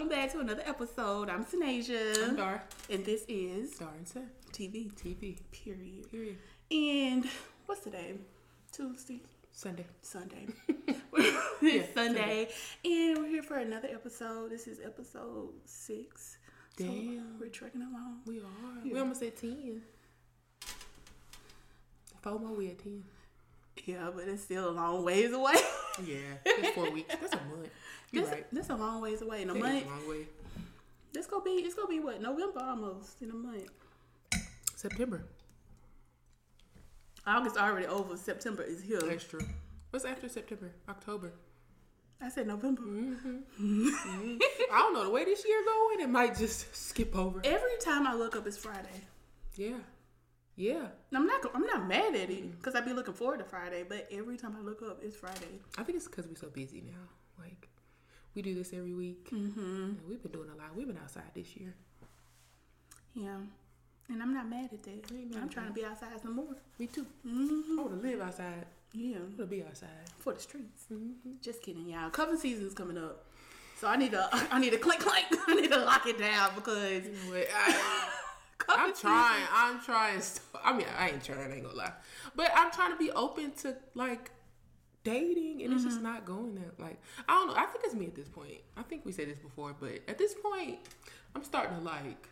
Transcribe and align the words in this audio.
Welcome 0.00 0.16
back 0.16 0.32
to 0.32 0.40
another 0.40 0.62
episode. 0.64 1.28
I'm 1.28 1.44
Sunasia. 1.44 2.26
I'm 2.26 2.34
Dar. 2.34 2.62
And 2.88 3.04
this 3.04 3.26
is 3.28 3.72
Dar 3.72 3.90
and. 3.98 4.06
TV. 4.50 4.90
TV. 4.94 5.36
Period. 5.52 6.10
Period. 6.10 6.38
And 6.70 7.28
what's 7.66 7.82
today? 7.82 8.14
Tuesday. 8.72 9.20
Sunday. 9.52 9.84
Sunday. 10.00 10.46
Yeah, 11.60 11.82
it's 11.82 11.92
Sunday. 11.92 12.48
And 12.82 13.18
we're 13.18 13.28
here 13.28 13.42
for 13.42 13.58
another 13.58 13.88
episode. 13.92 14.52
This 14.52 14.66
is 14.66 14.80
episode 14.82 15.50
six. 15.66 16.38
So 16.78 16.86
Damn. 16.86 17.38
we're 17.38 17.50
trekking 17.50 17.82
along. 17.82 18.20
We 18.24 18.38
are. 18.38 18.82
We 18.82 18.98
almost 18.98 19.22
at 19.22 19.36
10. 19.36 19.82
Four 22.22 22.38
more, 22.38 22.56
we 22.56 22.70
at 22.70 22.78
10. 22.78 23.04
Yeah, 23.84 24.10
but 24.14 24.26
it's 24.28 24.44
still 24.44 24.70
a 24.70 24.72
long 24.72 25.04
ways 25.04 25.30
away. 25.30 25.56
Yeah. 26.04 26.16
It's 26.44 26.70
four 26.70 26.90
weeks. 26.90 27.14
That's 27.20 27.34
a 27.34 27.36
month. 27.36 27.68
You're 28.12 28.22
this, 28.24 28.32
right. 28.32 28.46
this 28.52 28.68
a 28.70 28.76
long 28.76 29.00
ways 29.00 29.22
away. 29.22 29.42
In 29.42 29.50
a 29.50 29.54
is 29.54 29.62
month. 29.62 29.84
a 29.84 29.88
long 29.88 30.08
way. 30.08 30.26
This 31.12 31.26
gonna 31.26 31.44
be 31.44 31.50
it's 31.50 31.74
gonna 31.74 31.88
be 31.88 32.00
what 32.00 32.20
November 32.20 32.60
almost 32.62 33.20
in 33.22 33.30
a 33.30 33.34
month. 33.34 33.68
September. 34.76 35.22
August 37.26 37.56
already 37.56 37.86
over. 37.86 38.16
September 38.16 38.62
is 38.62 38.82
here. 38.82 39.00
That's 39.00 39.24
true. 39.24 39.40
What's 39.90 40.04
after 40.04 40.28
September? 40.28 40.70
October. 40.88 41.32
I 42.22 42.28
said 42.28 42.46
November. 42.46 42.82
Mm-hmm. 42.82 43.36
Mm-hmm. 43.60 44.36
I 44.72 44.78
don't 44.78 44.94
know. 44.94 45.04
The 45.04 45.10
way 45.10 45.24
this 45.24 45.44
year 45.46 45.62
going, 45.64 46.00
it 46.00 46.08
might 46.10 46.36
just 46.36 46.74
skip 46.76 47.16
over. 47.16 47.40
Every 47.44 47.76
time 47.80 48.06
I 48.06 48.14
look 48.14 48.36
up, 48.36 48.46
it's 48.46 48.58
Friday. 48.58 48.88
Yeah. 49.56 49.76
Yeah. 50.60 50.88
I'm 51.14 51.26
not. 51.26 51.40
I'm 51.54 51.62
not 51.64 51.88
mad 51.88 52.14
at 52.14 52.28
it 52.30 52.58
because 52.58 52.74
I'd 52.74 52.84
be 52.84 52.92
looking 52.92 53.14
forward 53.14 53.38
to 53.38 53.44
Friday. 53.44 53.82
But 53.88 54.08
every 54.12 54.36
time 54.36 54.54
I 54.58 54.60
look 54.60 54.82
up, 54.82 54.98
it's 55.02 55.16
Friday. 55.16 55.58
I 55.78 55.82
think 55.84 55.96
it's 55.96 56.06
because 56.06 56.26
we're 56.26 56.36
so 56.36 56.48
busy 56.50 56.82
now. 56.86 57.42
Like, 57.42 57.68
we 58.34 58.42
do 58.42 58.54
this 58.54 58.72
every 58.74 58.92
week. 58.92 59.30
Mm-hmm. 59.30 59.92
We've 60.08 60.22
been 60.22 60.32
doing 60.32 60.50
a 60.50 60.56
lot. 60.56 60.76
We've 60.76 60.86
been 60.86 60.98
outside 60.98 61.30
this 61.34 61.56
year. 61.56 61.72
Yeah, 63.14 63.38
and 64.10 64.22
I'm 64.22 64.34
not 64.34 64.48
mad 64.50 64.68
at 64.72 64.82
that. 64.82 65.10
I'm 65.40 65.48
trying 65.48 65.68
to 65.68 65.72
be 65.72 65.84
outside 65.84 66.20
some 66.22 66.36
more. 66.36 66.54
Me 66.78 66.86
too. 66.86 67.06
hmm 67.26 67.78
I 67.78 67.82
want 67.82 68.00
to 68.02 68.08
live 68.08 68.20
outside. 68.20 68.66
Yeah, 68.92 69.16
I 69.16 69.20
want 69.20 69.38
to 69.38 69.46
be 69.46 69.62
outside. 69.64 69.88
for 70.18 70.34
the 70.34 70.40
streets. 70.40 70.84
Just 71.40 71.62
kidding, 71.62 71.88
y'all. 71.88 72.10
Cover 72.10 72.36
season's 72.36 72.74
coming 72.74 72.98
up, 72.98 73.24
so 73.80 73.88
I 73.88 73.96
need 73.96 74.12
to. 74.12 74.28
I 74.52 74.60
need 74.60 74.70
to 74.70 74.78
clink 74.78 75.00
clank. 75.00 75.26
I 75.48 75.54
need 75.54 75.70
to 75.72 75.78
lock 75.78 76.06
it 76.06 76.18
down 76.18 76.50
because 76.54 77.04
You 77.06 77.12
know 77.12 77.38
what? 77.38 77.48
I, 77.56 77.66
cover 77.72 78.29
I'm 78.78 78.94
trying. 78.94 79.44
I'm 79.52 79.80
trying. 79.80 80.22
I 80.62 80.72
mean, 80.72 80.86
I 80.98 81.10
ain't 81.10 81.24
trying. 81.24 81.40
I 81.40 81.54
ain't 81.54 81.64
gonna 81.64 81.76
lie, 81.76 81.92
but 82.34 82.50
I'm 82.54 82.70
trying 82.70 82.92
to 82.92 82.98
be 82.98 83.10
open 83.10 83.52
to 83.62 83.76
like 83.94 84.30
dating, 85.04 85.62
and 85.62 85.72
it's 85.72 85.84
just 85.84 86.00
not 86.00 86.24
going 86.24 86.54
that. 86.56 86.78
Like, 86.78 87.00
I 87.28 87.34
don't 87.34 87.48
know. 87.48 87.54
I 87.54 87.66
think 87.66 87.84
it's 87.84 87.94
me 87.94 88.06
at 88.06 88.14
this 88.14 88.28
point. 88.28 88.58
I 88.76 88.82
think 88.82 89.04
we 89.04 89.12
said 89.12 89.28
this 89.28 89.38
before, 89.38 89.74
but 89.78 90.00
at 90.08 90.18
this 90.18 90.34
point, 90.34 90.78
I'm 91.34 91.44
starting 91.44 91.78
to 91.78 91.82
like, 91.82 92.28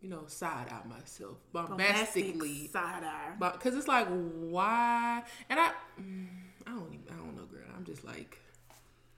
you 0.00 0.08
know, 0.10 0.24
side 0.26 0.66
out 0.70 0.88
myself 0.88 1.38
bombastically. 1.52 2.68
side 2.68 3.04
eye. 3.04 3.32
Because 3.38 3.76
it's 3.76 3.88
like, 3.88 4.08
why? 4.08 5.22
And 5.48 5.60
I, 5.60 5.70
mm, 6.00 6.26
I 6.66 6.70
don't 6.70 6.92
even, 6.92 7.06
I 7.10 7.16
don't 7.16 7.36
know, 7.36 7.44
girl. 7.44 7.66
I'm 7.76 7.84
just 7.84 8.04
like, 8.04 8.38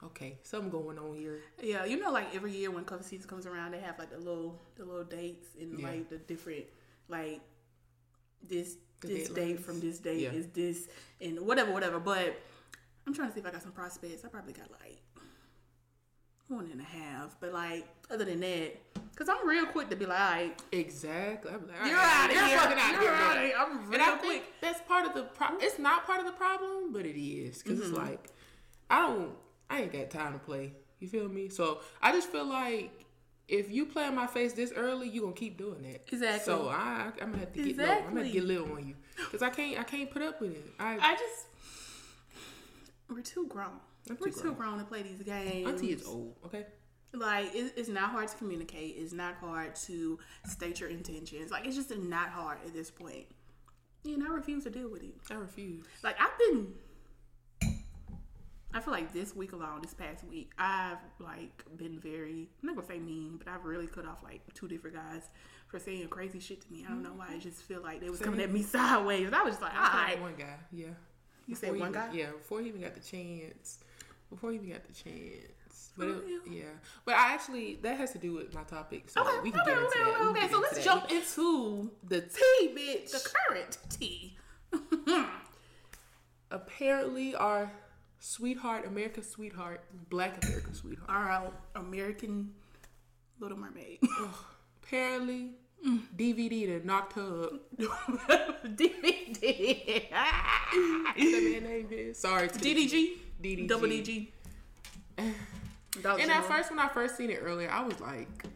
okay, 0.06 0.38
something 0.42 0.70
going 0.70 0.98
on 0.98 1.14
here. 1.16 1.40
Yeah, 1.62 1.84
you 1.84 1.98
know, 1.98 2.10
like 2.10 2.34
every 2.34 2.52
year 2.52 2.70
when 2.70 2.84
cover 2.84 3.02
season 3.02 3.28
comes 3.28 3.46
around, 3.46 3.72
they 3.72 3.80
have 3.80 3.98
like 3.98 4.10
the 4.10 4.18
little 4.18 4.60
the 4.76 4.84
little 4.84 5.04
dates 5.04 5.48
and 5.60 5.78
Yeah. 5.78 5.86
like 5.88 6.08
the 6.08 6.18
different 6.18 6.64
like 7.08 7.40
this 8.46 8.76
The 9.00 9.08
this 9.08 9.28
deadlines. 9.28 9.34
date 9.34 9.60
from 9.60 9.80
this 9.80 9.98
date 9.98 10.20
Yeah. 10.20 10.30
is 10.32 10.48
this 10.48 10.88
and 11.20 11.40
whatever 11.40 11.72
whatever. 11.72 11.98
But 11.98 12.36
I'm 13.06 13.14
trying 13.14 13.28
to 13.28 13.34
see 13.34 13.40
if 13.40 13.46
I 13.46 13.50
got 13.50 13.62
some 13.62 13.72
prospects. 13.72 14.24
I 14.24 14.28
probably 14.28 14.52
got 14.54 14.70
like 14.70 15.00
one 16.48 16.68
and 16.70 16.80
a 16.80 16.84
half, 16.84 17.36
but 17.40 17.52
like 17.52 17.86
other 18.10 18.24
than 18.26 18.40
that, 18.40 18.76
because 19.10 19.28
I'm 19.30 19.46
real 19.48 19.64
quick 19.66 19.88
to 19.90 19.96
be 19.96 20.04
like, 20.06 20.18
right, 20.18 20.62
Exactly. 20.72 21.50
I'm 21.50 21.66
like, 21.66 21.86
You're 21.88 21.96
outta 21.98 22.34
you're 22.34 22.44
here. 22.46 22.58
fucking 22.58 22.78
out 22.78 22.92
You're 22.92 23.00
here. 23.00 23.10
outta 23.12 23.34
man. 23.40 23.46
here. 23.46 23.56
I'm 23.58 23.78
and 23.78 23.88
real 23.88 24.00
I 24.02 24.10
quick. 24.18 24.20
think 24.22 24.44
that's 24.60 24.80
part 24.86 25.06
of 25.06 25.14
the 25.14 25.22
problem. 25.22 25.60
It's 25.62 25.78
not 25.78 26.06
part 26.06 26.20
of 26.20 26.26
the 26.26 26.32
problem, 26.32 26.92
but 26.92 27.06
it 27.06 27.18
is 27.18 27.62
because 27.62 27.78
Mm-hmm. 27.78 27.88
it's 27.88 27.98
like 27.98 28.28
I 28.90 29.00
don't. 29.08 29.30
I 29.70 29.82
ain't 29.82 29.92
got 29.92 30.10
time 30.10 30.32
to 30.34 30.38
play. 30.38 30.72
You 31.00 31.08
feel 31.08 31.28
me? 31.28 31.48
So 31.48 31.80
I 32.02 32.12
just 32.12 32.28
feel 32.30 32.46
like 32.46 32.92
if 33.48 33.70
you 33.70 33.84
play 33.86 34.06
in 34.06 34.14
my 34.14 34.26
face 34.26 34.52
this 34.54 34.72
early, 34.74 35.08
you 35.08 35.20
gonna 35.22 35.32
keep 35.34 35.58
doing 35.58 35.82
that. 35.82 36.02
Exactly. 36.12 36.44
So 36.44 36.68
I, 36.68 37.10
I'm 37.20 37.30
gonna 37.30 37.38
have 37.38 37.52
to 37.52 37.62
get 37.64 37.76
low. 37.76 37.84
I'm 37.84 37.88
gonna 38.14 38.20
Exactly. 38.20 38.32
get 38.32 38.44
little 38.44 38.72
on 38.72 38.86
you 38.88 38.94
because 39.16 39.42
I 39.42 39.50
can't. 39.50 39.78
I 39.78 39.82
can't 39.82 40.10
put 40.10 40.22
up 40.22 40.40
with 40.40 40.52
it. 40.52 40.64
I, 40.78 40.96
I 40.98 41.12
just 41.14 41.46
we're 43.10 43.20
too 43.20 43.46
grown. 43.48 43.80
I'm 44.08 44.16
we're 44.20 44.26
too 44.28 44.32
too 44.32 44.40
grown. 44.42 44.54
grown 44.54 44.78
to 44.78 44.84
play 44.84 45.02
these 45.02 45.22
games. 45.22 45.68
Auntie 45.68 45.92
is 45.92 46.06
old. 46.06 46.36
Okay. 46.46 46.64
Like 47.12 47.54
it, 47.54 47.74
it's 47.76 47.88
not 47.88 48.10
hard 48.10 48.28
to 48.28 48.36
communicate. 48.36 48.96
It's 48.98 49.12
not 49.12 49.34
hard 49.36 49.74
to 49.86 50.18
state 50.46 50.80
your 50.80 50.88
intentions. 50.90 51.50
Like 51.50 51.66
it's 51.66 51.76
just 51.76 51.94
not 51.96 52.28
hard 52.30 52.58
at 52.66 52.72
this 52.72 52.90
point. 52.90 53.26
And 54.04 54.22
I 54.22 54.28
refuse 54.28 54.64
to 54.64 54.70
deal 54.70 54.90
with 54.90 55.02
it. 55.02 55.14
I 55.30 55.34
refuse. 55.34 55.84
Like 56.02 56.16
I've 56.20 56.36
been. 56.38 56.72
I 58.74 58.80
feel 58.80 58.92
like 58.92 59.12
this 59.12 59.36
week 59.36 59.52
alone, 59.52 59.80
this 59.82 59.94
past 59.94 60.24
week, 60.24 60.50
I've 60.58 60.98
like 61.20 61.64
been 61.76 62.00
very 62.00 62.48
I'm 62.60 62.66
not 62.66 62.74
gonna 62.74 62.88
say 62.88 62.98
mean, 62.98 63.36
but 63.38 63.46
I've 63.46 63.64
really 63.64 63.86
cut 63.86 64.04
off 64.04 64.18
like 64.24 64.42
two 64.52 64.66
different 64.66 64.96
guys 64.96 65.28
for 65.68 65.78
saying 65.78 66.08
crazy 66.08 66.40
shit 66.40 66.60
to 66.62 66.72
me. 66.72 66.84
I 66.84 66.90
don't 66.90 67.02
know 67.02 67.12
why. 67.14 67.26
I 67.26 67.30
mm-hmm. 67.30 67.40
just 67.40 67.62
feel 67.62 67.80
like 67.80 68.00
they 68.00 68.10
was 68.10 68.20
coming 68.20 68.40
at 68.40 68.50
me 68.50 68.62
sideways. 68.64 69.26
And 69.26 69.34
I 69.34 69.42
was 69.42 69.52
just 69.52 69.62
like, 69.62 69.74
all 69.74 69.80
I 69.80 70.16
one 70.20 70.34
guy. 70.36 70.56
Yeah. 70.72 70.88
You 71.46 71.54
said 71.54 71.70
one 71.70 71.78
even- 71.78 71.92
guy? 71.92 72.08
Yeah, 72.12 72.32
before 72.32 72.60
he 72.62 72.68
even 72.68 72.80
got 72.80 72.94
the 72.94 73.00
chance. 73.00 73.78
Before 74.28 74.50
he 74.50 74.56
even 74.56 74.70
got 74.70 74.84
the 74.84 74.92
chance. 74.92 75.92
But 75.96 76.08
oh, 76.08 76.22
it- 76.26 76.50
yeah. 76.50 76.62
But 77.04 77.14
I 77.14 77.32
actually 77.32 77.78
that 77.82 77.96
has 77.96 78.10
to 78.12 78.18
do 78.18 78.32
with 78.32 78.52
my 78.54 78.64
topic. 78.64 79.08
So 79.08 79.20
Okay, 79.20 79.38
we 79.44 79.52
can 79.52 79.60
okay, 79.60 79.70
get 79.70 79.78
into 79.78 79.88
okay, 79.88 80.10
that. 80.10 80.20
okay, 80.20 80.40
okay. 80.40 80.52
So 80.52 80.58
let's 80.58 80.74
that. 80.74 80.84
jump 80.84 81.10
into 81.12 81.92
the 82.08 82.22
tea, 82.22 82.74
bitch. 82.76 83.12
the 83.12 83.30
current 83.48 83.78
tea. 83.88 84.36
Apparently 86.50 87.36
our 87.36 87.70
sweetheart, 88.24 88.86
America's 88.86 89.30
sweetheart, 89.30 89.84
black 90.08 90.42
America's 90.44 90.78
sweetheart. 90.78 91.10
All 91.10 91.22
right, 91.22 91.52
American 91.76 92.52
Little 93.38 93.58
Mermaid. 93.58 93.98
Apparently 94.82 95.50
DVD 96.16 96.80
to 96.80 96.86
knocked 96.86 97.12
her 97.14 97.44
up. 97.44 98.64
DVD. 98.64 100.04
That 100.74 101.14
man 101.16 101.62
name 101.62 101.88
is? 101.90 102.18
Sorry 102.18 102.48
DDG. 102.48 103.12
DDG. 103.42 103.68
Double 103.68 103.86
DG. 103.86 104.28
And 105.18 106.30
at 106.30 106.44
first 106.44 106.70
when 106.70 106.80
I 106.80 106.88
first 106.88 107.16
seen 107.16 107.30
it 107.30 107.38
earlier, 107.40 107.70
I 107.70 107.82
was 107.84 108.00
like, 108.00 108.46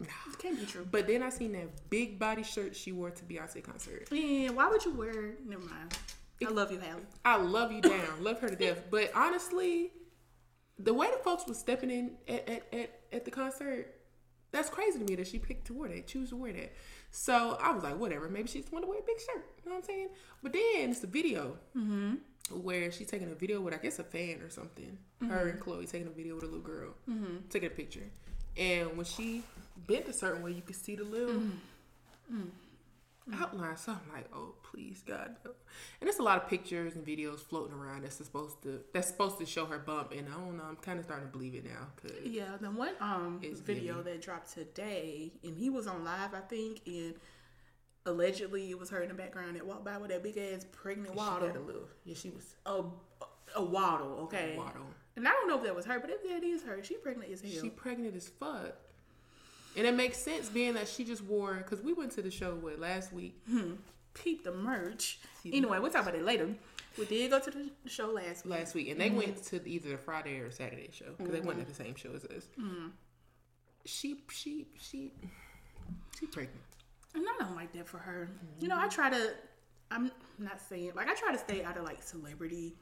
it 0.00 0.38
can't 0.38 0.58
be 0.58 0.66
true. 0.66 0.86
but 0.90 1.06
then 1.06 1.22
I 1.22 1.30
seen 1.30 1.52
that 1.52 1.68
big 1.88 2.18
body 2.18 2.42
shirt 2.42 2.76
she 2.76 2.92
wore 2.92 3.10
to 3.10 3.24
Beyonce 3.24 3.62
concert. 3.62 4.08
Yeah, 4.10 4.50
why 4.50 4.68
would 4.68 4.84
you 4.84 4.92
wear? 4.92 5.34
Never 5.46 5.62
mind. 5.62 5.96
I 6.46 6.50
love 6.50 6.72
you, 6.72 6.78
Halle. 6.78 7.00
I 7.24 7.36
love 7.36 7.72
you 7.72 7.80
down, 7.80 8.22
love 8.22 8.40
her 8.40 8.48
to 8.48 8.56
death. 8.56 8.82
But 8.90 9.10
honestly, 9.14 9.92
the 10.78 10.92
way 10.92 11.08
the 11.10 11.22
folks 11.22 11.46
was 11.46 11.58
stepping 11.58 11.90
in 11.90 12.12
at, 12.28 12.48
at, 12.48 12.62
at, 12.72 13.00
at 13.12 13.24
the 13.24 13.30
concert, 13.30 13.94
that's 14.52 14.68
crazy 14.68 14.98
to 14.98 15.04
me 15.04 15.14
that 15.16 15.26
she 15.26 15.38
picked 15.38 15.66
to 15.66 15.74
wear 15.74 15.88
that, 15.88 16.06
choose 16.06 16.30
to 16.30 16.36
wear 16.36 16.52
that. 16.52 16.72
So 17.10 17.58
I 17.60 17.72
was 17.72 17.82
like, 17.82 17.98
whatever, 17.98 18.28
maybe 18.28 18.48
she 18.48 18.60
just 18.60 18.72
want 18.72 18.84
to 18.84 18.88
wear 18.88 18.98
a 18.98 19.02
big 19.02 19.18
shirt. 19.18 19.44
You 19.64 19.70
know 19.70 19.76
what 19.76 19.84
I'm 19.84 19.84
saying? 19.84 20.08
But 20.42 20.52
then 20.52 20.90
it's 20.90 21.00
the 21.00 21.06
video 21.06 21.56
mm-hmm. 21.76 22.14
where 22.60 22.90
she's 22.90 23.06
taking 23.06 23.30
a 23.30 23.34
video 23.34 23.60
with, 23.60 23.74
I 23.74 23.78
guess, 23.78 23.98
a 23.98 24.04
fan 24.04 24.40
or 24.42 24.50
something. 24.50 24.98
Her 25.20 25.26
mm-hmm. 25.26 25.48
and 25.50 25.60
Chloe 25.60 25.86
taking 25.86 26.08
a 26.08 26.10
video 26.10 26.34
with 26.34 26.44
a 26.44 26.46
little 26.46 26.60
girl, 26.60 26.94
mm-hmm. 27.08 27.36
taking 27.50 27.68
a 27.68 27.70
picture. 27.70 28.04
And 28.56 28.96
when 28.96 29.06
she 29.06 29.42
bent 29.88 30.08
a 30.08 30.12
certain 30.12 30.42
way, 30.42 30.52
you 30.52 30.62
could 30.62 30.76
see 30.76 30.94
the 30.96 31.04
little 31.04 31.42
outline. 33.32 33.76
So 33.76 33.92
I'm 33.92 34.12
like, 34.14 34.28
oh 34.34 34.54
please 34.62 35.02
God, 35.06 35.36
no. 35.44 35.52
And 36.00 36.06
there's 36.08 36.18
a 36.18 36.22
lot 36.22 36.42
of 36.42 36.48
pictures 36.48 36.94
and 36.94 37.06
videos 37.06 37.40
floating 37.40 37.74
around 37.74 38.02
that's 38.02 38.16
supposed 38.16 38.62
to 38.64 38.80
that's 38.92 39.08
supposed 39.08 39.38
to 39.38 39.46
show 39.46 39.66
her 39.66 39.78
bump. 39.78 40.12
And 40.12 40.28
I 40.28 40.32
don't 40.32 40.56
know, 40.56 40.64
I'm 40.68 40.76
kind 40.76 40.98
of 40.98 41.04
starting 41.04 41.26
to 41.26 41.32
believe 41.32 41.54
it 41.54 41.64
now. 41.64 41.88
Cause 42.02 42.12
Yeah, 42.24 42.56
the 42.60 42.70
one 42.70 42.94
um 43.00 43.40
video 43.40 43.96
giving. 43.98 44.12
that 44.12 44.22
dropped 44.22 44.52
today, 44.52 45.32
and 45.42 45.56
he 45.56 45.70
was 45.70 45.86
on 45.86 46.04
live, 46.04 46.34
I 46.34 46.40
think, 46.40 46.80
and 46.86 47.14
allegedly 48.06 48.70
it 48.70 48.78
was 48.78 48.90
her 48.90 49.00
in 49.00 49.08
the 49.08 49.14
background 49.14 49.56
that 49.56 49.66
walked 49.66 49.84
by 49.84 49.96
with 49.96 50.10
that 50.10 50.22
big 50.22 50.36
ass 50.36 50.66
pregnant 50.72 51.10
she 51.12 51.16
got 51.16 51.40
a 51.42 51.46
waddle. 51.46 51.62
little, 51.62 51.88
yeah, 52.04 52.14
she 52.14 52.30
was 52.30 52.54
A, 52.66 52.82
a 53.56 53.64
waddle, 53.64 54.18
okay. 54.24 54.54
A 54.54 54.58
waddle. 54.58 54.82
And 55.16 55.26
I 55.26 55.30
don't 55.30 55.48
know 55.48 55.56
if 55.56 55.62
that 55.64 55.74
was 55.76 55.86
her, 55.86 56.00
but 56.00 56.10
if 56.10 56.22
that 56.28 56.42
is 56.44 56.64
her, 56.64 56.82
she 56.82 56.94
pregnant 56.96 57.32
as 57.32 57.40
hell. 57.40 57.50
she 57.62 57.70
pregnant 57.70 58.16
as 58.16 58.28
fuck. 58.28 58.74
And 59.76 59.86
it 59.86 59.94
makes 59.94 60.18
sense 60.18 60.48
being 60.48 60.74
that 60.74 60.88
she 60.88 61.04
just 61.04 61.22
wore 61.24 61.54
because 61.54 61.82
we 61.82 61.92
went 61.92 62.12
to 62.12 62.22
the 62.22 62.30
show 62.30 62.54
what 62.54 62.78
last 62.78 63.12
week. 63.12 63.40
Hmm. 63.48 63.72
peep 64.14 64.44
the 64.44 64.52
merch. 64.52 65.18
The 65.42 65.54
anyway, 65.54 65.78
we'll 65.80 65.90
talk 65.90 66.02
about 66.02 66.14
it 66.14 66.24
later. 66.24 66.48
We 66.96 67.06
did 67.06 67.30
go 67.30 67.40
to 67.40 67.50
the 67.50 67.70
show 67.86 68.06
last 68.06 68.44
week. 68.44 68.54
Last 68.54 68.74
week, 68.74 68.88
and 68.88 69.00
they 69.00 69.10
went 69.10 69.36
mm-hmm. 69.36 69.56
to 69.56 69.68
either 69.68 69.90
the 69.90 69.98
Friday 69.98 70.38
or 70.38 70.50
Saturday 70.52 70.90
show 70.92 71.06
because 71.16 71.32
they 71.32 71.40
went 71.40 71.58
mm-hmm. 71.58 71.68
to 71.68 71.76
the 71.76 71.84
same 71.84 71.96
show 71.96 72.10
as 72.14 72.24
us. 72.24 72.46
Mm-hmm. 72.60 72.88
She, 73.84 74.20
she, 74.30 74.66
she, 74.78 75.12
she 76.18 76.26
pregnant. 76.26 76.60
And 77.14 77.24
I 77.28 77.44
don't 77.44 77.56
like 77.56 77.72
that 77.72 77.88
for 77.88 77.98
her. 77.98 78.30
You 78.60 78.68
know, 78.68 78.78
I 78.78 78.88
try 78.88 79.10
to. 79.10 79.32
I'm 79.90 80.10
not 80.38 80.60
saying 80.60 80.92
like 80.96 81.08
I 81.08 81.14
try 81.14 81.30
to 81.32 81.38
stay 81.38 81.62
out 81.62 81.76
of 81.76 81.84
like 81.84 82.02
celebrity 82.02 82.74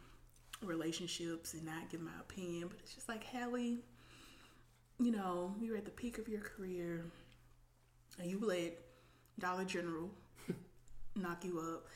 relationships 0.63 1.55
and 1.55 1.65
not 1.65 1.91
give 1.91 2.01
my 2.01 2.13
opinion, 2.21 2.69
but 2.69 2.79
it's 2.81 2.95
just 2.95 3.09
like 3.09 3.25
Halle, 3.25 3.79
you 5.05 5.13
know, 5.13 5.55
you're 5.61 5.77
at 5.77 5.85
the 5.85 5.91
peak 5.91 6.19
of 6.19 6.29
your 6.29 6.41
career 6.41 7.05
and 8.21 8.31
you 8.31 8.41
let 8.41 8.79
Dollar 9.39 9.65
General 9.65 10.11
knock 11.17 11.45
you 11.45 11.59
up. 11.59 11.87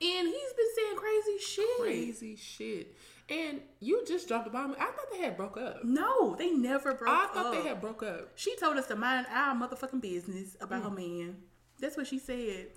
And 0.00 0.28
he's 0.28 0.52
been 0.52 0.66
saying 0.76 0.96
crazy 0.96 1.38
shit. 1.38 1.80
Crazy 1.80 2.36
shit. 2.36 2.96
And 3.28 3.60
you 3.80 4.04
just 4.06 4.28
dropped 4.28 4.44
the 4.44 4.50
bomb. 4.50 4.76
I 4.78 4.84
thought 4.84 5.10
they 5.12 5.18
had 5.18 5.36
broke 5.36 5.56
up. 5.56 5.84
No, 5.84 6.36
they 6.36 6.50
never 6.50 6.94
broke 6.94 7.10
up. 7.10 7.18
I 7.18 7.24
up. 7.24 7.34
thought 7.34 7.52
they 7.52 7.68
had 7.68 7.80
broke 7.80 8.02
up. 8.02 8.30
She 8.36 8.54
told 8.56 8.76
us 8.76 8.86
to 8.88 8.96
mind 8.96 9.26
our 9.32 9.54
motherfucking 9.54 10.02
business 10.02 10.56
about 10.60 10.82
her 10.82 10.90
mm. 10.90 10.96
man. 10.96 11.36
That's 11.80 11.96
what 11.96 12.06
she 12.06 12.18
said. 12.18 12.68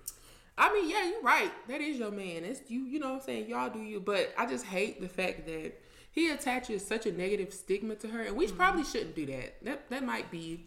I 0.58 0.72
mean, 0.72 0.90
yeah, 0.90 1.08
you're 1.08 1.22
right. 1.22 1.52
That 1.68 1.80
is 1.80 1.98
your 1.98 2.10
man. 2.10 2.44
It's 2.44 2.68
you. 2.70 2.84
You 2.84 2.98
know 2.98 3.10
what 3.10 3.20
I'm 3.20 3.22
saying? 3.22 3.48
Y'all 3.48 3.70
do 3.70 3.80
you. 3.80 4.00
But 4.00 4.32
I 4.36 4.46
just 4.46 4.64
hate 4.64 5.00
the 5.00 5.08
fact 5.08 5.46
that 5.46 5.72
he 6.10 6.30
attaches 6.30 6.84
such 6.84 7.06
a 7.06 7.12
negative 7.12 7.52
stigma 7.52 7.94
to 7.96 8.08
her, 8.08 8.22
and 8.22 8.36
we 8.36 8.46
mm-hmm. 8.46 8.56
probably 8.56 8.84
shouldn't 8.84 9.14
do 9.14 9.26
that. 9.26 9.64
That 9.64 9.90
that 9.90 10.04
might 10.04 10.30
be 10.30 10.66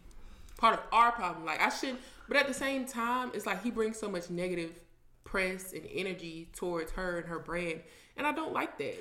part 0.58 0.76
of 0.76 0.86
our 0.92 1.12
problem. 1.12 1.46
Like 1.46 1.62
I 1.62 1.70
shouldn't. 1.70 2.00
But 2.28 2.38
at 2.38 2.48
the 2.48 2.54
same 2.54 2.86
time, 2.86 3.32
it's 3.34 3.46
like 3.46 3.62
he 3.64 3.72
brings 3.72 3.98
so 3.98 4.10
much 4.10 4.30
negative 4.30 4.80
press 5.24 5.74
and 5.74 5.86
energy 5.94 6.50
towards 6.56 6.92
her 6.94 7.18
and 7.18 7.28
her 7.28 7.40
brand, 7.40 7.82
and 8.18 8.26
I 8.26 8.32
don't 8.32 8.54
like 8.54 8.78
that. 8.78 8.96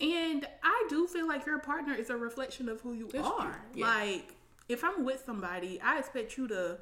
And 0.00 0.46
I 0.62 0.86
do 0.88 1.06
feel 1.06 1.28
like 1.28 1.44
your 1.44 1.58
partner 1.58 1.94
is 1.94 2.08
a 2.08 2.16
reflection 2.16 2.68
of 2.68 2.80
who 2.80 2.94
you 2.94 3.08
That's 3.12 3.26
are. 3.26 3.60
yeah. 3.74 3.86
Like, 3.86 4.34
if 4.68 4.82
I'm 4.82 5.04
with 5.04 5.22
somebody, 5.26 5.78
I 5.82 5.98
expect 5.98 6.38
you 6.38 6.48
to 6.48 6.78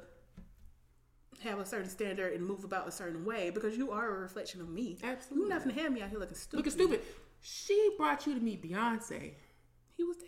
have 1.41 1.59
a 1.59 1.65
certain 1.65 1.89
standard 1.89 2.33
and 2.33 2.45
move 2.45 2.63
about 2.63 2.87
a 2.87 2.91
certain 2.91 3.25
way 3.25 3.49
because 3.49 3.77
you 3.77 3.91
are 3.91 4.07
a 4.09 4.19
reflection 4.19 4.61
of 4.61 4.69
me. 4.69 4.97
Absolutely. 5.03 5.49
You're 5.49 5.57
not 5.57 5.67
gonna 5.67 5.81
have 5.81 5.91
me 5.91 6.01
out 6.01 6.09
here 6.09 6.19
looking 6.19 6.35
stupid. 6.35 6.57
Looking 6.57 6.71
stupid. 6.71 7.01
She 7.41 7.91
brought 7.97 8.25
you 8.27 8.35
to 8.35 8.41
meet 8.41 8.61
Beyonce. 8.63 9.33
He 9.95 10.03
was 10.03 10.17
there. 10.17 10.27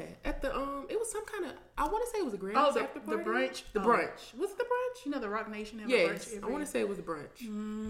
Yeah, 0.00 0.06
at 0.24 0.40
the 0.42 0.54
um, 0.54 0.86
it 0.88 0.98
was 0.98 1.10
some 1.10 1.24
kind 1.26 1.44
of. 1.46 1.52
I 1.76 1.86
want 1.88 2.04
to 2.04 2.10
say 2.10 2.18
it 2.18 2.24
was 2.24 2.34
a 2.34 2.38
Grammys 2.38 2.54
Oh, 2.56 2.72
the- 2.72 2.80
after 2.82 3.00
the 3.00 3.16
brunch? 3.16 3.62
The 3.72 3.80
Oh. 3.80 3.84
brunch. 3.86 4.34
Was 4.38 4.50
it 4.50 4.58
the 4.58 4.64
brunch? 4.64 5.04
You 5.04 5.10
know 5.12 5.20
the 5.20 5.28
Roc 5.28 5.50
Nation 5.50 5.78
have 5.80 5.88
Yes, 5.90 6.34
I 6.42 6.46
want 6.46 6.64
to 6.64 6.70
say 6.70 6.80
it 6.80 6.88
was 6.88 6.98
a 6.98 7.02
brunch. 7.02 7.38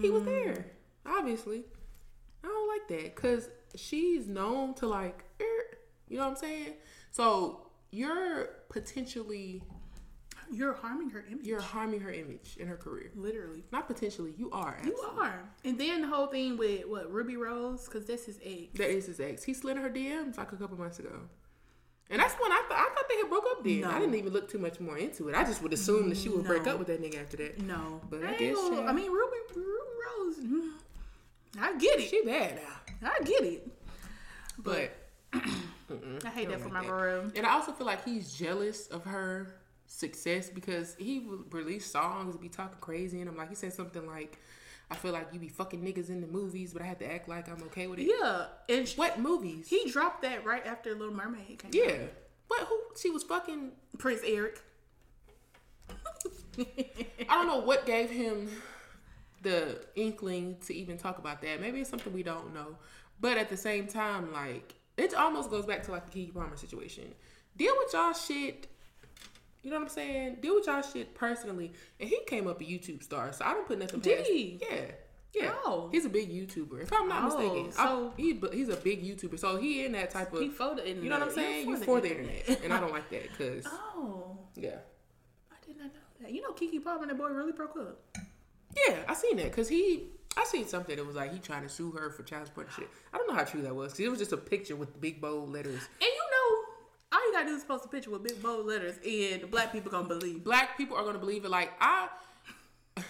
He 0.01 0.09
was 0.09 0.23
there, 0.23 0.65
obviously. 1.05 1.63
I 2.43 2.47
don't 2.47 2.67
like 2.67 2.87
that 2.99 3.15
because 3.15 3.49
she's 3.75 4.27
known 4.27 4.73
to 4.75 4.87
like, 4.87 5.23
er, 5.41 5.77
you 6.07 6.17
know 6.17 6.23
what 6.25 6.31
I'm 6.31 6.35
saying. 6.37 6.73
So 7.11 7.67
you're 7.91 8.49
potentially 8.69 9.63
You're 10.51 10.73
harming 10.73 11.09
her 11.11 11.23
image. 11.31 11.45
you're 11.45 11.61
harming 11.61 11.99
her 12.01 12.11
image 12.11 12.57
in 12.59 12.67
her 12.67 12.75
career. 12.77 13.11
literally. 13.15 13.63
Not 13.71 13.87
potentially, 13.87 14.33
you 14.37 14.49
are. 14.51 14.77
You 14.83 14.97
are. 15.17 15.41
And 15.63 15.79
then 15.79 16.01
the 16.01 16.07
whole 16.07 16.27
thing 16.27 16.57
with 16.57 16.85
what 16.87 17.11
Rubi 17.11 17.37
Rose, 17.37 17.85
because 17.85 18.05
that's 18.05 18.25
his 18.25 18.39
ex. 18.43 18.69
That 18.75 18.89
is 18.89 19.05
his 19.05 19.19
ex. 19.19 19.43
He 19.43 19.53
slid 19.53 19.77
her 19.77 19.89
DMs 19.89 20.37
like 20.37 20.51
a 20.51 20.55
couple 20.55 20.77
months 20.77 20.99
ago. 20.99 21.13
And 22.11 22.19
that's 22.19 22.33
when 22.35 22.51
I 22.51 22.63
thought 22.67 22.79
I 22.79 22.89
thought 22.95 23.05
they 23.07 23.17
had 23.17 23.29
broke 23.29 23.45
up 23.51 23.63
then. 23.63 23.81
No. 23.81 23.91
I 23.91 23.99
didn't 23.99 24.15
even 24.15 24.33
look 24.33 24.49
too 24.49 24.57
much 24.57 24.79
more 24.79 24.97
into 24.97 25.29
it. 25.29 25.35
I 25.35 25.43
just 25.43 25.61
would 25.61 25.73
assume 25.73 26.09
that 26.09 26.17
she 26.17 26.27
would 26.29 26.43
break 26.43 26.65
up 26.65 26.79
with 26.79 26.87
that 26.87 26.99
nigga 27.01 27.21
after 27.21 27.37
that. 27.37 27.61
No, 27.61 28.01
But 28.09 28.23
I 28.23 28.29
ain't 28.31 28.39
guess, 28.39 28.55
gonna- 28.57 28.81
I 28.87 28.93
mean 28.93 29.11
Rubi, 29.11 29.37
Rubi 29.55 29.69
Rose. 30.17 30.37
mm, 30.37 30.71
I 31.61 31.77
get 31.77 31.99
it. 31.99 32.09
She 32.09 32.23
bad 32.23 32.55
now. 33.01 33.09
I 33.11 33.23
get 33.23 33.43
it. 33.43 33.67
But 34.57 34.91
I 35.33 36.29
hate 36.29 36.49
that 36.49 36.59
for 36.61 36.69
like 36.69 36.73
my 36.83 36.85
girl. 36.85 37.31
And 37.35 37.45
I 37.45 37.51
also 37.53 37.71
feel 37.73 37.85
like 37.85 38.03
he's 38.03 38.33
jealous 38.33 38.87
of 38.87 39.03
her 39.05 39.53
success 39.89 40.49
because 40.49 40.95
he 40.97 41.19
would 41.19 41.53
release 41.53 41.85
songs 41.91 42.35
and 42.35 42.41
be 42.41 42.47
talking 42.47 42.77
crazy. 42.79 43.19
And 43.19 43.29
I'm 43.29 43.35
like, 43.35 43.49
he 43.49 43.55
said 43.55 43.73
something 43.73 44.07
like, 44.07 44.37
I 44.89 44.95
feel 44.95 45.11
like 45.11 45.27
you 45.33 45.39
be 45.39 45.49
fucking 45.49 45.81
niggas 45.83 46.09
in 46.09 46.21
the 46.21 46.27
movies, 46.27 46.71
but 46.73 46.81
I 46.81 46.85
have 46.85 46.99
to 46.99 47.11
act 47.11 47.27
like 47.27 47.49
I'm 47.49 47.61
okay 47.63 47.87
with 47.87 47.99
it. 47.99 48.09
Yeah, 48.19 48.45
and 48.69 48.87
What 48.95 49.19
movies? 49.19 49.67
he 49.67 49.89
dropped 49.91 50.21
that 50.21 50.45
right 50.45 50.65
after 50.65 50.95
Little 50.95 51.13
Mermaid 51.13 51.59
came. 51.59 51.71
yeah. 51.73 51.97
But 52.47 52.59
who? 52.67 52.79
She 52.99 53.09
was 53.11 53.21
fucking. 53.23 53.71
Prince 53.99 54.21
Eric. 54.25 54.59
I 56.57 57.35
don't 57.35 57.47
know 57.47 57.59
what 57.59 57.85
gave 57.85 58.09
him 58.09 58.49
the 59.41 59.79
inkling 59.95 60.57
to 60.65 60.73
even 60.73 60.97
talk 60.97 61.19
about 61.19 61.41
that. 61.43 61.61
Maybe 61.61 61.79
it's 61.79 61.89
something 61.89 62.11
we 62.11 62.23
don't 62.23 62.53
know. 62.53 62.75
But 63.21 63.37
at 63.37 63.49
the 63.49 63.57
same 63.57 63.87
time, 63.87 64.33
like, 64.33 64.73
it 64.97 65.13
almost 65.13 65.49
goes 65.49 65.65
back 65.65 65.83
to 65.83 65.91
like 65.91 66.09
the 66.09 66.19
Keke 66.27 66.33
Palmer 66.33 66.57
situation. 66.57 67.13
Deal 67.55 67.73
with 67.77 67.93
y'all 67.93 68.13
shit. 68.13 68.67
You 69.61 69.71
know 69.71 69.77
what 69.77 69.83
I'm 69.83 69.89
saying? 69.89 70.37
Deal 70.41 70.55
with 70.55 70.67
y'all 70.67 70.81
shit 70.81 71.13
personally. 71.15 71.73
And 71.99 72.09
he 72.09 72.19
came 72.27 72.47
up 72.47 72.61
a 72.61 72.63
YouTube 72.63 73.03
star, 73.03 73.33
so 73.33 73.43
I 73.45 73.53
don't 73.53 73.67
put 73.67 73.77
nothing 73.79 73.99
Did 73.99 74.19
past. 74.19 74.29
he? 74.29 74.59
Yeah. 74.61 74.81
Yeah. 75.33 75.51
Oh. 75.65 75.89
He's 75.91 76.05
a 76.05 76.09
big 76.09 76.31
YouTuber. 76.31 76.81
If 76.81 76.91
I'm 76.93 77.07
not 77.07 77.31
Oh, 77.31 77.37
mistaken. 77.37 77.71
so- 77.73 78.13
I, 78.17 78.21
he, 78.21 78.33
he, 78.33 78.41
he's 78.57 78.69
a 78.69 78.75
big 78.77 79.03
YouTuber. 79.03 79.37
So 79.37 79.57
he 79.57 79.85
in 79.85 79.91
that 79.91 80.09
type 80.11 80.33
of. 80.33 80.39
He 80.41 80.49
for 80.49 80.73
the 80.75 80.81
internet. 80.87 81.03
you 81.03 81.09
know 81.09 81.19
what 81.19 81.27
I'm 81.27 81.33
saying? 81.35 81.69
You 81.69 81.77
for 81.77 82.01
the 82.01 82.09
internet. 82.09 82.61
And 82.63 82.73
I 82.73 82.79
don't 82.79 82.91
like 82.91 83.09
that 83.11 83.23
because, 83.29 83.65
Oh, 83.95 84.37
yeah. 84.55 84.77
I 85.51 85.55
did 85.65 85.77
not 85.77 85.87
know 85.87 85.99
that. 86.21 86.31
You 86.31 86.41
know, 86.41 86.51
Keke 86.53 86.83
Palmer 86.83 87.01
and 87.03 87.11
that 87.11 87.17
boy 87.17 87.27
really 87.27 87.51
broke 87.51 87.75
up. 87.77 87.99
Yeah, 88.87 88.95
I 89.07 89.13
seen 89.13 89.37
that 89.37 89.45
because 89.45 89.67
he, 89.67 90.05
I 90.37 90.45
seen 90.45 90.67
something 90.67 90.95
that 90.95 91.05
was 91.05 91.15
like 91.15 91.33
he 91.33 91.39
trying 91.39 91.63
to 91.63 91.69
sue 91.69 91.91
her 91.91 92.09
for 92.11 92.23
child 92.23 92.47
support 92.47 92.69
shit. 92.75 92.87
I 93.13 93.17
don't 93.17 93.27
know 93.27 93.33
how 93.35 93.43
true 93.43 93.61
that 93.63 93.75
was 93.75 93.91
'cause 93.93 93.99
it 93.99 94.09
was 94.09 94.19
just 94.19 94.31
a 94.31 94.37
picture 94.37 94.75
with 94.75 94.99
big 95.01 95.19
bold 95.21 95.51
letters. 95.51 95.81
And 96.01 96.01
you 96.01 96.23
all 97.11 97.25
you 97.27 97.33
gotta 97.33 97.47
do 97.47 97.55
is 97.55 97.63
post 97.63 97.85
a 97.85 97.87
picture 97.87 98.11
with 98.11 98.23
big 98.23 98.41
bold 98.41 98.65
letters, 98.65 98.95
and 98.97 99.41
the 99.41 99.47
black 99.47 99.71
people 99.71 99.91
gonna 99.91 100.07
believe. 100.07 100.43
Black 100.43 100.77
people 100.77 100.95
are 100.97 101.03
gonna 101.03 101.19
believe 101.19 101.45
it. 101.45 101.49
Like 101.49 101.71
I, 101.79 102.09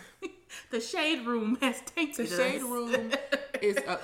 The 0.72 0.82
shade 0.82 1.26
room 1.26 1.58
has 1.62 1.82
tainted 1.96 2.28
the 2.28 2.38
tainted 2.38 2.38
shade 2.38 2.62
us. 2.62 2.64
room 2.64 3.12
is 3.62 3.78
a 3.78 4.00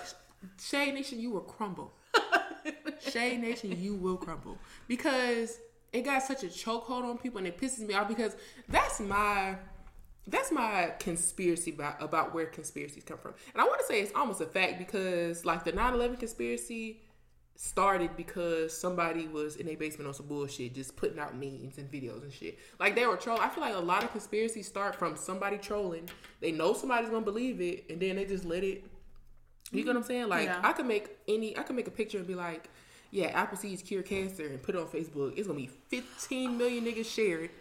shade 0.62 0.94
nation. 0.94 1.19
You 1.19 1.31
will 1.31 1.42
crumble. 1.42 1.94
Shade 3.00 3.42
Nation, 3.42 3.77
you 3.80 3.94
will 3.95 4.18
crumble 4.18 4.57
because 4.88 5.59
it 5.94 6.01
got 6.06 6.24
such 6.24 6.44
a 6.44 6.48
chokehold 6.48 7.03
on 7.03 7.18
people, 7.18 7.38
and 7.38 7.48
it 7.48 7.59
pisses 7.59 7.80
me 7.86 7.94
off 7.94 8.07
because 8.07 8.36
that's 8.68 9.00
my 9.00 9.56
that's 10.27 10.51
my 10.51 10.91
conspiracy 11.00 11.71
about, 11.71 12.01
about 12.01 12.33
where 12.33 12.48
conspiracies 12.48 13.03
come 13.03 13.18
from. 13.19 13.33
And 13.53 13.62
I 13.62 13.65
want 13.65 13.80
to 13.80 13.86
say 13.86 14.01
it's 14.01 14.12
almost 14.15 14.41
a 14.41 14.45
fact 14.48 14.80
because 14.80 15.45
like 15.45 15.63
the 15.63 15.71
9/11 15.74 16.19
conspiracy 16.19 17.01
started 17.56 18.16
because 18.18 18.78
somebody 18.78 19.28
was 19.28 19.56
in 19.56 19.69
a 19.69 19.75
basement 19.75 20.07
on 20.07 20.13
some 20.13 20.27
bullshit 20.27 20.74
just 20.75 20.96
putting 20.96 21.20
out 21.20 21.36
memes 21.36 21.77
and 21.77 21.89
videos 21.89 22.22
and 22.22 22.32
shit. 22.32 22.60
Like 22.79 22.96
they 22.96 23.08
were 23.08 23.15
trolling. 23.15 23.44
I 23.44 23.50
feel 23.50 23.63
like 23.63 23.75
a 23.75 23.79
lot 23.79 24.03
of 24.03 24.12
conspiracies 24.12 24.68
start 24.68 24.96
from 24.96 25.15
somebody 25.15 25.58
trolling. 25.58 26.10
They 26.41 26.51
know 26.51 26.74
somebody's 26.74 27.10
to 27.10 27.22
believe 27.22 27.62
it 27.62 27.86
and 27.89 28.00
then 28.00 28.18
they 28.18 28.25
just 28.25 28.46
let 28.46 28.63
it 28.63 28.84
you 29.72 29.84
know 29.84 29.91
what 29.91 29.98
I'm 29.98 30.03
saying? 30.03 30.29
Like 30.29 30.46
Yeah. 30.46 30.60
I 30.63 30.74
could 30.74 30.86
make 30.86 31.10
any 31.27 31.58
I 31.58 31.63
could 31.63 31.75
make 31.75 31.88
a 31.88 31.91
picture 31.91 32.18
and 32.18 32.27
be 32.27 32.36
like, 32.36 32.70
yeah, 33.12 33.27
apple 33.27 33.58
seeds 33.58 33.82
cure 33.82 34.03
cancer 34.03 34.46
and 34.46 34.62
put 34.62 34.75
it 34.75 34.82
on 34.82 34.88
Facebook. 34.88 35.38
It's 35.38 35.48
gonna 35.48 35.60
be 35.60 35.70
15 35.89 36.58
million 36.58 36.86
niggas 36.86 37.06
share 37.06 37.46
it. 37.46 37.51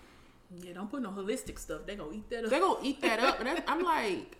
Yeah, 0.57 0.75
don't 0.75 0.91
put 0.91 1.03
no 1.03 1.11
holistic 1.11 1.59
stuff. 1.59 1.83
They 1.87 1.97
gonna 1.97 2.15
eat 2.15 2.29
that 2.31 2.45
up. 2.45 2.51
They're 2.51 2.61
gonna 2.61 2.81
eat 2.83 3.01
that 3.03 3.19
up, 3.21 3.41
and 3.41 3.63
I'm 3.67 3.83
like, 3.83 4.37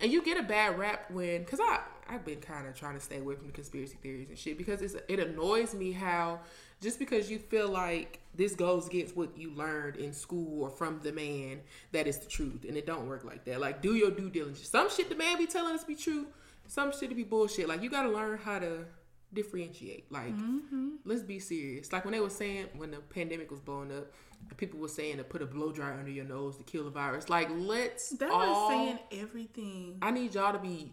and 0.00 0.10
you 0.10 0.22
get 0.22 0.38
a 0.38 0.42
bad 0.42 0.78
rap 0.78 1.10
when, 1.10 1.44
cause 1.44 1.60
I 1.60 1.80
I've 2.10 2.24
been 2.24 2.40
kind 2.40 2.66
of 2.66 2.74
trying 2.74 2.94
to 2.94 3.00
stay 3.00 3.18
away 3.18 3.36
from 3.36 3.46
the 3.46 3.52
conspiracy 3.52 3.96
theories 4.02 4.28
and 4.28 4.38
shit 4.38 4.58
because 4.58 4.82
it's 4.82 4.96
it 5.08 5.20
annoys 5.20 5.74
me 5.74 5.92
how 5.92 6.40
just 6.80 6.98
because 6.98 7.30
you 7.30 7.38
feel 7.38 7.68
like 7.68 8.20
this 8.34 8.54
goes 8.54 8.88
against 8.88 9.16
what 9.16 9.36
you 9.36 9.52
learned 9.52 9.96
in 9.96 10.12
school 10.12 10.64
or 10.64 10.70
from 10.70 10.98
the 11.02 11.12
man 11.12 11.60
that 11.92 12.06
is 12.06 12.18
the 12.18 12.26
truth, 12.26 12.64
and 12.66 12.76
it 12.76 12.86
don't 12.86 13.06
work 13.06 13.24
like 13.24 13.44
that. 13.44 13.60
Like 13.60 13.80
do 13.80 13.94
your 13.94 14.10
due 14.10 14.30
diligence. 14.30 14.68
Some 14.68 14.90
shit 14.90 15.08
the 15.08 15.14
man 15.14 15.38
be 15.38 15.46
telling 15.46 15.74
us 15.74 15.84
be 15.84 15.94
true, 15.94 16.26
some 16.66 16.92
shit 16.92 17.10
to 17.10 17.14
be 17.14 17.24
bullshit. 17.24 17.68
Like 17.68 17.82
you 17.82 17.90
gotta 17.90 18.10
learn 18.10 18.38
how 18.38 18.58
to 18.58 18.86
differentiate. 19.32 20.10
Like 20.10 20.36
mm-hmm. 20.36 20.96
let's 21.04 21.22
be 21.22 21.38
serious. 21.38 21.92
Like 21.92 22.04
when 22.04 22.12
they 22.12 22.20
were 22.20 22.30
saying 22.30 22.66
when 22.76 22.90
the 22.90 22.98
pandemic 22.98 23.50
was 23.50 23.60
blowing 23.60 23.92
up, 23.92 24.10
people 24.56 24.78
were 24.78 24.88
saying 24.88 25.16
to 25.16 25.24
put 25.24 25.40
a 25.42 25.46
blow 25.46 25.72
dryer 25.72 25.94
under 25.94 26.10
your 26.10 26.24
nose 26.26 26.56
to 26.58 26.62
kill 26.64 26.84
the 26.84 26.90
virus. 26.90 27.28
Like 27.28 27.48
let's 27.50 28.10
They 28.10 28.26
all. 28.26 28.68
were 28.68 28.74
saying 28.74 28.98
everything. 29.12 29.98
I 30.02 30.10
need 30.10 30.34
y'all 30.34 30.52
to 30.52 30.58
be 30.58 30.92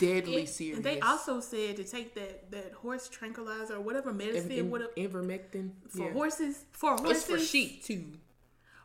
deadly 0.00 0.40
And- 0.40 0.48
serious. 0.48 0.76
and 0.78 0.84
they 0.84 0.98
also 1.00 1.38
said 1.40 1.76
to 1.76 1.84
take 1.84 2.14
that 2.16 2.50
that 2.50 2.72
horse 2.72 3.08
tranquilizer 3.08 3.76
or 3.76 3.80
whatever 3.80 4.12
medicine, 4.12 4.50
In- 4.50 4.58
in- 4.58 4.70
whatever 4.70 4.90
ivermectin 4.96 5.70
for 5.88 5.98
yeah. 6.06 6.12
horses, 6.12 6.64
for 6.72 6.94
It's 6.94 7.02
horses, 7.02 7.24
for 7.24 7.38
sheep 7.38 7.84
too. 7.84 8.04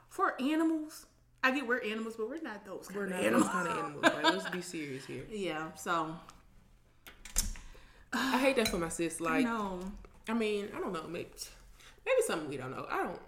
for 0.09 0.39
animals. 0.41 1.05
I 1.45 1.51
get 1.51 1.67
we're 1.67 1.81
animals, 1.81 2.15
but 2.15 2.29
we're 2.29 2.41
not 2.41 2.63
those 2.65 2.87
kind 2.87 2.95
We're 2.97 3.03
of 3.05 3.09
not 3.11 3.19
animals. 3.19 3.43
those 3.43 3.51
kind 3.51 3.67
of 3.67 3.77
animals. 3.77 4.03
Like 4.03 4.23
let's 4.23 4.49
be 4.49 4.61
serious 4.61 5.05
here. 5.05 5.25
Yeah, 5.31 5.73
so 5.73 6.15
I 8.13 8.37
hate 8.37 8.55
that 8.57 8.67
for 8.67 8.77
my 8.77 8.89
sis. 8.89 9.19
Like 9.19 9.43
no, 9.45 9.79
I 10.29 10.33
mean 10.33 10.69
I 10.75 10.79
don't 10.79 10.93
know 10.93 11.03
maybe 11.07 11.29
maybe 12.05 12.21
something 12.27 12.47
we 12.49 12.57
don't 12.57 12.71
know. 12.71 12.85
I 12.89 13.03
don't. 13.03 13.19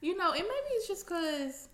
You 0.00 0.16
know, 0.16 0.30
and 0.30 0.40
maybe 0.40 0.68
it's 0.74 0.86
just 0.86 1.06
because 1.06 1.68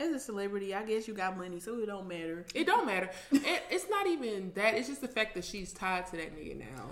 as 0.00 0.10
a 0.10 0.18
celebrity, 0.18 0.74
I 0.74 0.84
guess 0.84 1.08
you 1.08 1.14
got 1.14 1.36
money, 1.36 1.60
so 1.60 1.78
it 1.78 1.86
don't 1.86 2.08
matter. 2.08 2.46
It 2.54 2.66
don't 2.66 2.86
matter. 2.86 3.10
it, 3.32 3.62
it's 3.70 3.88
not 3.88 4.06
even 4.06 4.52
that. 4.54 4.74
It's 4.74 4.88
just 4.88 5.00
the 5.00 5.08
fact 5.08 5.34
that 5.34 5.44
she's 5.44 5.72
tied 5.72 6.06
to 6.08 6.16
that 6.16 6.36
nigga 6.36 6.58
now 6.58 6.86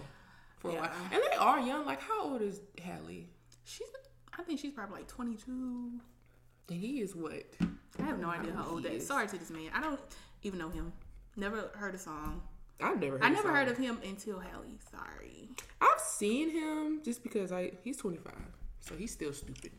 for 0.58 0.70
a 0.70 0.74
while, 0.74 0.90
and 1.12 1.22
they 1.30 1.36
are 1.36 1.60
young. 1.60 1.86
Like 1.86 2.00
how 2.00 2.24
old 2.24 2.42
is 2.42 2.60
Halle? 2.82 3.28
She's, 3.64 3.88
I 4.38 4.42
think 4.42 4.60
she's 4.60 4.72
probably 4.72 4.98
like 4.98 5.08
twenty 5.08 5.36
two. 5.36 5.92
And 6.68 6.80
he 6.80 7.00
is 7.00 7.14
what? 7.14 7.44
I 7.98 8.02
have 8.02 8.18
no 8.18 8.28
idea 8.28 8.52
how 8.52 8.66
old 8.68 8.82
that. 8.82 8.92
is. 8.92 9.06
Sorry 9.06 9.28
to 9.28 9.38
this 9.38 9.50
man. 9.50 9.70
I 9.72 9.80
don't 9.80 10.00
even 10.42 10.58
know 10.58 10.68
him. 10.68 10.92
Never 11.36 11.70
heard 11.74 11.94
a 11.94 11.98
song. 11.98 12.42
I've 12.80 13.00
never. 13.00 13.18
Heard 13.18 13.24
I 13.24 13.28
never 13.28 13.42
song. 13.42 13.54
heard 13.54 13.68
of 13.68 13.78
him 13.78 14.00
until 14.04 14.40
Halle. 14.40 14.78
Sorry. 14.90 15.50
I've 15.80 16.00
seen 16.00 16.50
him 16.50 17.00
just 17.04 17.22
because 17.22 17.52
I 17.52 17.72
he's 17.84 17.96
25, 17.98 18.32
so 18.80 18.96
he's 18.96 19.12
still 19.12 19.32
stupid. 19.32 19.72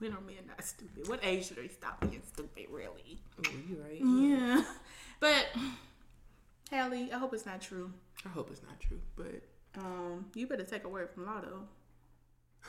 We 0.00 0.08
know 0.08 0.16
men 0.26 0.36
not 0.46 0.62
stupid. 0.64 1.08
What 1.08 1.20
age 1.24 1.46
should 1.48 1.56
they 1.56 1.68
stop 1.68 2.00
being 2.00 2.22
stupid, 2.26 2.66
really? 2.70 3.18
Oh, 3.38 3.50
you 3.68 3.82
right. 3.82 4.00
Yeah. 4.00 4.62
But 5.20 5.46
Halle, 6.70 7.08
I 7.12 7.16
hope 7.18 7.32
it's 7.32 7.46
not 7.46 7.60
true. 7.62 7.90
I 8.24 8.28
hope 8.28 8.50
it's 8.50 8.62
not 8.62 8.78
true, 8.80 9.00
but 9.16 9.42
Um, 9.80 10.26
you 10.34 10.46
better 10.46 10.64
take 10.64 10.84
a 10.84 10.88
word 10.88 11.10
from 11.10 11.26
Lotto. 11.26 11.66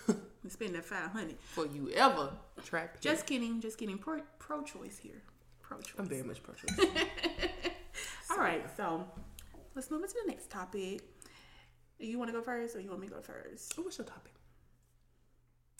and 0.08 0.52
spend 0.52 0.76
that 0.76 0.86
five 0.86 1.10
hundred. 1.12 1.38
for 1.42 1.66
you 1.66 1.90
ever 1.92 2.32
trap. 2.64 3.02
Just 3.02 3.26
kidding, 3.26 3.60
just 3.60 3.78
kidding. 3.78 3.98
Pro 3.98 4.22
pro 4.40 4.62
choice 4.64 4.98
here. 4.98 5.22
Pro 5.62 5.80
choice. 5.80 5.96
I'm 6.00 6.06
very 6.08 6.24
much 6.24 6.42
pro 6.44 6.54
choice. 6.54 6.78
All 8.32 8.38
right, 8.38 8.64
so 8.78 9.06
let's 9.76 9.90
move 9.92 10.04
into 10.04 10.16
the 10.24 10.32
next 10.32 10.50
topic. 10.50 11.02
You 12.00 12.20
want 12.20 12.30
to 12.30 12.34
go 12.38 12.42
first, 12.44 12.76
or 12.76 12.80
you 12.80 12.90
want 12.90 13.02
me 13.02 13.08
to 13.08 13.16
go 13.16 13.22
first? 13.22 13.74
Oh, 13.78 13.82
what's 13.82 13.98
your 13.98 14.06
topic? 14.06 14.34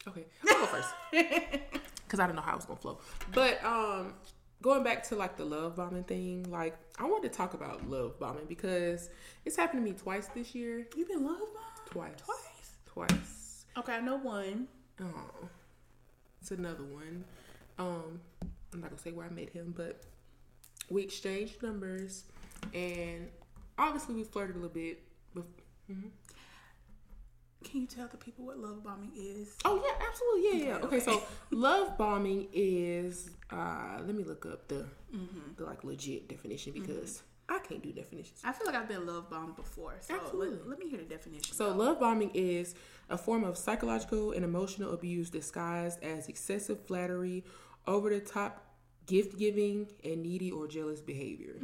Okay, 0.08 0.26
I'll 0.50 0.60
go 0.60 0.66
first 0.68 0.90
because 1.12 2.20
I 2.20 2.28
don't 2.28 2.36
know 2.36 2.42
how 2.42 2.56
it's 2.56 2.66
gonna 2.66 2.80
flow. 2.80 3.00
But 3.34 3.64
um, 3.64 4.14
going 4.62 4.84
back 4.84 5.04
to 5.10 5.16
like 5.16 5.38
the 5.38 5.46
love 5.46 5.76
bombing 5.76 6.04
thing, 6.04 6.46
like 6.50 6.78
I 7.00 7.06
wanted 7.06 7.32
to 7.32 7.38
talk 7.38 7.54
about 7.54 7.90
love 7.90 8.20
bombing 8.20 8.46
because 8.48 9.10
it's 9.46 9.56
happened 9.56 9.84
to 9.84 9.92
me 9.92 9.98
twice 9.98 10.28
this 10.28 10.56
year. 10.56 10.88
You've 10.96 11.10
been 11.10 11.26
love 11.26 11.40
bombed 11.40 11.88
Twice. 11.88 12.12
Twice. 12.24 13.08
Twice. 13.10 13.66
Okay, 13.78 13.94
I 13.94 14.02
know 14.02 14.18
one. 14.18 14.68
Oh, 15.02 15.48
it's 16.42 16.52
another 16.52 16.84
one. 16.84 17.24
Um, 17.78 18.20
I'm 18.74 18.82
not 18.82 18.90
gonna 18.90 19.02
say 19.02 19.12
where 19.12 19.26
I 19.26 19.30
met 19.30 19.50
him, 19.50 19.74
but 19.76 20.02
we 20.90 21.04
exchanged 21.04 21.62
numbers, 21.62 22.24
and 22.74 23.28
obviously 23.78 24.16
we 24.16 24.24
flirted 24.24 24.56
a 24.56 24.60
little 24.60 24.74
bit. 24.74 25.02
Bef- 25.36 25.44
mhm. 25.92 26.10
Can 27.64 27.82
you 27.82 27.88
tell 27.88 28.08
the 28.08 28.18
people 28.18 28.46
what 28.46 28.58
love 28.60 28.84
bombing 28.84 29.12
is? 29.16 29.56
Oh 29.66 29.82
yeah, 29.84 30.06
absolutely, 30.08 30.60
yeah, 30.66 30.66
yeah. 30.70 30.76
Okay, 30.86 30.98
Okay, 30.98 31.00
so 31.00 31.24
love 31.52 31.98
bombing 31.98 32.48
is. 32.54 33.32
uh 33.52 33.98
Let 34.06 34.16
me 34.16 34.24
look 34.24 34.46
up 34.46 34.68
the 34.68 34.86
Mm-hmm. 35.16 35.54
the 35.56 35.64
like 35.64 35.84
legit 35.86 36.28
definition 36.28 36.74
because 36.74 37.24
I 37.50 37.60
can't 37.60 37.82
do 37.82 37.94
definitions. 37.94 38.42
I 38.44 38.52
feel 38.52 38.68
like 38.68 38.76
I've 38.76 38.90
been 38.90 39.06
love 39.06 39.30
bombed 39.30 39.56
before, 39.56 39.96
so 40.02 40.16
Absolutely. 40.16 40.58
let, 40.58 40.68
let 40.68 40.80
me 40.80 40.90
hear 40.90 41.00
the 41.00 41.06
definition. 41.06 41.56
So, 41.56 41.74
love 41.74 41.98
bombing 42.00 42.32
is 42.34 42.76
a 43.10 43.18
form 43.18 43.46
of 43.46 43.58
psychological 43.58 44.34
and 44.34 44.44
emotional 44.44 44.94
abuse 44.94 45.30
disguised 45.30 46.04
as 46.04 46.28
excessive 46.28 46.86
flattery, 46.86 47.46
over 47.88 48.10
the 48.10 48.20
top 48.20 48.66
gift 49.06 49.40
giving, 49.40 49.88
and 50.04 50.22
needy 50.24 50.52
or 50.52 50.68
jealous 50.68 51.00
behavior. 51.00 51.56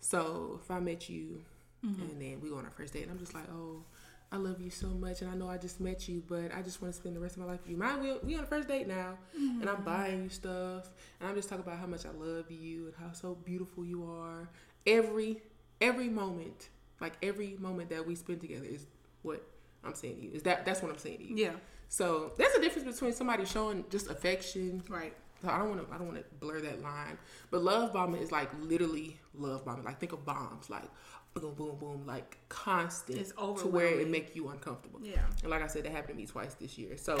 So, 0.00 0.60
if 0.62 0.70
I 0.70 0.78
met 0.80 1.08
you 1.08 1.42
and 1.82 2.20
then 2.20 2.40
we 2.40 2.48
go 2.48 2.58
on 2.58 2.64
our 2.64 2.70
first 2.70 2.92
date, 2.92 3.02
and 3.02 3.10
I'm 3.10 3.18
just 3.18 3.34
like, 3.34 3.50
oh, 3.50 3.82
I 4.32 4.36
love 4.38 4.62
you 4.62 4.70
so 4.70 4.86
much, 4.86 5.20
and 5.20 5.30
I 5.30 5.34
know 5.34 5.46
I 5.46 5.58
just 5.58 5.78
met 5.78 6.08
you, 6.08 6.22
but 6.26 6.54
I 6.56 6.62
just 6.62 6.80
want 6.80 6.94
to 6.94 6.98
spend 6.98 7.14
the 7.14 7.20
rest 7.20 7.36
of 7.36 7.42
my 7.42 7.48
life 7.48 7.60
with 7.62 7.70
you. 7.70 7.76
Mind 7.76 8.00
we 8.00 8.14
we 8.24 8.36
on 8.36 8.44
a 8.44 8.46
first 8.46 8.66
date 8.66 8.88
now, 8.88 9.18
and 9.34 9.68
I'm 9.68 9.76
mm-hmm. 9.76 9.84
buying 9.84 10.22
you 10.22 10.28
stuff, 10.30 10.88
and 11.20 11.28
I'm 11.28 11.34
just 11.34 11.50
talking 11.50 11.64
about 11.64 11.78
how 11.78 11.86
much 11.86 12.06
I 12.06 12.10
love 12.10 12.50
you 12.50 12.86
and 12.86 12.94
how 12.98 13.12
so 13.12 13.34
beautiful 13.34 13.84
you 13.84 14.04
are. 14.10 14.48
Every 14.86 15.42
every 15.82 16.08
moment, 16.08 16.70
like 16.98 17.12
every 17.22 17.56
moment 17.60 17.90
that 17.90 18.06
we 18.06 18.14
spend 18.14 18.40
together, 18.40 18.64
is 18.64 18.86
what 19.20 19.44
I'm 19.84 19.94
saying 19.94 20.16
to 20.16 20.22
you. 20.22 20.30
Is 20.32 20.42
that 20.44 20.64
that's 20.64 20.80
what 20.80 20.90
I'm 20.90 20.98
saying 20.98 21.18
to 21.18 21.24
you? 21.24 21.36
yeah, 21.36 21.52
So 21.90 22.32
there's 22.38 22.54
a 22.54 22.60
difference 22.60 22.90
between 22.90 23.12
somebody 23.12 23.44
showing 23.44 23.84
just 23.90 24.10
affection. 24.10 24.82
right. 24.88 25.14
So 25.42 25.50
I 25.50 25.58
don't 25.58 25.70
want 25.70 25.86
to. 25.86 25.94
I 25.94 25.98
don't 25.98 26.06
want 26.06 26.18
to 26.20 26.24
blur 26.40 26.60
that 26.60 26.82
line. 26.82 27.18
But 27.50 27.62
love 27.62 27.92
bombing 27.92 28.22
is 28.22 28.30
like 28.30 28.48
literally 28.60 29.18
love 29.34 29.64
bombing. 29.64 29.84
Like 29.84 29.98
think 29.98 30.12
of 30.12 30.24
bombs, 30.24 30.70
like 30.70 30.88
boom, 31.34 31.54
boom, 31.54 31.76
boom, 31.78 32.06
like 32.06 32.38
constant 32.48 33.18
It's 33.18 33.32
to 33.32 33.68
where 33.68 34.00
it 34.00 34.08
make 34.08 34.36
you 34.36 34.48
uncomfortable. 34.48 35.00
Yeah. 35.02 35.20
And 35.42 35.50
like 35.50 35.62
I 35.62 35.66
said, 35.66 35.84
that 35.84 35.92
happened 35.92 36.16
to 36.16 36.22
me 36.22 36.26
twice 36.26 36.54
this 36.54 36.78
year. 36.78 36.96
So 36.96 37.18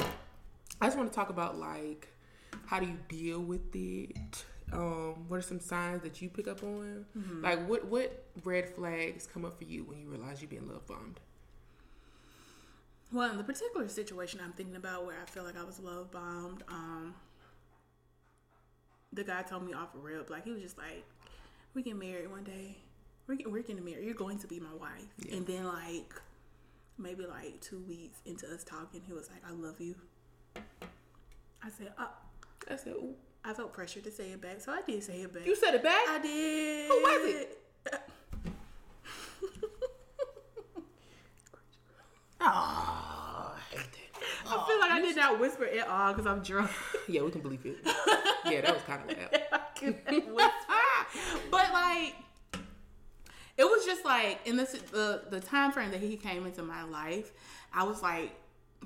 I 0.80 0.86
just 0.86 0.96
want 0.96 1.10
to 1.10 1.14
talk 1.14 1.30
about 1.30 1.58
like 1.58 2.08
how 2.66 2.80
do 2.80 2.86
you 2.86 2.98
deal 3.08 3.40
with 3.40 3.74
it. 3.74 4.44
Um, 4.72 5.28
what 5.28 5.38
are 5.38 5.42
some 5.42 5.60
signs 5.60 6.02
that 6.02 6.22
you 6.22 6.30
pick 6.30 6.48
up 6.48 6.62
on? 6.62 7.04
Mm-hmm. 7.16 7.42
Like 7.42 7.68
what 7.68 7.86
what 7.86 8.24
red 8.44 8.68
flags 8.68 9.26
come 9.26 9.44
up 9.44 9.58
for 9.58 9.64
you 9.64 9.84
when 9.84 9.98
you 10.00 10.08
realize 10.08 10.40
you're 10.40 10.48
being 10.48 10.68
love 10.68 10.86
bombed? 10.86 11.20
Well, 13.12 13.30
in 13.30 13.36
the 13.36 13.44
particular 13.44 13.88
situation 13.88 14.40
I'm 14.42 14.52
thinking 14.52 14.76
about 14.76 15.04
where 15.04 15.16
I 15.20 15.30
feel 15.30 15.44
like 15.44 15.58
I 15.58 15.64
was 15.64 15.78
love 15.78 16.10
bombed, 16.10 16.62
um, 16.68 17.14
the 19.12 19.22
guy 19.22 19.42
told 19.42 19.66
me 19.66 19.74
off 19.74 19.94
a 19.94 19.98
rip, 19.98 20.30
like 20.30 20.44
he 20.44 20.50
was 20.52 20.62
just 20.62 20.78
like, 20.78 21.04
"We 21.74 21.82
get 21.82 21.96
married 21.96 22.30
one 22.30 22.44
day. 22.44 22.78
We're 23.26 23.36
get, 23.36 23.50
we're 23.50 23.62
getting 23.62 23.84
married. 23.84 24.04
You're 24.04 24.14
going 24.14 24.38
to 24.40 24.46
be 24.46 24.60
my 24.60 24.74
wife." 24.78 25.12
And 25.30 25.46
then 25.46 25.64
like 25.64 26.12
maybe 26.98 27.24
like 27.26 27.60
two 27.60 27.82
weeks 27.88 28.18
into 28.26 28.46
us 28.52 28.64
talking, 28.64 29.02
he 29.06 29.12
was 29.12 29.30
like, 29.30 29.42
"I 29.46 29.52
love 29.52 29.80
you." 29.80 29.94
I 30.56 31.70
said, 31.76 31.92
"Uh." 31.98 32.06
I 32.70 32.76
said, 32.76 32.92
Ooh. 32.94 33.14
I 33.44 33.52
felt 33.54 33.72
pressure 33.72 34.00
to 34.00 34.10
say 34.10 34.30
it 34.30 34.40
back, 34.40 34.60
so 34.60 34.72
I 34.72 34.82
did 34.82 35.02
say 35.02 35.22
it 35.22 35.32
back. 35.32 35.44
you 35.44 35.56
said 35.56 35.74
it 35.74 35.82
back. 35.82 36.04
I 36.08 36.20
did. 36.22 36.88
Who 36.88 36.94
was 36.94 37.34
it? 37.34 37.58
Oh, 42.44 43.54
I. 43.54 43.78
I 44.44 44.66
feel 44.66 44.80
like 44.80 44.90
I 44.90 45.00
did 45.00 45.14
not 45.14 45.38
whisper 45.38 45.64
at 45.64 45.86
all 45.86 46.12
because 46.12 46.26
I'm 46.26 46.42
drunk. 46.42 46.70
Yeah, 47.08 47.22
we 47.22 47.30
can 47.30 47.40
believe 47.40 47.64
it. 47.64 47.78
yeah, 48.46 48.62
that 48.62 48.74
was 48.74 48.82
kind 48.82 49.08
of 49.08 49.16
loud. 49.16 50.50
I 50.68 51.04
but 51.50 51.72
like, 51.72 52.14
it 53.62 53.70
was 53.70 53.84
just 53.84 54.04
like 54.04 54.40
in 54.44 54.56
this 54.56 54.72
the 54.90 55.22
the 55.30 55.38
time 55.38 55.70
frame 55.70 55.92
that 55.92 56.00
he 56.00 56.16
came 56.16 56.44
into 56.46 56.62
my 56.64 56.82
life, 56.82 57.30
I 57.72 57.84
was 57.84 58.02
like 58.02 58.32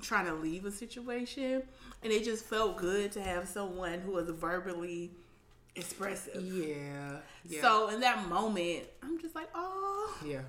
trying 0.01 0.25
to 0.27 0.35
leave 0.35 0.65
a 0.65 0.71
situation, 0.71 1.63
and 2.03 2.13
it 2.13 2.23
just 2.23 2.45
felt 2.45 2.77
good 2.77 3.11
to 3.13 3.21
have 3.23 3.47
someone 3.47 3.99
who 4.01 4.11
was 4.11 4.29
verbally 4.29 5.09
expressive. 5.75 6.43
Yeah, 6.43 7.17
yeah, 7.43 7.61
So 7.61 7.89
in 7.89 8.01
that 8.01 8.27
moment, 8.29 8.83
I'm 9.01 9.19
just 9.19 9.33
like, 9.33 9.49
oh, 9.55 10.15
yeah. 10.23 10.41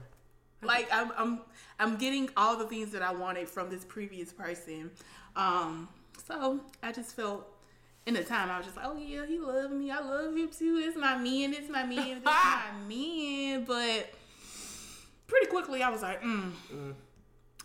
like 0.63 0.89
I'm 0.93 1.11
I'm 1.17 1.41
I'm 1.79 1.97
getting 1.97 2.29
all 2.37 2.59
the 2.59 2.67
things 2.67 2.91
that 2.93 3.01
I 3.01 3.13
wanted 3.13 3.49
from 3.49 3.71
this 3.71 3.85
previous 3.85 4.31
person. 4.31 4.91
Um, 5.37 5.89
so 6.27 6.61
I 6.83 6.93
just 6.93 7.17
felt 7.17 7.49
in 8.09 8.15
the 8.15 8.25
time 8.25 8.51
I 8.51 8.57
was 8.57 8.65
just 8.65 8.79
like, 8.79 8.87
oh 8.89 8.97
yeah, 8.97 9.27
he 9.27 9.39
loved 9.39 9.75
me. 9.75 9.91
I 9.91 10.01
love 10.01 10.35
him 10.35 10.49
too. 10.49 10.81
It's 10.83 10.97
my 10.97 11.19
man. 11.19 11.53
It's 11.53 11.69
my 11.69 11.85
man. 11.85 12.17
It's 12.17 12.25
my 12.25 12.63
man. 12.89 13.65
But 13.65 14.11
pretty 15.27 15.47
quickly 15.47 15.83
I 15.83 15.91
was 15.91 16.01
like, 16.01 16.23
mm. 16.23 16.53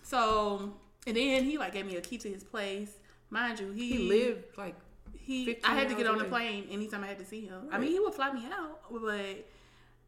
So 0.04 0.74
and 1.08 1.16
then 1.16 1.46
he 1.46 1.58
like 1.58 1.72
gave 1.72 1.86
me 1.86 1.96
a 1.96 2.02
key 2.02 2.18
to 2.18 2.28
his 2.28 2.44
place. 2.44 2.92
Mind 3.30 3.62
you, 3.62 3.72
he, 3.72 3.94
He 3.94 4.10
lived 4.10 4.58
like 4.58 4.76
he 5.18 5.58
I 5.64 5.76
had 5.76 5.88
to 5.88 5.96
get 5.96 6.08
on 6.08 6.18
the 6.18 6.26
plane 6.26 6.68
anytime 6.70 7.06
I 7.06 7.08
had 7.08 7.20
to 7.20 7.26
see 7.26 7.46
him. 7.46 7.70
I 7.72 7.78
mean, 7.78 7.92
he 7.92 8.00
would 8.02 8.14
fly 8.14 8.34
me 8.34 8.44
out, 8.54 8.82
but 8.92 9.48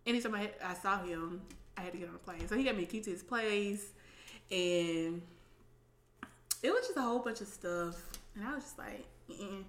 anytime 0.06 0.36
I, 0.36 0.40
had, 0.42 0.54
I 0.62 0.74
saw 0.74 1.02
him, 1.02 1.42
I 1.78 1.82
had 1.82 1.94
to 1.94 1.98
get 1.98 2.10
on 2.10 2.16
a 2.16 2.20
plane. 2.20 2.46
So 2.50 2.58
he 2.58 2.66
got 2.66 2.76
me 2.76 2.84
a 2.84 2.88
key 2.88 3.00
to 3.00 3.10
his 3.10 3.24
place, 3.24 3.86
and 4.52 5.22
it 6.62 6.72
was 6.72 6.88
just 6.88 6.98
a 6.98 7.02
whole 7.02 7.20
bunch 7.20 7.40
of 7.40 7.48
stuff. 7.48 7.96
And 8.36 8.46
I 8.46 8.56
was 8.56 8.66
just 8.66 8.78
like, 8.78 9.06
eh. 9.32 9.64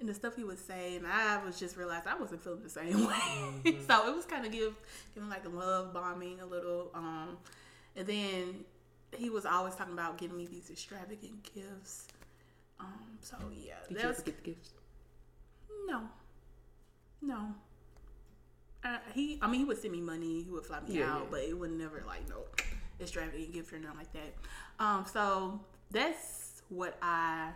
And 0.00 0.08
the 0.08 0.14
stuff 0.14 0.34
he 0.36 0.44
would 0.44 0.58
say, 0.58 0.96
and 0.96 1.06
I 1.06 1.44
was 1.44 1.58
just 1.58 1.76
realized 1.76 2.06
I 2.06 2.16
wasn't 2.18 2.42
feeling 2.42 2.62
the 2.62 2.70
same 2.70 3.06
way. 3.06 3.14
Mm-hmm. 3.14 3.86
so 3.86 4.08
it 4.08 4.16
was 4.16 4.24
kind 4.24 4.44
of 4.46 4.52
give 4.52 4.74
giving 5.14 5.28
like 5.28 5.44
a 5.44 5.48
love 5.50 5.92
bombing 5.92 6.40
a 6.40 6.46
little. 6.46 6.90
Um, 6.94 7.36
and 7.96 8.06
then 8.06 8.64
he 9.16 9.28
was 9.30 9.44
always 9.46 9.74
talking 9.74 9.92
about 9.94 10.16
giving 10.18 10.36
me 10.36 10.46
these 10.46 10.70
extravagant 10.70 11.42
gifts. 11.54 12.08
Um, 12.78 13.18
so 13.20 13.36
yeah, 13.54 13.74
Did 13.88 13.98
that 13.98 14.02
you 14.02 14.08
was 14.08 14.18
ever 14.18 14.26
get 14.26 14.44
the 14.44 14.50
gifts? 14.52 14.70
no, 15.86 16.02
no. 17.22 17.54
Uh, 18.82 18.96
he, 19.14 19.38
I 19.42 19.46
mean, 19.46 19.60
he 19.60 19.64
would 19.66 19.76
send 19.78 19.92
me 19.92 20.00
money. 20.00 20.42
He 20.42 20.50
would 20.50 20.64
fly 20.64 20.80
me 20.80 20.98
Yeah, 20.98 21.12
out, 21.12 21.20
yeah. 21.20 21.26
but 21.30 21.40
it 21.40 21.58
would 21.58 21.72
never 21.72 22.02
like 22.06 22.26
no 22.30 22.36
extravagant 22.98 23.52
gift 23.52 23.72
or 23.74 23.78
nothing 23.78 23.98
like 23.98 24.12
that. 24.14 24.34
Um, 24.82 25.04
so 25.12 25.60
that's 25.90 26.62
what 26.70 26.96
I 27.02 27.50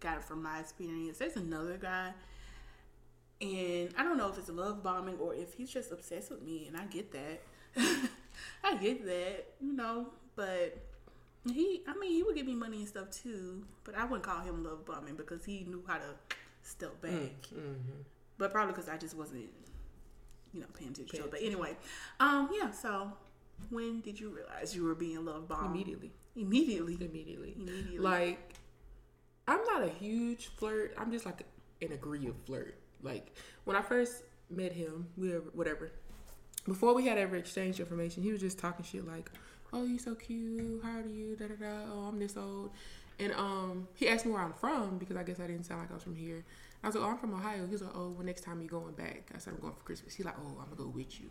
got 0.00 0.18
it 0.18 0.24
from 0.24 0.42
my 0.42 0.60
experience. 0.60 1.18
There's 1.18 1.36
another 1.36 1.76
guy, 1.76 2.12
and 3.40 3.90
I 3.96 4.02
don't 4.02 4.16
know 4.16 4.28
if 4.28 4.38
it's 4.38 4.48
love 4.48 4.82
bombing 4.82 5.18
or 5.18 5.34
if 5.34 5.54
he's 5.54 5.70
just 5.70 5.92
obsessed 5.92 6.30
with 6.30 6.42
me, 6.42 6.66
and 6.66 6.76
I 6.76 6.84
get 6.86 7.12
that. 7.12 7.40
I 8.64 8.76
get 8.76 9.04
that, 9.04 9.46
you 9.60 9.72
know, 9.72 10.08
but 10.36 10.78
he, 11.52 11.82
I 11.86 11.96
mean, 11.98 12.12
he 12.12 12.22
would 12.22 12.34
give 12.36 12.46
me 12.46 12.54
money 12.54 12.78
and 12.78 12.88
stuff 12.88 13.10
too, 13.10 13.64
but 13.84 13.96
I 13.96 14.04
wouldn't 14.04 14.22
call 14.22 14.40
him 14.40 14.64
love 14.64 14.84
bombing 14.84 15.16
because 15.16 15.44
he 15.44 15.64
knew 15.68 15.82
how 15.86 15.96
to 15.96 16.14
step 16.62 17.00
back. 17.00 17.42
Mm-hmm. 17.54 18.02
But 18.36 18.52
probably 18.52 18.72
because 18.72 18.88
I 18.88 18.96
just 18.96 19.16
wasn't, 19.16 19.48
you 20.52 20.60
know, 20.60 20.66
paying 20.74 20.90
attention 20.90 21.18
to 21.18 21.24
it. 21.24 21.30
But 21.30 21.42
anyway, 21.42 21.76
um, 22.20 22.50
yeah. 22.52 22.70
So, 22.70 23.12
when 23.70 24.00
did 24.00 24.20
you 24.20 24.30
realize 24.30 24.76
you 24.76 24.84
were 24.84 24.94
being 24.94 25.24
love 25.24 25.48
bombed? 25.48 25.74
Immediately, 25.74 26.12
Immediately. 26.36 26.94
immediately. 27.00 27.54
Immediately. 27.58 27.98
Like, 27.98 28.54
I'm 29.48 29.64
not 29.64 29.82
a 29.82 29.88
huge 29.88 30.48
flirt. 30.56 30.94
I'm 30.98 31.10
just 31.10 31.24
like 31.24 31.42
an 31.80 31.92
agreeable 31.92 32.36
flirt. 32.44 32.76
Like 33.02 33.34
when 33.64 33.76
I 33.76 33.82
first 33.82 34.22
met 34.50 34.72
him, 34.72 35.08
we 35.16 35.30
were 35.30 35.42
whatever. 35.54 35.90
Before 36.66 36.94
we 36.94 37.06
had 37.06 37.16
ever 37.16 37.36
exchanged 37.36 37.80
information, 37.80 38.22
he 38.22 38.30
was 38.30 38.42
just 38.42 38.58
talking 38.58 38.84
shit 38.84 39.08
like, 39.08 39.30
"Oh, 39.72 39.84
you 39.84 39.98
so 39.98 40.14
cute. 40.14 40.82
How 40.84 40.98
are 40.98 41.06
you? 41.06 41.34
Da 41.34 41.46
da 41.46 41.54
da. 41.54 41.90
Oh, 41.90 42.08
I'm 42.08 42.18
this 42.18 42.36
old." 42.36 42.70
And 43.18 43.32
um, 43.32 43.88
he 43.94 44.08
asked 44.08 44.26
me 44.26 44.32
where 44.32 44.42
I'm 44.42 44.52
from 44.52 44.98
because 44.98 45.16
I 45.16 45.22
guess 45.22 45.40
I 45.40 45.46
didn't 45.46 45.64
sound 45.64 45.80
like 45.80 45.90
I 45.90 45.94
was 45.94 46.02
from 46.02 46.14
here. 46.14 46.44
I 46.84 46.88
was 46.88 46.94
like, 46.94 47.04
"Oh, 47.04 47.10
I'm 47.10 47.18
from 47.18 47.32
Ohio." 47.32 47.64
He 47.64 47.72
was 47.72 47.82
like, 47.82 47.94
"Oh, 47.94 48.10
well, 48.10 48.26
next 48.26 48.42
time 48.42 48.60
you 48.60 48.68
going 48.68 48.92
back?" 48.92 49.30
I 49.34 49.38
said, 49.38 49.54
"I'm 49.54 49.60
going 49.60 49.72
for 49.74 49.82
Christmas." 49.82 50.14
He's 50.14 50.26
like, 50.26 50.36
"Oh, 50.38 50.58
I'm 50.60 50.66
gonna 50.66 50.76
go 50.76 50.88
with 50.88 51.18
you." 51.20 51.30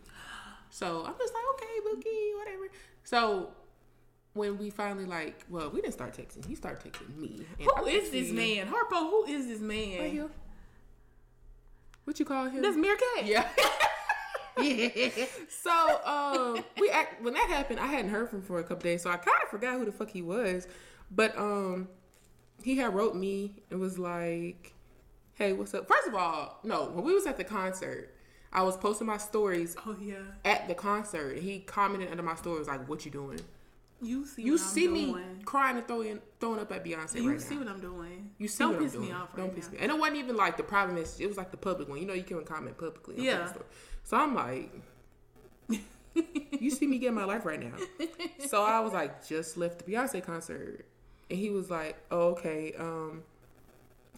So 0.72 1.06
I'm 1.06 1.14
just 1.20 1.34
like, 1.36 1.44
"Okay, 1.54 1.80
Bookie, 1.86 2.34
whatever." 2.36 2.68
So 3.04 3.52
when 4.38 4.58
we 4.58 4.70
finally 4.70 5.06
like, 5.06 5.44
well, 5.50 5.70
we 5.70 5.82
didn't 5.82 5.94
start 5.94 6.16
texting. 6.16 6.46
He 6.48 6.56
started 6.56 6.92
texting 6.94 7.18
me. 7.18 7.42
Who 7.60 7.86
is 7.88 8.10
this 8.12 8.30
texted- 8.30 8.34
man? 8.36 8.68
Harpo, 8.68 9.10
who 9.10 9.26
is 9.28 9.48
this 9.48 9.60
man? 9.60 10.00
Right 10.00 10.12
here. 10.12 10.30
What 12.06 12.20
you 12.20 12.26
call 12.26 12.46
him? 12.50 12.62
That's 12.62 12.78
Meerkat. 12.78 13.26
yeah. 13.26 13.48
so 15.50 16.02
um, 16.06 16.64
we 16.80 16.90
act 16.90 17.22
when 17.22 17.34
that 17.36 17.48
happened. 17.50 17.80
I 17.80 17.86
hadn't 17.88 18.10
heard 18.10 18.30
from 18.30 18.40
him 18.40 18.46
for 18.46 18.60
a 18.60 18.64
couple 18.64 18.84
days, 18.84 19.04
so 19.04 19.10
I 19.12 19.18
kind 19.18 19.38
of 19.44 19.50
forgot 19.50 19.78
who 19.78 19.86
the 19.86 19.92
fuck 19.92 20.10
he 20.10 20.22
was. 20.24 20.68
But 21.12 21.38
um, 21.38 21.88
he 22.64 22.76
had 22.78 22.94
wrote 22.96 23.16
me 23.16 23.62
and 23.70 23.80
was 23.80 24.00
like, 24.00 24.74
"Hey, 25.36 25.54
what's 25.54 25.74
up?" 25.76 25.88
First 25.88 26.08
of 26.08 26.16
all, 26.16 26.60
no, 26.64 26.86
when 26.90 27.04
we 27.06 27.14
was 27.14 27.28
at 27.28 27.38
the 27.38 27.44
concert, 27.44 28.16
I 28.52 28.64
was 28.64 28.76
posting 28.78 29.06
my 29.06 29.18
stories 29.18 29.76
Oh 29.86 29.96
yeah. 30.02 30.16
at 30.44 30.68
the 30.68 30.74
concert. 30.74 31.38
He 31.38 31.60
commented 31.60 32.10
under 32.10 32.24
my 32.24 32.34
story 32.36 32.58
was 32.58 32.68
like, 32.68 32.88
"What 32.90 33.06
you 33.06 33.12
doing?" 33.12 33.40
You 34.02 34.26
see 34.26 34.44
You 34.44 34.58
see 34.58 34.86
I'm 34.86 34.94
me 34.94 35.16
crying 35.46 35.78
and 35.78 35.88
throwing 35.88 36.20
throwing 36.40 36.60
up 36.60 36.72
at 36.72 36.84
Beyonce 36.86 37.16
You 37.22 37.32
right 37.32 37.42
see 37.42 37.56
now. 37.56 37.62
what 37.62 37.70
I'm 37.70 37.80
doing. 37.80 38.30
You 38.38 38.48
see 38.48 38.60
Don't 38.64 38.74
what 38.74 38.78
I'm 38.78 38.84
piss 38.84 38.94
doing. 38.94 39.06
me 39.08 39.12
off 39.14 39.30
right 39.30 39.38
Don't 39.38 39.48
now. 39.48 39.54
piss 39.56 39.72
me. 39.72 39.78
And 39.82 39.92
it 39.92 39.98
wasn't 39.98 40.18
even 40.18 40.36
like 40.36 40.56
the 40.58 40.64
private 40.64 40.94
message. 40.94 41.22
It 41.22 41.28
was 41.28 41.38
like 41.38 41.52
the 41.52 41.58
public 41.58 41.90
one. 41.90 41.98
You 42.00 42.06
know, 42.06 42.14
you 42.14 42.24
can 42.24 42.44
comment 42.44 42.78
publicly. 42.78 43.16
on 43.18 43.24
Yeah. 43.24 43.48
story. 43.48 43.66
So 44.04 44.18
I'm 44.18 44.36
like, 44.36 44.72
you 46.60 46.70
see 46.72 46.88
me 46.88 46.98
get 47.00 47.14
my 47.14 47.26
life 47.26 47.46
right 47.46 47.60
now. 47.60 47.74
So 48.48 48.64
I 48.64 48.80
was 48.80 48.94
like, 48.94 49.28
just 49.28 49.58
left 49.58 49.80
the 49.86 49.92
Beyonce 49.92 50.24
concert, 50.24 50.86
and 51.30 51.38
he 51.40 51.50
was 51.50 51.70
like, 51.70 51.98
oh, 52.12 52.30
okay. 52.30 52.74
Um, 52.78 53.24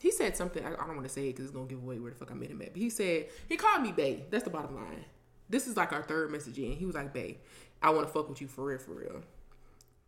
he 0.02 0.12
said 0.12 0.38
something. 0.38 0.64
I, 0.64 0.74
I 0.74 0.86
don't 0.86 0.96
want 0.96 1.04
to 1.04 1.10
say 1.10 1.24
it 1.30 1.34
because 1.34 1.46
it's 1.46 1.54
gonna 1.56 1.68
give 1.68 1.82
away 1.82 2.00
where 2.00 2.12
the 2.12 2.18
fuck 2.18 2.32
I 2.32 2.36
met 2.36 2.50
him 2.50 2.62
at. 2.62 2.74
But 2.74 2.82
he 2.82 2.90
said 2.90 3.28
he 3.50 3.58
called 3.58 3.82
me 3.82 3.92
Bay. 3.92 4.26
That's 4.30 4.44
the 4.44 4.50
bottom 4.50 4.76
line. 4.76 5.06
This 5.50 5.68
is 5.68 5.76
like 5.76 5.92
our 5.92 6.04
third 6.04 6.32
message 6.32 6.58
in. 6.60 6.74
He 6.74 6.86
was 6.86 6.96
like, 6.96 7.14
Bay, 7.14 7.40
I 7.82 7.90
want 7.90 8.08
to 8.08 8.14
fuck 8.14 8.30
with 8.30 8.40
you 8.42 8.48
for 8.48 8.66
real, 8.66 8.78
for 8.78 8.92
real. 8.92 9.22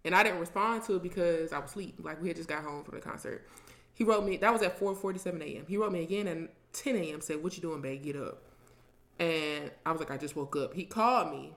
And 0.03 0.15
I 0.15 0.23
didn't 0.23 0.39
respond 0.39 0.83
to 0.85 0.95
it 0.95 1.03
because 1.03 1.53
I 1.53 1.59
was 1.59 1.69
asleep. 1.71 1.95
Like 2.01 2.21
we 2.21 2.27
had 2.27 2.37
just 2.37 2.49
got 2.49 2.63
home 2.63 2.83
from 2.83 2.95
the 2.95 3.01
concert. 3.01 3.47
He 3.93 4.03
wrote 4.03 4.25
me. 4.25 4.37
That 4.37 4.51
was 4.51 4.61
at 4.63 4.79
4:47 4.79 5.41
a.m. 5.41 5.65
He 5.67 5.77
wrote 5.77 5.91
me 5.91 6.01
again 6.01 6.27
at 6.27 6.37
10 6.73 6.95
a.m. 6.95 7.21
Said, 7.21 7.43
"What 7.43 7.55
you 7.55 7.61
doing, 7.61 7.81
babe? 7.81 8.01
Get 8.03 8.15
up." 8.15 8.41
And 9.19 9.69
I 9.85 9.91
was 9.91 9.99
like, 9.99 10.09
"I 10.11 10.17
just 10.17 10.35
woke 10.35 10.55
up." 10.55 10.73
He 10.73 10.85
called 10.85 11.31
me, 11.31 11.53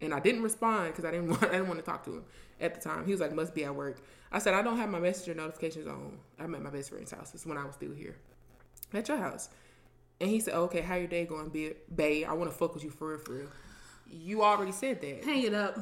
and 0.00 0.12
I 0.12 0.18
didn't 0.18 0.42
respond 0.42 0.88
because 0.88 1.04
I 1.04 1.10
didn't 1.12 1.28
want. 1.30 1.44
I 1.44 1.48
didn't 1.52 1.68
want 1.68 1.78
to 1.78 1.86
talk 1.86 2.04
to 2.06 2.14
him 2.14 2.24
at 2.60 2.74
the 2.74 2.80
time. 2.80 3.04
He 3.04 3.12
was 3.12 3.20
like, 3.20 3.32
"Must 3.32 3.54
be 3.54 3.64
at 3.64 3.74
work." 3.74 3.98
I 4.32 4.40
said, 4.40 4.54
"I 4.54 4.62
don't 4.62 4.76
have 4.78 4.88
my 4.90 4.98
messenger 4.98 5.34
notifications 5.34 5.86
on. 5.86 6.18
I'm 6.40 6.54
at 6.56 6.62
my 6.62 6.70
best 6.70 6.90
friend's 6.90 7.12
house. 7.12 7.32
It's 7.34 7.46
when 7.46 7.58
I 7.58 7.64
was 7.64 7.74
still 7.76 7.92
here, 7.92 8.16
at 8.92 9.06
your 9.06 9.18
house." 9.18 9.50
And 10.20 10.30
he 10.30 10.40
said, 10.40 10.54
"Okay, 10.54 10.80
how 10.80 10.96
your 10.96 11.06
day 11.06 11.26
going, 11.26 11.50
babe? 11.50 11.76
Babe, 11.94 12.26
I 12.28 12.32
want 12.32 12.50
to 12.50 12.56
fuck 12.56 12.74
with 12.74 12.82
you 12.82 12.90
for 12.90 13.10
real, 13.10 13.18
for 13.18 13.32
real." 13.34 13.48
You 14.06 14.42
already 14.42 14.70
said 14.72 15.00
that, 15.00 15.24
Hang 15.24 15.42
it 15.44 15.54
up. 15.54 15.78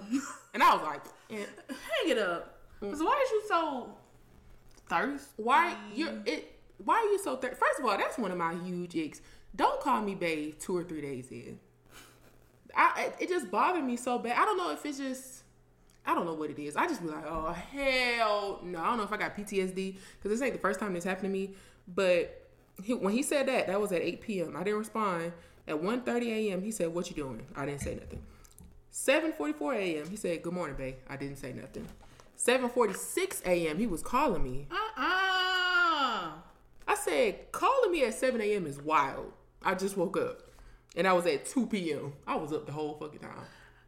and 0.55 0.63
I 0.63 0.75
was 0.75 0.83
like, 0.83 1.03
Hang 1.39 2.09
it 2.09 2.19
up. 2.19 2.59
Mm. 2.83 2.97
So 2.97 3.05
why 3.05 3.23
is 3.25 3.31
you 3.31 3.43
so 3.49 3.91
thirsty? 4.89 5.27
Why 5.37 5.77
you 5.95 6.23
it? 6.27 6.53
Why 6.85 6.97
are 6.97 7.13
you 7.13 7.19
so 7.19 7.37
thirsty? 7.37 7.57
First 7.57 7.79
of 7.81 7.85
all, 7.87 7.97
that's 7.97 8.19
one 8.19 8.31
of 8.31 8.39
my 8.39 8.55
huge 8.55 8.95
icks. 8.95 9.21
Don't 9.55 9.81
call 9.81 10.03
me 10.03 10.15
babe 10.15 10.55
two 10.59 10.77
or 10.77 10.83
three 10.85 11.01
days 11.01 11.31
in. 11.31 11.59
I 12.75 13.05
it- 13.07 13.17
it 13.25 13.29
just 13.29 13.51
bothered 13.51 13.85
me 13.85 13.97
so 13.97 14.19
bad. 14.19 14.39
I 14.39 14.45
don't 14.45 14.57
know 14.57 14.71
if 14.71 14.85
it's 14.87 14.99
just 14.99 15.43
I 16.05 16.15
don't 16.15 16.27
know 16.27 16.35
what 16.35 16.51
it 16.51 16.59
is. 16.59 16.75
I 16.75 16.89
just 16.89 17.01
be 17.03 17.09
like, 17.09 17.25
oh 17.27 17.53
hell 17.53 18.61
no. 18.65 18.81
I 18.81 18.87
don't 18.87 18.97
know 18.97 19.05
if 19.05 19.13
I 19.13 19.17
got 19.17 19.37
PTSD 19.37 19.97
because 20.19 20.31
this 20.37 20.43
ain't 20.43 20.55
the 20.55 20.59
first 20.59 20.81
time 20.81 20.95
this 20.95 21.05
happened 21.05 21.27
to 21.27 21.31
me. 21.31 21.55
But 21.87 22.49
he, 22.83 22.95
when 22.95 23.13
he 23.13 23.23
said 23.23 23.47
that, 23.47 23.69
that 23.69 23.81
was 23.81 23.93
at 23.93 24.03
8 24.03 24.21
p.m. 24.21 24.57
I 24.57 24.65
didn't 24.65 24.79
respond. 24.81 25.33
At 25.69 25.77
1.30 25.77 26.27
a.m., 26.27 26.63
he 26.63 26.73
said, 26.73 26.93
"What 26.93 27.09
you 27.09 27.15
doing?" 27.15 27.47
I 27.55 27.67
didn't 27.67 27.83
say 27.83 27.95
nothing. 27.95 28.21
7:44 28.93 29.75
a.m. 29.77 30.09
He 30.11 30.17
said, 30.17 30.43
"Good 30.43 30.53
morning, 30.53 30.77
babe." 30.77 30.97
I 31.09 31.17
didn't 31.17 31.37
say 31.37 31.53
nothing. 31.53 31.87
7:46 32.37 33.43
a.m. 33.47 33.79
He 33.79 33.87
was 33.87 34.03
calling 34.03 34.43
me. 34.43 34.67
Uh-uh. 34.71 36.33
I 36.89 36.95
said, 36.97 37.53
calling 37.53 37.93
me 37.93 38.05
at 38.05 38.15
7 38.15 38.41
a.m. 38.41 38.67
is 38.67 38.81
wild. 38.81 39.33
I 39.63 39.75
just 39.75 39.97
woke 39.97 40.17
up. 40.17 40.43
And 40.97 41.07
I 41.07 41.13
was 41.13 41.27
at 41.27 41.47
2 41.47 41.67
p.m. 41.69 42.13
I 42.27 42.35
was 42.37 42.53
up 42.53 42.67
the 42.67 42.73
whole 42.73 42.95
fucking 42.95 43.21
time. 43.21 43.31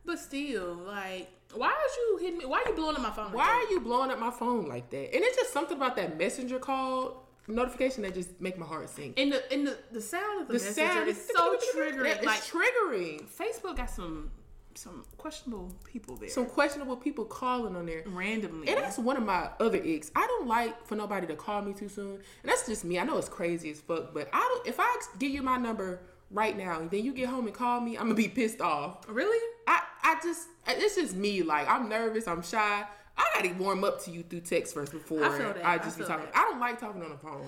But 0.07 0.19
still, 0.19 0.75
like, 0.75 1.29
why 1.53 1.69
are 1.69 1.73
you 1.99 2.19
hitting 2.21 2.39
me? 2.39 2.45
Why 2.47 2.63
are 2.65 2.69
you 2.69 2.75
blowing 2.75 2.97
up 2.97 3.03
my 3.03 3.11
phone? 3.11 3.27
like 3.27 3.35
Why 3.35 3.47
that? 3.47 3.67
are 3.69 3.73
you 3.73 3.81
blowing 3.81 4.11
up 4.11 4.19
my 4.21 4.31
phone 4.31 4.67
like 4.69 4.89
that? 4.91 5.15
And 5.15 5.23
it's 5.25 5.37
just 5.37 5.53
something 5.53 5.77
about 5.77 5.97
that 5.97 6.17
messenger 6.17 6.59
call 6.59 7.27
notification 7.49 8.03
that 8.05 8.15
just 8.15 8.41
make 8.41 8.57
my 8.59 8.65
heart 8.67 8.89
sink. 8.89 9.19
And 9.19 9.33
the 9.33 9.53
and 9.53 9.67
the, 9.67 9.79
the 9.93 10.01
sound 10.01 10.43
of 10.43 10.49
the, 10.49 10.55
The 10.55 10.65
messenger 10.65 10.93
sound 10.95 11.09
is 11.09 11.31
so 11.35 11.57
triggering. 11.75 12.07
It's 12.17 12.25
Like 12.25 12.41
triggering. 12.43 13.25
Facebook 13.27 13.77
got 13.77 13.91
some 13.91 14.31
some 14.77 15.05
questionable 15.19 15.73
people 15.85 16.17
there 16.17 16.29
Some 16.29 16.47
questionable 16.47 16.97
people 16.97 17.25
calling 17.25 17.77
on 17.77 17.87
there. 17.87 18.03
randomly. 18.07 18.69
And 18.69 18.79
that's 18.79 18.99
one 18.99 19.17
of 19.17 19.23
my 19.25 19.51
other 19.61 19.79
icks. 19.79 20.11
I 20.15 20.27
don't 20.27 20.47
like 20.49 20.87
for 20.87 20.97
nobody 20.97 21.27
to 21.29 21.37
call 21.37 21.63
me 21.63 21.73
too 21.73 21.89
soon. 21.89 22.15
And 22.15 22.23
that's 22.45 22.67
just 22.67 22.85
me. 22.85 22.99
I 22.99 23.05
know 23.05 23.17
it's 23.19 23.29
crazy 23.29 23.71
as 23.71 23.81
fuck, 23.81 24.13
but 24.15 24.29
I 24.33 24.41
don't 24.41 24.67
if 24.67 24.77
I 24.79 24.97
give 25.19 25.31
you 25.31 25.43
my 25.43 25.57
number 25.57 26.01
right 26.31 26.57
now 26.57 26.81
and 26.81 26.91
then 26.91 27.05
you 27.05 27.13
get 27.13 27.29
home 27.29 27.47
and 27.47 27.55
call 27.55 27.81
me, 27.81 27.97
I'm 27.97 28.05
gonna 28.05 28.15
be 28.15 28.29
pissed 28.29 28.61
off. 28.61 29.05
really? 29.09 29.39
I, 29.67 29.81
I 30.03 30.19
just 30.23 30.49
it's 30.67 30.97
just 30.97 31.15
me. 31.15 31.43
Like 31.43 31.69
I'm 31.69 31.89
nervous. 31.89 32.27
I'm 32.27 32.43
shy. 32.43 32.85
I 33.17 33.25
gotta 33.35 33.55
warm 33.55 33.85
up 33.85 34.03
to 34.05 34.11
you 34.11 34.23
through 34.25 34.41
text 34.41 34.75
first 34.75 34.91
before 34.93 35.25
I 35.25 35.39
that, 35.39 35.65
I 35.65 35.75
I 35.75 35.79
just 35.79 35.99
be 35.99 36.05
talking. 36.05 36.27
that. 36.27 36.37
I 36.37 36.43
don't 36.51 36.59
like 36.59 36.81
talking 36.81 37.03
on 37.03 37.11
the 37.11 37.17
phone. 37.17 37.45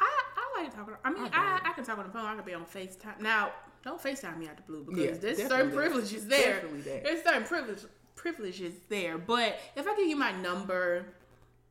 I, 0.00 0.22
I 0.36 0.62
like 0.62 0.74
talking. 0.74 0.94
I 1.04 1.10
mean, 1.10 1.24
I 1.32 1.60
I. 1.64 1.70
I, 1.70 1.72
can 1.72 1.84
talk 1.84 1.98
on 1.98 2.06
the 2.06 2.12
phone. 2.12 2.24
I 2.24 2.36
can 2.36 2.44
be 2.44 2.54
on 2.54 2.64
Facetime. 2.64 3.20
Now, 3.20 3.50
don't 3.88 4.02
Facetime 4.02 4.38
me 4.38 4.46
out 4.48 4.56
the 4.56 4.62
blue 4.62 4.84
because 4.84 5.02
Yeah, 5.04 5.14
there's 5.20 5.48
certain 5.48 5.72
privileges 5.72 6.26
there. 6.26 6.60
That. 6.84 7.04
There's 7.04 7.22
certain 7.22 7.44
privilege 7.44 7.80
privileges 8.16 8.74
there. 8.88 9.16
But 9.18 9.58
if 9.76 9.86
I 9.86 9.96
give 9.96 10.06
you 10.06 10.16
my 10.16 10.32
number 10.32 11.06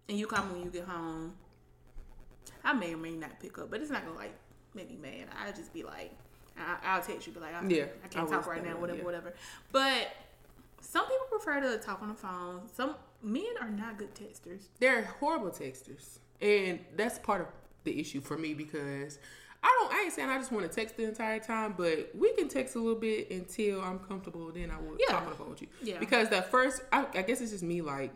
and 0.09 0.17
you 0.17 0.25
call 0.25 0.45
me 0.45 0.53
when 0.53 0.63
you 0.63 0.69
get 0.71 0.85
home, 0.85 1.33
I 2.63 2.73
may 2.73 2.93
or 2.93 2.97
may 2.97 3.11
not 3.11 3.39
pick 3.39 3.57
up. 3.59 3.69
But 3.69 3.81
it's 3.81 3.91
not 3.91 4.05
gonna 4.05 4.17
like 4.17 4.33
make 4.73 4.89
me 4.89 4.97
mad. 4.97 5.27
I'll 5.39 5.53
just 5.53 5.73
be 5.73 5.83
like, 5.83 6.11
I, 6.57 6.77
I'll 6.83 7.01
text 7.01 7.27
you, 7.27 7.33
be 7.33 7.39
like, 7.39 7.53
I, 7.53 7.65
Yeah, 7.67 7.83
I 7.83 8.05
I 8.05 8.07
can't 8.09 8.23
was 8.23 8.31
talk 8.31 8.47
right 8.47 8.63
now, 8.65 8.77
whatever, 8.79 8.99
yeah. 8.99 9.05
whatever. 9.05 9.33
But 9.71 10.07
some 10.81 11.05
people 11.05 11.25
prefer 11.29 11.61
to 11.61 11.77
talk 11.77 12.01
on 12.01 12.09
the 12.09 12.13
phone. 12.15 12.61
Some 12.73 12.95
men 13.21 13.45
are 13.61 13.69
not 13.69 13.97
good 13.97 14.13
texters. 14.15 14.63
They're 14.79 15.03
horrible 15.19 15.49
texters, 15.49 16.19
and 16.41 16.79
that's 16.95 17.19
part 17.19 17.41
of 17.41 17.47
the 17.83 17.99
issue 17.99 18.21
for 18.21 18.37
me 18.37 18.53
because 18.53 19.19
I 19.63 19.77
don't. 19.81 19.93
I 19.93 20.03
ain't 20.03 20.13
saying 20.13 20.29
I 20.29 20.37
just 20.37 20.51
want 20.51 20.69
to 20.69 20.73
text 20.73 20.97
the 20.97 21.03
entire 21.05 21.39
time, 21.39 21.73
but 21.77 22.11
we 22.15 22.31
can 22.33 22.47
text 22.47 22.75
a 22.75 22.79
little 22.79 22.99
bit 22.99 23.29
until 23.31 23.81
I'm 23.81 23.99
comfortable. 23.99 24.51
Then 24.51 24.71
I 24.71 24.79
will 24.79 24.97
Yeah. 24.99 25.13
talk 25.13 25.23
on 25.23 25.29
the 25.31 25.35
phone 25.35 25.49
with 25.49 25.61
you. 25.61 25.67
Yeah. 25.81 25.97
Because 25.99 26.29
that 26.29 26.51
first, 26.51 26.81
I, 26.93 27.05
I 27.15 27.21
guess 27.23 27.41
it's 27.41 27.51
just 27.51 27.63
me 27.63 27.81
like 27.81 28.11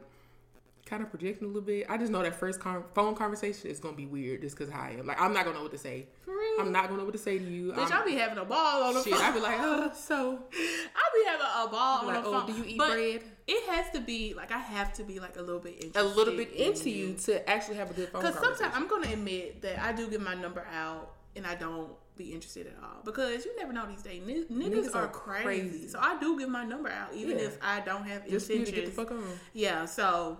kind 0.85 1.01
of 1.03 1.09
projecting 1.09 1.45
a 1.45 1.47
little 1.47 1.61
bit. 1.61 1.85
I 1.89 1.97
just 1.97 2.11
know 2.11 2.21
that 2.21 2.35
first 2.35 2.59
con- 2.59 2.83
phone 2.93 3.15
conversation 3.15 3.69
is 3.69 3.79
gonna 3.79 3.95
be 3.95 4.05
weird 4.07 4.41
just 4.41 4.57
because 4.57 4.71
how 4.73 4.81
I 4.81 4.91
am. 4.99 5.05
Like 5.07 5.19
I'm 5.21 5.33
not 5.33 5.45
gonna 5.45 5.57
know 5.57 5.63
what 5.63 5.71
to 5.71 5.77
say. 5.77 6.07
For 6.25 6.31
real? 6.31 6.59
I'm 6.59 6.71
not 6.71 6.85
gonna 6.85 6.97
know 6.97 7.05
what 7.05 7.13
to 7.13 7.19
say 7.19 7.37
to 7.39 7.43
you. 7.43 7.71
Bitch, 7.71 7.91
I'm- 7.91 8.01
I 8.01 8.05
be 8.05 8.15
having 8.15 8.37
a 8.37 8.45
ball 8.45 8.83
on 8.83 8.93
the 8.95 9.03
shit. 9.03 9.13
phone. 9.13 9.21
I 9.21 9.31
be 9.31 9.39
like, 9.39 9.57
oh, 9.59 9.91
so 9.95 10.17
I'll 10.31 11.13
be 11.15 11.25
having 11.25 11.45
a 11.45 11.67
ball 11.71 12.05
Like, 12.07 12.17
on 12.17 12.23
the 12.23 12.29
oh, 12.29 12.39
phone. 12.41 12.45
do 12.47 12.53
you 12.57 12.63
eat 12.65 12.77
but 12.77 12.89
bread? 12.91 13.21
It 13.47 13.69
has 13.69 13.89
to 13.93 14.01
be 14.01 14.33
like 14.33 14.51
I 14.51 14.59
have 14.59 14.91
to 14.93 15.03
be 15.03 15.19
like 15.19 15.37
a 15.37 15.41
little 15.41 15.59
bit 15.61 15.91
a 15.95 16.03
little 16.03 16.35
bit 16.35 16.51
in 16.51 16.71
into 16.73 16.89
you 16.89 17.13
to 17.25 17.49
actually 17.49 17.77
have 17.77 17.89
a 17.89 17.93
good 17.93 18.09
phone 18.09 18.21
conversation. 18.21 18.41
Because 18.49 18.59
sometimes 18.59 18.75
I'm 18.83 18.87
gonna 18.89 19.13
admit 19.13 19.61
that 19.61 19.79
I 19.81 19.91
do 19.93 20.07
give 20.09 20.21
my 20.21 20.35
number 20.35 20.65
out 20.73 21.13
and 21.35 21.45
I 21.47 21.55
don't 21.55 21.89
be 22.17 22.33
interested 22.33 22.67
at 22.67 22.73
all 22.83 23.01
because 23.05 23.45
you 23.45 23.55
never 23.57 23.71
know 23.73 23.85
these 23.87 24.01
days. 24.01 24.21
N- 24.27 24.45
niggas, 24.51 24.85
Niggas 24.89 24.95
are, 24.95 25.07
crazy. 25.07 25.43
crazy. 25.43 25.87
so 25.87 25.99
I 25.99 26.19
do 26.19 26.37
give 26.37 26.49
my 26.49 26.63
number 26.65 26.89
out 26.89 27.13
even 27.13 27.37
Yeah. 27.39 27.45
if 27.45 27.57
I 27.61 27.79
don't 27.81 28.03
have 28.05 28.27
just 28.29 28.49
intentions. 28.49 28.75
get 28.75 28.85
the 28.85 28.91
fuck 28.91 29.11
on. 29.11 29.23
Yeah, 29.53 29.85
so 29.85 30.37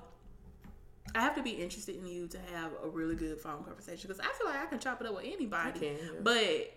I 1.16 1.22
have 1.22 1.36
to 1.36 1.44
be 1.44 1.52
interested 1.52 1.96
in 1.96 2.06
you 2.06 2.28
to 2.28 2.38
have 2.54 2.72
a 2.84 2.90
really 2.90 3.16
good 3.16 3.40
phone 3.40 3.64
conversation 3.64 4.08
because 4.08 4.20
I 4.20 4.32
feel 4.38 4.48
like 4.48 4.62
I 4.62 4.66
can 4.66 4.80
chop 4.80 5.02
it 5.02 5.08
up 5.08 5.16
with 5.16 5.26
anybody. 5.26 5.80
can, 5.80 5.96
yeah. 5.98 6.20
But 6.22 6.74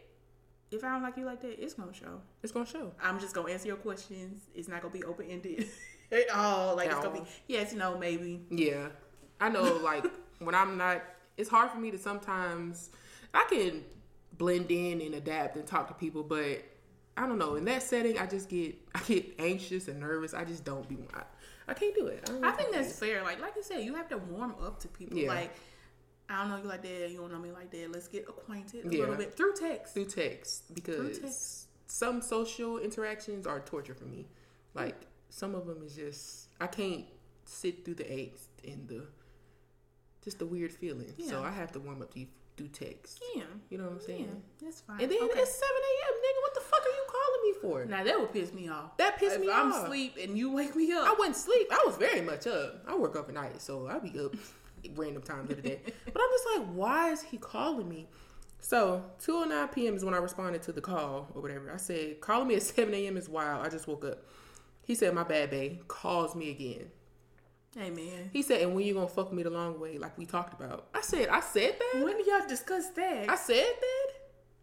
if 0.71 0.83
I 0.83 0.93
don't 0.93 1.03
like 1.03 1.17
you 1.17 1.25
like 1.25 1.41
that, 1.43 1.63
it's 1.63 1.75
gonna 1.75 1.93
show. 1.93 2.21
It's 2.43 2.53
gonna 2.53 2.67
show. 2.67 2.93
I'm 3.03 3.21
just 3.21 3.35
gonna 3.35 3.51
answer 3.53 3.69
your 3.69 3.77
questions. 3.77 4.43
It's 4.55 4.69
not 4.69 4.81
gonna 4.81 4.95
be 4.95 5.05
open 5.05 5.27
ended 5.29 5.69
at 6.13 6.31
all. 6.31 6.77
Like 6.77 6.87
At 6.89 6.95
it's 6.97 7.05
gonna 7.05 7.21
be 7.21 7.27
yes, 7.49 7.73
no, 7.75 7.99
maybe. 7.99 8.41
Yeah, 8.51 8.89
I 9.41 9.51
know. 9.51 9.77
Like 9.83 10.07
when 10.39 10.55
I'm 10.55 10.77
not, 10.79 11.03
it's 11.37 11.51
hard 11.51 11.71
for 11.71 11.79
me 11.79 11.91
to 11.91 11.99
sometimes. 11.99 12.91
I 13.35 13.45
can 13.51 13.85
blend 14.39 14.71
in 14.71 15.01
and 15.01 15.15
adapt 15.15 15.57
and 15.57 15.67
talk 15.67 15.89
to 15.89 15.95
people, 15.95 16.23
but 16.23 16.63
I 17.17 17.27
don't 17.27 17.39
know. 17.39 17.55
In 17.55 17.65
that 17.67 17.83
setting, 17.83 18.19
I 18.19 18.27
just 18.27 18.49
get 18.49 18.77
I 18.95 19.01
get 19.01 19.35
anxious 19.39 19.89
and 19.89 20.01
nervous. 20.01 20.35
I 20.35 20.45
just 20.45 20.65
don't 20.65 20.89
be. 20.89 20.99
I, 21.15 21.23
I 21.69 21.75
can't 21.75 21.95
do 21.95 22.07
it. 22.07 22.29
I, 22.43 22.49
I 22.49 22.53
think 22.53 22.73
that's 22.73 22.99
fair. 22.99 23.23
Like 23.23 23.41
like 23.41 23.55
you 23.57 23.63
said, 23.63 23.85
you 23.85 23.95
have 23.95 24.09
to 24.09 24.19
warm 24.19 24.55
up 24.63 24.81
to 24.81 24.89
people. 24.89 25.17
Yeah. 25.17 25.29
Like 25.29 25.55
I 26.29 26.41
don't 26.41 26.51
know 26.51 26.57
you 26.57 26.65
like 26.69 26.83
that. 26.83 27.11
You 27.11 27.19
don't 27.19 27.33
know 27.33 27.39
me 27.39 27.53
like 27.53 27.71
that. 27.71 27.93
Let's 27.93 28.09
get 28.09 28.29
acquainted 28.29 28.87
a 28.87 28.95
Yeah. 28.95 29.01
little 29.01 29.17
bit 29.17 29.37
through 29.37 29.55
text. 29.55 29.95
through 29.95 30.07
text 30.07 30.75
because 30.75 31.19
text. 31.19 31.67
some 31.87 32.21
social 32.23 32.79
interactions 32.79 33.47
are 33.47 33.61
torture 33.61 33.95
for 33.95 34.07
me. 34.07 34.27
Mm. 34.27 34.81
Like 34.81 35.07
some 35.29 35.55
of 35.55 35.67
them 35.67 35.83
is 35.85 35.95
just 35.95 36.49
I 36.61 36.67
can't 36.67 37.05
sit 37.45 37.85
through 37.85 37.95
the 37.95 38.05
angst 38.05 38.47
and 38.67 38.89
the 38.89 39.07
just 40.23 40.39
the 40.39 40.47
weird 40.47 40.73
feeling. 40.73 41.13
So 41.29 41.43
I 41.43 41.51
have 41.51 41.71
to 41.73 41.81
warm 41.81 42.01
up 42.03 42.13
to 42.15 42.21
you 42.21 42.27
through 42.57 42.69
text. 42.69 43.23
Yeah. 43.35 43.43
You 43.71 43.79
know 43.79 43.85
what 43.85 43.93
I'm 43.95 44.01
saying? 44.01 44.21
Yeah, 44.29 44.67
that's 44.67 44.81
fine. 44.83 45.01
And 45.01 45.11
then 45.11 45.19
Okay. 45.23 45.41
it's 45.41 45.53
7 45.53 45.69
a.m., 45.69 46.15
nigga. 46.15 46.41
What 46.43 46.55
the 46.55 46.61
fuck 46.61 46.81
are 46.81 46.89
you 46.89 47.05
calling 47.09 47.43
me 47.43 47.53
for? 47.61 47.85
now 47.87 48.05
that 48.05 48.21
would 48.21 48.33
piss 48.33 48.53
me 48.53 48.69
off. 48.69 48.97
That 48.99 49.19
pissed 49.19 49.37
if 49.37 49.41
me 49.41 49.51
I'm 49.51 49.73
off. 49.73 49.85
asleep 49.85 50.17
and 50.23 50.37
you 50.39 50.53
wake 50.53 50.77
me 50.77 50.93
up. 50.93 51.07
I 51.09 51.15
wouldn't 51.19 51.37
sleep. 51.37 51.69
I 51.73 51.83
was 51.87 51.97
very 51.97 52.21
much 52.21 52.47
up. 52.47 52.85
I 52.87 52.95
work 52.97 53.17
overnight, 53.17 53.61
so 53.61 53.87
I'll 53.89 54.01
be 54.01 54.19
up 54.21 54.35
random 54.97 55.23
times 55.23 55.51
of 55.51 55.57
the 55.57 55.63
day. 55.69 55.81
But 56.13 56.23
I'm 56.23 56.31
just 56.31 56.47
like, 56.59 56.67
why 56.75 57.11
is 57.11 57.23
he 57.23 57.39
calling 57.39 57.89
me? 57.89 58.07
So 58.61 59.03
2:09 59.27 59.73
p.m. 59.73 59.95
is 59.97 60.05
when 60.05 60.15
I 60.15 60.19
responded 60.19 60.63
to 60.63 60.73
the 60.73 60.81
call 60.81 61.29
or 61.35 61.43
whatever. 61.43 61.71
I 61.73 61.77
said, 61.77 62.21
calling 62.21 62.49
me 62.49 62.55
at 62.55 62.63
7 62.63 62.93
a.m. 62.95 63.17
is 63.17 63.29
wild. 63.29 63.67
I 63.67 63.69
just 63.69 63.87
woke 63.89 64.05
up. 64.05 64.23
He 64.87 64.95
said, 64.95 65.13
my 65.15 65.23
bad, 65.25 65.51
babe. 65.51 65.87
Calls 65.89 66.35
me 66.35 66.51
again. 66.51 66.87
Hey 67.77 67.91
man, 67.91 68.31
He 68.33 68.43
said, 68.43 68.63
and 68.63 68.75
when 68.75 68.85
you 68.87 68.95
gonna 68.95 69.09
fuck 69.09 69.33
me 69.33 69.43
the 69.43 69.51
long 69.51 69.79
way, 69.81 69.99
like 69.99 70.17
we 70.19 70.27
talked 70.27 70.53
about? 70.59 70.87
I 70.95 71.01
said, 71.01 71.29
I 71.29 71.41
said 71.41 71.77
that. 71.79 72.03
when 72.05 72.17
do 72.17 72.25
y'all 72.31 72.47
discuss 72.49 72.89
that? 72.91 73.29
I 73.29 73.37
said 73.37 73.65
that. 73.81 74.11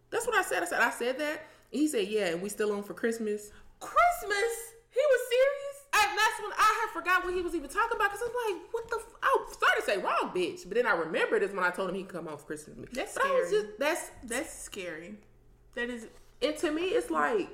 That's 0.09 0.27
what 0.27 0.35
I 0.35 0.41
said. 0.43 0.63
I 0.63 0.65
said, 0.65 0.79
I 0.81 0.89
said 0.89 1.19
that. 1.19 1.41
And 1.71 1.81
he 1.81 1.87
said, 1.87 2.07
yeah, 2.07 2.27
and 2.27 2.41
we 2.41 2.49
still 2.49 2.71
on 2.73 2.83
for 2.83 2.93
Christmas. 2.93 3.49
Christmas. 3.79 4.53
He 4.89 4.99
was 4.99 5.21
serious. 5.29 5.77
And 5.93 6.17
that's 6.17 6.41
when 6.41 6.51
I 6.57 6.79
had 6.85 6.93
forgot 6.93 7.25
what 7.25 7.33
he 7.33 7.41
was 7.41 7.53
even 7.55 7.69
talking 7.69 7.95
about 7.95 8.11
because 8.11 8.21
I'm 8.27 8.53
like, 8.55 8.63
what 8.71 8.89
the? 8.89 8.95
F-? 8.97 9.15
I 9.23 9.45
started 9.51 9.79
to 9.81 9.85
say 9.85 9.97
wrong, 9.97 10.31
bitch, 10.33 10.63
but 10.67 10.75
then 10.75 10.85
I 10.87 10.93
remembered 10.93 11.43
is 11.43 11.51
when 11.53 11.63
I 11.63 11.69
told 11.69 11.89
him 11.89 11.95
he 11.95 12.03
could 12.03 12.13
come 12.15 12.25
home 12.27 12.37
for 12.37 12.45
Christmas. 12.45 12.77
That's 12.93 13.13
but 13.15 13.25
I 13.25 13.31
was 13.31 13.47
scary. 13.49 13.63
just 13.63 13.79
that's 13.79 14.11
That's 14.23 14.53
scary. 14.63 15.15
That 15.75 15.89
is. 15.89 16.07
and 16.41 16.57
to 16.57 16.71
me 16.71 16.83
it's 16.83 17.09
like, 17.09 17.49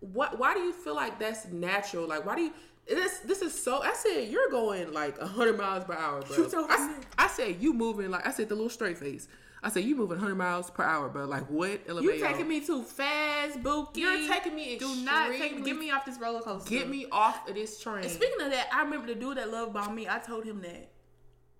what? 0.00 0.38
Why 0.38 0.54
do 0.54 0.60
you 0.60 0.72
feel 0.72 0.94
like 0.94 1.18
that's 1.18 1.46
natural? 1.48 2.06
Like, 2.08 2.24
why 2.26 2.36
do 2.36 2.42
you? 2.42 2.52
This 2.90 3.18
this 3.20 3.40
is 3.40 3.56
so. 3.60 3.82
I 3.82 3.92
said 3.94 4.28
you're 4.28 4.50
going 4.50 4.92
like 4.92 5.18
hundred 5.18 5.56
miles 5.56 5.84
per 5.84 5.94
hour, 5.94 6.22
bro. 6.22 6.36
You 6.36 6.66
I, 6.68 6.96
I 7.16 7.28
said 7.28 7.56
you 7.60 7.72
moving 7.72 8.10
like 8.10 8.26
I 8.26 8.32
said 8.32 8.48
the 8.48 8.54
little 8.56 8.68
straight 8.70 8.98
face. 8.98 9.28
I 9.62 9.68
said 9.68 9.84
you 9.84 9.94
moving 9.94 10.18
hundred 10.18 10.34
miles 10.36 10.70
per 10.70 10.82
hour, 10.82 11.08
bro. 11.08 11.26
Like 11.26 11.48
what? 11.48 11.86
You 11.86 11.94
LMAO? 11.94 12.20
taking 12.20 12.48
me 12.48 12.60
too 12.60 12.82
fast, 12.82 13.62
Bookie. 13.62 14.00
You're 14.00 14.26
taking 14.26 14.56
me 14.56 14.76
Do 14.78 14.94
not 15.04 15.30
take 15.30 15.64
get 15.64 15.76
me 15.76 15.90
off 15.90 16.04
this 16.04 16.18
roller 16.18 16.40
coaster. 16.40 16.68
Get 16.68 16.88
me 16.88 17.06
off 17.12 17.48
of 17.48 17.54
this 17.54 17.80
train. 17.80 18.02
And 18.02 18.10
speaking 18.10 18.40
of 18.40 18.50
that, 18.50 18.68
I 18.72 18.82
remember 18.82 19.06
the 19.06 19.14
dude 19.14 19.36
that 19.36 19.50
loved 19.52 19.72
bombed 19.72 19.94
me. 19.94 20.08
I 20.08 20.18
told 20.18 20.44
him 20.44 20.60
that. 20.62 20.90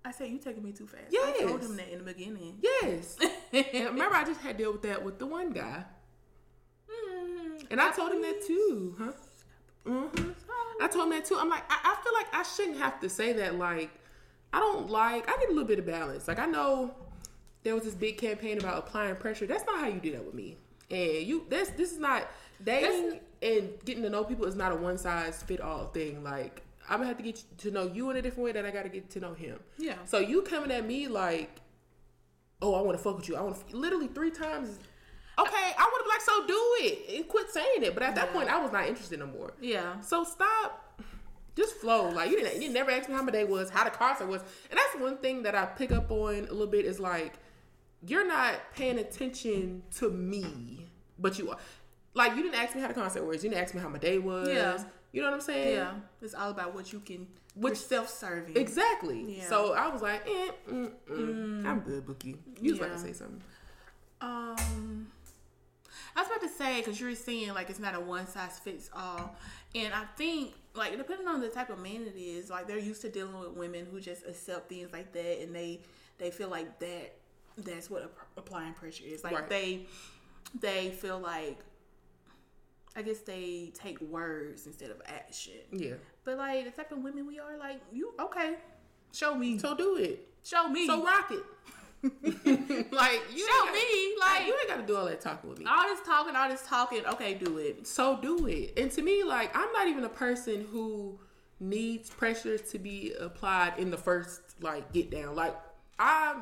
I 0.04 0.12
said 0.12 0.30
you 0.30 0.38
taking 0.38 0.62
me 0.64 0.72
too 0.72 0.86
fast. 0.86 1.04
I 1.12 1.44
told 1.46 1.62
him 1.62 1.76
that 1.76 1.90
in 1.92 1.98
the 1.98 2.04
beginning. 2.04 2.58
yes. 2.62 3.18
Remember, 3.52 4.14
I 4.16 4.24
just 4.24 4.40
had 4.40 4.56
to 4.56 4.64
deal 4.64 4.72
with 4.72 4.82
that 4.82 5.04
with 5.04 5.18
the 5.18 5.26
one 5.26 5.50
guy. 5.52 5.84
Mm, 6.90 7.66
And 7.70 7.80
I 7.80 7.92
told 7.92 8.10
him 8.12 8.22
that 8.22 8.44
too, 8.46 8.96
huh? 8.98 9.12
hmm 9.86 10.30
I 10.80 10.88
told 10.88 11.04
him 11.04 11.10
that 11.10 11.24
too. 11.24 11.36
I'm 11.38 11.48
like, 11.48 11.64
I, 11.70 11.78
I 11.82 12.02
feel 12.02 12.12
like 12.14 12.34
I 12.34 12.42
shouldn't 12.42 12.78
have 12.78 13.00
to 13.00 13.08
say 13.08 13.32
that. 13.34 13.56
Like, 13.56 13.90
I 14.52 14.58
don't 14.58 14.90
like. 14.90 15.28
I 15.28 15.36
need 15.38 15.46
a 15.46 15.52
little 15.52 15.64
bit 15.64 15.78
of 15.78 15.86
balance. 15.86 16.26
Like, 16.26 16.38
I 16.38 16.46
know 16.46 16.94
there 17.62 17.74
was 17.74 17.84
this 17.84 17.94
big 17.94 18.18
campaign 18.18 18.58
about 18.58 18.78
applying 18.78 19.16
pressure. 19.16 19.46
That's 19.46 19.64
not 19.66 19.78
how 19.78 19.88
you 19.88 20.00
do 20.00 20.12
that 20.12 20.24
with 20.24 20.34
me. 20.34 20.56
And 20.90 21.26
you, 21.26 21.46
this, 21.48 21.68
this 21.70 21.92
is 21.92 21.98
not 21.98 22.28
dating 22.64 23.20
and 23.42 23.70
getting 23.84 24.02
to 24.02 24.10
know 24.10 24.24
people 24.24 24.46
is 24.46 24.56
not 24.56 24.72
a 24.72 24.76
one 24.76 24.98
size 24.98 25.42
fit 25.42 25.60
all 25.60 25.86
thing. 25.86 26.24
Like, 26.24 26.62
I'm 26.88 26.96
gonna 26.98 27.08
have 27.08 27.16
to 27.18 27.22
get 27.22 27.42
to 27.58 27.70
know 27.70 27.86
you 27.86 28.10
in 28.10 28.16
a 28.16 28.22
different 28.22 28.44
way 28.44 28.52
that 28.52 28.66
I 28.66 28.70
got 28.70 28.82
to 28.82 28.88
get 28.88 29.08
to 29.10 29.20
know 29.20 29.34
him. 29.34 29.60
Yeah. 29.78 29.94
So 30.04 30.18
you 30.18 30.42
coming 30.42 30.72
at 30.72 30.86
me 30.86 31.06
like, 31.06 31.60
oh, 32.60 32.74
I 32.74 32.80
want 32.80 32.98
to 32.98 33.02
fuck 33.02 33.16
with 33.16 33.28
you. 33.28 33.36
I 33.36 33.42
want 33.42 33.68
to 33.68 33.76
literally 33.76 34.08
three 34.08 34.30
times. 34.30 34.78
Okay, 35.40 35.72
I 35.78 35.90
would 35.92 36.00
have 36.02 36.08
like 36.08 36.20
so 36.20 36.46
do 36.46 36.60
it 36.80 37.16
and 37.16 37.28
quit 37.28 37.50
saying 37.50 37.82
it. 37.82 37.94
But 37.94 38.02
at 38.02 38.14
that 38.16 38.28
Yeah. 38.28 38.32
point, 38.32 38.48
I 38.48 38.60
was 38.62 38.72
not 38.72 38.86
interested 38.86 39.18
no 39.18 39.26
more. 39.26 39.52
Yeah. 39.60 40.00
So 40.00 40.24
stop. 40.24 41.00
Just 41.56 41.74
flow. 41.76 42.08
Like 42.10 42.30
you 42.30 42.36
didn't. 42.40 42.62
You 42.62 42.70
never 42.70 42.90
asked 42.90 43.08
me 43.08 43.14
how 43.14 43.22
my 43.22 43.32
day 43.32 43.44
was, 43.44 43.70
how 43.70 43.84
the 43.84 43.90
concert 43.90 44.26
was, 44.28 44.40
and 44.70 44.78
that's 44.78 44.96
one 45.02 45.16
thing 45.18 45.42
that 45.44 45.54
I 45.54 45.66
pick 45.66 45.92
up 45.92 46.10
on 46.10 46.34
a 46.34 46.40
little 46.52 46.66
bit 46.66 46.84
is 46.84 47.00
like, 47.00 47.34
you're 48.06 48.26
not 48.26 48.54
paying 48.74 48.98
attention 48.98 49.82
to 49.96 50.10
me, 50.10 50.86
but 51.18 51.38
you 51.38 51.50
are. 51.50 51.58
Like 52.14 52.34
you 52.36 52.42
didn't 52.42 52.56
ask 52.56 52.74
me 52.74 52.80
how 52.80 52.88
the 52.88 52.94
concert 52.94 53.24
was. 53.24 53.42
You 53.44 53.50
didn't 53.50 53.62
ask 53.62 53.74
me 53.74 53.80
how 53.80 53.88
my 53.88 53.98
day 53.98 54.18
was. 54.18 54.48
Yeah. 54.48 54.82
You 55.12 55.22
know 55.22 55.28
what 55.28 55.34
I'm 55.34 55.40
saying? 55.40 55.74
Yeah. 55.74 55.92
It's 56.22 56.34
all 56.34 56.50
about 56.50 56.74
what 56.74 56.92
you 56.92 57.00
can. 57.00 57.26
Which- 57.56 57.76
self-serving. 57.78 58.56
Exactly. 58.56 59.38
Yeah. 59.38 59.48
So 59.48 59.72
I 59.72 59.88
was 59.88 60.02
like, 60.02 60.22
eh, 60.26 60.50
mm, 60.70 60.90
mm. 61.10 61.66
I'm 61.66 61.80
good, 61.80 62.06
Bookie. 62.06 62.36
You 62.60 62.72
was 62.72 62.80
about 62.80 62.92
to 62.92 62.98
say 62.98 63.12
something. 63.12 63.42
Um, 64.20 65.08
I 66.16 66.20
was 66.20 66.28
about 66.28 66.40
to 66.42 66.48
say 66.48 66.78
because 66.78 67.00
you're 67.00 67.14
saying 67.14 67.54
like 67.54 67.70
it's 67.70 67.78
not 67.78 67.94
a 67.94 68.00
one 68.00 68.26
size 68.26 68.58
fits 68.58 68.90
all, 68.94 69.36
and 69.74 69.92
I 69.94 70.04
think 70.16 70.52
like 70.74 70.96
depending 70.96 71.26
on 71.28 71.40
the 71.40 71.48
type 71.48 71.70
of 71.70 71.78
man 71.78 72.02
it 72.02 72.18
is, 72.18 72.50
like 72.50 72.66
they're 72.66 72.78
used 72.78 73.00
to 73.02 73.08
dealing 73.08 73.38
with 73.38 73.50
women 73.52 73.86
who 73.90 74.00
just 74.00 74.26
accept 74.26 74.68
things 74.68 74.92
like 74.92 75.12
that, 75.12 75.42
and 75.42 75.54
they 75.54 75.80
they 76.18 76.30
feel 76.30 76.48
like 76.48 76.78
that 76.80 77.14
that's 77.58 77.90
what 77.90 78.02
app- 78.04 78.26
applying 78.36 78.72
pressure 78.74 79.04
is. 79.06 79.22
Like 79.24 79.34
Right. 79.34 79.48
they 79.48 79.86
they 80.60 80.90
feel 80.90 81.18
like 81.20 81.58
I 82.96 83.02
guess 83.02 83.18
they 83.20 83.70
take 83.74 84.00
words 84.00 84.66
instead 84.66 84.90
of 84.90 85.00
action. 85.06 85.52
Yeah. 85.72 85.94
But 86.24 86.38
like 86.38 86.64
the 86.64 86.70
type 86.72 86.90
of 86.92 86.98
women 86.98 87.26
we 87.26 87.38
are, 87.38 87.56
like 87.56 87.80
you 87.92 88.12
okay, 88.18 88.56
show 89.12 89.34
me, 89.36 89.58
So 89.58 89.76
do 89.76 89.96
it. 89.96 90.28
show 90.44 90.68
me, 90.68 90.86
So 90.86 91.04
rock 91.04 91.30
it. 91.30 91.42
like 92.02 93.20
you 93.34 93.46
Show 93.46 93.72
me, 93.72 94.14
like- 94.20 94.46
you 94.46 94.54
ain't 94.58 94.68
got 94.68 94.76
to 94.78 94.86
do 94.86 94.96
all 94.96 95.04
that 95.06 95.20
talking 95.20 95.50
with 95.50 95.58
me. 95.58 95.66
all 95.68 95.82
this 95.88 96.00
talking, 96.06 96.34
all 96.36 96.48
this 96.48 96.62
talking. 96.66 97.04
Okay, 97.06 97.34
do 97.34 97.58
it. 97.58 97.86
So 97.86 98.18
do 98.20 98.46
it. 98.46 98.78
And 98.78 98.90
to 98.92 99.02
me, 99.02 99.22
like 99.24 99.54
I'm 99.56 99.72
not 99.72 99.86
even 99.88 100.04
a 100.04 100.08
person 100.08 100.66
who 100.70 101.18
needs 101.60 102.08
pressure 102.08 102.56
to 102.56 102.78
be 102.78 103.12
applied 103.20 103.74
in 103.78 103.90
the 103.90 103.98
first 103.98 104.40
like 104.62 104.92
get 104.92 105.10
down. 105.10 105.34
Like 105.36 105.54
I 105.98 106.36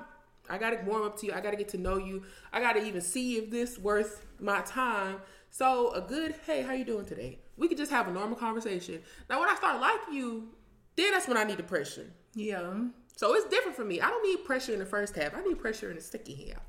I 0.48 0.58
gotta 0.58 0.78
warm 0.86 1.02
up 1.02 1.18
to 1.20 1.26
you. 1.26 1.32
I 1.32 1.40
gotta 1.40 1.56
get 1.56 1.68
to 1.70 1.78
know 1.78 1.98
you. 1.98 2.22
I 2.52 2.60
gotta 2.60 2.84
even 2.84 3.00
see 3.00 3.36
if 3.36 3.50
this 3.50 3.78
worth 3.78 4.24
my 4.40 4.60
time. 4.62 5.16
So 5.50 5.92
a 5.92 6.00
good 6.00 6.34
hey, 6.46 6.62
how 6.62 6.72
you 6.72 6.84
doing 6.84 7.04
today? 7.06 7.40
We 7.56 7.66
could 7.66 7.78
just 7.78 7.90
have 7.90 8.06
a 8.06 8.12
normal 8.12 8.36
conversation. 8.36 9.00
Now 9.28 9.40
when 9.40 9.48
I 9.48 9.56
start 9.56 9.80
liking 9.80 10.14
you, 10.14 10.48
then 10.94 11.10
that's 11.10 11.26
when 11.26 11.36
I 11.36 11.42
need 11.44 11.56
the 11.56 11.64
pressure. 11.64 12.06
Yeah. 12.34 12.74
So 13.18 13.34
it's 13.34 13.46
different 13.48 13.76
for 13.76 13.84
me. 13.84 14.00
I 14.00 14.10
don't 14.10 14.22
need 14.22 14.44
pressure 14.44 14.72
in 14.72 14.78
the 14.78 14.86
first 14.86 15.16
half. 15.16 15.34
I 15.34 15.42
need 15.42 15.58
pressure 15.58 15.90
in 15.90 15.96
the 15.96 16.02
second 16.02 16.36
half. 16.36 16.62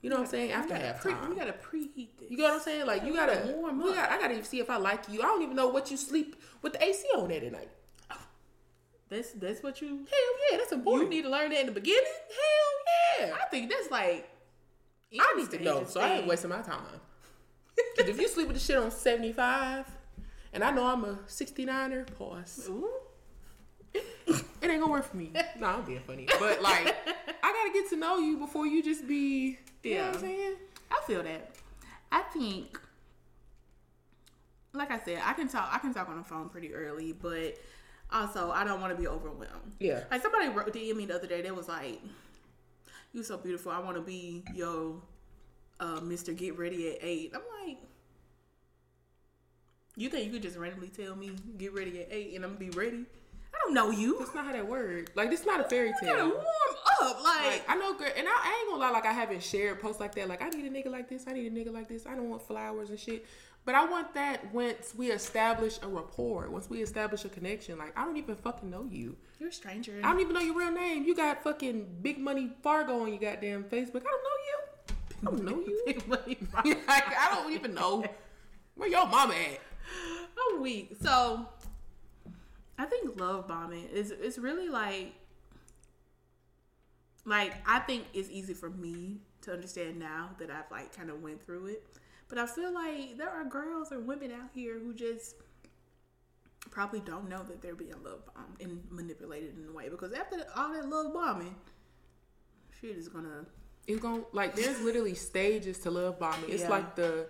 You 0.00 0.10
know 0.10 0.16
what 0.16 0.22
I'm 0.22 0.28
saying? 0.30 0.50
After 0.50 0.74
gotta, 0.74 0.84
half 0.84 1.00
pre- 1.00 1.12
time. 1.12 1.30
we 1.30 1.36
gotta 1.36 1.52
preheat 1.52 2.08
this. 2.18 2.28
You 2.28 2.38
know 2.38 2.42
what 2.42 2.54
I'm 2.54 2.60
saying? 2.60 2.86
Like 2.86 3.04
you 3.04 3.14
gotta 3.14 3.54
warm 3.54 3.80
up. 3.80 3.94
got, 3.94 4.10
I 4.10 4.18
gotta 4.18 4.32
even 4.32 4.44
see 4.44 4.58
if 4.58 4.68
I 4.68 4.78
like 4.78 5.08
you. 5.08 5.20
I 5.22 5.26
don't 5.26 5.42
even 5.42 5.54
know 5.54 5.68
what 5.68 5.92
you 5.92 5.96
sleep 5.96 6.42
with 6.60 6.72
the 6.72 6.82
AC 6.82 7.06
on 7.16 7.30
at 7.30 7.52
night. 7.52 7.68
That's 9.08 9.30
that's 9.30 9.62
what 9.62 9.80
you 9.80 9.88
Hell 9.88 10.50
yeah, 10.50 10.56
that's 10.56 10.72
important. 10.72 11.12
you 11.12 11.18
need 11.18 11.22
to 11.22 11.30
learn 11.30 11.50
that 11.50 11.60
in 11.60 11.66
the 11.66 11.72
beginning. 11.72 12.02
Hell 12.02 13.28
yeah. 13.28 13.34
I 13.40 13.44
think 13.48 13.70
that's 13.70 13.88
like 13.88 14.28
I 15.20 15.34
need 15.36 15.50
to 15.52 15.62
know, 15.62 15.84
so 15.84 16.00
I 16.00 16.14
ain't 16.14 16.26
wasting 16.26 16.50
my 16.50 16.62
time. 16.62 16.82
Cause 17.96 18.08
if 18.08 18.20
you 18.20 18.26
sleep 18.26 18.48
with 18.48 18.56
the 18.56 18.62
shit 18.62 18.76
on 18.76 18.90
75, 18.90 19.86
and 20.52 20.64
I 20.64 20.72
know 20.72 20.84
I'm 20.84 21.04
a 21.04 21.14
69er, 21.28 22.12
pause. 22.18 22.66
Ooh. 22.68 22.90
It 23.94 24.70
ain't 24.70 24.80
gonna 24.80 24.88
work 24.92 25.04
for 25.10 25.16
me. 25.16 25.32
no, 25.58 25.66
I'm 25.66 25.82
being 25.82 26.00
funny. 26.06 26.26
But 26.38 26.62
like, 26.62 26.94
I 27.42 27.52
gotta 27.52 27.72
get 27.72 27.88
to 27.90 27.96
know 27.96 28.18
you 28.18 28.38
before 28.38 28.66
you 28.66 28.82
just 28.82 29.06
be. 29.08 29.58
You 29.82 29.94
know 29.96 30.06
what 30.06 30.14
I'm 30.14 30.20
saying? 30.20 30.54
I 30.90 31.00
feel 31.06 31.22
that. 31.24 31.50
I 32.12 32.22
think, 32.22 32.78
like 34.72 34.90
I 34.90 35.00
said, 35.00 35.20
I 35.24 35.32
can 35.32 35.48
talk. 35.48 35.68
I 35.72 35.78
can 35.78 35.92
talk 35.92 36.08
on 36.08 36.16
the 36.18 36.24
phone 36.24 36.48
pretty 36.48 36.72
early, 36.74 37.12
but 37.12 37.58
also 38.12 38.50
I 38.50 38.64
don't 38.64 38.80
want 38.80 38.94
to 38.94 39.00
be 39.00 39.08
overwhelmed. 39.08 39.74
Yeah. 39.80 40.04
Like 40.10 40.22
somebody 40.22 40.48
wrote 40.48 40.72
DM 40.72 40.96
me 40.96 41.06
the 41.06 41.16
other 41.16 41.26
day. 41.26 41.42
they 41.42 41.50
was 41.50 41.68
like, 41.68 42.00
"You 43.12 43.22
so 43.24 43.36
beautiful. 43.38 43.72
I 43.72 43.80
want 43.80 43.96
to 43.96 44.02
be 44.02 44.44
your 44.54 45.02
uh, 45.80 46.00
Mister 46.00 46.32
Get 46.32 46.56
Ready 46.56 46.90
at 46.92 46.98
8. 47.02 47.32
I'm 47.34 47.66
like, 47.66 47.78
you 49.96 50.08
think 50.08 50.26
you 50.26 50.32
could 50.32 50.42
just 50.42 50.56
randomly 50.56 50.88
tell 50.88 51.14
me 51.16 51.32
get 51.58 51.74
ready 51.74 52.00
at 52.00 52.08
eight 52.10 52.34
and 52.34 52.44
I'm 52.44 52.54
gonna 52.54 52.70
be 52.70 52.70
ready? 52.70 53.04
I 53.54 53.58
don't 53.64 53.74
know 53.74 53.90
you. 53.90 54.18
That's 54.18 54.34
not 54.34 54.46
how 54.46 54.52
that 54.52 54.66
works. 54.66 55.12
Like, 55.14 55.30
this 55.30 55.44
not 55.44 55.60
a 55.60 55.64
fairy 55.64 55.92
tale. 56.00 56.10
You 56.10 56.16
gotta 56.16 56.28
warm 56.28 56.44
up, 57.02 57.22
like, 57.22 57.44
Like 57.44 57.64
I 57.68 57.76
know, 57.76 57.94
girl, 57.94 58.08
and 58.16 58.26
I, 58.26 58.30
I 58.30 58.60
ain't 58.60 58.70
gonna 58.70 58.82
lie. 58.82 58.90
Like 58.90 59.06
I 59.06 59.12
haven't 59.12 59.42
shared 59.42 59.80
posts 59.80 60.00
like 60.00 60.14
that. 60.14 60.28
Like 60.28 60.42
I 60.42 60.48
need 60.48 60.64
a 60.64 60.70
nigga 60.70 60.90
like 60.90 61.08
this. 61.08 61.24
I 61.26 61.32
need 61.32 61.46
a 61.46 61.50
nigga 61.50 61.72
like 61.72 61.88
this. 61.88 62.06
I 62.06 62.14
don't 62.14 62.28
want 62.28 62.42
flowers 62.42 62.90
and 62.90 62.98
shit. 62.98 63.26
But 63.64 63.76
I 63.76 63.84
want 63.84 64.12
that 64.14 64.52
once 64.52 64.92
we 64.96 65.12
establish 65.12 65.78
a 65.82 65.88
rapport, 65.88 66.50
once 66.50 66.68
we 66.68 66.82
establish 66.82 67.24
a 67.24 67.28
connection. 67.28 67.78
Like 67.78 67.96
I 67.96 68.04
don't 68.04 68.16
even 68.16 68.34
fucking 68.34 68.68
know 68.68 68.88
you. 68.90 69.16
you're 69.38 69.50
a 69.50 69.52
stranger. 69.52 70.00
I 70.02 70.10
don't 70.10 70.20
even 70.20 70.34
know 70.34 70.40
your 70.40 70.56
real 70.56 70.72
name. 70.72 71.04
You 71.04 71.14
got 71.14 71.44
fucking 71.44 71.98
big 72.02 72.18
money 72.18 72.50
Fargo 72.62 73.00
on 73.00 73.08
your 73.08 73.18
goddamn 73.18 73.64
Facebook. 73.64 74.02
I 74.02 74.10
don't 74.10 74.24
know 74.24 74.38
you. 74.48 74.58
I 75.22 75.24
don't 75.24 75.44
know 75.44 75.64
you. 75.64 75.82
Big 75.86 76.08
money. 76.08 76.36
like 76.54 77.16
I 77.16 77.30
don't 77.32 77.52
even 77.52 77.74
know 77.74 78.04
where 78.74 78.88
your 78.88 79.06
mama 79.06 79.34
at. 79.34 79.60
I'm 80.36 80.60
weak. 80.60 80.96
So 81.00 81.46
I 82.78 82.84
think 82.86 83.18
love 83.20 83.46
bombing 83.46 83.86
is 83.92 84.10
it's 84.10 84.38
really 84.38 84.68
like 84.68 85.14
like 87.24 87.54
I 87.66 87.78
think 87.80 88.04
it's 88.14 88.28
easy 88.30 88.54
for 88.54 88.70
me 88.70 89.18
to 89.42 89.52
understand 89.52 89.98
now 89.98 90.30
that 90.38 90.50
I've 90.50 90.70
like 90.70 90.94
kind 90.96 91.10
of 91.10 91.22
went 91.22 91.42
through 91.44 91.66
it. 91.66 91.84
But 92.28 92.38
I 92.38 92.46
feel 92.46 92.72
like 92.72 93.18
there 93.18 93.28
are 93.28 93.44
girls 93.44 93.92
or 93.92 94.00
women 94.00 94.32
out 94.32 94.48
here 94.54 94.78
who 94.78 94.94
just 94.94 95.34
probably 96.70 97.00
don't 97.00 97.28
know 97.28 97.42
that 97.42 97.60
they're 97.60 97.74
being 97.74 97.94
love 98.02 98.24
bombed 98.34 98.60
and 98.60 98.80
manipulated 98.90 99.58
in 99.58 99.68
a 99.68 99.72
way 99.72 99.88
because 99.88 100.12
after 100.12 100.36
all 100.56 100.72
that 100.72 100.88
love 100.88 101.12
bombing, 101.12 101.54
shit 102.80 102.96
is 102.96 103.08
gonna. 103.08 103.44
It's 103.86 104.00
to 104.00 104.24
like 104.32 104.54
there's 104.56 104.80
literally 104.80 105.14
stages 105.14 105.78
to 105.80 105.90
love 105.90 106.18
bombing. 106.18 106.48
It's 106.50 106.62
Yeah. 106.62 106.70
like 106.70 106.96
the 106.96 107.26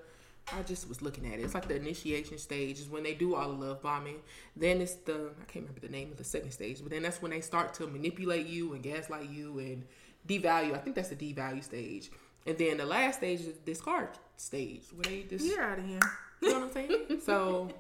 I 0.53 0.63
just 0.63 0.89
was 0.89 1.03
looking 1.03 1.27
at 1.27 1.39
it. 1.39 1.43
It's 1.43 1.55
like 1.55 1.69
the 1.69 1.77
initiation 1.77 2.39
stage 2.39 2.81
is 2.81 2.89
when 2.89 3.03
they 3.03 3.15
do 3.15 3.35
all 3.35 3.49
the 3.53 3.67
love 3.67 3.83
bombing. 3.83 4.17
Then 4.57 4.81
it's 4.81 4.95
the 4.95 5.31
I 5.41 5.45
can't 5.45 5.65
remember 5.67 5.81
the 5.81 5.89
name 5.89 6.11
of 6.11 6.19
the 6.19 6.25
second 6.25 6.51
stage, 6.51 6.81
but 6.83 6.91
then 6.91 7.03
that's 7.03 7.23
when 7.23 7.31
they 7.31 7.41
start 7.41 7.75
to 7.75 7.87
manipulate 7.87 8.47
you 8.47 8.73
and 8.75 8.83
gaslight 8.83 9.29
you 9.31 9.59
and 9.59 9.85
devalue. 10.27 10.75
I 10.75 10.79
think 10.79 10.97
that's 10.97 11.09
the 11.11 11.17
devalue 11.17 11.63
stage. 11.63 12.11
And 12.47 12.59
then 12.59 12.79
the 12.79 12.87
last 12.87 13.19
stage 13.19 13.41
is 13.41 13.47
the 13.47 13.53
discard 13.65 14.09
stage 14.37 14.83
where 14.95 15.05
they 15.05 15.23
just 15.23 15.45
You're 15.45 15.63
out 15.63 15.79
of 15.79 15.87
here. 15.87 16.01
You 16.41 16.49
know 16.49 16.61
what 16.61 16.65
I'm 16.65 16.73
saying? 16.73 17.21
so 17.25 17.71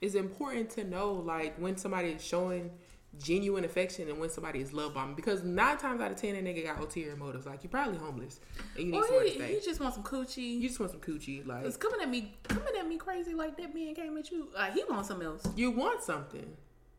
it's 0.00 0.14
important 0.14 0.70
to 0.70 0.84
know 0.84 1.12
like 1.12 1.56
when 1.58 1.76
somebody 1.76 2.10
is 2.10 2.24
showing 2.24 2.70
genuine 3.18 3.64
affection 3.64 4.08
and 4.08 4.18
when 4.18 4.30
somebody 4.30 4.60
is 4.60 4.72
love 4.72 4.94
bombing 4.94 5.14
because 5.14 5.42
nine 5.42 5.76
times 5.76 6.00
out 6.00 6.10
of 6.10 6.16
ten 6.16 6.34
that 6.34 6.44
nigga 6.44 6.64
got 6.64 6.78
ulterior 6.78 7.16
motives. 7.16 7.46
Like 7.46 7.62
you're 7.62 7.70
probably 7.70 7.98
homeless 7.98 8.40
and 8.76 8.86
you 8.86 8.92
need 8.92 8.98
Or 8.98 9.22
he, 9.22 9.30
to 9.30 9.34
stay. 9.34 9.54
he 9.54 9.60
just 9.60 9.80
wants 9.80 9.96
some 9.96 10.04
coochie. 10.04 10.60
You 10.60 10.68
just 10.68 10.80
want 10.80 10.92
some 10.92 11.00
coochie. 11.00 11.46
Like 11.46 11.64
It's 11.64 11.76
coming 11.76 12.00
at 12.00 12.08
me, 12.08 12.34
coming 12.44 12.74
at 12.78 12.86
me 12.86 12.96
crazy 12.96 13.34
like 13.34 13.56
that 13.56 13.74
man 13.74 13.94
came 13.94 14.16
at 14.16 14.30
you. 14.30 14.48
Like 14.54 14.74
he 14.74 14.84
wants 14.88 15.08
something 15.08 15.26
else. 15.26 15.46
you 15.56 15.70
want 15.70 16.02
something, 16.02 16.56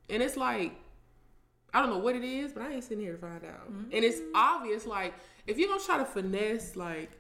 and 0.10 0.22
it's 0.22 0.38
like 0.38 0.74
I 1.74 1.80
don't 1.80 1.90
know 1.90 2.00
what 2.00 2.16
it 2.16 2.24
is, 2.24 2.52
but 2.52 2.64
I 2.64 2.74
ain't 2.74 2.84
sitting 2.84 3.04
here 3.04 3.14
to 3.14 3.18
find 3.18 3.46
out. 3.46 3.68
And 3.70 3.94
it's 3.94 4.20
mm-hmm. 4.20 4.36
obvious. 4.36 4.86
Like 4.86 5.14
if 5.48 5.58
you're 5.58 5.70
gonna 5.70 5.82
try 5.82 5.98
to 5.98 6.06
finesse, 6.06 6.76
like 6.76 7.12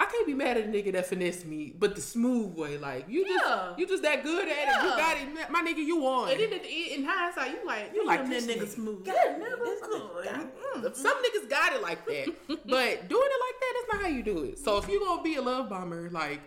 I 0.00 0.04
can't 0.04 0.26
be 0.26 0.34
mad 0.34 0.56
at 0.56 0.64
a 0.64 0.68
nigga 0.68 0.92
that 0.92 1.06
finessed 1.06 1.44
me, 1.44 1.72
but 1.76 1.96
the 1.96 2.00
smooth 2.00 2.54
way. 2.56 2.78
Like 2.78 3.06
you 3.08 3.26
just 3.26 3.44
Yeah. 3.44 3.74
you 3.76 3.86
just 3.86 4.02
that 4.04 4.22
good 4.22 4.46
at 4.48 4.68
it. 4.68 4.82
You 4.84 4.90
got 4.90 5.16
it, 5.16 5.50
my 5.50 5.60
nigga. 5.62 5.78
You 5.84 5.98
won. 6.00 6.30
And 6.30 6.38
then 6.40 6.52
at 6.52 6.62
the, 6.62 6.68
in 6.94 7.04
hindsight, 7.04 7.50
you 7.50 7.66
like 7.66 7.90
you 7.92 8.02
You 8.02 8.06
like 8.06 8.28
this 8.28 8.46
nigga 8.46 8.62
nigga. 8.62 8.68
smooth. 8.68 9.04
God, 9.04 9.14
That 9.16 9.40
nigga, 9.40 9.54
nigga 9.56 9.64
this 9.64 9.80
good. 9.80 10.26
nigga 10.26 10.50
Mm. 10.76 10.94
Some 10.96 11.16
niggas 11.16 11.48
got 11.50 11.72
it 11.72 11.82
like 11.82 12.04
that, 12.06 12.26
but 12.48 13.08
doing 13.08 13.28
it 13.28 13.40
like 13.46 13.60
that, 13.60 13.74
that's 13.74 13.92
not 13.92 14.02
how 14.02 14.08
you 14.08 14.22
do 14.22 14.44
it. 14.44 14.58
So 14.60 14.76
if 14.78 14.88
you're 14.88 15.00
gonna 15.00 15.22
be 15.22 15.34
a 15.36 15.42
love 15.42 15.68
bomber, 15.68 16.08
like 16.10 16.40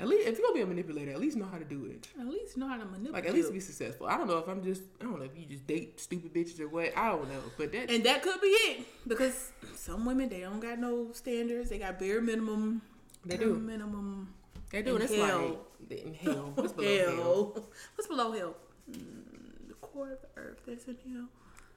at 0.00 0.08
least 0.08 0.26
if 0.26 0.38
you're 0.38 0.46
gonna 0.48 0.54
be 0.54 0.62
a 0.62 0.66
manipulator, 0.66 1.10
at 1.12 1.20
least 1.20 1.36
know 1.36 1.46
how 1.46 1.58
to 1.58 1.64
do 1.64 1.84
it. 1.86 2.08
At 2.18 2.26
least 2.26 2.56
know 2.56 2.66
how 2.68 2.76
to 2.78 2.84
manipulate. 2.84 3.12
Like 3.12 3.26
at 3.26 3.34
least 3.34 3.52
be 3.52 3.60
successful. 3.60 4.06
I 4.06 4.16
don't 4.16 4.26
know 4.26 4.38
if 4.38 4.48
I'm 4.48 4.62
just 4.64 4.82
I 5.00 5.04
don't 5.04 5.18
know 5.18 5.24
if 5.24 5.36
you 5.36 5.46
just 5.46 5.66
date 5.66 6.00
stupid 6.00 6.32
bitches 6.32 6.60
or 6.60 6.68
what. 6.68 6.96
I 6.96 7.08
don't 7.10 7.28
know, 7.28 7.40
but 7.58 7.70
that 7.72 7.90
and 7.90 8.02
that 8.04 8.22
could 8.22 8.40
be 8.40 8.46
it 8.48 8.86
because 9.06 9.52
some 9.74 10.04
women 10.04 10.28
they 10.28 10.40
don't 10.40 10.60
got 10.60 10.78
no 10.78 11.12
standards. 11.12 11.70
They 11.70 11.78
got 11.78 11.98
bare 11.98 12.20
minimum. 12.20 12.82
They 13.24 13.36
bare 13.36 13.46
do. 13.48 13.54
minimum. 13.56 14.32
they 14.70 14.82
do. 14.82 14.94
And 14.94 15.04
it's 15.04 15.14
hell. 15.14 15.58
like 15.90 16.00
in 16.04 16.14
hell. 16.14 16.52
What's 16.54 16.72
below 16.72 16.96
hell. 16.98 17.16
hell? 17.16 17.66
What's 17.94 18.08
below 18.08 18.32
hell? 18.32 18.54
Mm, 18.90 19.68
the 19.68 19.74
core 19.74 20.12
of 20.12 20.20
the 20.22 20.28
earth. 20.40 20.60
That's 20.66 20.84
in 20.86 20.96
hell. 21.12 21.26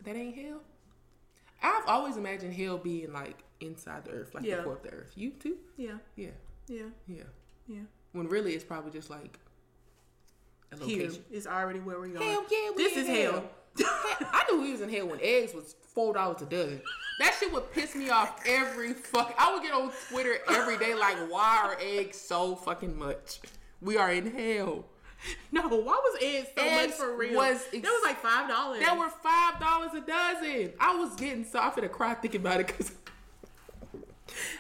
That 0.06 0.16
ain't 0.16 0.36
hell. 0.36 0.62
I've 1.62 1.88
always 1.88 2.18
imagined 2.18 2.54
hell 2.54 2.78
being 2.78 3.14
like 3.14 3.44
inside 3.62 4.06
the 4.06 4.12
earth, 4.12 4.34
like 4.36 4.44
Yeah. 4.44 4.58
the 4.58 4.64
core 4.64 4.74
of 4.74 4.84
the 4.84 4.90
earth. 4.92 5.12
You 5.16 5.32
too? 5.32 5.58
Yeah. 5.78 5.98
Yeah, 6.16 6.30
Yeah. 6.68 6.84
yeah. 7.08 7.24
Yeah. 7.68 7.80
When 8.14 8.28
really 8.28 8.54
it's 8.54 8.64
probably 8.64 8.92
just 8.92 9.10
like 9.10 9.40
a 10.72 10.84
Here 10.86 11.04
location. 11.04 11.24
is 11.32 11.46
already 11.48 11.80
where 11.80 12.00
we're 12.00 12.08
going. 12.08 12.28
Hell 12.28 12.46
yeah, 12.50 12.70
we 12.76 12.84
This 12.84 12.94
in 12.98 13.04
is 13.04 13.08
hell. 13.08 13.44
I 14.32 14.44
knew 14.50 14.62
we 14.62 14.72
was 14.72 14.82
in 14.82 14.90
hell 14.90 15.08
when 15.08 15.20
eggs 15.22 15.54
was 15.54 15.76
four 15.94 16.14
dollars 16.14 16.42
a 16.42 16.46
dozen. 16.46 16.82
That 17.20 17.36
shit 17.40 17.52
would 17.52 17.72
piss 17.72 17.96
me 17.96 18.10
off 18.10 18.40
every 18.46 18.94
fuck. 18.94 19.34
I 19.38 19.54
would 19.54 19.64
get 19.64 19.74
on 19.74 19.92
Twitter 20.10 20.38
every 20.50 20.78
day 20.78 20.94
like, 20.96 21.16
why 21.30 21.62
are 21.64 21.78
eggs 21.82 22.18
so 22.20 22.56
fucking 22.56 22.98
much? 22.98 23.40
We 23.82 23.98
are 23.98 24.12
in 24.12 24.32
hell. 24.32 24.86
No, 25.52 25.62
why 25.70 25.78
was 26.04 26.18
eggs 26.22 26.50
so 26.58 26.64
Eggs 26.64 26.88
much 26.90 26.98
for 26.98 27.16
real? 27.16 27.36
was 27.36 27.66
that 27.72 27.82
was 27.82 28.04
like 28.06 28.20
five 28.20 28.50
dollars. 28.50 28.80
That 28.82 28.98
were 28.98 29.10
five 29.10 29.60
dollars 29.60 29.92
a 29.96 30.02
dozen. 30.02 30.74
I 30.80 30.96
was 30.98 31.16
getting 31.16 31.46
so 31.46 31.60
I 31.60 31.70
finna 31.70 31.90
cry 31.92 32.14
thinking 32.16 32.42
about 32.42 32.60
it 32.62 32.68
because 32.68 32.92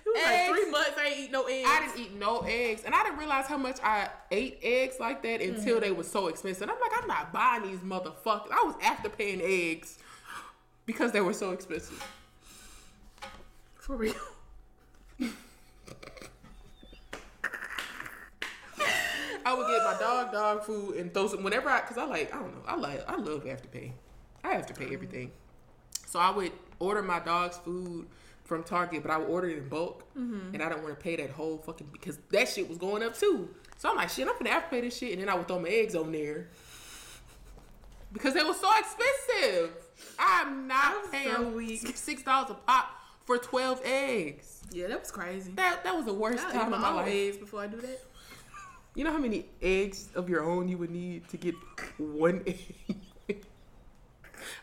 it 0.05 0.09
was 0.09 0.23
like 0.23 0.49
three 0.61 0.71
months. 0.71 0.91
I 0.97 1.05
ain't 1.07 1.19
eat 1.19 1.31
no 1.31 1.43
eggs. 1.45 1.69
I 1.71 1.79
didn't 1.85 1.99
eat 2.01 2.13
no 2.19 2.39
eggs, 2.41 2.83
and 2.85 2.93
I 2.95 3.03
didn't 3.03 3.17
realize 3.19 3.45
how 3.47 3.57
much 3.57 3.77
I 3.83 4.09
ate 4.31 4.59
eggs 4.63 4.95
like 4.99 5.21
that 5.23 5.41
until 5.41 5.75
Mm-hmm. 5.75 5.79
they 5.81 5.91
were 5.91 6.03
so 6.03 6.27
expensive. 6.27 6.69
I'm 6.69 6.79
like, 6.79 6.91
I'm 7.01 7.07
not 7.07 7.31
buying 7.33 7.63
these 7.63 7.79
motherfuckers. 7.79 8.51
I 8.51 8.63
was 8.65 8.75
after 8.83 9.09
paying 9.09 9.41
eggs 9.43 9.97
because 10.85 11.11
they 11.11 11.21
were 11.21 11.33
so 11.33 11.51
expensive. 11.51 12.03
for 13.75 13.95
real. 13.97 14.13
I 19.45 19.53
would 19.53 19.67
get 19.67 19.83
my 19.83 19.97
dog 19.99 20.31
dog 20.31 20.63
food 20.63 20.95
and 20.95 21.13
throw 21.13 21.27
some 21.27 21.43
whenever 21.43 21.69
I 21.69 21.81
because 21.81 21.97
I 21.97 22.05
like 22.05 22.33
I 22.33 22.39
don't 22.39 22.53
know 22.55 22.61
I 22.65 22.75
like 22.75 23.03
I 23.09 23.15
love 23.17 23.43
afterpay. 23.43 23.91
I 24.43 24.53
have 24.53 24.65
to 24.67 24.73
pay 24.73 24.93
everything, 24.93 25.31
so 26.05 26.19
I 26.19 26.29
would 26.31 26.51
order 26.79 27.01
my 27.01 27.19
dog's 27.19 27.57
food 27.57 28.07
from 28.43 28.63
Target, 28.63 29.01
but 29.03 29.11
I 29.11 29.17
would 29.17 29.29
order 29.29 29.47
it 29.49 29.57
in 29.57 29.69
bulk, 29.69 30.03
and 30.15 30.61
I 30.61 30.69
don't 30.69 30.83
want 30.83 30.97
to 30.97 31.01
pay 31.01 31.15
that 31.15 31.29
whole 31.31 31.57
fucking 31.59 31.87
because 31.91 32.17
that 32.31 32.49
shit 32.49 32.67
was 32.69 32.77
going 32.77 33.01
up 33.03 33.17
too. 33.17 33.49
So 33.77 33.89
I'm 33.89 33.95
like, 33.95 34.09
shit, 34.09 34.27
I'm 34.27 34.33
gonna 34.37 34.49
afterpay 34.49 34.81
this 34.81 34.97
shit, 34.97 35.13
and 35.13 35.21
then 35.21 35.29
I 35.29 35.35
would 35.35 35.47
throw 35.47 35.59
my 35.59 35.69
eggs 35.69 35.95
on 35.95 36.11
there 36.11 36.47
because 38.11 38.33
they 38.33 38.43
were 38.43 38.53
so 38.53 38.69
expensive. 38.77 39.71
I'm 40.19 40.67
not 40.67 40.95
I'm 41.05 41.11
paying 41.11 41.77
so 41.77 41.91
six 41.95 42.23
dollars 42.23 42.51
a 42.51 42.53
pop 42.55 42.89
for 43.25 43.37
twelve 43.37 43.81
eggs. 43.83 44.61
Yeah, 44.71 44.87
that 44.87 44.99
was 44.99 45.11
crazy. 45.11 45.51
That 45.53 45.83
that 45.83 45.95
was 45.95 46.05
the 46.05 46.13
worst 46.13 46.43
I 46.45 46.49
eat 46.49 46.53
time 46.53 46.69
my 46.71 46.77
of 46.77 46.81
my 46.81 46.89
own 46.89 46.95
life. 46.97 47.07
eggs 47.09 47.37
before 47.37 47.61
I 47.61 47.67
do 47.67 47.79
that. 47.81 48.01
You 48.95 49.03
know 49.03 49.11
how 49.11 49.17
many 49.17 49.47
eggs 49.61 50.09
of 50.13 50.29
your 50.29 50.43
own 50.43 50.67
you 50.67 50.77
would 50.77 50.91
need 50.91 51.27
to 51.29 51.37
get 51.37 51.55
one 51.97 52.43
egg? 52.45 52.75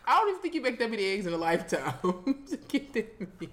I 0.05 0.17
don't 0.17 0.29
even 0.29 0.41
think 0.41 0.53
you 0.55 0.61
make 0.61 0.79
that 0.79 0.89
many 0.89 1.05
eggs 1.05 1.25
in 1.25 1.33
a 1.33 1.37
lifetime 1.37 1.93
to 2.49 2.57
get 2.67 2.93
that 2.93 3.19
many. 3.19 3.51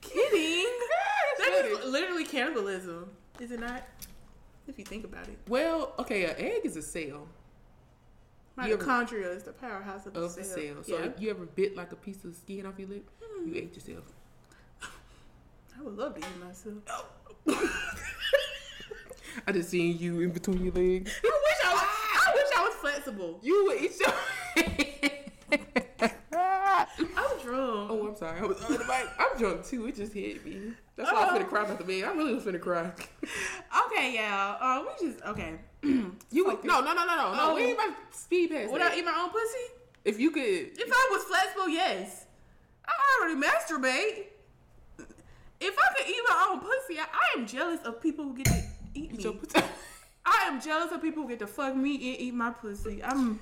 Kidding. 0.00 0.66
that 1.38 1.64
is 1.64 1.84
literally 1.90 2.24
cannibalism, 2.24 3.10
is 3.40 3.50
it 3.50 3.60
not? 3.60 3.82
If 4.66 4.78
you 4.78 4.84
think 4.84 5.04
about 5.04 5.28
it, 5.28 5.38
Well, 5.48 5.94
okay, 5.98 6.24
an 6.24 6.34
egg 6.36 6.60
is 6.64 6.76
a 6.76 6.82
cell 6.82 7.26
You 8.62 8.74
ever- 8.74 8.76
mitochondria 8.76 9.34
is 9.34 9.44
the 9.44 9.52
powerhouse 9.52 10.04
of 10.06 10.12
the 10.12 10.20
of 10.20 10.30
cell. 10.30 10.42
the 10.42 10.48
cell. 10.48 10.82
So 10.82 10.98
yeah, 10.98 11.06
if 11.06 11.18
you 11.20 11.30
ever 11.30 11.46
bit 11.46 11.74
like 11.76 11.92
a 11.92 11.96
piece 11.96 12.22
of 12.24 12.34
skin 12.34 12.66
off 12.66 12.78
your 12.78 12.88
lip, 12.88 13.08
you 13.20 13.44
hmm. 13.44 13.56
ate 13.56 13.74
yourself. 13.74 14.04
I 15.78 15.82
would 15.82 15.96
love 15.96 16.14
to 16.16 16.20
eat 16.20 16.38
myself. 16.44 16.82
I 19.46 19.52
just 19.52 19.70
seen 19.70 19.96
you 19.98 20.20
in 20.20 20.30
between 20.30 20.64
your 20.64 20.74
legs. 20.74 21.18
I 21.24 21.40
wish 21.44 21.58
I 21.64 21.72
was. 21.72 21.82
I 22.26 22.32
wish 22.34 22.48
I 22.56 22.62
was 22.64 22.74
flexible. 22.74 23.38
You 23.42 23.64
would 23.66 23.80
eat 23.80 23.92
your. 24.00 24.12
Drunk. 27.48 27.90
oh, 27.90 28.08
I'm 28.08 28.16
sorry. 28.16 28.40
I 28.40 28.44
was 28.44 28.62
on 28.64 28.72
the 28.72 28.78
mic. 28.80 29.08
I'm 29.18 29.38
drunk 29.38 29.64
too. 29.64 29.86
It 29.86 29.96
just 29.96 30.12
hit 30.12 30.44
me. 30.44 30.72
That's 30.96 31.10
why 31.10 31.22
I 31.22 31.32
was 31.32 31.42
finna 31.42 31.48
cry 31.48 31.62
about 31.64 31.78
the 31.78 31.84
bed. 31.84 32.04
I 32.04 32.12
really 32.12 32.34
was 32.34 32.44
finna 32.44 32.60
cry. 32.60 32.92
Okay, 33.86 34.16
y'all. 34.16 34.58
Uh, 34.60 34.84
we 34.84 35.08
just 35.08 35.24
okay. 35.24 35.54
You 36.30 36.44
would 36.46 36.64
no 36.64 36.80
no 36.80 36.92
no 36.92 37.06
no 37.06 37.16
no 37.16 37.34
no. 37.34 37.38
Oh. 37.40 37.54
We 37.54 37.62
ain't 37.62 37.78
about 37.78 37.94
speed 38.10 38.50
past 38.50 38.70
Would 38.70 38.80
that. 38.80 38.92
I 38.92 38.98
eat 38.98 39.04
my 39.04 39.14
own 39.18 39.30
pussy? 39.30 39.74
If 40.04 40.20
you 40.20 40.30
could, 40.30 40.42
If 40.42 40.90
I 40.92 41.08
was 41.10 41.24
flexible, 41.24 41.68
yes. 41.68 42.26
I 42.86 42.92
already 43.20 43.40
masturbate. 43.40 44.24
If 45.60 45.74
I 45.76 45.94
could 45.96 46.08
eat 46.08 46.22
my 46.28 46.48
own 46.50 46.60
pussy, 46.60 47.00
I, 47.00 47.04
I 47.04 47.38
am 47.38 47.46
jealous 47.46 47.80
of 47.84 48.00
people 48.00 48.24
who 48.24 48.36
get 48.36 48.46
to 48.46 48.62
eat 48.94 49.16
me. 49.18 49.40
I 50.24 50.44
am 50.46 50.60
jealous 50.60 50.92
of 50.92 51.02
people 51.02 51.22
who 51.22 51.28
get 51.30 51.40
to 51.40 51.46
fuck 51.46 51.74
me 51.74 51.94
and 51.94 52.20
eat 52.20 52.34
my 52.34 52.50
pussy. 52.50 53.02
I'm, 53.02 53.40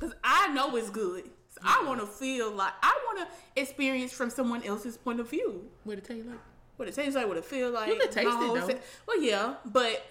cause 0.00 0.12
I 0.24 0.52
know 0.52 0.76
it's 0.76 0.90
good. 0.90 1.30
I 1.64 1.84
want 1.86 2.00
to 2.00 2.06
feel 2.06 2.50
like 2.52 2.72
I 2.82 2.98
want 3.06 3.28
to 3.28 3.60
experience 3.60 4.12
from 4.12 4.30
someone 4.30 4.62
else's 4.62 4.96
point 4.96 5.20
of 5.20 5.30
view. 5.30 5.64
What 5.84 5.98
it 5.98 6.04
taste 6.04 6.26
like? 6.26 6.38
What 6.76 6.88
it 6.88 6.94
tastes 6.94 7.14
like, 7.14 7.26
what 7.26 7.36
it 7.36 7.44
feel 7.44 7.70
like. 7.70 7.88
You 7.88 7.96
can 7.96 8.10
taste 8.10 8.28
it, 8.28 8.54
though. 8.68 8.78
well, 9.06 9.22
yeah, 9.22 9.54
but 9.64 10.04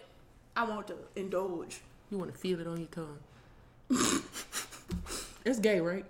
I 0.56 0.64
want 0.64 0.88
to 0.88 0.96
indulge. 1.16 1.82
You 2.10 2.18
want 2.18 2.32
to 2.32 2.38
feel 2.38 2.60
it 2.60 2.68
on 2.68 2.78
your 2.78 2.88
tongue. 2.88 3.20
it's 5.46 5.60
gay, 5.60 5.80
right? 5.80 6.06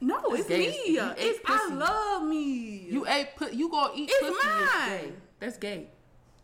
No, 0.00 0.18
it's 0.28 0.48
gay. 0.48 0.68
me. 0.68 0.98
It's 0.98 1.40
I 1.44 1.68
love 1.68 2.22
me. 2.22 2.88
You 2.90 3.06
ate 3.06 3.36
put. 3.36 3.52
You 3.52 3.68
gonna 3.68 3.92
eat 3.94 4.10
It's 4.10 4.20
pussy? 4.20 4.48
It's 4.48 4.74
mine. 4.74 4.88
gay. 4.88 5.12
That's 5.38 5.56
gay. 5.58 5.86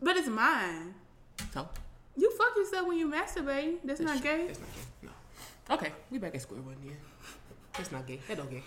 but 0.03 0.17
it's 0.17 0.29
mine. 0.29 0.95
So 1.55 1.69
You 2.17 2.31
fuck 2.37 2.55
yourself 2.57 2.87
when 2.87 2.99
you 2.99 3.11
masturbate. 3.11 3.77
That's, 3.85 4.01
not 4.01 4.23
gay. 4.23 4.47
That's 4.49 4.61
not 4.61 4.69
gay. 4.75 5.09
No. 5.69 5.75
Okay, 5.75 5.93
we 6.11 6.19
back 6.19 6.35
at 6.35 6.43
square 6.43 6.61
one. 6.61 6.77
Yeah, 6.85 6.93
that's 7.77 7.93
not 7.93 8.07
gay. 8.07 8.21
That 8.29 8.37
don't 8.39 8.51
gay. 8.51 8.63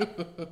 Um, 0.00 0.46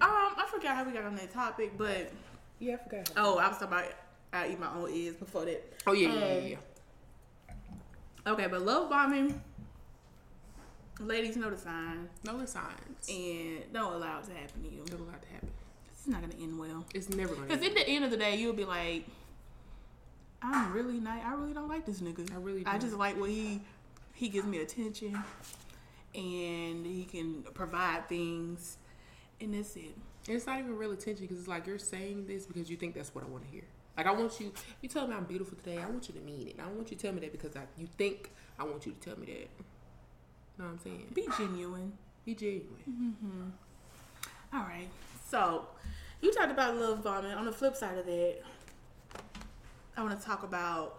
I 0.00 0.46
forgot 0.50 0.76
how 0.76 0.84
we 0.84 0.92
got 0.92 1.04
on 1.04 1.16
that 1.16 1.32
topic, 1.32 1.76
but 1.76 2.10
Yeah, 2.58 2.74
I 2.74 2.76
forgot. 2.88 3.10
oh, 3.16 3.38
I 3.38 3.48
was 3.48 3.58
talking 3.58 3.68
about 3.76 3.84
I 4.32 4.48
eat 4.50 4.60
my 4.60 4.72
own 4.74 4.90
eggs 4.92 5.16
before 5.16 5.44
that. 5.44 5.62
Oh 5.86 5.92
yeah, 5.92 6.12
yeah, 6.12 6.18
yeah, 6.18 6.36
Um, 6.36 6.46
yeah. 6.46 8.32
Okay, 8.32 8.46
but 8.48 8.62
love 8.62 8.90
bombing, 8.90 9.40
ladies 11.00 11.36
know 11.36 11.50
the 11.50 11.58
sign 11.58 12.08
No 12.24 12.38
the 12.38 12.46
signs. 12.46 13.08
and 13.08 13.72
don't 13.72 13.92
allow 13.94 14.18
it 14.20 14.24
to 14.26 14.32
happen 14.32 14.62
to 14.62 14.68
you. 14.68 14.82
Don't 14.86 15.00
allow 15.00 15.14
it 15.14 15.22
to 15.22 15.28
happen. 15.28 15.50
It's 15.92 16.06
not 16.06 16.20
gonna 16.20 16.34
end 16.42 16.58
well. 16.58 16.84
It's 16.94 17.08
never 17.10 17.34
gonna. 17.34 17.46
Because 17.48 17.64
at 17.66 17.74
the 17.74 17.88
end 17.88 18.04
of 18.04 18.10
the 18.10 18.16
day, 18.16 18.36
you'll 18.36 18.52
be 18.52 18.64
like, 18.64 19.06
I'm 20.42 20.72
really 20.72 20.98
not. 21.00 21.24
I 21.24 21.34
really 21.34 21.54
don't 21.54 21.68
like 21.68 21.86
this 21.86 22.00
nigga. 22.00 22.30
I 22.32 22.36
really 22.36 22.64
I 22.66 22.72
don't. 22.72 22.80
just 22.82 22.94
like 22.94 23.18
what 23.18 23.30
he 23.30 23.60
he 24.14 24.28
gives 24.28 24.46
me 24.46 24.58
attention 24.58 25.22
and 26.16 26.86
he 26.86 27.04
can 27.04 27.42
provide 27.54 28.08
things, 28.08 28.78
and 29.40 29.54
that's 29.54 29.76
it. 29.76 29.94
And 30.26 30.36
it's 30.36 30.46
not 30.46 30.58
even 30.58 30.76
real 30.76 30.92
attention 30.92 31.26
because 31.26 31.38
it's 31.38 31.48
like 31.48 31.66
you're 31.66 31.78
saying 31.78 32.26
this 32.26 32.46
because 32.46 32.68
you 32.68 32.76
think 32.76 32.94
that's 32.94 33.14
what 33.14 33.24
I 33.24 33.28
want 33.28 33.44
to 33.44 33.50
hear. 33.50 33.62
Like 33.96 34.06
I 34.06 34.10
want 34.10 34.40
you, 34.40 34.52
you 34.82 34.88
tell 34.88 35.06
me 35.06 35.14
I'm 35.14 35.24
beautiful 35.24 35.56
today. 35.56 35.78
I 35.78 35.86
want 35.86 36.08
you 36.08 36.14
to 36.14 36.20
mean 36.20 36.48
it. 36.48 36.56
I 36.58 36.64
don't 36.64 36.76
want 36.76 36.90
you 36.90 36.96
to 36.96 37.02
tell 37.02 37.12
me 37.12 37.20
that 37.20 37.32
because 37.32 37.56
I, 37.56 37.62
you 37.78 37.88
think 37.96 38.30
I 38.58 38.64
want 38.64 38.86
you 38.86 38.92
to 38.92 39.00
tell 39.00 39.18
me 39.18 39.26
that. 39.26 39.32
You 39.32 39.44
know 40.58 40.64
what 40.64 40.70
I'm 40.72 40.78
saying? 40.78 41.06
Be 41.14 41.28
genuine. 41.36 41.92
Be 42.24 42.34
genuine. 42.34 42.66
Mm-hmm. 42.88 44.56
All 44.56 44.62
right. 44.62 44.88
So, 45.30 45.66
you 46.20 46.32
talked 46.32 46.50
about 46.50 46.76
love 46.76 47.04
bombing. 47.04 47.32
On 47.32 47.44
the 47.44 47.52
flip 47.52 47.76
side 47.76 47.98
of 47.98 48.06
that, 48.06 48.36
I 49.96 50.02
want 50.02 50.18
to 50.18 50.26
talk 50.26 50.42
about. 50.42 50.98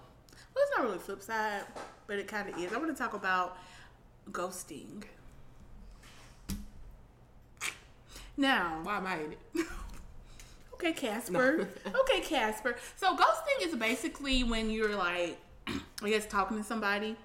Well, 0.53 0.63
it's 0.67 0.77
not 0.77 0.86
really 0.86 0.97
flip 0.97 1.21
side, 1.21 1.63
but 2.08 2.17
it 2.17 2.27
kind 2.27 2.49
of 2.49 2.58
is. 2.58 2.73
I 2.73 2.77
want 2.77 2.95
to 2.95 3.01
talk 3.01 3.13
about 3.13 3.58
ghosting. 4.32 5.04
Now, 8.36 8.80
Why 8.84 8.98
am 8.98 9.08
I 9.08 9.16
in 9.20 9.32
it? 9.34 9.40
okay, 10.74 10.94
Casper. 10.94 11.68
okay, 11.88 12.20
Casper. 12.22 12.76
So, 12.96 13.16
ghosting 13.16 13.66
is 13.66 13.76
basically 13.76 14.44
when 14.44 14.70
you're 14.70 14.96
like, 14.96 15.38
I 16.04 16.10
guess, 16.10 16.28
talking 16.28 16.58
to 16.58 16.63
somebody, 16.63 17.16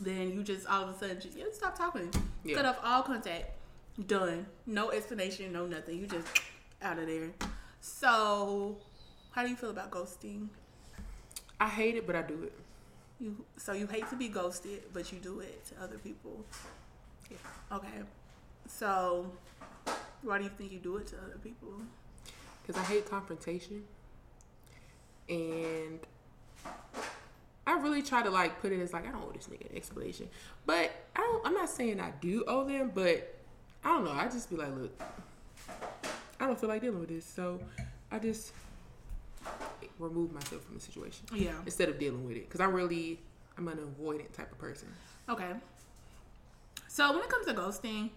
then 0.00 0.30
you 0.32 0.42
just 0.42 0.66
all 0.66 0.82
of 0.84 0.90
a 0.90 0.98
sudden 0.98 1.20
just, 1.20 1.36
you 1.38 1.46
stop 1.52 1.76
talking, 1.78 2.10
Yeah. 2.44 2.56
cut 2.56 2.66
off 2.66 2.78
all 2.84 3.02
contact, 3.02 3.52
done. 4.06 4.46
No 4.66 4.90
explanation, 4.90 5.50
no 5.52 5.66
nothing. 5.66 5.98
You 5.98 6.06
just 6.06 6.28
out 6.82 6.98
of 6.98 7.06
there. 7.06 7.30
So, 7.80 8.76
how 9.30 9.42
do 9.44 9.48
you 9.48 9.56
feel 9.56 9.70
about 9.70 9.90
ghosting? 9.90 10.48
I 11.58 11.68
hate 11.68 11.96
it, 11.96 12.06
but 12.06 12.16
I 12.16 12.22
do 12.22 12.42
it. 12.42 12.52
You 13.22 13.44
so 13.56 13.72
you 13.72 13.86
hate 13.86 14.08
to 14.10 14.16
be 14.16 14.26
ghosted, 14.26 14.82
but 14.92 15.12
you 15.12 15.18
do 15.18 15.38
it 15.40 15.64
to 15.66 15.82
other 15.82 15.96
people. 15.96 16.44
Yeah. 17.30 17.36
Okay. 17.76 18.02
So, 18.66 19.30
why 20.22 20.38
do 20.38 20.44
you 20.44 20.50
think 20.50 20.72
you 20.72 20.80
do 20.80 20.96
it 20.96 21.06
to 21.08 21.16
other 21.18 21.38
people? 21.42 21.70
Because 22.60 22.82
I 22.82 22.84
hate 22.84 23.08
confrontation. 23.08 23.84
And 25.28 26.00
I 27.64 27.78
really 27.78 28.02
try 28.02 28.24
to 28.24 28.30
like 28.30 28.60
put 28.60 28.72
it 28.72 28.80
as 28.80 28.92
like 28.92 29.06
I 29.06 29.12
don't 29.12 29.22
owe 29.22 29.32
this 29.32 29.46
nigga 29.46 29.70
an 29.70 29.76
explanation. 29.76 30.28
But 30.66 30.90
I 31.14 31.20
don't 31.20 31.46
I'm 31.46 31.54
not 31.54 31.70
saying 31.70 32.00
I 32.00 32.10
do 32.20 32.42
owe 32.48 32.64
them, 32.64 32.90
but 32.92 33.36
I 33.84 33.88
don't 33.88 34.04
know. 34.04 34.10
I 34.10 34.24
just 34.24 34.50
be 34.50 34.56
like, 34.56 34.76
look, 34.76 35.00
I 36.40 36.46
don't 36.46 36.58
feel 36.58 36.68
like 36.68 36.80
dealing 36.80 36.98
with 36.98 37.08
this. 37.08 37.24
So 37.24 37.60
I 38.10 38.18
just 38.18 38.52
remove 39.98 40.32
myself 40.32 40.62
from 40.64 40.74
the 40.74 40.80
situation 40.80 41.26
Yeah. 41.34 41.52
instead 41.64 41.88
of 41.88 41.98
dealing 41.98 42.26
with 42.26 42.36
it. 42.36 42.48
Because 42.48 42.60
I'm 42.60 42.72
really 42.72 43.20
I'm 43.56 43.68
an 43.68 43.78
avoidant 43.78 44.32
type 44.32 44.50
of 44.52 44.58
person. 44.58 44.88
Okay. 45.28 45.52
So 46.88 47.12
when 47.12 47.22
it 47.22 47.28
comes 47.28 47.46
to 47.46 47.54
ghosting, 47.54 48.10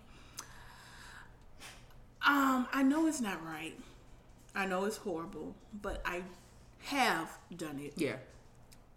um, 2.26 2.68
I 2.74 2.84
know 2.84 3.08
it's 3.08 3.22
not 3.22 3.44
right. 3.46 3.78
I 4.56 4.66
know 4.66 4.86
it's 4.86 4.98
horrible, 4.98 5.56
but 5.82 6.02
I 6.06 6.24
have 6.86 7.38
done 7.56 7.80
it. 7.80 7.94
Yeah. 7.98 8.16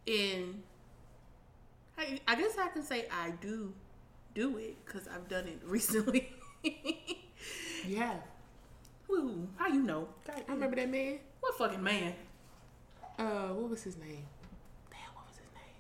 And 0.07 0.63
I, 1.99 2.21
I 2.27 2.35
guess 2.37 2.57
I 2.59 2.69
can 2.69 2.83
say 2.83 3.07
I 3.11 3.31
do 3.41 3.73
do 4.35 4.57
it 4.59 4.77
because 4.85 5.09
I've 5.09 5.29
done 5.29 5.47
it 5.49 5.61
recently. 5.65 6.31
Yeah. 7.87 8.15
Woo, 9.09 9.49
how 9.57 9.69
you 9.69 9.83
know? 9.83 10.09
God, 10.27 10.45
I 10.49 10.53
remember 10.53 10.77
that 10.77 10.91
man. 10.91 11.19
what 11.41 11.57
fucking 11.57 11.83
man? 11.83 12.15
Uh, 13.19 13.49
what 13.49 13.71
was 13.71 13.83
his 13.83 13.97
name? 13.97 14.25
Damn, 14.91 15.01
what 15.15 15.27
was 15.27 15.37
his 15.39 15.49
name? 15.55 15.75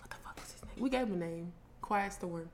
What 0.00 0.10
the 0.10 0.16
fuck 0.16 0.36
was 0.36 0.52
his 0.52 0.62
name? 0.62 0.72
We 0.78 0.88
gave 0.90 1.02
him 1.08 1.14
a 1.14 1.16
name. 1.24 1.52
Quiet 1.80 2.12
Storm. 2.12 2.48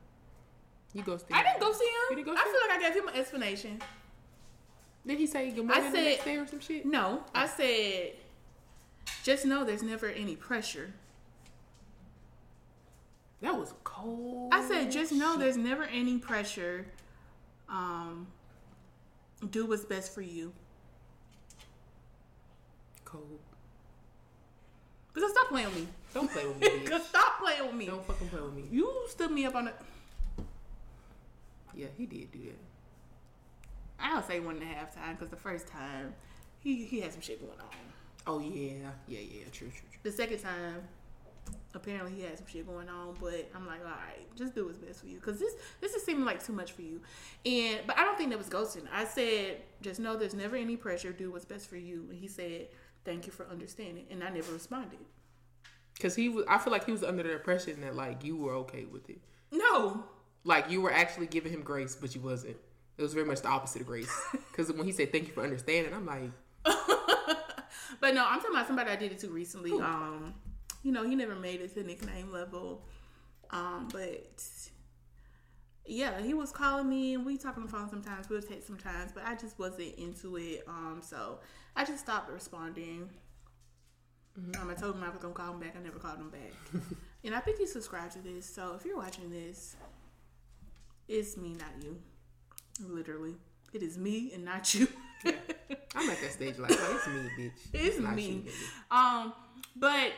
You 0.95 1.03
ghosted. 1.03 1.33
I 1.33 1.41
him. 1.41 1.45
didn't 1.45 1.61
go 1.61 1.73
see 1.73 1.85
You 1.85 2.07
him. 2.11 2.17
didn't 2.25 2.35
go 2.35 2.41
I 2.41 2.45
see 2.45 2.51
feel 2.51 2.61
like 2.69 2.79
I 2.79 2.83
gave 2.93 3.03
him 3.03 3.09
an 3.09 3.15
explanation. 3.21 3.83
Did 5.07 5.19
he 5.19 5.27
say 5.27 5.51
good 5.51 5.65
morning 5.67 5.93
said- 5.93 6.05
next 6.05 6.25
day 6.25 6.37
or 6.37 6.47
some 6.47 6.61
shit? 6.61 6.85
No, 6.87 7.23
I 7.35 7.47
said, 7.47 8.13
just 9.23 9.45
know 9.45 9.65
there's 9.65 9.83
never 9.83 10.07
any 10.09 10.37
pressure. 10.37 10.91
That 13.41 13.57
was 13.57 13.73
cold. 13.85 14.53
I 14.53 14.67
said, 14.67 14.91
just 14.91 15.13
know 15.13 15.37
there's 15.37 15.57
never 15.57 15.85
any 15.85 16.19
pressure. 16.19 16.87
Um, 17.69 18.27
do 19.51 19.67
what's 19.67 19.85
best 19.85 20.15
for 20.15 20.23
you. 20.23 20.53
cold. 23.05 23.41
Because 25.15 25.31
stop 25.33 25.49
playing 25.49 25.67
with 25.69 25.77
me. 25.77 25.89
Don't 26.15 26.31
play 26.31 26.47
with 26.47 26.61
me. 26.61 26.69
Because 26.85 27.03
bitch. 27.03 27.07
stop 27.07 27.41
playing 27.41 27.67
with 27.67 27.75
me. 27.75 27.87
Don't 27.87 28.07
fucking 28.07 28.29
play 28.29 28.41
with 28.41 28.55
me. 28.55 28.65
You 28.71 28.93
stood 29.09 29.31
me 29.31 29.47
up 29.47 29.55
on 29.55 29.65
the. 29.67 29.73
Yeah, 31.75 31.87
he 31.97 32.07
did 32.07 32.31
do 32.33 32.39
that. 32.39 32.59
I'll 34.01 34.23
say 34.23 34.41
one 34.41 34.57
and 34.57 34.63
a 34.63 34.67
half 34.67 34.95
time 34.95 35.15
because 35.15 35.31
the 35.31 35.37
first 35.37 35.67
time 35.67 36.15
he 36.61 36.85
he 36.85 37.01
had 37.01 37.13
some 37.13 37.21
shit 37.21 37.41
going 37.41 37.59
on. 37.61 37.67
Oh 38.27 38.41
yeah, 38.41 38.91
yeah, 39.07 39.21
yeah. 39.21 39.45
True, 39.51 39.69
true, 39.69 39.89
true. 39.91 40.01
The 40.03 40.13
second 40.13 40.39
time, 40.39 40.83
apparently 41.75 42.13
he 42.13 42.23
had 42.23 42.39
some 42.39 42.47
shit 42.47 42.67
going 42.67 42.89
on, 42.89 43.15
but 43.21 43.51
I'm 43.55 43.67
like, 43.67 43.81
all 43.81 43.91
right, 43.91 44.35
just 44.37 44.55
do 44.55 44.67
what's 44.67 44.79
best 44.79 45.01
for 45.01 45.07
you 45.07 45.17
because 45.17 45.39
this 45.39 45.55
this 45.81 45.95
is 45.95 46.03
seeming 46.05 46.25
like 46.25 46.45
too 46.45 46.53
much 46.53 46.73
for 46.73 46.83
you. 46.83 47.01
And 47.45 47.81
but 47.87 47.99
I 47.99 48.05
don't 48.05 48.17
think 48.17 48.31
that 48.31 48.39
was 48.39 48.49
ghosting. 48.49 48.85
I 48.93 49.05
said, 49.05 49.59
just 49.83 50.01
know 50.01 50.17
there's 50.17 50.35
never 50.35 50.57
any 50.57 50.77
pressure. 50.77 51.13
Do 51.13 51.31
what's 51.31 51.45
best 51.45 51.69
for 51.69 51.77
you. 51.77 52.07
And 52.11 52.19
he 52.19 52.29
said, 52.29 52.69
thank 53.05 53.27
you 53.27 53.33
for 53.33 53.47
understanding, 53.49 54.07
and 54.11 54.23
I 54.25 54.31
never 54.31 54.53
responded. 54.53 54.99
Cause 56.01 56.15
he 56.15 56.29
was. 56.29 56.45
I 56.49 56.59
feel 56.59 56.73
like 56.73 56.87
he 56.87 56.93
was 56.93 57.03
under 57.03 57.23
the 57.23 57.33
impression 57.33 57.81
that 57.81 57.97
like 57.97 58.23
you 58.25 58.37
were 58.37 58.55
okay 58.55 58.85
with 58.85 59.11
it. 59.11 59.19
No, 59.51 60.05
Like 60.45 60.71
you 60.71 60.81
were 60.81 60.93
actually 60.93 61.27
giving 61.27 61.53
him 61.53 61.63
grace, 61.63 61.97
but 61.97 62.15
you 62.15 62.21
wasn't. 62.21 62.57
It 62.97 63.03
was 63.03 63.15
very 63.15 63.27
much 63.27 63.41
the 63.43 63.49
opposite 63.49 63.81
of 63.83 63.87
grace. 63.87 64.11
Cause 64.53 64.73
when 64.73 64.87
he 64.87 64.93
said 64.93 65.11
thank 65.13 65.27
you 65.27 65.33
for 65.33 65.43
understanding, 65.43 65.93
I'm 65.93 66.07
like, 66.07 66.31
but 66.65 68.15
no, 68.15 68.25
I'm 68.27 68.39
talking 68.41 68.51
about 68.55 68.67
somebody 68.67 68.91
I 68.91 68.97
did 68.97 69.13
it 69.13 69.19
to 69.21 69.29
recently. 69.29 69.73
Um, 69.73 70.35
you 70.89 70.95
know, 70.95 71.05
he 71.05 71.15
never 71.15 71.35
made 71.35 71.61
it 71.61 71.75
to 71.75 71.85
nickname 71.85 72.33
level. 72.33 72.83
Um, 73.51 73.89
but 73.93 74.41
yeah, 75.85 76.23
he 76.23 76.33
was 76.33 76.51
calling 76.51 76.89
me 76.89 77.13
and 77.13 77.27
we 77.27 77.37
talk 77.37 77.59
on 77.59 77.65
the 77.65 77.69
phone 77.69 77.91
sometimes. 77.91 78.31
We'll 78.31 78.41
text 78.41 78.67
sometimes, 78.67 79.13
but 79.13 79.23
I 79.27 79.35
just 79.35 79.59
wasn't 79.59 79.97
into 79.99 80.39
it. 80.39 80.65
Um, 80.67 81.03
so 81.05 81.41
I 81.77 81.85
just 81.85 82.01
stopped 82.01 82.31
responding. 82.31 83.11
Um, 84.59 84.71
I 84.71 84.73
told 84.81 84.95
him 84.95 85.05
I 85.05 85.11
was 85.11 85.21
gonna 85.21 85.35
call 85.35 85.53
him 85.53 85.61
back. 85.61 85.77
I 85.79 85.83
never 85.85 85.99
called 85.99 86.21
him 86.21 86.31
back. 86.31 86.83
and 87.25 87.35
I 87.35 87.41
think 87.41 87.59
he 87.59 87.67
subscribed 87.67 88.13
to 88.13 88.21
this. 88.21 88.47
So 88.47 88.75
if 88.75 88.87
you're 88.87 88.97
watching 88.97 89.29
this, 89.29 89.77
it's 91.07 91.37
me, 91.37 91.51
not 91.51 91.83
you. 91.83 91.99
Literally, 92.81 93.35
it 93.75 93.83
is 93.83 93.99
me 93.99 94.33
and 94.33 94.43
not 94.43 94.75
you. 94.75 94.89
I'm 95.27 96.09
at 96.09 96.19
that 96.19 96.33
stage 96.33 96.59
like, 96.59 96.71
like 96.71 96.81
it's 96.81 97.07
me, 97.09 97.31
bitch. 97.39 97.51
It's 97.75 97.99
not 97.99 98.15
me. 98.15 98.47
you. 98.47 98.97
Um, 98.97 99.35
but 99.77 100.13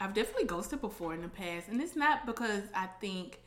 I've 0.00 0.14
definitely 0.14 0.44
ghosted 0.44 0.80
before 0.80 1.14
in 1.14 1.22
the 1.22 1.28
past, 1.28 1.68
and 1.68 1.80
it's 1.80 1.96
not 1.96 2.24
because 2.26 2.62
I 2.74 2.86
think 3.00 3.40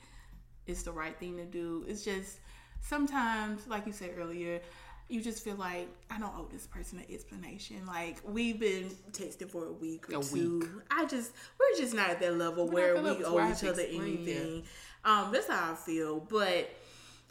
it's 0.68 0.84
the 0.84 0.92
right 0.92 1.18
thing 1.18 1.38
to 1.38 1.46
do. 1.46 1.86
It's 1.88 2.04
just 2.04 2.40
sometimes, 2.82 3.68
like 3.68 3.86
you 3.86 3.94
said 3.94 4.12
earlier, 4.18 4.60
you 5.08 5.22
just 5.22 5.44
feel 5.44 5.56
like 5.56 5.90
I 6.10 6.20
don't 6.20 6.34
owe 6.38 6.48
this 6.52 6.68
person 6.68 7.00
an 7.00 7.06
explanation. 7.14 7.86
Like 7.86 8.18
we've 8.26 8.60
been 8.60 8.90
texting 9.12 9.50
for 9.50 9.66
a 9.68 9.72
week 9.72 10.10
or 10.10 10.20
A 10.20 10.24
two. 10.24 10.60
week. 10.60 10.70
I 10.90 11.06
just 11.06 11.32
we're 11.60 11.78
just 11.78 11.94
not 11.94 12.10
at 12.10 12.20
that 12.22 12.38
level 12.38 12.66
not 12.66 12.74
where 12.74 12.96
we 13.02 13.24
owe 13.24 13.50
each 13.52 13.64
other 13.64 13.82
explain, 13.82 14.02
anything. 14.02 14.64
Um, 15.04 15.32
that's 15.32 15.48
how 15.48 15.72
I 15.72 15.76
feel. 15.76 16.20
But 16.20 16.70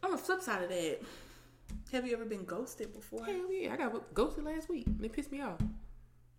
on 0.02 0.10
the 0.10 0.18
flip 0.18 0.42
side 0.42 0.62
of 0.62 0.68
that, 0.70 0.98
have 1.92 2.06
you 2.06 2.12
ever 2.14 2.24
been 2.24 2.44
ghosted 2.44 2.92
before? 2.92 3.24
Hell 3.24 3.50
yeah, 3.50 3.72
I 3.72 3.76
got 3.76 4.14
ghosted 4.14 4.44
last 4.44 4.68
week. 4.68 4.86
And 4.86 5.04
it 5.04 5.12
pissed 5.12 5.32
me 5.32 5.40
off. 5.40 5.58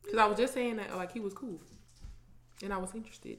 Cause 0.05 0.17
I 0.17 0.25
was 0.25 0.37
just 0.37 0.53
saying 0.53 0.77
that 0.77 0.95
like 0.95 1.11
he 1.11 1.19
was 1.19 1.33
cool, 1.33 1.59
and 2.63 2.73
I 2.73 2.77
was 2.77 2.93
interested. 2.95 3.37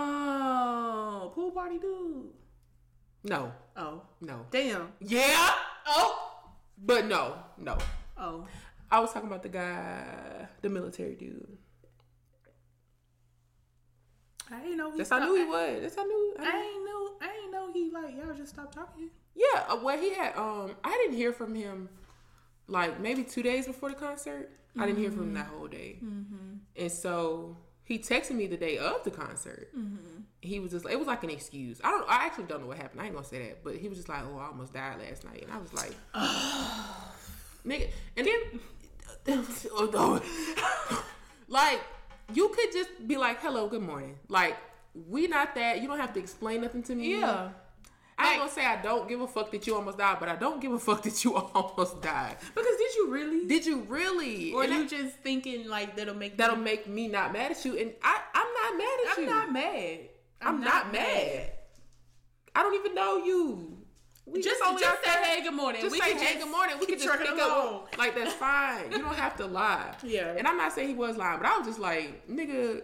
Oh, 0.00 1.32
pool 1.34 1.50
party 1.50 1.78
dude. 1.78 2.26
No, 3.24 3.52
Oh, 3.76 4.02
no. 4.20 4.46
damn. 4.50 4.92
Yeah, 5.00 5.50
Oh, 5.86 6.50
but 6.82 7.06
no, 7.06 7.34
no. 7.58 7.76
oh. 8.16 8.46
I 8.90 9.00
was 9.00 9.12
talking 9.12 9.28
about 9.28 9.42
the 9.42 9.50
guy, 9.50 10.48
the 10.62 10.68
military 10.70 11.14
dude. 11.14 11.58
I 14.50 14.60
didn't 14.62 14.78
know 14.78 14.90
he. 14.90 14.96
That's 14.98 15.10
how 15.10 15.18
I 15.20 15.26
knew 15.26 15.34
he 15.34 15.44
was. 15.44 15.82
That's 15.82 15.96
how 15.96 16.02
I 16.02 16.06
knew. 16.06 16.34
I 16.38 16.42
I 16.42 16.62
ain't 16.62 16.84
know. 16.86 17.10
I 17.20 17.42
ain't 17.42 17.52
know 17.52 17.70
he 17.72 17.90
like 17.90 18.16
y'all 18.16 18.34
just 18.34 18.54
stopped 18.54 18.72
talking. 18.72 19.10
Yeah, 19.34 19.64
uh, 19.68 19.78
well, 19.82 19.98
he 19.98 20.14
had. 20.14 20.34
Um, 20.36 20.70
I 20.82 20.90
didn't 21.02 21.16
hear 21.18 21.34
from 21.34 21.54
him 21.54 21.90
like 22.66 22.98
maybe 22.98 23.24
two 23.24 23.42
days 23.42 23.66
before 23.66 23.90
the 23.90 23.94
concert. 23.94 24.50
I 24.78 24.86
didn't 24.86 25.00
hear 25.00 25.10
from 25.10 25.24
him 25.24 25.34
that 25.34 25.46
whole 25.48 25.66
day, 25.66 25.98
and 26.76 26.90
so 26.92 27.56
he 27.88 27.98
texted 27.98 28.32
me 28.32 28.46
the 28.46 28.58
day 28.58 28.76
of 28.76 29.02
the 29.02 29.10
concert. 29.10 29.70
He 30.42 30.60
was 30.60 30.72
just. 30.72 30.84
It 30.86 30.98
was 30.98 31.08
like 31.08 31.24
an 31.24 31.30
excuse. 31.30 31.80
I 31.82 31.90
don't. 31.90 32.06
I 32.06 32.26
actually 32.26 32.44
don't 32.44 32.60
know 32.60 32.66
what 32.66 32.76
happened. 32.76 33.00
I 33.00 33.06
ain't 33.06 33.14
gonna 33.14 33.26
say 33.26 33.48
that, 33.48 33.64
but 33.64 33.76
he 33.76 33.88
was 33.88 33.96
just 33.96 34.10
like, 34.10 34.20
"Oh, 34.30 34.36
I 34.36 34.48
almost 34.48 34.74
died 34.74 34.98
last 35.00 35.24
night," 35.24 35.42
and 35.42 35.50
I 35.50 35.56
was 35.56 35.72
like, 35.72 35.94
"Nigga," 37.66 37.88
and 38.18 38.26
then. 38.26 38.60
oh 39.72 40.22
like 41.48 41.80
you 42.34 42.50
could 42.50 42.72
just 42.72 42.90
be 43.08 43.16
like, 43.16 43.40
"Hello, 43.40 43.68
good 43.68 43.82
morning." 43.82 44.18
Like 44.28 44.58
we 45.08 45.26
not 45.26 45.54
that. 45.54 45.80
You 45.80 45.88
don't 45.88 45.98
have 45.98 46.12
to 46.12 46.20
explain 46.20 46.60
nothing 46.60 46.82
to 46.84 46.94
me. 46.94 47.18
Yeah. 47.18 47.48
I 48.18 48.30
ain't 48.32 48.40
gonna 48.40 48.50
say 48.50 48.66
I 48.66 48.80
don't 48.82 49.08
give 49.08 49.20
a 49.20 49.26
fuck 49.28 49.50
that 49.52 49.66
you 49.66 49.74
almost 49.76 49.98
died, 49.98 50.16
but 50.18 50.28
I 50.28 50.36
don't 50.36 50.60
give 50.60 50.72
a 50.72 50.78
fuck 50.78 51.02
that 51.04 51.24
you 51.24 51.34
almost 51.54 52.00
died. 52.02 52.36
Because 52.54 52.76
did 52.76 52.94
you 52.96 53.10
really? 53.10 53.46
Did 53.46 53.64
you 53.66 53.80
really? 53.88 54.52
or 54.52 54.64
And 54.64 54.72
you 54.72 54.78
that- 54.88 54.90
just 54.90 55.16
thinking 55.18 55.68
like 55.68 55.96
that'll 55.96 56.14
make 56.14 56.36
that'll 56.36 56.56
make 56.56 56.86
me 56.88 57.08
not 57.08 57.32
mad 57.32 57.52
at 57.52 57.64
you, 57.64 57.76
and 57.78 57.92
I 58.02 58.20
I'm 58.34 58.52
not 58.54 58.78
mad 58.78 58.98
at 59.10 59.18
you. 59.18 59.22
I'm 59.22 59.28
you. 59.28 59.34
not 59.34 59.52
mad. 59.52 59.98
I'm, 60.40 60.60
not, 60.60 60.92
mad. 60.92 61.50
I 62.54 62.62
don't 62.62 62.74
even 62.74 62.94
know 62.94 63.16
you. 63.24 63.74
We 64.24 64.42
Just, 64.42 64.62
only 64.64 64.82
just 64.82 65.02
say 65.02 65.10
hey, 65.10 65.42
good 65.42 65.54
morning. 65.54 65.80
Just 65.80 65.92
we 65.92 65.98
say 66.00 66.12
can 66.12 66.18
hey, 66.18 66.38
good 66.38 66.50
morning. 66.50 66.76
We 66.78 66.86
can 66.86 66.98
just 66.98 67.18
pick 67.18 67.28
up. 67.30 67.96
Like 67.98 68.14
that's 68.14 68.34
fine. 68.46 68.92
You 68.92 68.98
don't 68.98 69.14
have 69.16 69.36
to 69.38 69.46
lie. 69.46 69.94
Yeah. 70.04 70.34
And 70.36 70.46
I'm 70.46 70.56
not 70.56 70.72
saying 70.72 70.88
he 70.88 70.94
was 70.94 71.16
lying, 71.16 71.38
but 71.40 71.48
I 71.48 71.56
was 71.58 71.66
just 71.66 71.78
like, 71.78 72.28
nigga. 72.28 72.82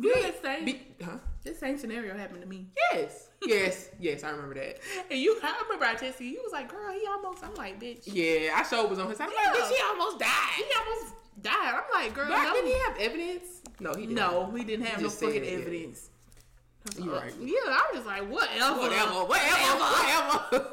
Be- 0.00 0.82
huh? 1.04 1.18
This 1.44 1.58
same 1.60 1.78
scenario 1.78 2.16
happened 2.16 2.40
to 2.42 2.48
me. 2.48 2.66
Yes. 2.92 3.28
Yes. 3.46 3.90
Yes. 4.00 4.24
I 4.24 4.30
remember 4.30 4.54
that. 4.54 4.78
And 5.10 5.18
you, 5.18 5.38
I 5.42 5.60
remember 5.64 5.84
I 5.84 5.94
texted 5.94 6.20
you. 6.20 6.26
You 6.28 6.40
was 6.42 6.52
like, 6.52 6.68
"Girl, 6.70 6.92
he 6.92 7.06
almost." 7.06 7.44
I'm 7.44 7.54
like, 7.54 7.80
"Bitch, 7.80 8.02
Yeah. 8.04 8.52
I 8.56 8.62
showed 8.62 8.88
was 8.90 8.98
on 8.98 9.08
his 9.08 9.18
side. 9.18 9.28
I'm 9.28 9.34
Yeah. 9.34 9.52
like, 9.52 9.62
bitch, 9.70 9.76
he 9.76 9.82
almost 9.88 10.18
died." 10.18 10.52
he 10.56 10.64
almost 10.78 11.14
died." 11.42 11.74
I'm 11.74 11.82
like, 11.92 12.14
"Girl, 12.14 12.28
But 12.28 12.42
no, 12.42 12.52
didn't 12.54 12.66
he 12.70 12.78
have 12.78 12.96
evidence? 12.98 13.44
No, 13.80 13.92
he 13.94 14.02
didn't. 14.02 14.14
no, 14.14 14.50
we 14.52 14.64
didn't 14.64 14.86
have 14.86 15.00
no 15.00 15.06
just 15.08 15.18
said 15.18 15.28
fucking 15.28 15.44
it, 15.44 15.50
yeah. 15.52 15.58
evidence." 15.58 16.10
You 16.98 17.12
right. 17.14 17.32
Uh, 17.32 17.36
yeah, 17.40 17.54
I 17.66 17.90
was 17.92 17.94
just 17.94 18.06
like, 18.06 18.30
"Whatever, 18.30 18.78
whatever, 18.80 19.24
whatever, 19.24 19.78
whatever. 19.80 20.70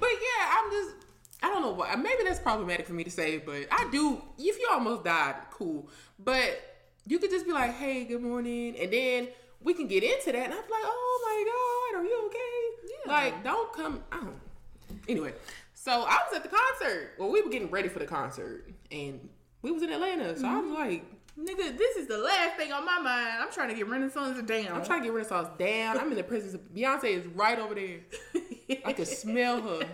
but 0.00 0.10
yeah, 0.10 0.42
I'm 0.52 0.70
just, 0.70 0.94
I 1.42 1.48
don't 1.48 1.62
know 1.62 1.72
what. 1.72 1.98
Maybe 1.98 2.22
that's 2.24 2.38
problematic 2.40 2.86
for 2.86 2.92
me 2.92 3.04
to 3.04 3.10
say, 3.10 3.38
but 3.38 3.66
I 3.70 3.88
do. 3.90 4.20
If 4.38 4.58
you 4.58 4.68
almost 4.70 5.04
died, 5.04 5.34
cool. 5.50 5.88
But 6.18 6.60
you 7.06 7.18
could 7.18 7.30
just 7.30 7.46
be 7.46 7.52
like, 7.52 7.74
"Hey, 7.74 8.04
good 8.04 8.22
morning," 8.22 8.76
and 8.78 8.92
then 8.92 9.28
we 9.62 9.74
can 9.74 9.86
get 9.86 10.02
into 10.02 10.32
that, 10.32 10.44
and 10.44 10.52
I'm 10.52 10.58
like, 10.58 10.84
"Oh 10.84 11.20
my 11.24 11.94
god, 11.94 12.00
are 12.00 12.04
you 12.04 12.26
okay?" 12.26 12.94
Yeah. 13.06 13.12
Like, 13.12 13.44
don't 13.44 13.72
come. 13.72 14.02
I 14.12 14.16
don't. 14.20 14.40
Anyway, 15.08 15.34
so 15.74 16.02
I 16.02 16.18
was 16.26 16.36
at 16.36 16.42
the 16.42 16.48
concert. 16.48 17.14
Well, 17.18 17.30
we 17.30 17.42
were 17.42 17.50
getting 17.50 17.70
ready 17.70 17.88
for 17.88 17.98
the 17.98 18.06
concert, 18.06 18.70
and 18.90 19.28
we 19.62 19.70
was 19.70 19.82
in 19.82 19.90
Atlanta, 19.92 20.36
so 20.36 20.46
I 20.46 20.56
was 20.56 20.64
mm-hmm. 20.64 20.74
like. 20.74 21.04
Nigga, 21.38 21.78
this 21.78 21.96
is 21.96 22.08
the 22.08 22.18
last 22.18 22.56
thing 22.56 22.72
on 22.72 22.84
my 22.84 22.98
mind. 22.98 23.28
I'm 23.40 23.52
trying 23.52 23.68
to 23.68 23.74
get 23.76 23.86
Renaissance 23.86 24.42
down. 24.42 24.72
I'm 24.72 24.84
trying 24.84 25.02
to 25.02 25.06
get 25.06 25.12
Renaissance 25.12 25.48
down. 25.56 25.96
I'm 25.96 26.10
in 26.10 26.16
the 26.16 26.24
presence 26.24 26.52
of 26.52 26.60
Beyonce 26.74 27.04
is 27.04 27.26
right 27.28 27.60
over 27.60 27.76
there. 27.76 28.00
I 28.84 28.92
can 28.92 29.06
smell 29.06 29.62
her. 29.62 29.86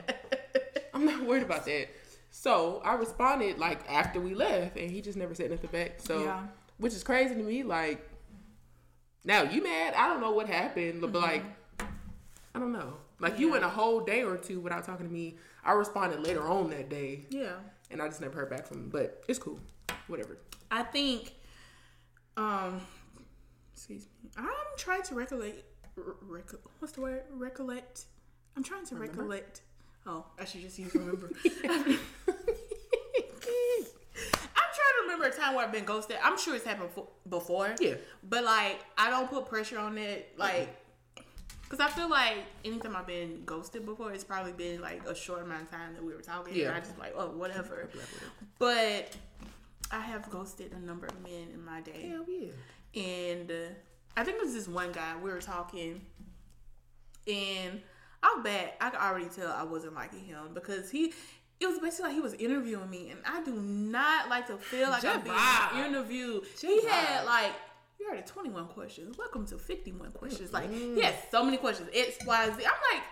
I'm 0.94 1.04
not 1.04 1.22
worried 1.26 1.42
about 1.42 1.66
that. 1.66 1.88
So 2.30 2.80
I 2.84 2.94
responded 2.94 3.58
like 3.58 3.80
after 3.90 4.20
we 4.20 4.34
left, 4.34 4.78
and 4.78 4.90
he 4.90 5.02
just 5.02 5.18
never 5.18 5.34
said 5.34 5.50
nothing 5.50 5.70
back. 5.70 5.96
So, 5.98 6.24
Yeah. 6.24 6.46
which 6.78 6.94
is 6.94 7.04
crazy 7.04 7.34
to 7.34 7.42
me. 7.42 7.62
Like, 7.62 8.08
now 9.24 9.42
you 9.42 9.62
mad? 9.62 9.94
I 9.94 10.06
don't 10.08 10.20
know 10.20 10.32
what 10.32 10.48
happened, 10.48 11.00
but 11.00 11.12
like, 11.12 11.44
I 12.54 12.58
don't 12.58 12.72
know. 12.72 12.94
Like 13.20 13.38
you 13.38 13.50
went 13.50 13.64
a 13.64 13.68
whole 13.68 14.00
day 14.00 14.22
or 14.22 14.36
two 14.36 14.60
without 14.60 14.84
talking 14.84 15.06
to 15.06 15.12
me. 15.12 15.36
I 15.64 15.72
responded 15.72 16.20
later 16.20 16.46
on 16.46 16.70
that 16.70 16.90
day, 16.90 17.24
yeah. 17.30 17.54
and 17.90 18.02
I 18.02 18.08
just 18.08 18.20
never 18.20 18.34
heard 18.34 18.50
back 18.50 18.66
from 18.66 18.78
him. 18.78 18.88
But 18.90 19.24
it's 19.28 19.38
cool. 19.38 19.58
Whatever. 20.08 20.36
I 20.70 20.82
think, 20.82 21.32
um, 22.36 22.80
excuse 23.72 24.06
me. 24.22 24.30
I'm 24.36 24.48
trying 24.76 25.02
to 25.04 25.14
recollect. 25.14 25.62
Rec- 25.96 26.60
what's 26.80 26.92
the 26.92 27.00
word? 27.00 27.22
Recollect. 27.30 28.04
I'm 28.56 28.62
trying 28.62 28.84
to 28.86 28.96
recollect. 28.96 29.62
Oh, 30.06 30.26
I 30.38 30.44
should 30.44 30.60
just 30.60 30.78
use 30.78 30.94
remember. 30.94 31.30
To 34.84 35.02
remember 35.02 35.26
a 35.26 35.30
time 35.30 35.54
where 35.54 35.64
I've 35.64 35.72
been 35.72 35.84
ghosted. 35.84 36.16
I'm 36.22 36.38
sure 36.38 36.54
it's 36.54 36.64
happened 36.64 36.90
fo- 36.90 37.08
before. 37.28 37.74
Yeah. 37.80 37.94
But 38.22 38.44
like, 38.44 38.84
I 38.96 39.10
don't 39.10 39.28
put 39.28 39.46
pressure 39.46 39.78
on 39.78 39.98
it. 39.98 40.34
Like, 40.36 40.68
because 41.62 41.80
I 41.80 41.88
feel 41.88 42.08
like 42.08 42.38
anytime 42.64 42.94
I've 42.94 43.06
been 43.06 43.42
ghosted 43.44 43.84
before, 43.84 44.12
it's 44.12 44.24
probably 44.24 44.52
been 44.52 44.80
like 44.80 45.06
a 45.08 45.14
short 45.14 45.42
amount 45.42 45.62
of 45.62 45.70
time 45.70 45.94
that 45.94 46.04
we 46.04 46.14
were 46.14 46.20
talking. 46.20 46.54
Yeah. 46.54 46.68
And 46.68 46.76
I 46.76 46.80
just 46.80 46.98
like, 46.98 47.14
oh, 47.16 47.30
whatever. 47.30 47.88
But 48.58 49.16
I 49.90 50.00
have 50.00 50.30
ghosted 50.30 50.72
a 50.72 50.78
number 50.78 51.06
of 51.06 51.20
men 51.22 51.48
in 51.52 51.64
my 51.64 51.80
day. 51.80 52.10
Hell 52.10 52.24
yeah. 52.28 52.52
And 53.02 53.50
uh, 53.50 53.54
I 54.16 54.24
think 54.24 54.36
it 54.38 54.44
was 54.44 54.54
this 54.54 54.68
one 54.68 54.92
guy, 54.92 55.14
we 55.22 55.30
were 55.30 55.40
talking. 55.40 56.00
And 57.26 57.80
I'll 58.22 58.42
bet 58.42 58.76
I 58.80 58.90
could 58.90 59.00
already 59.00 59.26
tell 59.26 59.50
I 59.50 59.64
wasn't 59.64 59.94
liking 59.94 60.24
him 60.24 60.54
because 60.54 60.90
he. 60.90 61.12
It 61.60 61.66
was 61.66 61.78
basically 61.78 62.06
like 62.06 62.14
he 62.14 62.20
was 62.20 62.34
interviewing 62.34 62.90
me, 62.90 63.10
and 63.10 63.20
I 63.24 63.42
do 63.42 63.52
not 63.52 64.28
like 64.28 64.46
to 64.48 64.56
feel 64.56 64.90
like 64.90 65.04
I'm 65.04 65.20
being 65.20 65.34
vibe. 65.36 65.86
interviewed. 65.86 66.42
Just 66.60 66.64
he 66.64 66.86
had 66.86 67.24
like 67.24 67.52
you 68.00 68.10
heard 68.10 68.26
21 68.26 68.66
questions. 68.68 69.16
Welcome 69.16 69.46
to 69.46 69.58
51 69.58 70.12
questions. 70.12 70.52
Like 70.52 70.70
he 70.70 71.00
had 71.00 71.14
so 71.30 71.44
many 71.44 71.56
questions. 71.56 71.88
X, 71.94 72.18
Y, 72.26 72.46
Z. 72.46 72.52
I'm 72.52 72.58
like, 72.92 73.02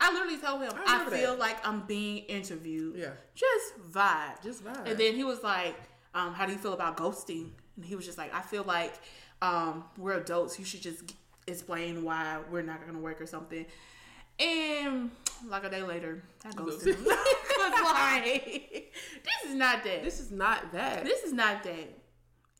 I 0.00 0.12
literally 0.12 0.38
told 0.38 0.62
him 0.62 0.72
I 0.86 1.06
I, 1.06 1.10
feel 1.10 1.32
that. 1.32 1.38
like 1.38 1.66
I'm 1.66 1.82
being 1.86 2.18
interviewed. 2.24 2.96
Yeah. 2.96 3.10
Just 3.34 3.92
vibe. 3.92 4.42
Just 4.42 4.64
vibe. 4.64 4.88
And 4.90 4.98
then 4.98 5.14
he 5.14 5.22
was 5.24 5.42
like, 5.42 5.76
um, 6.14 6.34
"How 6.34 6.44
do 6.44 6.52
you 6.52 6.58
feel 6.58 6.72
about 6.74 6.96
ghosting?" 6.96 7.50
And 7.76 7.84
he 7.84 7.94
was 7.94 8.04
just 8.04 8.18
like, 8.18 8.34
"I 8.34 8.40
feel 8.42 8.64
like 8.64 8.94
um, 9.40 9.84
we're 9.96 10.14
adults. 10.14 10.58
You 10.58 10.64
should 10.64 10.82
just 10.82 11.14
explain 11.46 12.02
why 12.02 12.38
we're 12.50 12.62
not 12.62 12.84
gonna 12.84 12.98
work 12.98 13.20
or 13.20 13.26
something." 13.26 13.64
And 14.40 15.10
like 15.48 15.64
a 15.64 15.70
day 15.70 15.82
later, 15.82 16.22
I 16.44 16.50
ghosted 16.50 16.96
him. 16.96 17.04
Like, 17.82 18.94
this 19.24 19.50
is 19.50 19.54
not 19.56 19.84
that. 19.84 20.02
This 20.04 20.20
is 20.20 20.30
not 20.30 20.72
that. 20.72 21.04
This 21.04 21.22
is 21.22 21.32
not 21.32 21.62
that. 21.64 21.98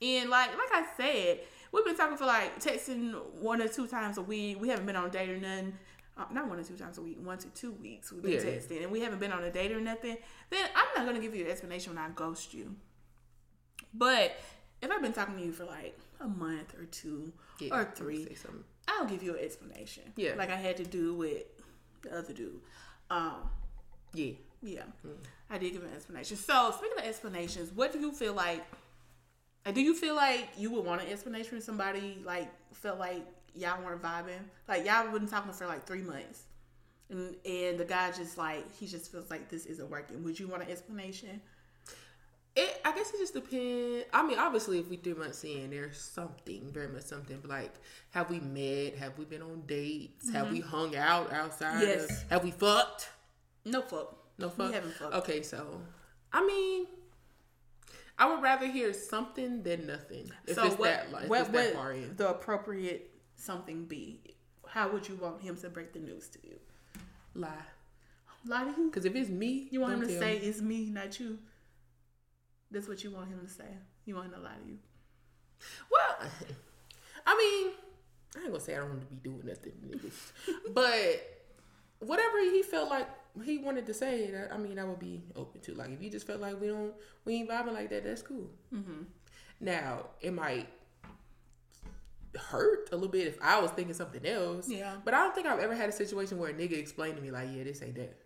And 0.00 0.30
like 0.30 0.50
like 0.50 0.72
I 0.72 0.84
said, 0.96 1.40
we've 1.72 1.84
been 1.84 1.96
talking 1.96 2.16
for 2.16 2.26
like 2.26 2.60
texting 2.60 3.14
one 3.40 3.60
or 3.62 3.68
two 3.68 3.86
times 3.86 4.18
a 4.18 4.22
week. 4.22 4.60
We 4.60 4.68
haven't 4.68 4.86
been 4.86 4.96
on 4.96 5.06
a 5.06 5.10
date 5.10 5.30
or 5.30 5.38
nothing. 5.38 5.74
Uh, 6.16 6.24
not 6.30 6.46
one 6.48 6.58
or 6.58 6.62
two 6.64 6.76
times 6.76 6.98
a 6.98 7.02
week, 7.02 7.18
one 7.24 7.38
to 7.38 7.48
two 7.50 7.72
weeks 7.72 8.12
we've 8.12 8.22
been 8.22 8.32
Yeah. 8.32 8.38
texting, 8.40 8.82
and 8.82 8.92
we 8.92 9.00
haven't 9.00 9.18
been 9.20 9.32
on 9.32 9.42
a 9.44 9.50
date 9.50 9.72
or 9.72 9.80
nothing. 9.80 10.16
Then 10.50 10.68
I'm 10.74 10.86
not 10.96 11.06
gonna 11.06 11.20
give 11.24 11.34
you 11.34 11.44
an 11.46 11.50
explanation 11.50 11.94
when 11.94 12.04
I 12.04 12.10
ghost 12.10 12.52
you. 12.52 12.76
But 13.94 14.32
if 14.82 14.90
I've 14.90 15.00
been 15.02 15.12
talking 15.12 15.36
to 15.36 15.42
you 15.42 15.52
for 15.52 15.64
like 15.64 15.98
a 16.20 16.26
month 16.28 16.74
or 16.78 16.84
two 16.86 17.32
Yeah, 17.60 17.74
or 17.78 17.84
three. 17.94 18.28
I'll 18.88 19.06
give 19.06 19.22
you 19.22 19.34
an 19.38 19.44
explanation. 19.44 20.12
Yeah. 20.16 20.34
like 20.36 20.50
I 20.50 20.56
had 20.56 20.76
to 20.78 20.84
do 20.84 21.14
with 21.14 21.44
the 22.02 22.18
other 22.18 22.32
dude. 22.32 22.60
Um, 23.10 23.48
Yeah. 24.12 24.32
Yeah, 24.62 24.84
I 25.50 25.58
did 25.58 25.72
give 25.72 25.82
an 25.82 25.90
explanation. 25.94 26.36
So 26.36 26.72
speaking 26.76 26.98
of 26.98 27.04
explanations, 27.04 27.70
what 27.72 27.92
do 27.92 27.98
you 28.00 28.12
feel 28.12 28.32
like? 28.34 28.62
Do 29.72 29.80
you 29.80 29.94
feel 29.94 30.16
like 30.16 30.48
you 30.56 30.70
would 30.72 30.84
want 30.84 31.02
an 31.02 31.08
explanation 31.08 31.50
from 31.50 31.60
somebody 31.60 32.18
like 32.24 32.50
felt 32.74 32.98
like 32.98 33.24
y'all 33.54 33.82
weren't 33.84 34.02
vibing, 34.02 34.42
like 34.68 34.84
y'all 34.84 35.10
been 35.12 35.28
talking 35.28 35.52
for 35.52 35.66
like 35.66 35.86
three 35.86 36.02
months, 36.02 36.44
and 37.10 37.36
and 37.44 37.78
the 37.78 37.84
guy 37.84 38.10
just 38.10 38.36
like 38.38 38.64
he 38.76 38.86
just 38.86 39.12
feels 39.12 39.30
like 39.30 39.48
this 39.48 39.66
isn't 39.66 39.88
working. 39.90 40.22
Would 40.24 40.38
you 40.40 40.48
want 40.48 40.62
an 40.62 40.70
explanation? 40.70 41.40
It, 42.54 42.80
I 42.84 42.92
guess 42.94 43.10
it 43.14 43.18
just 43.18 43.32
depends. 43.32 44.04
I 44.12 44.22
mean, 44.26 44.38
obviously, 44.38 44.78
if 44.78 44.88
we 44.90 44.96
three 44.96 45.14
months 45.14 45.42
in, 45.42 45.70
there's 45.70 45.96
something, 45.98 46.70
very 46.70 46.88
much 46.88 47.04
something. 47.04 47.38
But 47.40 47.50
like, 47.50 47.72
have 48.10 48.28
we 48.28 48.40
met? 48.40 48.96
Have 48.96 49.16
we 49.16 49.24
been 49.24 49.40
on 49.42 49.62
dates? 49.66 50.30
Have 50.32 50.50
we 50.50 50.60
hung 50.60 50.94
out 50.94 51.32
outside? 51.32 51.76
Mm-hmm. 51.76 51.82
Yes. 51.86 52.10
of- 52.24 52.30
have 52.30 52.44
we 52.44 52.50
fucked? 52.50 53.08
No 53.64 53.80
fuck. 53.80 54.18
No 54.38 54.48
fuck. 54.48 54.68
We 54.68 54.74
haven't 54.74 54.94
fucked. 54.94 55.14
Okay, 55.14 55.42
so 55.42 55.80
I 56.32 56.44
mean, 56.44 56.86
I 58.18 58.30
would 58.32 58.42
rather 58.42 58.66
hear 58.66 58.92
something 58.92 59.62
than 59.62 59.86
nothing. 59.86 60.30
If 60.46 60.56
so 60.56 60.66
it's 60.66 60.78
what? 60.78 60.88
that, 61.10 61.22
if 61.24 61.28
what 61.28 61.40
it's 61.40 61.48
that 61.50 61.66
would 61.66 61.74
far 61.74 61.92
in. 61.92 62.16
the 62.16 62.30
appropriate 62.30 63.10
something 63.36 63.84
be? 63.84 64.20
How 64.66 64.90
would 64.90 65.08
you 65.08 65.16
want 65.16 65.42
him 65.42 65.56
to 65.56 65.68
break 65.68 65.92
the 65.92 65.98
news 65.98 66.28
to 66.28 66.38
you? 66.46 66.56
Lie. 67.34 67.48
Lie 68.46 68.64
to 68.64 68.70
you? 68.70 68.86
Because 68.86 69.04
if 69.04 69.14
it's 69.14 69.28
me, 69.28 69.68
You 69.70 69.80
want 69.80 69.94
him 69.94 70.00
to 70.02 70.18
say 70.18 70.38
me. 70.38 70.46
it's 70.46 70.60
me, 70.60 70.90
not 70.90 71.18
you. 71.20 71.38
That's 72.70 72.88
what 72.88 73.04
you 73.04 73.10
want 73.10 73.28
him 73.28 73.40
to 73.40 73.48
say. 73.48 73.68
You 74.06 74.14
want 74.14 74.28
him 74.28 74.34
to 74.34 74.40
lie 74.40 74.54
to 74.64 74.68
you. 74.68 74.78
Well, 75.90 76.28
I 77.26 77.36
mean, 77.36 77.72
I 78.36 78.40
ain't 78.40 78.48
gonna 78.48 78.60
say 78.60 78.74
I 78.74 78.78
don't 78.78 78.88
want 78.88 79.00
to 79.02 79.06
be 79.06 79.16
doing 79.16 79.42
nothing, 79.44 79.72
niggas. 79.86 80.32
but 80.74 81.42
whatever 82.00 82.40
he 82.40 82.62
felt 82.62 82.88
like 82.88 83.08
he 83.44 83.58
wanted 83.58 83.86
to 83.86 83.94
say, 83.94 84.30
that, 84.30 84.52
I 84.52 84.58
mean, 84.58 84.78
I 84.78 84.84
would 84.84 84.98
be 84.98 85.22
open 85.36 85.60
to. 85.62 85.74
Like, 85.74 85.90
if 85.90 86.02
you 86.02 86.10
just 86.10 86.26
felt 86.26 86.40
like 86.40 86.60
we 86.60 86.68
don't, 86.68 86.92
we 87.24 87.36
ain't 87.36 87.48
vibing 87.48 87.72
like 87.74 87.90
that, 87.90 88.04
that's 88.04 88.22
cool. 88.22 88.50
Mm-hmm. 88.74 89.02
Now, 89.60 90.06
it 90.20 90.32
might 90.32 90.68
hurt 92.36 92.88
a 92.92 92.96
little 92.96 93.10
bit 93.10 93.26
if 93.26 93.38
I 93.40 93.60
was 93.60 93.70
thinking 93.70 93.94
something 93.94 94.24
else. 94.26 94.68
Yeah. 94.68 94.94
But 95.04 95.14
I 95.14 95.18
don't 95.18 95.34
think 95.34 95.46
I've 95.46 95.60
ever 95.60 95.74
had 95.74 95.88
a 95.88 95.92
situation 95.92 96.38
where 96.38 96.50
a 96.50 96.54
nigga 96.54 96.78
explained 96.78 97.16
to 97.16 97.22
me 97.22 97.30
like, 97.30 97.48
yeah, 97.54 97.64
this 97.64 97.82
ain't 97.82 97.94
that. 97.96 98.16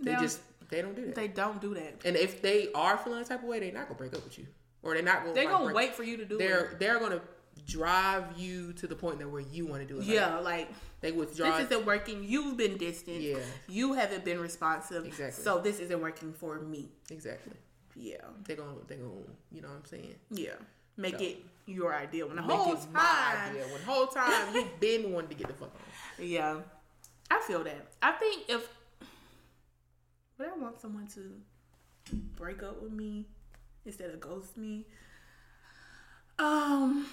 They 0.00 0.14
just 0.16 0.40
they 0.70 0.82
don't 0.82 0.96
do 0.96 1.06
that. 1.06 1.14
They 1.14 1.28
don't 1.28 1.60
do 1.60 1.74
that. 1.74 2.02
and 2.04 2.16
if 2.16 2.40
they 2.40 2.68
are 2.74 2.96
feeling 2.96 3.20
a 3.20 3.24
type 3.24 3.42
of 3.42 3.48
way, 3.48 3.60
they're 3.60 3.72
not 3.72 3.88
gonna 3.88 3.98
break 3.98 4.14
up 4.14 4.24
with 4.24 4.38
you, 4.38 4.46
or 4.82 4.94
they're 4.94 5.02
not 5.02 5.22
gonna. 5.22 5.34
They're 5.34 5.44
like, 5.44 5.58
gonna 5.58 5.74
wait 5.74 5.94
for 5.94 6.04
you 6.04 6.16
to 6.16 6.24
do 6.24 6.38
They're 6.38 6.66
it. 6.66 6.78
they're 6.78 6.98
gonna 6.98 7.20
drive 7.66 8.24
you 8.38 8.72
to 8.74 8.86
the 8.86 8.96
point 8.96 9.18
that 9.20 9.28
where 9.30 9.40
you 9.42 9.66
want 9.66 9.82
to 9.82 9.86
do 9.88 9.96
it. 9.96 10.00
Like, 10.00 10.08
Yeah, 10.08 10.38
like 10.38 10.68
they 11.00 11.12
withdraw. 11.12 11.56
this 11.56 11.66
isn't 11.70 11.86
working. 11.86 12.24
You've 12.24 12.56
been 12.56 12.76
distant. 12.76 13.20
Yeah. 13.20 13.38
You 13.68 13.92
haven't 13.94 14.24
been 14.24 14.40
responsive. 14.40 15.04
Exactly. 15.06 15.42
So 15.44 15.60
this 15.60 15.78
isn't 15.78 16.00
working 16.00 16.32
for 16.32 16.58
me. 16.60 16.88
exactly. 17.10 17.54
Yeah. 17.96 18.16
They're 18.46 18.56
gonna 18.56 18.74
they're 18.86 18.98
gonna 18.98 19.10
you 19.52 19.60
know 19.62 19.68
what 19.68 19.76
I'm 19.78 19.84
saying. 19.84 20.14
Yeah. 20.30 20.54
make 20.96 21.14
No. 21.20 21.26
it 21.26 21.44
your 21.66 21.94
idea. 21.94 22.26
When 22.26 22.36
the 22.36 22.42
Make 22.42 22.50
whole 22.56 22.72
it 22.74 22.80
my 22.92 23.00
time, 23.00 23.50
idea. 23.50 23.62
When 23.64 23.80
the 23.80 23.86
whole 23.92 24.06
time 24.06 24.54
you've 24.54 24.80
been 24.80 25.12
wanting 25.12 25.28
to 25.30 25.34
get 25.36 25.46
the 25.48 25.54
fuck 25.54 25.72
on. 25.74 26.24
yeah, 26.26 26.56
I 27.30 27.40
feel 27.46 27.62
that. 27.64 27.86
I 28.02 28.12
think 28.12 28.44
if 28.48 28.68
would 30.38 30.48
I 30.48 30.56
want 30.56 30.80
someone 30.80 31.06
to 31.08 31.30
break 32.36 32.62
up 32.62 32.80
with 32.82 32.92
me 32.92 33.26
instead 33.84 34.10
of 34.10 34.20
ghost 34.20 34.56
me, 34.56 34.86
um, 36.38 37.06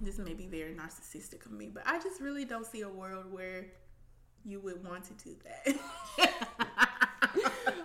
this 0.00 0.18
may 0.18 0.34
be 0.34 0.46
very 0.46 0.74
narcissistic 0.74 1.44
of 1.46 1.52
me, 1.52 1.70
but 1.72 1.82
I 1.86 1.98
just 1.98 2.20
really 2.20 2.44
don't 2.44 2.66
see 2.66 2.80
a 2.80 2.88
world 2.88 3.30
where 3.30 3.66
you 4.44 4.60
would 4.60 4.82
want 4.86 5.04
to 5.04 5.24
do 5.24 5.36
that. 5.44 5.78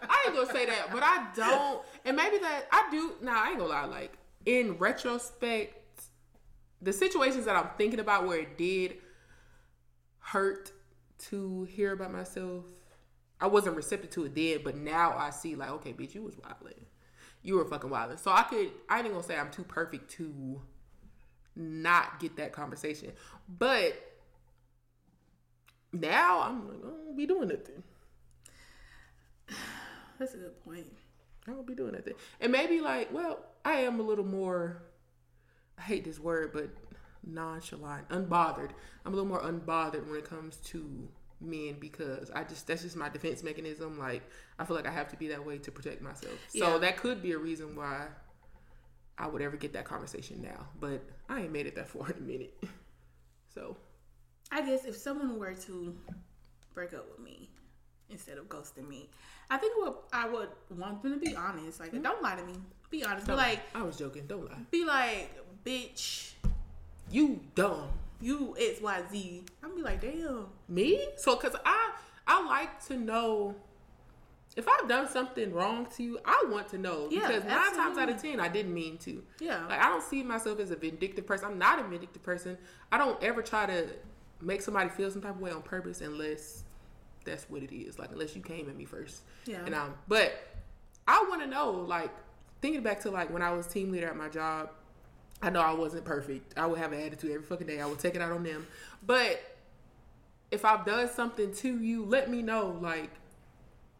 I 0.09 0.25
ain't 0.25 0.35
gonna 0.35 0.51
say 0.51 0.65
that, 0.65 0.89
but 0.91 1.03
I 1.03 1.27
don't. 1.35 1.81
And 2.05 2.15
maybe 2.15 2.37
that 2.37 2.67
I 2.71 2.87
do. 2.89 3.13
Nah, 3.21 3.43
I 3.43 3.49
ain't 3.49 3.59
gonna 3.59 3.69
lie. 3.69 3.85
Like 3.85 4.17
in 4.45 4.77
retrospect, 4.77 6.03
the 6.81 6.93
situations 6.93 7.45
that 7.45 7.55
I'm 7.55 7.69
thinking 7.77 7.99
about 7.99 8.27
where 8.27 8.39
it 8.39 8.57
did 8.57 8.95
hurt 10.19 10.71
to 11.17 11.63
hear 11.65 11.93
about 11.93 12.13
myself, 12.13 12.63
I 13.41 13.47
wasn't 13.47 13.75
receptive 13.75 14.11
to 14.11 14.25
it 14.25 14.35
then. 14.35 14.59
But 14.63 14.77
now 14.77 15.15
I 15.17 15.31
see, 15.31 15.55
like, 15.55 15.69
okay, 15.71 15.93
bitch, 15.93 16.15
you 16.15 16.23
was 16.23 16.37
wilding. 16.37 16.85
You 17.41 17.57
were 17.57 17.65
fucking 17.65 17.89
wilding. 17.89 18.17
So 18.17 18.31
I 18.31 18.43
could. 18.43 18.71
I 18.89 18.99
ain't 18.99 19.11
gonna 19.11 19.23
say 19.23 19.37
I'm 19.37 19.51
too 19.51 19.63
perfect 19.63 20.09
to 20.11 20.61
not 21.55 22.19
get 22.19 22.37
that 22.37 22.51
conversation, 22.51 23.11
but 23.47 23.93
now 25.93 26.41
I'm 26.41 26.67
like, 26.67 26.77
I 26.79 26.87
don't 26.87 27.17
be 27.17 27.25
doing 27.25 27.49
nothing. 27.49 27.83
That's 30.19 30.33
a 30.33 30.37
good 30.37 30.65
point. 30.65 30.85
I 31.47 31.51
won't 31.51 31.67
be 31.67 31.75
doing 31.75 31.93
nothing. 31.93 32.13
And 32.41 32.51
maybe 32.51 32.81
like, 32.81 33.13
well, 33.13 33.39
I 33.63 33.81
am 33.81 33.99
a 33.99 34.03
little 34.03 34.25
more 34.25 34.81
I 35.77 35.81
hate 35.81 36.05
this 36.05 36.19
word, 36.19 36.51
but 36.53 36.69
nonchalant, 37.23 38.09
unbothered. 38.09 38.71
I'm 39.05 39.13
a 39.13 39.15
little 39.15 39.29
more 39.29 39.41
unbothered 39.41 40.07
when 40.07 40.17
it 40.17 40.29
comes 40.29 40.57
to 40.57 41.07
men 41.41 41.75
because 41.79 42.31
I 42.31 42.43
just 42.43 42.65
that's 42.65 42.83
just 42.83 42.95
my 42.95 43.09
defense 43.09 43.43
mechanism. 43.43 43.99
Like 43.99 44.23
I 44.57 44.65
feel 44.65 44.75
like 44.75 44.87
I 44.87 44.91
have 44.91 45.09
to 45.09 45.17
be 45.17 45.27
that 45.29 45.45
way 45.45 45.57
to 45.59 45.71
protect 45.71 46.01
myself. 46.01 46.35
So 46.49 46.79
that 46.79 46.97
could 46.97 47.21
be 47.21 47.33
a 47.33 47.37
reason 47.37 47.75
why 47.75 48.07
I 49.17 49.27
would 49.27 49.41
ever 49.41 49.55
get 49.57 49.73
that 49.73 49.85
conversation 49.85 50.41
now. 50.41 50.67
But 50.79 51.01
I 51.29 51.41
ain't 51.41 51.51
made 51.51 51.67
it 51.67 51.75
that 51.75 51.87
far 51.93 52.09
in 52.11 52.17
a 52.17 52.21
minute. 52.21 52.53
So 53.53 53.77
I 54.51 54.65
guess 54.65 54.85
if 54.85 54.95
someone 54.95 55.39
were 55.39 55.53
to 55.53 55.95
break 56.73 56.93
up 56.93 57.07
with 57.09 57.19
me 57.25 57.49
instead 58.09 58.37
of 58.37 58.47
ghosting 58.49 58.87
me, 58.87 59.09
I 59.49 59.57
think 59.57 59.77
what 59.81 60.03
I 60.11 60.27
would 60.27 60.49
want 60.77 61.01
them 61.03 61.13
to 61.13 61.19
be 61.19 61.35
honest. 61.35 61.79
Like, 61.79 61.91
hmm? 61.91 62.01
don't 62.01 62.21
lie 62.21 62.35
to 62.35 62.43
me. 62.45 62.53
Be 62.89 63.03
honest. 63.03 63.27
Be 63.27 63.33
like, 63.33 63.59
I 63.73 63.81
was 63.83 63.97
joking, 63.97 64.25
don't 64.27 64.45
lie. 64.45 64.57
be 64.71 64.85
like, 64.85 65.31
bitch, 65.65 66.33
You 67.11 67.39
dumb. 67.55 67.89
you 68.21 68.55
X 68.59 68.81
Y 68.81 69.01
Z. 69.11 69.43
I'm 69.63 69.75
be 69.75 69.81
like, 69.81 70.01
damn. 70.01 70.47
Me? 70.67 71.07
So, 71.17 71.35
cause 71.37 71.55
I 71.65 71.91
I 72.27 72.45
like 72.45 72.83
to 72.87 72.97
know 72.97 73.55
if 74.55 74.67
I've 74.67 74.87
done 74.87 75.09
something 75.09 75.51
wrong 75.53 75.87
to 75.97 76.03
you. 76.03 76.19
I 76.23 76.45
want 76.49 76.69
to 76.69 76.77
know 76.77 77.07
Yeah, 77.11 77.27
because 77.27 77.43
nine 77.43 77.75
times 77.75 77.97
out 77.97 78.09
of 78.09 78.21
ten, 78.21 78.39
I 78.39 78.47
didn't 78.47 78.73
mean 78.73 78.97
to. 78.99 79.23
Yeah. 79.39 79.65
Like 79.67 79.79
I 79.79 79.89
don't 79.89 80.03
see 80.03 80.23
myself 80.23 80.59
as 80.59 80.71
a 80.71 80.75
vindictive 80.75 81.27
person. 81.27 81.51
I'm 81.51 81.59
not 81.59 81.79
a 81.79 81.83
vindictive 81.83 82.23
person. 82.23 82.57
I 82.91 82.97
don't 82.97 83.21
ever 83.21 83.41
try 83.41 83.65
to 83.65 83.87
make 84.41 84.61
somebody 84.61 84.89
feel 84.89 85.11
some 85.11 85.21
type 85.21 85.35
of 85.35 85.41
way 85.41 85.51
on 85.51 85.61
purpose 85.61 86.01
unless 86.01 86.63
that's 87.25 87.49
what 87.49 87.63
it 87.63 87.75
is. 87.75 87.99
Like 87.99 88.11
unless 88.11 88.35
you 88.35 88.41
came 88.41 88.69
at 88.69 88.77
me 88.77 88.85
first. 88.85 89.21
Yeah. 89.45 89.65
And 89.65 89.75
um, 89.75 89.93
but 90.07 90.33
I 91.07 91.25
want 91.29 91.41
to 91.41 91.47
know. 91.47 91.71
Like 91.71 92.11
thinking 92.61 92.81
back 92.81 93.01
to 93.01 93.11
like 93.11 93.31
when 93.31 93.41
I 93.41 93.51
was 93.51 93.67
team 93.67 93.91
leader 93.91 94.07
at 94.07 94.15
my 94.15 94.29
job. 94.29 94.69
I 95.41 95.49
know 95.49 95.59
I 95.59 95.73
wasn't 95.73 96.05
perfect. 96.05 96.57
I 96.57 96.65
would 96.65 96.79
have 96.79 96.93
an 96.93 97.01
attitude 97.01 97.31
every 97.31 97.45
fucking 97.45 97.67
day. 97.67 97.81
I 97.81 97.85
would 97.85 97.99
take 97.99 98.15
it 98.15 98.21
out 98.21 98.31
on 98.31 98.43
them. 98.43 98.65
But 99.05 99.57
if 100.49 100.63
I've 100.63 100.85
done 100.85 101.09
something 101.09 101.53
to 101.55 101.77
you, 101.77 102.05
let 102.05 102.29
me 102.31 102.41
know. 102.41 102.79
Like, 102.81 103.11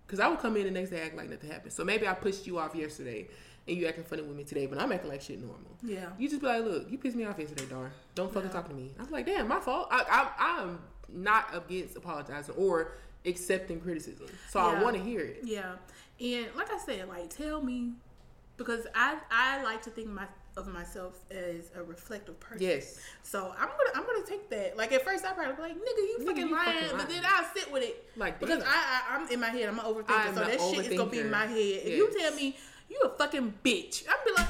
because 0.06 0.20
I 0.20 0.28
would 0.28 0.39
come 0.39 0.56
in 0.58 0.64
the 0.66 0.72
next 0.72 0.89
day 0.91 1.01
act 1.01 1.16
like 1.16 1.30
nothing 1.30 1.49
happened. 1.49 1.74
So 1.74 1.84
maybe 1.84 2.08
I 2.08 2.14
pushed 2.14 2.45
you 2.47 2.58
off 2.60 2.76
yesterday 2.76 3.28
and 3.68 3.76
you 3.78 3.88
acting 3.88 4.03
funny 4.03 4.22
with 4.22 4.36
me 4.38 4.43
today, 4.43 4.66
but 4.68 4.78
I'm 4.80 4.91
acting 4.91 5.10
like 5.10 5.22
shit 5.22 5.39
normal. 5.39 5.72
Yeah. 5.82 6.10
You 6.20 6.30
just 6.30 6.41
be 6.41 6.47
like, 6.47 6.64
look, 6.64 6.89
you 6.89 6.97
pissed 6.97 7.16
me 7.16 7.26
off 7.26 7.39
yesterday, 7.39 7.66
darn. 7.70 7.91
Don't 8.14 8.32
fucking 8.32 8.49
Yeah. 8.49 8.53
talk 8.53 8.70
to 8.70 8.76
me. 8.76 8.91
I'm 8.99 9.10
like, 9.10 9.26
damn, 9.26 9.47
my 9.47 9.60
fault. 9.60 9.88
I, 9.91 10.03
I, 10.38 10.60
I'm 10.62 10.80
not 11.10 11.47
against 11.56 11.95
apologizing 11.95 12.56
or 12.56 12.93
accepting 13.26 13.80
criticism. 13.82 14.28
So 14.49 14.60
I 14.60 14.82
want 14.84 14.95
to 14.97 15.01
hear 15.01 15.22
it. 15.22 15.39
Yeah. 15.43 15.74
And 16.20 16.47
like 16.56 16.72
I 16.72 16.78
said, 16.78 17.08
like 17.10 17.30
tell 17.30 17.62
me 17.62 17.93
because 18.58 18.86
I 18.93 19.18
I 19.32 19.64
like 19.64 19.82
to 19.84 19.89
think 19.89 20.08
my 20.10 20.28
of 20.58 20.68
myself 20.68 21.20
as 21.32 21.72
a 21.76 21.84
reflective 21.84 22.39
person. 22.39 22.62
Yes. 22.62 22.99
So 23.24 23.53
I'm 23.58 23.68
gonna 23.68 23.89
I'm 23.95 24.06
gonna 24.06 24.26
take 24.26 24.49
that. 24.49 24.78
Like 24.78 24.91
at 24.93 25.03
first 25.03 25.26
I 25.26 25.34
probably 25.34 25.53
be 25.56 25.62
like, 25.62 25.74
nigga, 25.74 25.97
you 25.97 26.18
Nigga, 26.22 26.26
fucking 26.28 26.47
you 26.47 26.53
lying, 26.56 26.74
fucking 26.74 26.97
but 26.97 27.10
lying. 27.10 27.22
then 27.22 27.24
I'll 27.26 27.45
sit 27.53 27.72
with 27.72 27.84
it. 27.84 28.10
Like, 28.16 28.39
because 28.39 28.60
damn. 28.60 28.68
I, 28.68 29.01
I 29.12 29.16
I'm 29.16 29.30
in 29.30 29.39
my 29.39 29.49
head, 29.49 29.68
I'm 29.68 29.80
an 29.80 29.86
overthinker. 29.86 30.10
I'm 30.10 30.34
so 30.36 30.39
that 30.45 30.62
shit 30.62 30.91
is 30.91 30.97
gonna 30.97 31.10
be 31.10 31.20
in 31.20 31.32
my 31.32 31.45
head. 31.45 31.58
If 31.58 31.97
you 31.97 32.18
tell 32.20 32.34
me 32.36 32.56
you 32.89 33.01
a 33.03 33.10
fucking 33.10 33.53
bitch, 33.64 34.03
I'm 34.10 34.16
be 34.26 34.32
like 34.38 34.47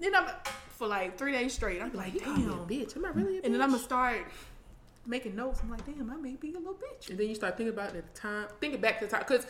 then 0.00 0.14
I'm 0.14 0.26
for 0.70 0.86
like 0.86 1.18
three 1.18 1.32
days 1.32 1.52
straight. 1.54 1.82
I'm 1.82 1.90
be 1.90 1.98
like, 1.98 2.14
You 2.14 2.20
call 2.20 2.34
a 2.34 2.38
damn. 2.38 2.50
bitch. 2.66 2.96
Am 2.96 3.04
I 3.04 3.08
really 3.10 3.38
a 3.38 3.40
bitch? 3.40 3.44
And 3.46 3.54
then 3.54 3.60
I'm 3.62 3.70
gonna 3.70 3.82
start 3.82 4.18
making 5.06 5.34
notes. 5.34 5.60
I'm 5.62 5.70
like, 5.70 5.84
damn, 5.84 6.10
I 6.10 6.16
may 6.16 6.34
be 6.36 6.54
a 6.54 6.58
little 6.58 6.74
bitch. 6.74 7.10
And 7.10 7.18
then 7.18 7.28
you 7.28 7.34
start 7.34 7.56
thinking 7.56 7.72
about 7.74 7.94
it 7.94 7.98
at 7.98 8.14
the 8.14 8.20
time, 8.20 8.46
thinking 8.60 8.80
back 8.80 9.00
to 9.00 9.06
the 9.06 9.10
time, 9.10 9.24
because 9.26 9.46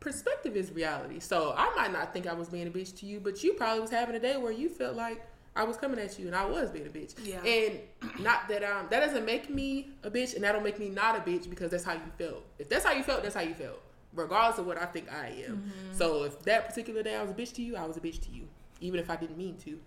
perspective 0.00 0.56
is 0.56 0.72
reality. 0.72 1.20
So 1.20 1.54
I 1.56 1.74
might 1.74 1.92
not 1.92 2.12
think 2.12 2.26
I 2.26 2.34
was 2.34 2.48
being 2.48 2.66
a 2.66 2.70
bitch 2.70 2.96
to 2.98 3.06
you, 3.06 3.20
but 3.20 3.42
you 3.42 3.54
probably 3.54 3.80
was 3.80 3.90
having 3.90 4.14
a 4.14 4.20
day 4.20 4.36
where 4.36 4.52
you 4.52 4.68
felt 4.68 4.96
like 4.96 5.26
I 5.56 5.64
was 5.64 5.76
coming 5.76 5.98
at 5.98 6.18
you 6.18 6.26
and 6.26 6.36
I 6.36 6.44
was 6.46 6.70
being 6.70 6.86
a 6.86 6.90
bitch. 6.90 7.14
Yeah. 7.24 7.42
And 7.42 7.80
not 8.20 8.48
that 8.48 8.62
um 8.62 8.86
that 8.90 9.00
doesn't 9.00 9.24
make 9.24 9.50
me 9.50 9.90
a 10.04 10.10
bitch, 10.10 10.34
and 10.34 10.44
that 10.44 10.52
don't 10.52 10.62
make 10.62 10.78
me 10.78 10.88
not 10.88 11.16
a 11.16 11.20
bitch 11.20 11.50
because 11.50 11.70
that's 11.70 11.84
how 11.84 11.94
you 11.94 12.12
felt. 12.16 12.44
If 12.58 12.68
that's 12.68 12.84
how 12.84 12.92
you 12.92 13.02
felt, 13.02 13.22
that's 13.22 13.34
how 13.34 13.40
you 13.40 13.54
felt, 13.54 13.80
regardless 14.14 14.58
of 14.58 14.66
what 14.66 14.80
I 14.80 14.86
think 14.86 15.12
I 15.12 15.28
am. 15.46 15.56
Mm-hmm. 15.56 15.92
So 15.92 16.24
if 16.24 16.42
that 16.42 16.68
particular 16.68 17.02
day 17.02 17.16
I 17.16 17.22
was 17.22 17.30
a 17.30 17.34
bitch 17.34 17.52
to 17.54 17.62
you, 17.62 17.76
I 17.76 17.84
was 17.84 17.96
a 17.96 18.00
bitch 18.00 18.20
to 18.22 18.30
you, 18.30 18.44
even 18.80 19.00
if 19.00 19.10
I 19.10 19.16
didn't 19.16 19.36
mean 19.36 19.56
to. 19.64 19.78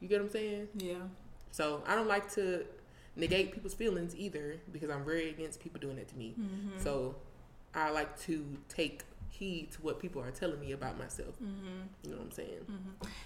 You 0.00 0.08
get 0.08 0.20
what 0.20 0.26
I'm 0.26 0.32
saying? 0.32 0.68
Yeah. 0.76 0.94
So 1.50 1.82
I 1.86 1.94
don't 1.94 2.08
like 2.08 2.30
to 2.34 2.64
negate 3.16 3.52
people's 3.52 3.74
feelings 3.74 4.14
either 4.14 4.56
because 4.72 4.90
I'm 4.90 5.04
very 5.04 5.30
against 5.30 5.58
people 5.58 5.80
doing 5.80 5.96
that 5.96 6.08
to 6.08 6.16
me. 6.16 6.34
Mm-hmm. 6.38 6.82
So 6.82 7.16
I 7.74 7.90
like 7.90 8.18
to 8.22 8.46
take 8.68 9.02
heed 9.38 9.70
to 9.72 9.82
what 9.82 10.00
people 10.00 10.22
are 10.22 10.30
telling 10.30 10.58
me 10.60 10.72
about 10.72 10.98
myself. 10.98 11.34
Mm-hmm. 11.42 11.82
You 12.02 12.10
know 12.10 12.16
what 12.16 12.24
I'm 12.26 12.30
saying? 12.32 12.66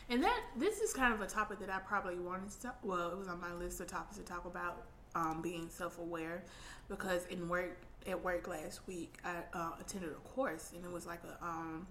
And 0.08 0.22
that 0.22 0.40
this 0.56 0.80
is 0.80 0.92
kind 0.92 1.14
of 1.14 1.20
a 1.20 1.26
topic 1.26 1.60
that 1.60 1.70
I 1.70 1.78
probably 1.78 2.16
wanted 2.18 2.50
to. 2.62 2.72
Well, 2.82 3.10
it 3.12 3.18
was 3.18 3.28
on 3.28 3.40
my 3.40 3.52
list 3.54 3.80
of 3.80 3.86
topics 3.86 4.16
to 4.18 4.22
talk 4.24 4.44
about 4.44 4.82
um, 5.14 5.40
being 5.42 5.68
self-aware 5.68 6.42
because 6.88 7.26
in 7.26 7.48
work 7.48 7.76
at 8.06 8.22
work 8.24 8.48
last 8.48 8.80
week 8.86 9.18
I 9.24 9.34
uh, 9.52 9.70
attended 9.80 10.10
a 10.10 10.28
course 10.28 10.72
and 10.74 10.84
it 10.84 10.90
was 10.90 11.06
like 11.06 11.20
a 11.24 11.44
um, 11.44 11.86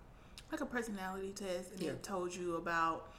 like 0.51 0.61
a 0.61 0.65
personality 0.65 1.31
test 1.35 1.71
and 1.73 1.81
Yeah. 1.81 1.91
it 1.91 2.03
told 2.03 2.33
you 2.33 2.55
about 2.55 3.09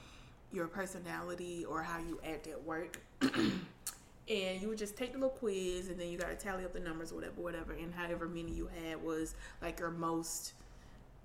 your 0.52 0.66
personality 0.66 1.64
or 1.66 1.82
how 1.82 1.98
you 1.98 2.18
act 2.26 2.46
at 2.48 2.60
work. 2.64 2.98
and 3.22 4.60
you 4.62 4.68
would 4.68 4.78
just 4.78 4.96
take 4.96 5.12
the 5.12 5.18
little 5.18 5.30
quiz 5.30 5.88
and 5.88 5.98
then 5.98 6.08
you 6.08 6.16
got 6.18 6.30
to 6.30 6.36
tally 6.36 6.64
up 6.64 6.72
the 6.72 6.80
numbers 6.80 7.10
or 7.12 7.16
whatever 7.16 7.40
whatever 7.40 7.72
and 7.72 7.92
however 7.94 8.28
many 8.28 8.52
you 8.52 8.68
had 8.84 9.02
was 9.02 9.34
like 9.60 9.78
your 9.80 9.90
most 9.90 10.52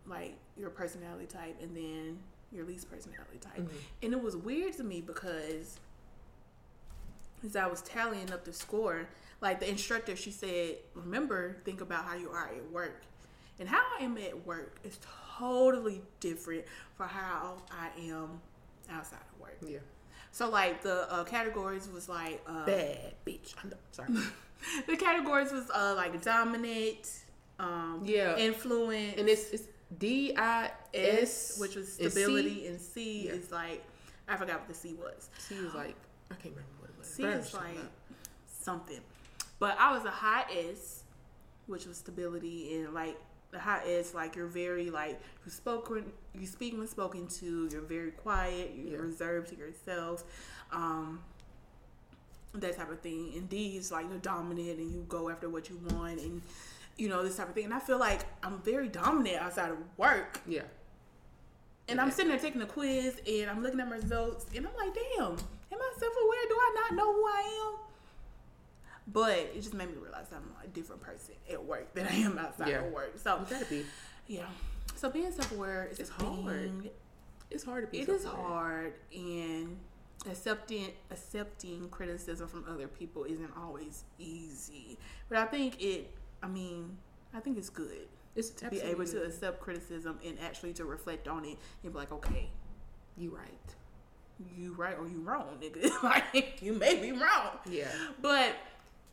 like 0.08 0.36
your 0.58 0.70
personality 0.70 1.26
type 1.26 1.56
and 1.62 1.76
then 1.76 2.18
your 2.52 2.66
least 2.66 2.90
personality 2.90 3.38
type. 3.40 3.58
Mhm. 3.60 3.70
And 4.04 4.14
it 4.14 4.22
was 4.22 4.36
weird 4.38 4.74
to 4.78 4.84
me 4.84 5.02
because 5.02 5.80
as 7.44 7.56
I 7.56 7.68
was 7.68 7.82
tallying 7.82 8.32
up 8.32 8.46
the 8.46 8.54
score, 8.54 9.08
like 9.42 9.60
the 9.60 9.70
instructor, 9.70 10.16
she 10.16 10.32
said, 10.32 10.78
remember, 10.94 11.58
think 11.66 11.82
about 11.82 12.06
how 12.06 12.16
you 12.16 12.30
are 12.30 12.48
at 12.48 12.72
work. 12.72 13.04
And 13.60 13.70
how 13.70 13.82
I 14.00 14.04
am 14.04 14.18
at 14.18 14.46
work 14.46 14.78
is 14.84 15.00
totally 15.38 16.02
different 16.20 16.66
for 16.98 17.06
how 17.06 17.58
I 17.72 17.90
am 18.10 18.42
outside 18.90 19.20
of 19.34 19.40
work. 19.40 19.58
Yeah. 19.62 19.80
So 20.32 20.50
like 20.50 20.82
the 20.82 21.12
uh, 21.12 21.24
categories 21.24 21.88
was 21.94 22.10
like 22.10 22.42
uh, 22.48 22.66
Bad 22.66 23.14
bitch. 23.26 23.54
I 23.64 23.68
know. 23.70 23.78
Sorry. 23.92 24.10
the 24.88 24.98
categories 24.98 25.52
was 25.52 25.70
uh, 25.70 25.94
like 25.96 26.22
dominant, 26.22 27.10
um, 27.60 28.02
Yeah. 28.04 28.36
influence, 28.38 29.16
and 29.18 29.30
it's 29.30 29.50
it's 29.52 29.64
D 29.98 30.34
I 30.36 30.72
S, 30.94 31.52
S, 31.54 31.60
which 31.60 31.76
was 31.76 31.92
stability, 31.94 32.68
and 32.68 32.80
C 32.80 33.28
is 33.28 33.52
like 33.52 33.84
I 34.28 34.36
forgot 34.36 34.60
what 34.60 34.68
the 34.68 34.74
C 34.74 34.94
was. 34.94 35.30
C 35.38 35.56
is 35.56 35.74
like 35.74 35.96
I 36.32 36.36
can't 36.36 36.56
remember 36.56 36.72
what 36.80 36.90
it 36.90 36.96
was. 36.98 37.08
C 37.08 37.24
is 37.24 37.54
like 37.54 37.78
something, 38.48 39.00
but 39.60 39.78
I 39.80 39.96
was 39.96 40.06
a 40.06 40.12
high 40.12 40.46
S, 40.72 41.04
which 41.68 41.86
was 41.86 41.98
stability, 41.98 42.76
and 42.76 42.94
like 42.94 43.18
the 43.52 43.60
high 43.60 43.84
S, 43.88 44.14
like 44.14 44.36
you're 44.36 44.48
very 44.48 44.90
like 44.90 45.22
you 45.46 45.52
spoken, 45.52 46.12
you 46.34 46.48
speak 46.48 46.78
when 46.78 46.88
spoken 46.88 47.28
to. 47.28 47.70
You're 47.72 47.82
very 47.82 48.12
quiet. 48.12 48.74
You're 48.76 49.00
Yeah. 49.02 49.06
reserved 49.06 49.50
to 49.50 49.56
yourself. 49.56 50.24
Um, 50.72 51.22
that 52.56 52.76
type 52.78 52.90
of 52.90 53.00
thing. 53.02 53.34
And 53.36 53.50
D 53.50 53.78
is 53.78 53.92
like 53.92 54.08
you're 54.10 54.18
dominant 54.18 54.80
and 54.80 54.92
you 54.92 55.06
go 55.08 55.30
after 55.30 55.50
what 55.50 55.70
you 55.70 55.78
want 55.92 56.20
and 56.20 56.42
you 56.98 57.10
know 57.10 57.24
this 57.24 57.36
type 57.38 57.50
of 57.50 57.56
thing. 57.56 57.66
And 57.66 57.74
I 57.74 57.80
feel 57.80 57.98
like 58.00 58.22
I'm 58.44 58.62
very 58.62 58.88
dominant 58.88 59.38
outside 59.38 59.72
of 59.72 59.78
work. 59.98 60.42
Yeah. 60.48 60.62
And 61.88 62.02
I'm 62.02 62.10
sitting 62.10 62.30
there 62.32 62.40
taking 62.40 62.60
the 62.60 62.66
quiz 62.66 63.20
and 63.28 63.50
I'm 63.50 63.62
looking 63.62 63.80
at 63.80 63.88
my 63.88 63.96
results 63.98 64.46
and 64.56 64.66
I'm 64.66 64.74
like, 64.76 64.94
damn, 64.96 65.32
am 65.34 65.38
I 65.82 65.94
self 66.00 66.14
aware? 66.24 66.46
Do 66.50 66.56
I 66.56 66.76
not 66.82 66.96
know 66.96 67.14
who 67.14 67.26
I 67.26 67.70
am? 67.74 67.80
But 69.08 69.38
it 69.38 69.56
just 69.62 69.74
made 69.76 69.90
me 69.90 69.96
realize 70.02 70.26
I'm 70.36 70.52
a 70.64 70.68
different 70.68 71.02
person 71.04 71.36
at 71.52 71.64
work 71.64 71.94
than 71.94 72.08
I 72.08 72.14
am 72.16 72.38
outside 72.40 72.70
Yeah. 72.70 72.80
of 72.86 72.92
work. 72.92 73.14
So 73.18 73.38
You 73.40 73.46
gotta 73.50 73.66
be. 73.66 73.86
yeah. 74.28 74.48
So 74.96 75.10
being 75.12 75.32
self 75.32 75.52
aware 75.52 75.86
is 75.92 76.00
It's 76.00 76.10
a 76.10 76.14
thing. 76.14 76.44
hard. 76.44 76.90
It's 77.52 77.64
hard 77.64 77.86
to 77.86 77.92
be. 77.92 78.00
It 78.00 78.10
is 78.10 78.26
hard 78.26 78.94
and 79.14 79.78
accepting 80.28 80.92
accepting 81.12 81.88
criticism 81.90 82.48
from 82.48 82.66
other 82.68 82.88
people 82.88 83.26
isn't 83.26 83.52
always 83.56 84.06
easy. 84.18 84.98
But 85.30 85.38
I 85.38 85.46
think 85.46 85.80
it 85.80 86.12
I 86.46 86.48
mean, 86.48 86.98
I 87.34 87.40
think 87.40 87.58
it's 87.58 87.70
good 87.70 88.08
It's 88.36 88.50
to 88.52 88.70
be 88.70 88.80
able 88.82 89.06
to 89.06 89.24
accept 89.24 89.60
criticism 89.60 90.20
and 90.26 90.38
actually 90.40 90.74
to 90.74 90.86
reflect 90.86 91.28
on 91.28 91.44
it 91.46 91.58
and 91.84 91.92
be 91.92 91.98
like, 91.98 92.12
okay, 92.12 92.50
You 93.18 93.32
right. 93.36 93.50
you 94.56 94.74
right 94.74 94.98
or 95.00 95.08
you 95.08 95.22
wrong, 95.22 95.58
nigga. 95.62 96.04
like 96.04 96.62
you 96.62 96.74
may 96.74 96.96
be 97.02 97.12
wrong. 97.14 97.58
Yeah. 97.70 97.88
But 98.22 98.56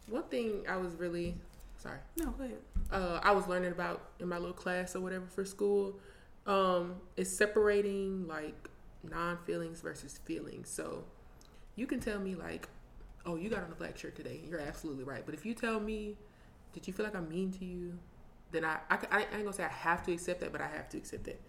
One 0.09 0.25
thing 0.25 0.65
I 0.69 0.77
was 0.77 0.95
really 0.97 1.37
sorry. 1.79 1.99
no, 2.17 2.31
go 2.31 2.45
ahead. 2.45 2.59
uh, 2.91 3.21
I 3.23 3.33
was 3.33 3.47
learning 3.47 3.73
about 3.73 4.11
in 4.21 4.29
my 4.29 4.39
little 4.39 4.53
class 4.55 4.95
or 4.97 5.01
whatever 5.01 5.27
for 5.27 5.45
school 5.45 5.99
um, 6.47 6.97
is 7.17 7.35
separating 7.35 8.27
like 8.29 8.69
non 9.09 9.39
feelings 9.47 9.81
versus 9.81 10.19
feelings. 10.25 10.69
So 10.69 11.05
you 11.77 11.87
can 11.87 11.99
tell 12.01 12.19
me 12.19 12.35
like, 12.35 12.69
oh, 13.25 13.37
you 13.37 13.49
got 13.49 13.63
on 13.65 13.71
a 13.73 13.75
black 13.77 13.97
shirt 13.97 14.17
today. 14.17 14.41
You're 14.49 14.61
absolutely 14.61 15.05
right. 15.05 15.25
But 15.25 15.35
if 15.35 15.47
you 15.47 15.55
tell 15.55 15.79
me, 15.81 16.17
did 16.73 16.87
you 16.87 16.93
feel 16.93 17.05
like 17.05 17.15
I'm 17.15 17.29
mean 17.29 17.53
to 17.53 17.65
you? 17.65 17.99
Then 18.51 18.65
I, 18.65 18.79
I, 18.91 18.99
I 19.11 19.21
ain't 19.21 19.45
gonna 19.45 19.53
say 19.53 19.65
I 19.65 19.69
have 19.69 20.03
to 20.05 20.13
accept 20.13 20.41
that, 20.41 20.53
but 20.53 20.61
I 20.61 20.69
have 20.69 20.89
to 20.91 20.99
accept 20.99 21.25
that 21.25 21.41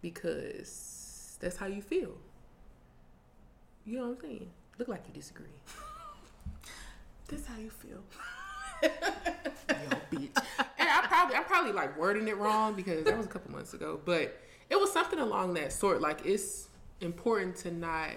because 0.00 1.38
that's 1.40 1.56
how 1.56 1.66
you 1.66 1.82
feel. 1.82 2.12
You 3.84 3.98
know 3.98 4.08
what 4.08 4.18
I'm 4.18 4.20
saying? 4.20 4.50
Look 4.78 4.88
like 4.88 5.04
you 5.06 5.14
disagree. 5.14 5.46
This 7.28 7.46
how 7.46 7.56
you 7.56 7.70
feel. 7.70 8.02
yo, 8.82 8.90
bitch. 10.10 10.36
And 10.78 10.88
I 10.88 11.06
probably, 11.06 11.34
I'm 11.34 11.44
probably 11.44 11.72
like 11.72 11.98
wording 11.98 12.28
it 12.28 12.36
wrong 12.36 12.74
because 12.74 13.04
that 13.04 13.16
was 13.16 13.24
a 13.24 13.28
couple 13.30 13.50
months 13.50 13.72
ago, 13.72 13.98
but 14.04 14.38
it 14.68 14.78
was 14.78 14.92
something 14.92 15.18
along 15.18 15.54
that 15.54 15.72
sort. 15.72 16.02
Like 16.02 16.26
it's 16.26 16.68
important 17.00 17.56
to 17.56 17.70
not 17.70 18.10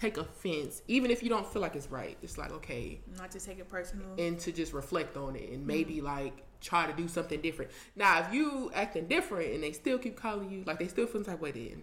take 0.00 0.16
offense, 0.16 0.82
even 0.88 1.10
if 1.10 1.22
you 1.22 1.28
don't 1.28 1.46
feel 1.46 1.62
like 1.62 1.76
it's 1.76 1.90
right. 1.90 2.16
It's 2.22 2.38
like 2.38 2.50
okay, 2.52 3.00
Not 3.18 3.30
to 3.32 3.40
take 3.40 3.58
it 3.58 3.68
personal. 3.68 4.06
and 4.18 4.38
to 4.40 4.52
just 4.52 4.72
reflect 4.72 5.16
on 5.16 5.36
it 5.36 5.50
and 5.50 5.66
maybe 5.66 5.96
mm-hmm. 5.96 6.06
like 6.06 6.42
try 6.60 6.86
to 6.86 6.92
do 6.92 7.08
something 7.08 7.40
different. 7.40 7.70
Now, 7.96 8.20
if 8.20 8.32
you 8.34 8.70
acting 8.74 9.06
different 9.06 9.54
and 9.54 9.62
they 9.62 9.72
still 9.72 9.98
keep 9.98 10.16
calling 10.16 10.50
you, 10.50 10.62
like 10.64 10.78
they 10.78 10.88
still 10.88 11.06
feel 11.06 11.24
type 11.24 11.40
way, 11.40 11.52
then 11.52 11.82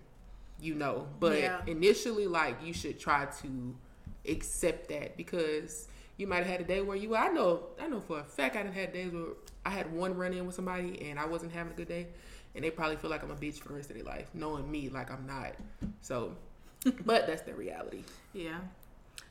you 0.61 0.73
know. 0.75 1.07
But 1.19 1.39
Yeah. 1.39 1.61
initially, 1.67 2.27
like 2.27 2.57
you 2.63 2.73
should 2.73 2.99
try 2.99 3.25
to 3.41 3.75
accept 4.27 4.89
that 4.89 5.15
because 5.17 5.87
you 6.17 6.27
might 6.27 6.37
have 6.37 6.47
had 6.47 6.61
a 6.61 6.63
day 6.63 6.81
where 6.81 6.97
you. 6.97 7.15
I 7.15 7.29
know, 7.29 7.67
I 7.79 7.87
know 7.87 7.99
for 7.99 8.19
a 8.19 8.23
fact 8.23 8.55
I 8.55 8.63
done 8.63 8.73
had 8.73 8.93
days 8.93 9.11
where 9.11 9.33
I 9.65 9.69
had 9.69 9.91
one 9.91 10.15
run 10.15 10.33
in 10.33 10.45
with 10.45 10.55
somebody 10.55 11.09
and 11.09 11.19
I 11.19 11.25
wasn't 11.25 11.51
having 11.51 11.73
a 11.73 11.75
good 11.75 11.87
day, 11.87 12.07
and 12.55 12.63
they 12.63 12.71
probably 12.71 12.95
feel 12.95 13.11
like 13.11 13.23
I'm 13.23 13.31
a 13.31 13.35
bitch 13.35 13.59
for 13.59 13.69
the 13.69 13.75
rest 13.75 13.89
of 13.91 13.95
their 13.95 14.05
life, 14.05 14.27
knowing 14.33 14.69
me 14.69 14.89
like 14.89 15.11
I'm 15.11 15.27
not. 15.27 15.53
So, 16.01 16.35
but 17.05 17.27
that's 17.27 17.41
the 17.41 17.53
reality. 17.53 18.03
Yeah. 18.33 18.59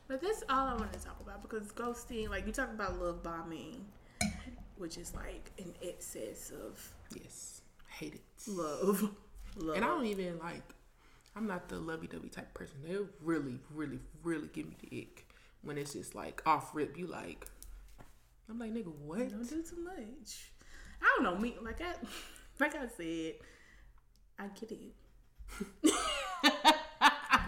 But 0.07 0.21
that's 0.21 0.43
all 0.49 0.67
I 0.67 0.75
want 0.75 0.93
to 0.93 0.99
talk 0.99 1.19
about 1.21 1.41
because 1.41 1.71
ghosting, 1.71 2.29
like 2.29 2.45
you 2.45 2.53
talk 2.53 2.69
about 2.71 2.99
love 3.01 3.23
bombing, 3.23 3.85
which 4.77 4.97
is 4.97 5.13
like 5.15 5.51
an 5.59 5.73
excess 5.81 6.51
of 6.51 6.93
Yes, 7.13 7.61
hate 7.89 8.15
it. 8.15 8.21
love. 8.47 9.09
Love. 9.57 9.75
And 9.75 9.83
I 9.83 9.87
don't 9.87 10.05
even 10.05 10.37
like. 10.39 10.61
I'm 11.35 11.45
not 11.47 11.67
the 11.69 11.77
lovey-dovey 11.77 12.29
type 12.29 12.51
person. 12.55 12.77
They 12.83 12.95
really, 13.23 13.59
really, 13.73 13.99
really 14.23 14.49
give 14.53 14.67
me 14.67 14.75
the 14.81 15.01
ick 15.01 15.27
when 15.61 15.77
it's 15.77 15.93
just 15.93 16.15
like 16.15 16.41
off 16.47 16.73
rip. 16.75 16.97
You 16.97 17.07
like. 17.07 17.45
I'm 18.49 18.57
like, 18.59 18.71
nigga, 18.73 18.91
what? 19.05 19.29
don't 19.29 19.47
do 19.47 19.61
too 19.61 19.83
much. 19.83 20.51
I 21.01 21.05
don't 21.15 21.23
know 21.23 21.35
me. 21.37 21.55
Like 21.61 21.81
I, 21.81 21.93
like 22.59 22.75
I 22.75 22.87
said, 22.87 23.33
I 24.39 24.47
get 24.59 24.71
it. 24.71 24.93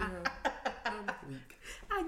Girl, 0.00 0.24
I'm 0.84 1.06
weak. 1.28 1.56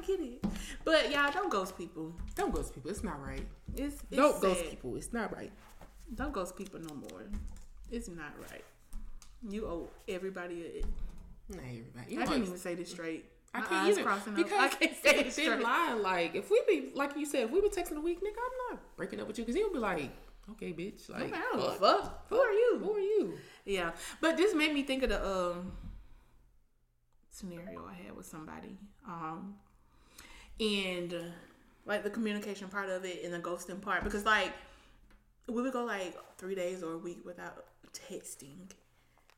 Get 0.07 0.21
it. 0.21 0.45
But 0.85 1.11
y'all 1.11 1.31
don't 1.33 1.51
ghost 1.51 1.77
people. 1.79 2.13
Don't 2.35 2.53
ghost 2.55 2.75
people. 2.75 2.91
It's 2.91 3.05
not 3.05 3.21
right. 3.25 3.47
It's, 3.77 3.95
it's 4.11 4.17
Don't 4.17 4.41
ghost 4.41 4.69
people. 4.71 4.97
It's 4.97 5.13
not 5.13 5.35
right. 5.35 5.53
Don't 6.15 6.33
ghost 6.33 6.57
people 6.57 6.81
no 6.81 6.95
more. 6.95 7.23
It's 7.91 8.09
not 8.09 8.33
right. 8.51 8.65
You 9.49 9.67
owe 9.67 9.89
everybody 10.09 10.63
a. 10.67 11.53
Not 11.55 11.63
everybody. 11.65 12.15
You 12.15 12.21
I 12.23 12.27
can't 12.27 12.45
even 12.45 12.59
say 12.59 12.75
this 12.75 12.91
straight. 12.91 13.27
I 13.55 13.61
My 13.61 13.67
can't 13.67 13.83
eyes 13.83 13.91
either 13.99 14.03
crossing 14.05 14.33
up. 14.33 14.37
because 14.39 14.53
I 14.61 14.69
can't 14.69 14.97
say 15.03 15.11
it 15.21 15.33
straight. 15.33 15.61
line. 15.61 16.03
Like 16.03 16.35
if 16.35 16.51
we 16.51 16.63
be 16.67 16.91
like 16.95 17.17
you 17.17 17.27
said, 17.27 17.45
if 17.45 17.51
we 17.51 17.61
been 17.61 17.71
texting 17.71 17.97
a 17.97 18.01
week, 18.01 18.19
nigga, 18.21 18.29
I'm 18.31 18.75
not 18.75 18.97
breaking 18.97 19.21
up 19.21 19.27
with 19.29 19.39
you 19.39 19.45
because 19.45 19.57
he'll 19.57 19.73
be 19.73 19.79
like, 19.79 20.11
okay, 20.53 20.73
bitch, 20.73 21.09
like, 21.11 21.25
Okay, 21.25 21.35
I 21.35 21.57
don't 21.57 21.79
fuck. 21.79 22.03
fuck. 22.03 22.27
Who 22.31 22.37
are 22.41 22.53
you? 22.53 22.81
Who 22.83 22.95
are 22.95 23.01
you? 23.01 23.35
Yeah, 23.65 23.91
but 24.21 24.37
this 24.39 24.55
made 24.55 24.73
me 24.73 24.83
think 24.85 25.03
of 25.03 25.11
the 25.11 25.27
um 25.27 25.73
scenario 27.31 27.85
I 27.87 27.95
had 27.95 28.17
with 28.17 28.27
somebody, 28.27 28.79
um, 29.07 29.55
and 30.61 31.15
like 31.87 32.05
the 32.05 32.11
communication 32.11 32.69
part 32.69 32.89
of 32.89 33.05
it 33.05 33.25
and 33.25 33.33
the 33.33 33.39
ghosting 33.39 33.81
part 33.81 34.05
because 34.05 34.25
like 34.25 34.53
we 35.49 35.61
would 35.63 35.73
go 35.73 35.85
like 35.85 36.17
three 36.39 36.55
days 36.55 36.83
or 36.83 36.95
a 36.95 36.99
week 36.99 37.19
without 37.25 37.65
texting, 37.93 38.71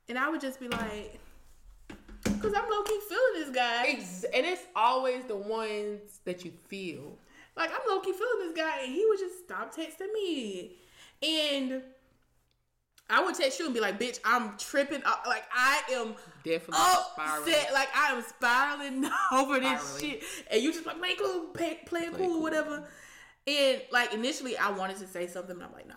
and 0.08 0.18
I 0.18 0.28
would 0.28 0.40
just 0.40 0.60
be 0.60 0.68
like, 0.68 1.18
because 1.88 2.54
I'm 2.54 2.68
low 2.70 2.82
key 2.82 3.00
feeling 3.08 3.32
this 3.34 3.50
guy. 3.50 3.84
Ex- 3.88 4.24
and 4.34 4.46
it's 4.46 4.62
always 4.76 5.24
the 5.24 5.36
ones 5.36 6.20
that 6.24 6.44
you 6.44 6.52
feel. 6.68 7.18
Like 7.56 7.70
I'm 7.70 7.80
low 7.88 8.00
key 8.00 8.12
feeling 8.12 8.48
this 8.48 8.56
guy, 8.56 8.82
and 8.82 8.92
he 8.92 9.04
would 9.06 9.18
just 9.18 9.44
stop 9.44 9.74
texting 9.74 10.12
me, 10.12 10.76
and 11.22 11.82
I 13.10 13.22
would 13.22 13.34
text 13.34 13.58
you 13.58 13.66
and 13.66 13.74
be 13.74 13.80
like, 13.80 13.98
"Bitch, 14.00 14.18
I'm 14.24 14.56
tripping. 14.56 15.02
up. 15.04 15.24
Like 15.26 15.44
I 15.54 15.82
am 15.92 16.14
Definitely 16.42 16.76
spiraling. 17.12 17.42
upset. 17.54 17.72
Like 17.74 17.88
I 17.94 18.12
am 18.12 18.22
spiraling 18.22 19.10
over 19.32 19.60
this 19.60 19.82
Spiraling. 19.82 20.20
shit, 20.20 20.24
and 20.50 20.62
you 20.62 20.72
just 20.72 20.86
like 20.86 20.98
play 20.98 21.14
cool, 21.16 21.40
play, 21.52 21.78
play, 21.86 22.08
Play 22.08 22.18
cool, 22.18 22.26
cool. 22.34 22.42
whatever." 22.42 22.88
And 23.46 23.82
like 23.92 24.14
initially, 24.14 24.56
I 24.56 24.70
wanted 24.70 24.96
to 24.98 25.06
say 25.06 25.26
something, 25.26 25.56
but 25.58 25.66
I'm 25.66 25.72
like, 25.72 25.86
"Nah, 25.86 25.94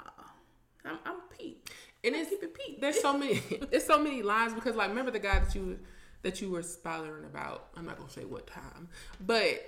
I'm, 0.86 0.98
I'm 1.06 1.16
Pete." 1.38 1.70
And 2.04 2.14
it's 2.16 2.30
keep 2.30 2.44
it 2.44 2.54
Pete. 2.54 2.80
there's 2.82 3.00
so 3.02 3.18
many 3.18 3.42
there's 3.72 3.86
so 3.86 4.02
many 4.02 4.22
lines 4.22 4.54
because 4.54 4.76
like 4.76 4.90
remember 4.90 5.12
the 5.12 5.20
guy 5.20 5.40
that 5.40 5.56
you 5.56 5.80
that 6.24 6.42
you 6.42 6.50
were 6.50 6.62
spiraling 6.62 7.24
about. 7.26 7.70
I'm 7.78 7.86
not 7.86 7.98
gonna 7.98 8.10
say 8.10 8.26
what 8.26 8.48
time, 8.48 8.90
but 9.26 9.62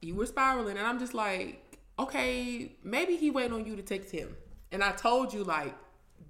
you 0.00 0.14
were 0.14 0.24
spiraling, 0.26 0.78
and 0.78 0.86
I'm 0.86 0.98
just 0.98 1.12
like, 1.12 1.62
okay, 1.98 2.72
maybe 2.82 3.16
he 3.16 3.30
waiting 3.30 3.52
on 3.52 3.66
you 3.66 3.76
to 3.76 3.82
text 3.82 4.10
him, 4.10 4.34
and 4.72 4.82
I 4.82 4.92
told 4.92 5.34
you 5.34 5.44
like 5.44 5.74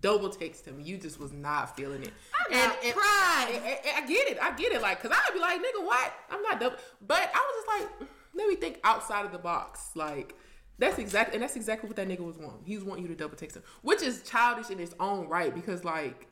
double 0.01 0.29
text 0.31 0.67
him. 0.67 0.81
You 0.81 0.97
just 0.99 1.19
was 1.21 1.33
not 1.33 1.77
feeling 1.77 2.03
it. 2.03 2.13
I 2.49 2.53
got 2.53 2.81
pride. 2.95 3.47
and- 3.55 3.65
and- 3.65 3.79
and 3.87 4.05
I 4.05 4.07
get 4.07 4.29
it. 4.29 4.39
I 4.43 4.51
get 4.57 4.73
it. 4.73 4.81
Like, 4.83 5.01
cause 5.03 5.11
I'd 5.13 5.35
be 5.35 5.41
like, 5.41 5.59
nigga, 5.61 5.85
what? 5.85 6.13
I'm 6.31 6.43
not 6.43 6.59
double. 6.61 6.77
But 7.07 7.31
I 7.35 7.39
was 7.39 7.65
just 7.89 8.01
like, 8.01 8.09
let 8.35 8.47
me 8.49 8.57
think 8.57 8.81
outside 8.85 9.27
of 9.27 9.33
the 9.33 9.39
box. 9.39 9.91
Like, 9.95 10.35
that's 10.79 10.99
exactly, 10.99 11.35
and 11.35 11.43
that's 11.43 11.57
exactly 11.57 11.89
what 11.89 11.97
that 11.97 12.09
nigga 12.09 12.21
was 12.21 12.39
wanting. 12.39 12.63
He 12.65 12.75
was 12.75 12.85
wanting 12.85 13.03
you 13.05 13.09
to 13.09 13.15
double 13.17 13.37
text 13.37 13.57
him, 13.57 13.63
which 13.83 14.03
is 14.03 14.23
childish 14.23 14.71
in 14.71 14.81
its 14.81 14.95
own 14.99 15.29
right. 15.29 15.55
Because 15.55 15.85
like, 15.85 16.27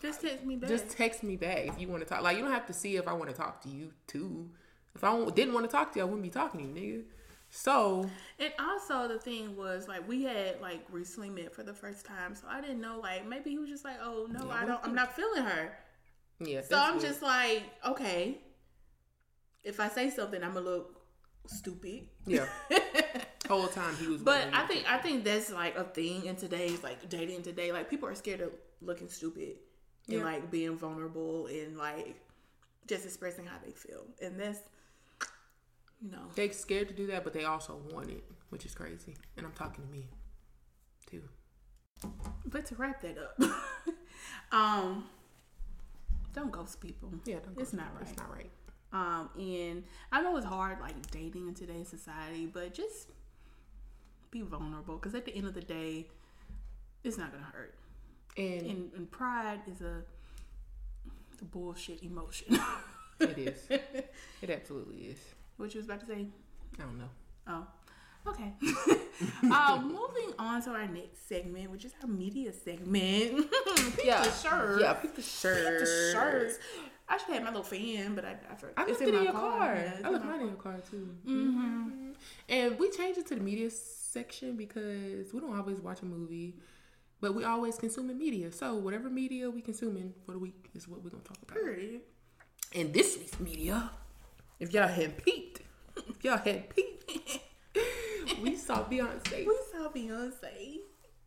Just 0.00 0.20
text 0.22 0.44
me 0.44 0.56
back. 0.56 0.70
just 0.70 0.90
text 0.90 1.22
me 1.22 1.36
back 1.36 1.66
if 1.66 1.78
you 1.80 1.88
want 1.88 2.02
to 2.02 2.08
talk. 2.08 2.22
Like, 2.22 2.36
you 2.38 2.42
don't 2.42 2.52
have 2.52 2.66
to 2.66 2.72
see 2.72 2.96
if 2.96 3.06
I 3.08 3.12
want 3.12 3.30
to 3.30 3.36
talk 3.36 3.60
to 3.62 3.68
you 3.68 3.92
too. 4.06 4.48
If 4.94 5.02
I 5.04 5.24
didn't 5.30 5.52
want 5.54 5.66
to 5.66 5.72
talk 5.72 5.92
to 5.92 5.98
you, 5.98 6.02
I 6.02 6.06
wouldn't 6.06 6.22
be 6.22 6.30
talking 6.30 6.60
to 6.74 6.80
you, 6.80 6.98
nigga. 6.98 7.04
So 7.56 8.10
And 8.40 8.52
also 8.58 9.06
the 9.06 9.18
thing 9.18 9.56
was 9.56 9.86
like 9.86 10.06
we 10.08 10.24
had 10.24 10.60
like 10.60 10.84
recently 10.90 11.30
met 11.30 11.54
for 11.54 11.62
the 11.62 11.72
first 11.72 12.04
time, 12.04 12.34
so 12.34 12.46
I 12.48 12.60
didn't 12.60 12.80
know 12.80 12.98
like 13.00 13.26
maybe 13.28 13.50
he 13.50 13.58
was 13.58 13.70
just 13.70 13.84
like, 13.84 13.98
oh 14.02 14.26
no, 14.28 14.50
I 14.50 14.64
don't, 14.64 14.80
I'm 14.82 14.94
not 14.94 15.14
feeling 15.14 15.44
her. 15.44 15.72
yeah, 16.40 16.62
So 16.62 16.76
I'm 16.76 16.94
weird. 16.94 17.02
just 17.06 17.22
like, 17.22 17.62
okay, 17.86 18.38
if 19.62 19.78
I 19.78 19.88
say 19.88 20.10
something, 20.10 20.42
I'm 20.42 20.52
gonna 20.54 20.66
look 20.66 21.00
stupid. 21.46 22.08
yeah. 22.26 22.46
Whole 23.48 23.68
time 23.68 23.94
he 23.96 24.08
was. 24.08 24.20
But 24.22 24.48
I 24.52 24.66
think 24.66 24.90
I 24.90 24.98
think 24.98 25.22
that's 25.22 25.52
like 25.52 25.76
a 25.76 25.84
thing 25.84 26.24
in 26.26 26.34
today's 26.34 26.82
like 26.82 27.08
dating 27.08 27.42
today. 27.42 27.70
Like 27.72 27.88
people 27.88 28.08
are 28.08 28.14
scared 28.16 28.40
of 28.40 28.52
looking 28.82 29.08
stupid 29.08 29.56
and 30.08 30.22
like 30.22 30.50
being 30.50 30.76
vulnerable 30.76 31.46
and 31.46 31.76
like 31.78 32.16
just 32.88 33.04
expressing 33.04 33.46
how 33.46 33.56
they 33.64 33.70
feel, 33.72 34.04
and 34.20 34.40
that's 34.40 34.58
you 36.04 36.10
know 36.10 36.18
they 36.34 36.50
scared 36.50 36.88
to 36.88 36.94
do 36.94 37.06
that, 37.08 37.24
but 37.24 37.32
they 37.32 37.44
also 37.44 37.80
want 37.90 38.10
it, 38.10 38.22
which 38.50 38.66
is 38.66 38.74
crazy. 38.74 39.14
And 39.36 39.46
I'm 39.46 39.52
talking 39.52 39.84
to 39.84 39.90
me 39.90 40.04
too. 41.10 41.22
But 42.44 42.66
to 42.66 42.74
wrap 42.74 43.00
that 43.00 43.16
up, 43.16 43.40
um, 44.52 45.06
don't 46.34 46.52
ghost 46.52 46.80
people. 46.80 47.10
Yeah, 47.24 47.36
don't 47.44 47.58
it's 47.58 47.72
not 47.72 47.86
right. 47.94 48.08
It's 48.08 48.18
not 48.18 48.30
right. 48.30 48.50
Um, 48.92 49.30
and 49.38 49.84
I 50.12 50.22
know 50.22 50.36
it's 50.36 50.46
hard, 50.46 50.80
like 50.80 51.10
dating 51.10 51.48
in 51.48 51.54
today's 51.54 51.88
society, 51.88 52.46
but 52.46 52.74
just 52.74 53.08
be 54.30 54.42
vulnerable 54.42 54.96
because 54.96 55.14
at 55.14 55.24
the 55.24 55.34
end 55.34 55.46
of 55.46 55.54
the 55.54 55.62
day, 55.62 56.06
it's 57.02 57.16
not 57.16 57.32
gonna 57.32 57.48
hurt. 57.52 57.74
And 58.36 58.60
And, 58.60 58.90
and 58.94 59.10
pride 59.10 59.60
is 59.66 59.80
a 59.80 60.02
a 61.40 61.44
bullshit 61.44 62.02
emotion. 62.02 62.58
It 63.20 63.38
is. 63.38 63.66
it 63.70 64.50
absolutely 64.50 64.96
is. 65.06 65.18
What 65.56 65.74
you 65.74 65.78
was 65.78 65.86
about 65.86 66.00
to 66.00 66.06
say? 66.06 66.26
I 66.78 66.82
don't 66.82 66.98
know. 66.98 67.10
Oh, 67.46 67.66
okay. 68.28 68.52
uh, 69.52 69.80
moving 69.82 70.32
on 70.38 70.62
to 70.62 70.70
our 70.70 70.86
next 70.86 71.28
segment, 71.28 71.70
which 71.70 71.84
is 71.84 71.92
our 72.02 72.08
media 72.08 72.52
segment. 72.52 73.50
Pick 73.96 74.04
Yeah. 74.04 74.22
the 74.24 74.30
shirt. 74.32 74.80
Yeah, 74.80 74.92
pick 74.94 75.14
the 75.14 75.22
shirt. 75.22 75.78
Pick 75.78 75.78
the 75.80 76.10
shirt. 76.12 76.52
I 77.08 77.18
should 77.18 77.34
have 77.34 77.42
my 77.42 77.50
little 77.50 77.62
fan, 77.62 78.14
but 78.14 78.24
I, 78.24 78.36
I 78.50 78.54
forgot. 78.54 78.74
I 78.78 78.90
It's 78.90 79.00
in 79.00 79.14
my 79.14 79.22
your 79.22 79.32
car. 79.32 79.74
Yeah, 79.74 79.80
it's 79.92 80.04
I 80.04 80.08
left 80.08 80.24
my 80.24 80.30
mine 80.32 80.40
in 80.40 80.46
your 80.48 80.56
car 80.56 80.76
too. 80.90 81.08
Mm-hmm. 81.28 82.10
And 82.48 82.78
we 82.78 82.90
changed 82.90 83.18
it 83.18 83.26
to 83.26 83.34
the 83.34 83.42
media 83.42 83.70
section 83.70 84.56
because 84.56 85.32
we 85.32 85.40
don't 85.40 85.56
always 85.56 85.80
watch 85.80 86.00
a 86.00 86.06
movie, 86.06 86.54
but 87.20 87.34
we 87.34 87.44
always 87.44 87.76
consuming 87.76 88.16
media. 88.16 88.50
So 88.50 88.74
whatever 88.76 89.10
media 89.10 89.50
we 89.50 89.60
consuming 89.60 90.14
for 90.24 90.32
the 90.32 90.38
week 90.38 90.70
is 90.74 90.88
what 90.88 91.02
we're 91.04 91.10
gonna 91.10 91.22
talk 91.24 91.36
about. 91.42 91.54
Period. 91.62 92.00
And 92.74 92.92
this 92.94 93.18
week's 93.18 93.38
media, 93.38 93.90
if 94.64 94.72
y'all 94.72 94.88
had 94.88 95.22
peeked, 95.22 95.60
if 96.08 96.24
y'all 96.24 96.38
had 96.38 96.74
peeked, 96.74 97.38
we 98.42 98.56
saw 98.56 98.82
Beyonce. 98.84 99.46
We 99.46 99.58
saw 99.70 99.88
Beyonce. 99.90 100.78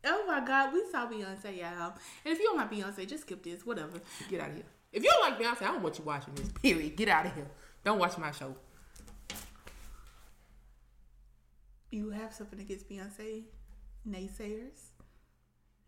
Oh 0.04 0.24
my 0.26 0.44
God, 0.44 0.72
we 0.72 0.84
saw 0.90 1.06
Beyonce, 1.06 1.56
y'all. 1.56 1.94
And 2.24 2.32
if 2.32 2.38
you 2.38 2.44
don't 2.44 2.56
like 2.56 2.70
Beyonce, 2.70 3.08
just 3.08 3.22
skip 3.22 3.44
this. 3.44 3.64
Whatever. 3.64 4.00
Get 4.28 4.40
out 4.40 4.50
of 4.50 4.56
here. 4.56 4.64
If 4.92 5.04
you 5.04 5.10
don't 5.10 5.30
like 5.30 5.40
Beyonce, 5.40 5.62
I 5.62 5.72
don't 5.72 5.82
want 5.82 5.98
you 5.98 6.04
watching 6.04 6.34
this. 6.34 6.48
Period. 6.48 6.96
Get 6.96 7.08
out 7.08 7.26
of 7.26 7.34
here. 7.34 7.46
Don't 7.84 8.00
watch 8.00 8.18
my 8.18 8.32
show. 8.32 8.56
You 11.90 12.10
have 12.10 12.34
something 12.34 12.60
against 12.60 12.88
Beyonce? 12.90 13.44
Naysayers? 14.08 14.90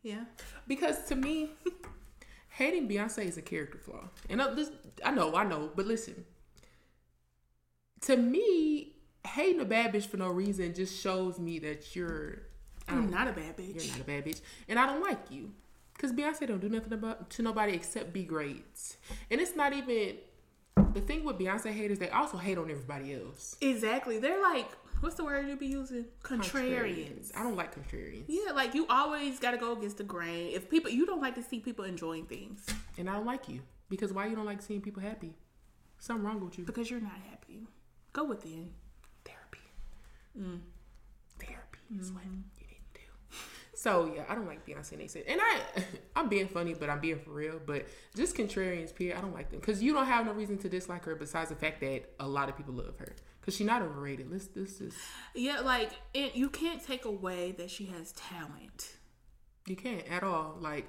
Yeah. 0.02 0.24
Because 0.68 1.04
to 1.06 1.16
me, 1.16 1.50
hating 2.50 2.88
Beyonce 2.88 3.24
is 3.24 3.36
a 3.38 3.42
character 3.42 3.78
flaw. 3.78 4.08
And 4.28 4.40
uh, 4.40 4.50
I, 4.50 4.54
this, 4.54 4.70
I 5.04 5.10
know, 5.10 5.34
I 5.34 5.42
know, 5.44 5.70
but 5.74 5.86
listen. 5.86 6.24
To 8.02 8.16
me, 8.16 8.92
hating 9.26 9.60
a 9.60 9.64
bad 9.64 9.92
bitch 9.92 10.06
for 10.06 10.16
no 10.16 10.28
reason 10.28 10.74
just 10.74 11.00
shows 11.00 11.38
me 11.38 11.58
that 11.60 11.94
you're 11.94 12.42
I'm 12.88 12.98
um, 12.98 13.10
not 13.10 13.28
a 13.28 13.32
bad 13.32 13.56
bitch. 13.56 13.74
you're 13.74 13.92
not 13.92 14.00
a 14.00 14.04
bad 14.04 14.24
bitch, 14.24 14.40
and 14.68 14.78
I 14.78 14.86
don't 14.86 15.02
like 15.02 15.30
you. 15.30 15.52
Cause 15.98 16.12
Beyonce 16.12 16.48
don't 16.48 16.60
do 16.62 16.70
nothing 16.70 16.94
about 16.94 17.28
to 17.30 17.42
nobody 17.42 17.74
except 17.74 18.12
be 18.14 18.22
great, 18.24 18.96
and 19.30 19.38
it's 19.38 19.54
not 19.54 19.74
even 19.74 20.16
the 20.94 21.00
thing 21.02 21.24
with 21.24 21.38
Beyonce 21.38 21.70
haters. 21.72 21.98
They 21.98 22.08
also 22.08 22.38
hate 22.38 22.56
on 22.56 22.70
everybody 22.70 23.14
else. 23.14 23.56
Exactly. 23.60 24.18
They're 24.18 24.40
like, 24.40 24.66
what's 25.00 25.16
the 25.16 25.24
word 25.24 25.46
you 25.46 25.56
be 25.56 25.66
using? 25.66 26.06
Contrarians. 26.22 27.30
I 27.36 27.42
don't 27.42 27.54
like 27.56 27.74
contrarians, 27.74 28.24
Yeah, 28.28 28.52
like 28.52 28.74
you 28.74 28.86
always 28.88 29.38
got 29.38 29.50
to 29.50 29.58
go 29.58 29.72
against 29.76 29.98
the 29.98 30.04
grain. 30.04 30.52
If 30.54 30.70
people, 30.70 30.90
you 30.90 31.04
don't 31.04 31.20
like 31.20 31.34
to 31.34 31.42
see 31.42 31.60
people 31.60 31.84
enjoying 31.84 32.24
things 32.26 32.66
and 32.96 33.08
I 33.08 33.12
don't 33.14 33.26
like 33.26 33.48
you 33.48 33.60
because 33.90 34.10
why 34.12 34.26
you 34.26 34.34
don't 34.34 34.46
like 34.46 34.62
seeing 34.62 34.80
people 34.80 35.02
happy? 35.02 35.34
Something 35.98 36.24
wrong 36.24 36.40
with 36.42 36.58
you. 36.58 36.64
because 36.64 36.90
you're 36.90 37.00
not 37.00 37.18
happy. 37.28 37.66
Go 38.12 38.24
within. 38.24 38.70
therapy. 39.24 39.58
Mm. 40.38 40.60
Therapy 41.38 41.78
is 41.98 42.12
what 42.12 42.22
mm-hmm. 42.22 42.32
you 42.58 42.66
need 42.66 42.80
to 42.94 43.00
do. 43.00 43.36
So 43.74 44.12
yeah, 44.14 44.24
I 44.28 44.34
don't 44.34 44.46
like 44.46 44.66
Beyonce 44.66 45.22
and 45.26 45.40
I, 45.40 45.60
I'm 46.16 46.28
being 46.28 46.48
funny, 46.48 46.74
but 46.74 46.90
I'm 46.90 47.00
being 47.00 47.18
for 47.18 47.30
real. 47.30 47.60
But 47.64 47.86
just 48.16 48.36
contrarians, 48.36 48.94
period. 48.94 49.16
I 49.16 49.20
don't 49.20 49.34
like 49.34 49.50
them 49.50 49.60
because 49.60 49.82
you 49.82 49.92
don't 49.92 50.06
have 50.06 50.26
no 50.26 50.32
reason 50.32 50.58
to 50.58 50.68
dislike 50.68 51.04
her 51.04 51.14
besides 51.14 51.50
the 51.50 51.56
fact 51.56 51.80
that 51.80 52.02
a 52.18 52.28
lot 52.28 52.48
of 52.48 52.56
people 52.56 52.74
love 52.74 52.96
her 52.98 53.14
because 53.40 53.56
she's 53.56 53.66
not 53.66 53.82
overrated. 53.82 54.30
Let's 54.30 54.46
this 54.46 54.80
is 54.80 54.94
Yeah, 55.34 55.60
like 55.60 55.92
it, 56.14 56.34
you 56.34 56.50
can't 56.50 56.84
take 56.84 57.04
away 57.04 57.52
that 57.52 57.70
she 57.70 57.86
has 57.86 58.12
talent. 58.12 58.96
you 59.66 59.76
can't 59.76 60.06
at 60.08 60.22
all 60.22 60.56
like 60.60 60.88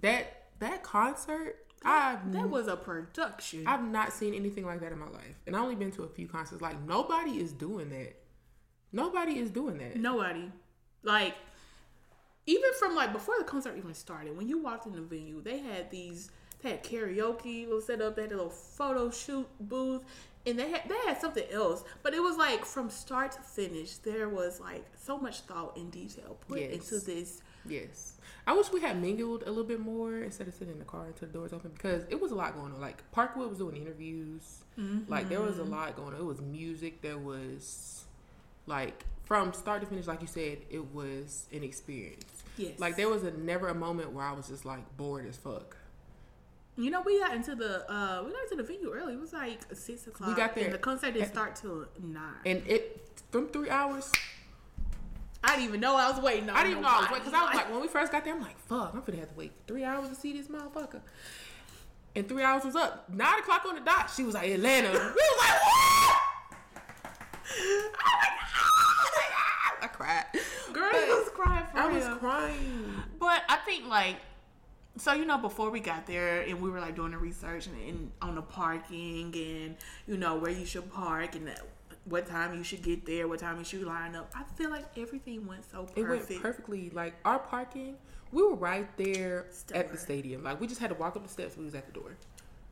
that 0.00 0.50
that 0.60 0.82
concert. 0.82 1.56
I've 1.84 2.32
That 2.32 2.50
was 2.50 2.66
a 2.68 2.76
production. 2.76 3.66
I've 3.66 3.84
not 3.84 4.12
seen 4.12 4.34
anything 4.34 4.66
like 4.66 4.80
that 4.80 4.92
in 4.92 4.98
my 4.98 5.08
life, 5.08 5.36
and 5.46 5.54
I 5.56 5.60
only 5.60 5.74
been 5.76 5.92
to 5.92 6.02
a 6.02 6.08
few 6.08 6.26
concerts. 6.26 6.60
Like 6.60 6.80
nobody 6.82 7.38
is 7.38 7.52
doing 7.52 7.90
that. 7.90 8.16
Nobody 8.92 9.38
is 9.38 9.50
doing 9.50 9.78
that. 9.78 9.96
Nobody. 9.96 10.50
Like, 11.02 11.34
even 12.46 12.70
from 12.78 12.94
like 12.94 13.12
before 13.12 13.34
the 13.38 13.44
concert 13.44 13.76
even 13.76 13.94
started, 13.94 14.36
when 14.36 14.48
you 14.48 14.58
walked 14.58 14.86
in 14.86 14.92
the 14.92 15.02
venue, 15.02 15.42
they 15.42 15.58
had 15.58 15.90
these 15.90 16.30
they 16.62 16.70
had 16.70 16.82
karaoke 16.82 17.64
little 17.66 17.80
set 17.80 18.00
up, 18.00 18.16
they 18.16 18.22
had 18.22 18.32
a 18.32 18.36
little 18.36 18.50
photo 18.50 19.10
shoot 19.10 19.46
booth, 19.60 20.02
and 20.46 20.58
they 20.58 20.70
had 20.70 20.82
they 20.88 20.96
had 21.06 21.20
something 21.20 21.46
else. 21.52 21.84
But 22.02 22.14
it 22.14 22.20
was 22.20 22.36
like 22.36 22.64
from 22.64 22.90
start 22.90 23.32
to 23.32 23.40
finish, 23.42 23.98
there 23.98 24.28
was 24.28 24.58
like 24.60 24.84
so 24.96 25.18
much 25.18 25.40
thought 25.42 25.76
and 25.76 25.90
detail 25.92 26.38
put 26.48 26.60
Yes. 26.60 26.72
into 26.72 27.04
this. 27.04 27.42
Yes. 27.66 28.17
I 28.48 28.54
wish 28.54 28.72
we 28.72 28.80
had 28.80 28.98
mingled 28.98 29.42
a 29.42 29.48
little 29.50 29.62
bit 29.62 29.78
more 29.78 30.22
instead 30.22 30.48
of 30.48 30.54
sitting 30.54 30.72
in 30.72 30.78
the 30.78 30.84
car 30.86 31.04
until 31.04 31.28
the 31.28 31.34
doors 31.34 31.52
open 31.52 31.70
because 31.70 32.04
it 32.08 32.18
was 32.18 32.32
a 32.32 32.34
lot 32.34 32.54
going 32.56 32.72
on. 32.72 32.80
Like 32.80 33.02
Parkwood 33.12 33.50
was 33.50 33.58
doing 33.58 33.76
interviews. 33.76 34.60
Like 35.06 35.28
there 35.28 35.42
was 35.42 35.58
a 35.58 35.64
lot 35.64 35.94
going 35.96 36.14
on. 36.14 36.20
It 36.20 36.24
was 36.24 36.40
music. 36.40 37.02
There 37.02 37.18
was 37.18 38.04
like 38.66 39.04
from 39.24 39.52
start 39.52 39.82
to 39.82 39.86
finish, 39.86 40.06
like 40.06 40.22
you 40.22 40.26
said, 40.26 40.58
it 40.70 40.94
was 40.94 41.44
an 41.52 41.62
experience. 41.62 42.24
Yes. 42.56 42.78
Like 42.78 42.96
there 42.96 43.10
was 43.10 43.22
a 43.22 43.32
never 43.32 43.68
a 43.68 43.74
moment 43.74 44.12
where 44.12 44.24
I 44.24 44.32
was 44.32 44.48
just 44.48 44.64
like 44.64 44.96
bored 44.96 45.28
as 45.28 45.36
fuck. 45.36 45.76
You 46.78 46.90
know, 46.90 47.02
we 47.02 47.18
got 47.20 47.34
into 47.34 47.54
the 47.54 47.84
uh 47.92 48.22
we 48.24 48.32
got 48.32 48.44
into 48.44 48.56
the 48.56 48.62
venue 48.62 48.90
early. 48.94 49.12
It 49.12 49.20
was 49.20 49.34
like 49.34 49.60
six 49.74 50.06
o'clock. 50.06 50.30
We 50.30 50.34
got 50.34 50.54
there 50.54 50.64
and 50.64 50.72
the 50.72 50.78
concert 50.78 51.12
didn't 51.12 51.24
at- 51.24 51.32
start 51.34 51.54
till 51.56 51.84
nine. 52.02 52.22
And 52.46 52.66
it 52.66 53.20
from 53.30 53.48
three 53.48 53.68
hours. 53.68 54.10
I 55.44 55.54
didn't 55.54 55.68
even 55.68 55.80
know 55.80 55.96
I 55.96 56.10
was 56.10 56.20
waiting 56.20 56.48
on. 56.50 56.56
I 56.56 56.60
didn't 56.62 56.72
even 56.72 56.82
know 56.82 56.88
I 56.90 57.00
was 57.00 57.10
waiting 57.10 57.24
because 57.28 57.34
I 57.34 57.44
was 57.46 57.54
like, 57.54 57.70
when 57.72 57.80
we 57.80 57.88
first 57.88 58.10
got 58.12 58.24
there, 58.24 58.34
I'm 58.34 58.40
like, 58.42 58.58
fuck, 58.58 58.92
I'm 58.94 59.02
gonna 59.02 59.18
have 59.20 59.30
to 59.30 59.36
wait 59.36 59.52
three 59.66 59.84
hours 59.84 60.08
to 60.08 60.14
see 60.14 60.32
this 60.32 60.48
motherfucker. 60.48 61.00
And 62.16 62.28
three 62.28 62.42
hours 62.42 62.64
was 62.64 62.74
up. 62.74 63.08
Nine 63.10 63.38
o'clock 63.38 63.64
on 63.68 63.76
the 63.76 63.80
dot. 63.82 64.10
She 64.14 64.24
was 64.24 64.34
like, 64.34 64.50
Atlanta. 64.50 64.90
we 64.92 64.96
was 64.96 65.38
like, 65.38 65.60
what? 65.62 66.20
Oh 67.60 67.90
my 68.02 68.28
God. 69.32 69.82
I 69.82 69.86
cried. 69.86 70.24
girl, 70.72 70.88
But 70.90 71.00
I 71.00 71.08
was 71.08 71.28
crying 71.34 71.66
for 71.72 71.78
I 71.78 71.86
real. 71.86 71.94
was 72.08 72.18
crying. 72.18 72.94
But 73.18 73.42
I 73.48 73.56
think 73.56 73.86
like 73.86 74.16
so 74.96 75.12
you 75.12 75.24
know 75.24 75.38
before 75.38 75.70
we 75.70 75.78
got 75.78 76.06
there 76.08 76.40
and 76.42 76.60
we 76.60 76.68
were 76.70 76.80
like 76.80 76.96
doing 76.96 77.12
the 77.12 77.18
research 77.18 77.68
and, 77.68 77.76
and 77.88 78.10
on 78.20 78.34
the 78.34 78.42
parking 78.42 79.32
and 79.34 79.76
you 80.08 80.16
know 80.16 80.34
where 80.36 80.50
you 80.50 80.66
should 80.66 80.92
park 80.92 81.36
and 81.36 81.46
that, 81.46 81.60
what 82.08 82.26
time 82.26 82.56
you 82.56 82.64
should 82.64 82.82
get 82.82 83.04
there, 83.06 83.28
what 83.28 83.40
time 83.40 83.58
you 83.58 83.64
should 83.64 83.84
line 83.84 84.14
up. 84.14 84.32
I 84.34 84.44
feel 84.56 84.70
like 84.70 84.86
everything 84.96 85.46
went 85.46 85.64
so 85.70 85.84
perfect. 85.84 85.98
It 85.98 86.08
went 86.08 86.42
perfectly. 86.42 86.90
Like 86.90 87.14
our 87.24 87.38
parking, 87.38 87.96
we 88.32 88.42
were 88.42 88.54
right 88.54 88.88
there 88.96 89.46
at 89.74 89.90
the 89.90 89.98
stadium. 89.98 90.44
Like 90.44 90.60
we 90.60 90.66
just 90.66 90.80
had 90.80 90.90
to 90.90 90.96
walk 90.96 91.16
up 91.16 91.22
the 91.22 91.28
steps. 91.28 91.56
We 91.56 91.64
was 91.64 91.74
at 91.74 91.86
the 91.86 91.92
door. 91.92 92.16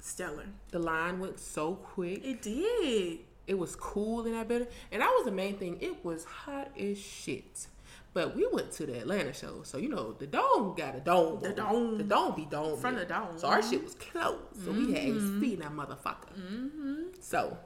Stellar. 0.01 0.47
The 0.71 0.79
line 0.79 1.19
went 1.19 1.41
so 1.41 1.75
quick. 1.75 2.25
It 2.25 2.43
did. 2.43 3.21
It 3.47 3.59
was 3.59 3.77
cool 3.77 4.27
in 4.27 4.33
that 4.33 4.49
building, 4.49 4.69
and 4.91 5.03
that 5.03 5.11
was 5.17 5.25
the 5.25 5.33
main 5.33 5.57
thing. 5.57 5.79
It 5.81 6.05
was 6.05 6.25
hot 6.25 6.71
as 6.79 6.99
shit. 6.99 7.69
But 8.13 8.35
we 8.35 8.47
went 8.51 8.73
to 8.73 8.87
the 8.87 8.99
Atlanta 8.99 9.35
show, 9.35 9.61
so 9.63 9.77
you 9.77 9.91
know 9.91 10.13
the 10.13 10.27
dome 10.27 10.75
got 10.75 10.97
a 10.97 11.01
dome. 11.01 11.39
The 11.41 11.53
dome. 11.53 11.99
the 11.99 12.05
dome 12.05 12.35
be 12.35 12.47
dome 12.47 12.79
From 12.79 12.97
the 12.97 13.05
dome. 13.05 13.39
So 13.39 13.47
our 13.47 13.63
shit 13.63 13.85
was 13.85 13.95
closed, 13.95 14.65
so 14.65 14.73
we 14.73 14.93
had 14.93 15.03
AC 15.03 15.53
in 15.53 15.59
that 15.61 15.73
motherfucker. 15.73 16.33
Mm-hmm. 16.35 17.03
So 17.21 17.59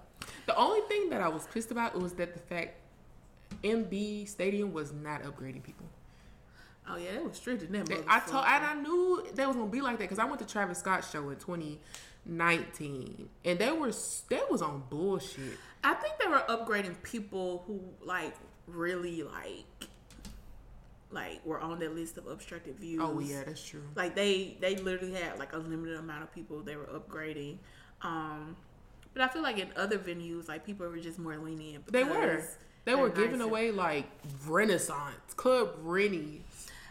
the 0.46 0.56
only 0.56 0.80
thing 0.88 1.10
that 1.10 1.20
I 1.20 1.28
was 1.28 1.46
pissed 1.48 1.70
about 1.70 1.98
was 2.00 2.12
that 2.14 2.32
the 2.34 2.40
fact 2.40 2.74
MB 3.64 4.26
Stadium 4.28 4.72
was 4.72 4.92
not 4.92 5.22
upgrading 5.22 5.62
people. 5.62 5.86
Oh 6.88 6.96
yeah, 6.96 7.10
it 7.10 7.24
was 7.24 7.36
strict 7.36 7.62
in 7.62 7.72
that 7.72 7.86
They- 7.86 8.02
I 8.08 8.20
told, 8.20 8.44
and 8.46 8.64
I 8.64 8.74
knew 8.74 9.24
they 9.34 9.46
was 9.46 9.54
gonna 9.56 9.70
be 9.70 9.80
like 9.80 9.98
that 9.98 10.04
because 10.04 10.18
I 10.18 10.24
went 10.24 10.40
to 10.40 10.46
Travis 10.46 10.78
Scott's 10.78 11.10
show 11.10 11.28
in 11.28 11.36
2019, 11.36 13.28
and 13.44 13.58
they 13.58 13.70
were 13.72 13.92
they 14.28 14.40
was 14.50 14.62
on 14.62 14.82
bullshit. 14.90 15.58
I 15.84 15.94
think 15.94 16.14
they 16.18 16.26
were 16.28 16.42
upgrading 16.48 17.02
people 17.02 17.64
who 17.66 17.80
like 18.04 18.34
really 18.66 19.22
like 19.22 19.64
like 21.10 21.44
were 21.44 21.60
on 21.60 21.78
that 21.80 21.94
list 21.94 22.18
of 22.18 22.26
obstructed 22.26 22.76
views. 22.78 23.00
Oh 23.02 23.18
yeah, 23.20 23.42
that's 23.44 23.64
true. 23.64 23.82
like 23.96 24.14
they 24.14 24.56
they 24.60 24.76
literally 24.76 25.12
had 25.14 25.38
like 25.38 25.52
a 25.52 25.58
limited 25.58 25.96
amount 25.96 26.22
of 26.22 26.32
people 26.34 26.60
they 26.60 26.76
were 26.76 26.86
upgrading 26.86 27.58
um 28.02 28.56
but 29.12 29.22
i 29.22 29.28
feel 29.28 29.42
like 29.42 29.58
in 29.58 29.68
other 29.76 29.98
venues 29.98 30.48
like 30.48 30.64
people 30.64 30.86
were 30.88 30.98
just 30.98 31.18
more 31.18 31.36
lenient 31.36 31.86
They 31.90 32.04
were. 32.04 32.42
They 32.86 32.94
were 32.94 33.10
giving 33.10 33.40
away 33.42 33.70
like 33.70 34.06
Renaissance 34.46 35.34
Club 35.36 35.70
Rennie 35.82 36.42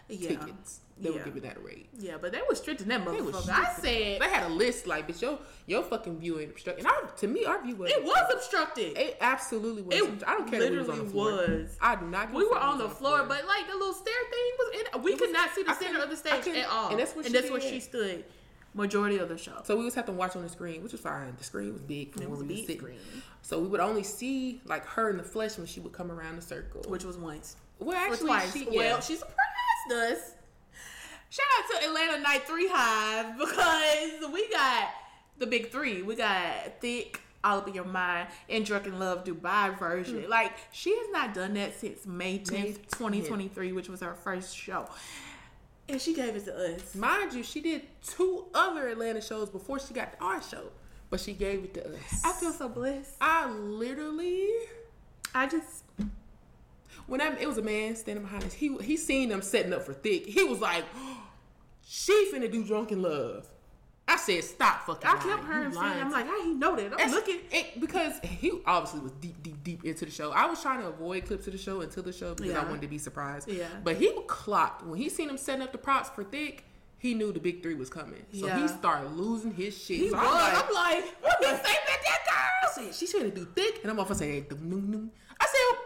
yeah. 0.08 0.30
tickets. 0.30 0.80
They 1.02 1.10
were 1.10 1.18
Yeah. 1.18 1.24
giving 1.24 1.42
that 1.44 1.58
away. 1.58 1.88
yeah 1.98 2.18
but 2.22 2.32
they 2.32 2.42
were 2.48 2.56
strict 2.56 2.82
in 2.82 2.90
that 2.90 3.06
were 3.06 3.14
motherfucker 3.14 3.50
i 3.50 3.74
said 3.74 4.22
They 4.22 4.30
had 4.30 4.44
a 4.44 4.50
list 4.54 4.86
like, 4.86 5.08
bitch, 5.08 5.22
your 5.22 5.40
your 5.66 5.82
fucking 5.84 6.20
view 6.20 6.40
ain't 6.40 6.52
obstructed. 6.52 6.86
And 6.86 6.94
I, 6.94 7.10
to 7.22 7.28
me, 7.28 7.46
our 7.46 7.62
view 7.64 7.76
was 7.76 7.90
it 7.92 8.04
was 8.04 8.34
obstructed 8.34 8.98
It 8.98 9.18
absolutely 9.22 9.82
was. 9.84 9.96
It 9.96 10.24
I 10.28 10.34
don't 10.38 10.50
care 10.52 10.60
we 10.70 10.78
was 10.78 10.90
on 10.90 10.98
the 10.98 11.04
literally 11.04 11.12
floor. 11.12 11.32
was. 11.62 11.78
I 11.82 11.96
do 11.96 12.06
not. 12.08 12.34
we 12.34 12.44
were 12.48 12.54
fuck 12.56 12.64
on 12.64 12.78
the 12.80 12.88
was 12.88 12.98
floor, 12.98 13.20
but 13.28 13.46
like 13.48 13.66
the 13.68 13.74
little 13.78 13.94
stair 13.94 14.14
thing 14.30 14.52
was 14.60 14.70
in. 14.96 15.02
We 15.04 15.12
It 15.14 15.20
could 15.20 15.30
was- 15.30 15.34
not 15.34 15.50
see 15.56 15.64
the 15.64 15.72
I 15.72 15.76
center 15.76 16.02
of 16.04 16.10
the 16.10 16.18
stage 16.18 16.48
at 16.48 16.68
all, 16.70 16.90
and 16.90 17.00
that's 17.00 17.16
what 17.16 17.26
and 17.26 17.34
she 17.34 17.40
that's 17.42 17.52
where 17.52 17.62
she 17.62 17.80
stood. 17.80 18.26
Majority 18.74 19.18
of 19.18 19.30
the 19.30 19.38
show. 19.38 19.54
So 19.64 19.76
we 19.78 19.84
was 19.84 19.96
have 19.96 20.06
to 20.06 20.12
watch 20.12 20.36
on 20.36 20.44
the 20.44 20.50
screen, 20.50 20.84
which 20.84 20.92
was 20.92 21.02
fine. 21.02 21.34
The 21.38 21.44
screen 21.44 21.74
was 21.74 21.82
big 21.82 22.14
from 22.14 22.22
It 22.24 22.30
where 22.30 22.38
was 22.38 22.42
a 22.42 22.44
we 22.46 22.56
big 22.56 22.66
sitting. 22.68 22.82
screen. 22.82 22.98
So 23.42 23.60
we 23.60 23.68
would 23.68 23.80
only 23.80 24.04
see 24.04 24.62
like 24.66 24.86
her 24.86 25.10
in 25.10 25.18
the 25.18 25.24
flesh 25.24 25.58
when 25.58 25.66
she 25.68 25.80
would 25.80 25.92
come 25.94 26.12
around 26.12 26.36
the 26.36 26.42
circle. 26.42 26.82
which 26.88 27.04
was 27.04 27.18
once. 27.18 27.56
well, 27.80 27.98
actually, 27.98 28.40
she 28.52 28.66
well, 28.70 28.76
yeah. 28.96 29.00
she 29.00 29.16
surprised 29.16 30.14
us. 30.14 30.34
Shout 31.32 31.46
out 31.60 31.80
to 31.82 31.88
Atlanta 31.88 32.20
Night 32.22 32.44
Three 32.48 32.68
Hive 32.72 33.38
because 33.40 34.32
we 34.34 34.50
got 34.50 34.90
the 35.38 35.48
big 35.48 35.72
three. 35.72 36.02
We 36.02 36.16
got 36.16 36.82
Thique, 36.82 37.18
All 37.44 37.60
Up 37.60 37.68
in 37.68 37.74
Your 37.76 37.86
Mind, 37.86 38.28
and 38.50 38.66
Drunk 38.66 38.88
in 38.88 38.98
Love 39.00 39.24
Dubai 39.26 39.78
version. 39.80 40.24
Hmm. 40.24 40.30
Like 40.30 40.54
she 40.72 40.90
has 40.96 41.08
not 41.12 41.34
done 41.34 41.54
that 41.56 41.80
since 41.80 42.06
May 42.06 42.40
10th, 42.40 42.52
May 42.52 42.72
2023, 42.74 43.72
which 43.74 43.90
was 43.90 44.02
her 44.02 44.14
first 44.16 44.56
show. 44.58 44.88
And 45.90 46.00
she 46.00 46.14
gave 46.14 46.36
it 46.36 46.46
to 46.46 46.56
us. 46.56 46.94
Mind 46.96 47.34
you, 47.34 47.44
she 47.44 47.62
did 47.62 47.82
two 48.06 48.46
other 48.54 48.88
Atlanta 48.88 49.22
shows 49.22 49.50
before 49.50 49.80
she 49.80 49.94
got 49.94 50.18
to 50.18 50.24
our 50.24 50.42
show, 50.42 50.66
but 51.10 51.20
she 51.20 51.34
gave 51.34 51.64
it 51.64 51.74
to 51.74 51.88
us. 51.88 52.22
I 52.24 52.32
feel 52.34 52.52
so 52.52 52.70
blessed. 52.70 53.16
I 53.20 53.50
literally, 53.50 54.48
I 55.34 55.48
just 55.48 55.84
when 57.08 57.22
I, 57.22 57.36
it 57.40 57.48
was 57.48 57.58
a 57.58 57.64
man 57.64 57.96
standing 57.96 58.24
behind 58.24 58.44
us, 58.44 58.54
he 58.54 58.78
he 58.78 58.96
seen 58.96 59.30
them 59.30 59.42
setting 59.42 59.74
up 59.74 59.84
for 59.84 59.94
Thique. 59.94 60.28
He 60.28 60.44
was 60.44 60.60
like, 60.60 60.86
"She 61.84 62.32
finna 62.32 62.52
do 62.52 62.64
Drunk 62.64 62.92
in 62.92 63.02
Love." 63.02 63.48
I 64.10 64.18
said, 64.18 64.44
"Stop 64.44 64.86
fucking." 64.86 65.08
I 65.08 65.14
lying. 65.14 65.30
kept 65.30 65.46
hearing 65.46 65.72
saying, 65.72 66.02
I'm 66.02 66.12
like, 66.12 66.26
how 66.26 66.44
he 66.44 66.54
know 66.54 66.76
that? 66.76 66.86
I'm 66.86 66.92
That's- 66.92 67.12
looking. 67.14 67.40
it, 67.52 67.80
because 67.80 68.20
he 68.24 68.52
obviously 68.66 69.02
was 69.02 69.12
deep, 69.14 69.42
deep, 69.44 69.64
deep 69.64 69.86
into 69.86 70.06
the 70.06 70.12
show. 70.12 70.32
I 70.32 70.48
was 70.48 70.62
trying 70.62 70.82
to 70.82 70.88
avoid 70.88 71.26
clips 71.28 71.46
of 71.48 71.54
the 71.54 71.60
show 71.60 71.82
until 71.82 72.04
the 72.04 72.12
show 72.12 72.34
because 72.36 72.56
I 72.56 72.64
wanted 72.64 72.82
to 72.82 72.88
be 72.88 72.98
surprised. 72.98 73.48
Yeah. 73.48 73.68
But 73.84 73.98
he 73.98 74.12
clocked 74.28 74.84
when 74.86 74.98
he 74.98 75.10
seen 75.10 75.30
him 75.30 75.38
setting 75.38 75.62
up 75.62 75.72
the 75.72 75.78
props 75.78 76.10
for 76.10 76.24
Thique. 76.24 76.62
He 76.98 77.14
knew 77.14 77.32
the 77.32 77.40
big 77.40 77.62
three 77.64 77.76
was 77.76 77.90
coming, 77.90 78.26
so 78.34 78.48
he 78.58 78.68
started 78.68 79.12
losing 79.14 79.54
his 79.54 79.78
shit. 79.78 79.98
He 80.00 80.10
so 80.10 80.18
was. 80.18 80.26
I'm 80.26 80.74
like, 80.74 81.06
what 81.22 81.40
the 81.40 81.48
same 81.50 81.62
that 81.62 82.02
that 82.04 82.26
girl? 82.26 82.84
I 82.84 82.86
said 82.88 82.94
she's 82.96 83.12
trying 83.12 83.24
to 83.24 83.32
do 83.32 83.46
Thique, 83.46 83.82
and 83.84 83.92
I'm 83.92 84.00
off. 84.02 84.12
I 84.12 84.16
say, 84.16 84.42
"Dum, 84.42 84.70
dum, 84.70 84.92
dum." 84.92 85.12
I 85.40 85.46
said, 85.46 85.80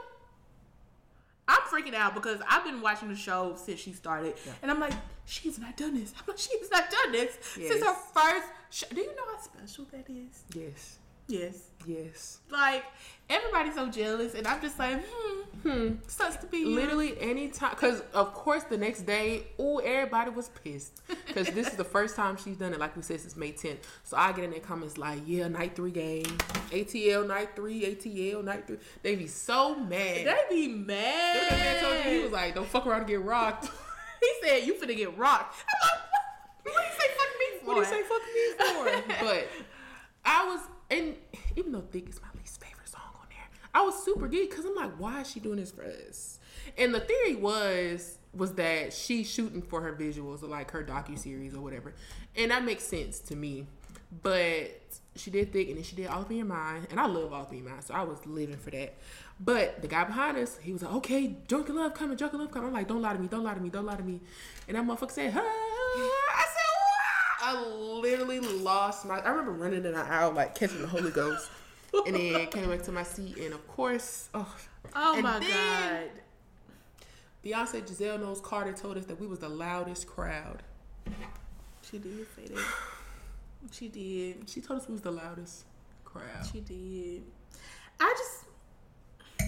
I'm 1.47 1.61
freaking 1.63 1.93
out 1.93 2.13
because 2.15 2.39
I've 2.49 2.63
been 2.63 2.81
watching 2.81 3.09
the 3.09 3.15
show 3.15 3.55
since 3.57 3.79
she 3.79 3.91
started, 3.93 4.35
and 4.61 4.71
I'm 4.71 4.79
like, 4.79 4.93
she's 5.25 5.59
not 5.59 5.75
done 5.75 5.95
this. 5.95 6.13
I'm 6.17 6.23
like, 6.27 6.37
she's 6.37 6.71
not 6.71 6.89
done 6.89 7.11
this 7.11 7.37
since 7.41 7.83
her 7.83 7.93
first. 8.13 8.47
Show. 8.69 8.87
Do 8.93 9.01
you 9.01 9.15
know 9.15 9.23
how 9.35 9.41
special 9.41 9.85
that 9.91 10.09
is? 10.09 10.43
yes, 10.55 10.97
Yes. 11.27 11.69
yes. 11.85 12.39
Like 12.49 12.83
everybody's 13.29 13.75
so 13.75 13.87
jealous, 13.89 14.33
and 14.35 14.45
I'm 14.47 14.61
just 14.61 14.77
like, 14.77 15.03
hmm, 15.07 15.39
Hmm. 15.63 15.93
sucks 16.07 16.35
to 16.37 16.47
be 16.47 16.57
you. 16.59 16.67
Literally 16.75 17.15
any 17.21 17.47
time, 17.47 17.71
because 17.71 18.01
of 18.13 18.33
course 18.33 18.63
the 18.65 18.77
next 18.77 19.03
day, 19.03 19.43
oh, 19.57 19.77
everybody 19.77 20.29
was 20.31 20.49
pissed 20.49 20.99
because 21.25 21.47
this 21.51 21.67
is 21.67 21.75
the 21.75 21.83
first 21.95 22.17
time 22.17 22.35
she's 22.35 22.57
done 22.57 22.73
it. 22.73 22.79
Like 22.79 22.95
we 22.97 23.01
said, 23.01 23.21
since 23.21 23.37
May 23.37 23.53
10th. 23.53 23.77
So 24.03 24.17
I 24.17 24.33
get 24.33 24.43
in 24.43 24.51
their 24.51 24.59
comments 24.59 24.97
like, 24.97 25.21
"Yeah, 25.25 25.47
night 25.47 25.75
three 25.75 25.91
game, 25.91 26.25
ATL 26.71 27.25
night 27.25 27.55
three, 27.55 27.81
ATL 27.85 28.43
night 28.43 28.67
three. 28.67 28.77
They 29.01 29.15
be 29.15 29.27
so 29.27 29.75
mad. 29.75 30.27
They 30.27 30.35
be 30.49 30.67
mad. 30.67 31.49
That 31.49 31.57
man 31.57 31.81
told 31.83 31.95
you 32.05 32.11
he 32.19 32.23
was 32.23 32.31
like, 32.33 32.55
"Don't 32.55 32.67
fuck 32.67 32.85
around 32.85 32.99
and 32.99 33.07
get 33.07 33.23
rocked." 33.23 33.69
he 34.19 34.31
said, 34.47 34.67
"You 34.67 34.73
finna 34.73 34.97
get 34.97 35.17
rocked." 35.17 35.55
I'm 35.69 35.89
like, 35.89 36.01
what? 36.63 36.73
What 36.73 36.81
do 36.81 36.87
you 36.87 36.95
say? 36.99 37.07
Fuck 37.17 37.31
me 37.39 37.59
for? 37.59 37.65
what 37.67 37.73
do 37.75 37.79
you 37.79 37.85
say? 37.85 38.03
Fuck 38.83 39.07
me 39.07 39.11
for? 39.17 39.25
but 39.25 39.47
I 40.25 40.45
was, 40.47 40.59
and 40.93 41.15
even 41.55 41.71
though 41.71 41.81
"Thique" 41.81 42.09
is 42.09 42.21
my 42.21 42.27
least 42.39 42.63
favorite 42.63 42.87
song 42.87 43.01
on 43.15 43.27
there, 43.29 43.47
I 43.73 43.81
was 43.81 44.03
super 44.03 44.27
geeked 44.27 44.49
because 44.49 44.65
I'm 44.65 44.75
like, 44.75 44.93
why 44.97 45.21
is 45.21 45.29
she 45.29 45.39
doing 45.39 45.57
this 45.57 45.71
for 45.71 45.83
us? 45.83 46.39
And 46.77 46.93
the 46.93 46.99
theory 46.99 47.35
was 47.35 48.17
was 48.33 48.53
that 48.53 48.93
she's 48.93 49.29
shooting 49.29 49.61
for 49.61 49.81
her 49.81 49.93
visuals 49.93 50.41
or 50.41 50.47
like 50.47 50.71
her 50.71 50.83
docu 50.83 51.17
series 51.17 51.53
or 51.53 51.61
whatever, 51.61 51.93
and 52.35 52.51
that 52.51 52.63
makes 52.63 52.83
sense 52.83 53.19
to 53.19 53.35
me. 53.35 53.67
But 54.21 54.81
she 55.15 55.31
did 55.31 55.51
"Thique" 55.51 55.69
and 55.69 55.77
then 55.77 55.83
she 55.83 55.95
did 55.95 56.07
"All 56.07 56.21
Up 56.21 56.31
in 56.31 56.37
Your 56.37 56.45
Mind," 56.45 56.87
and 56.91 56.99
I 56.99 57.05
love 57.07 57.33
"All 57.33 57.41
Up 57.41 57.51
in 57.51 57.59
Your 57.59 57.69
Mind," 57.69 57.83
so 57.83 57.93
I 57.93 58.03
was 58.03 58.25
living 58.25 58.57
for 58.57 58.71
that. 58.71 58.93
But 59.39 59.81
the 59.81 59.87
guy 59.87 60.03
behind 60.03 60.37
us, 60.37 60.57
he 60.61 60.71
was 60.71 60.83
like, 60.83 60.93
"Okay, 60.93 61.35
Drunk 61.47 61.69
in 61.69 61.75
Love 61.75 61.93
coming, 61.93 62.17
Drunk 62.17 62.33
in 62.33 62.39
Love 62.39 62.51
coming." 62.51 62.67
I'm 62.67 62.73
like, 62.73 62.87
"Don't 62.87 63.01
lie 63.01 63.13
to 63.13 63.19
me, 63.19 63.27
don't 63.27 63.43
lie 63.43 63.55
to 63.55 63.59
me, 63.59 63.69
don't 63.69 63.85
lie 63.85 63.95
to 63.95 64.03
me," 64.03 64.21
and 64.67 64.77
that 64.77 64.85
motherfucker 64.85 65.11
said, 65.11 65.33
"Huh?" 65.33 65.41
I 65.41 66.45
said, 66.53 66.72
I 67.45 67.61
literally 67.65 68.39
lost 68.39 69.05
my. 69.05 69.19
I 69.19 69.29
remember 69.29 69.51
running 69.51 69.83
in 69.85 69.91
the 69.93 69.99
aisle 69.99 70.31
like 70.31 70.55
catching 70.55 70.81
the 70.81 70.87
Holy 70.87 71.11
Ghost, 71.11 71.49
and 72.07 72.15
then 72.15 72.47
came 72.51 72.69
back 72.69 72.83
to 72.83 72.91
my 72.93 73.03
seat, 73.03 73.37
and 73.37 73.53
of 73.53 73.67
course, 73.67 74.29
oh, 74.33 74.55
Oh 74.95 75.13
And 75.15 75.23
my 75.23 75.39
god. 75.39 76.09
Beyonce 77.43 77.85
Giselle 77.85 78.17
Knowles 78.17 78.39
Carter 78.39 78.71
told 78.71 78.97
us 78.97 79.05
that 79.05 79.19
we 79.19 79.27
was 79.27 79.39
the 79.39 79.49
loudest 79.49 80.07
crowd. 80.07 80.63
She 81.89 81.97
did 81.97 82.25
say 82.35 82.45
that. 82.53 82.63
She 83.71 83.89
did. 83.89 84.49
She 84.49 84.61
told 84.61 84.79
us 84.79 84.87
we 84.87 84.93
was 84.93 85.01
the 85.01 85.11
loudest 85.11 85.65
crowd. 86.05 86.45
She 86.51 86.61
did. 86.61 87.23
I 87.99 88.15
just. 88.17 88.42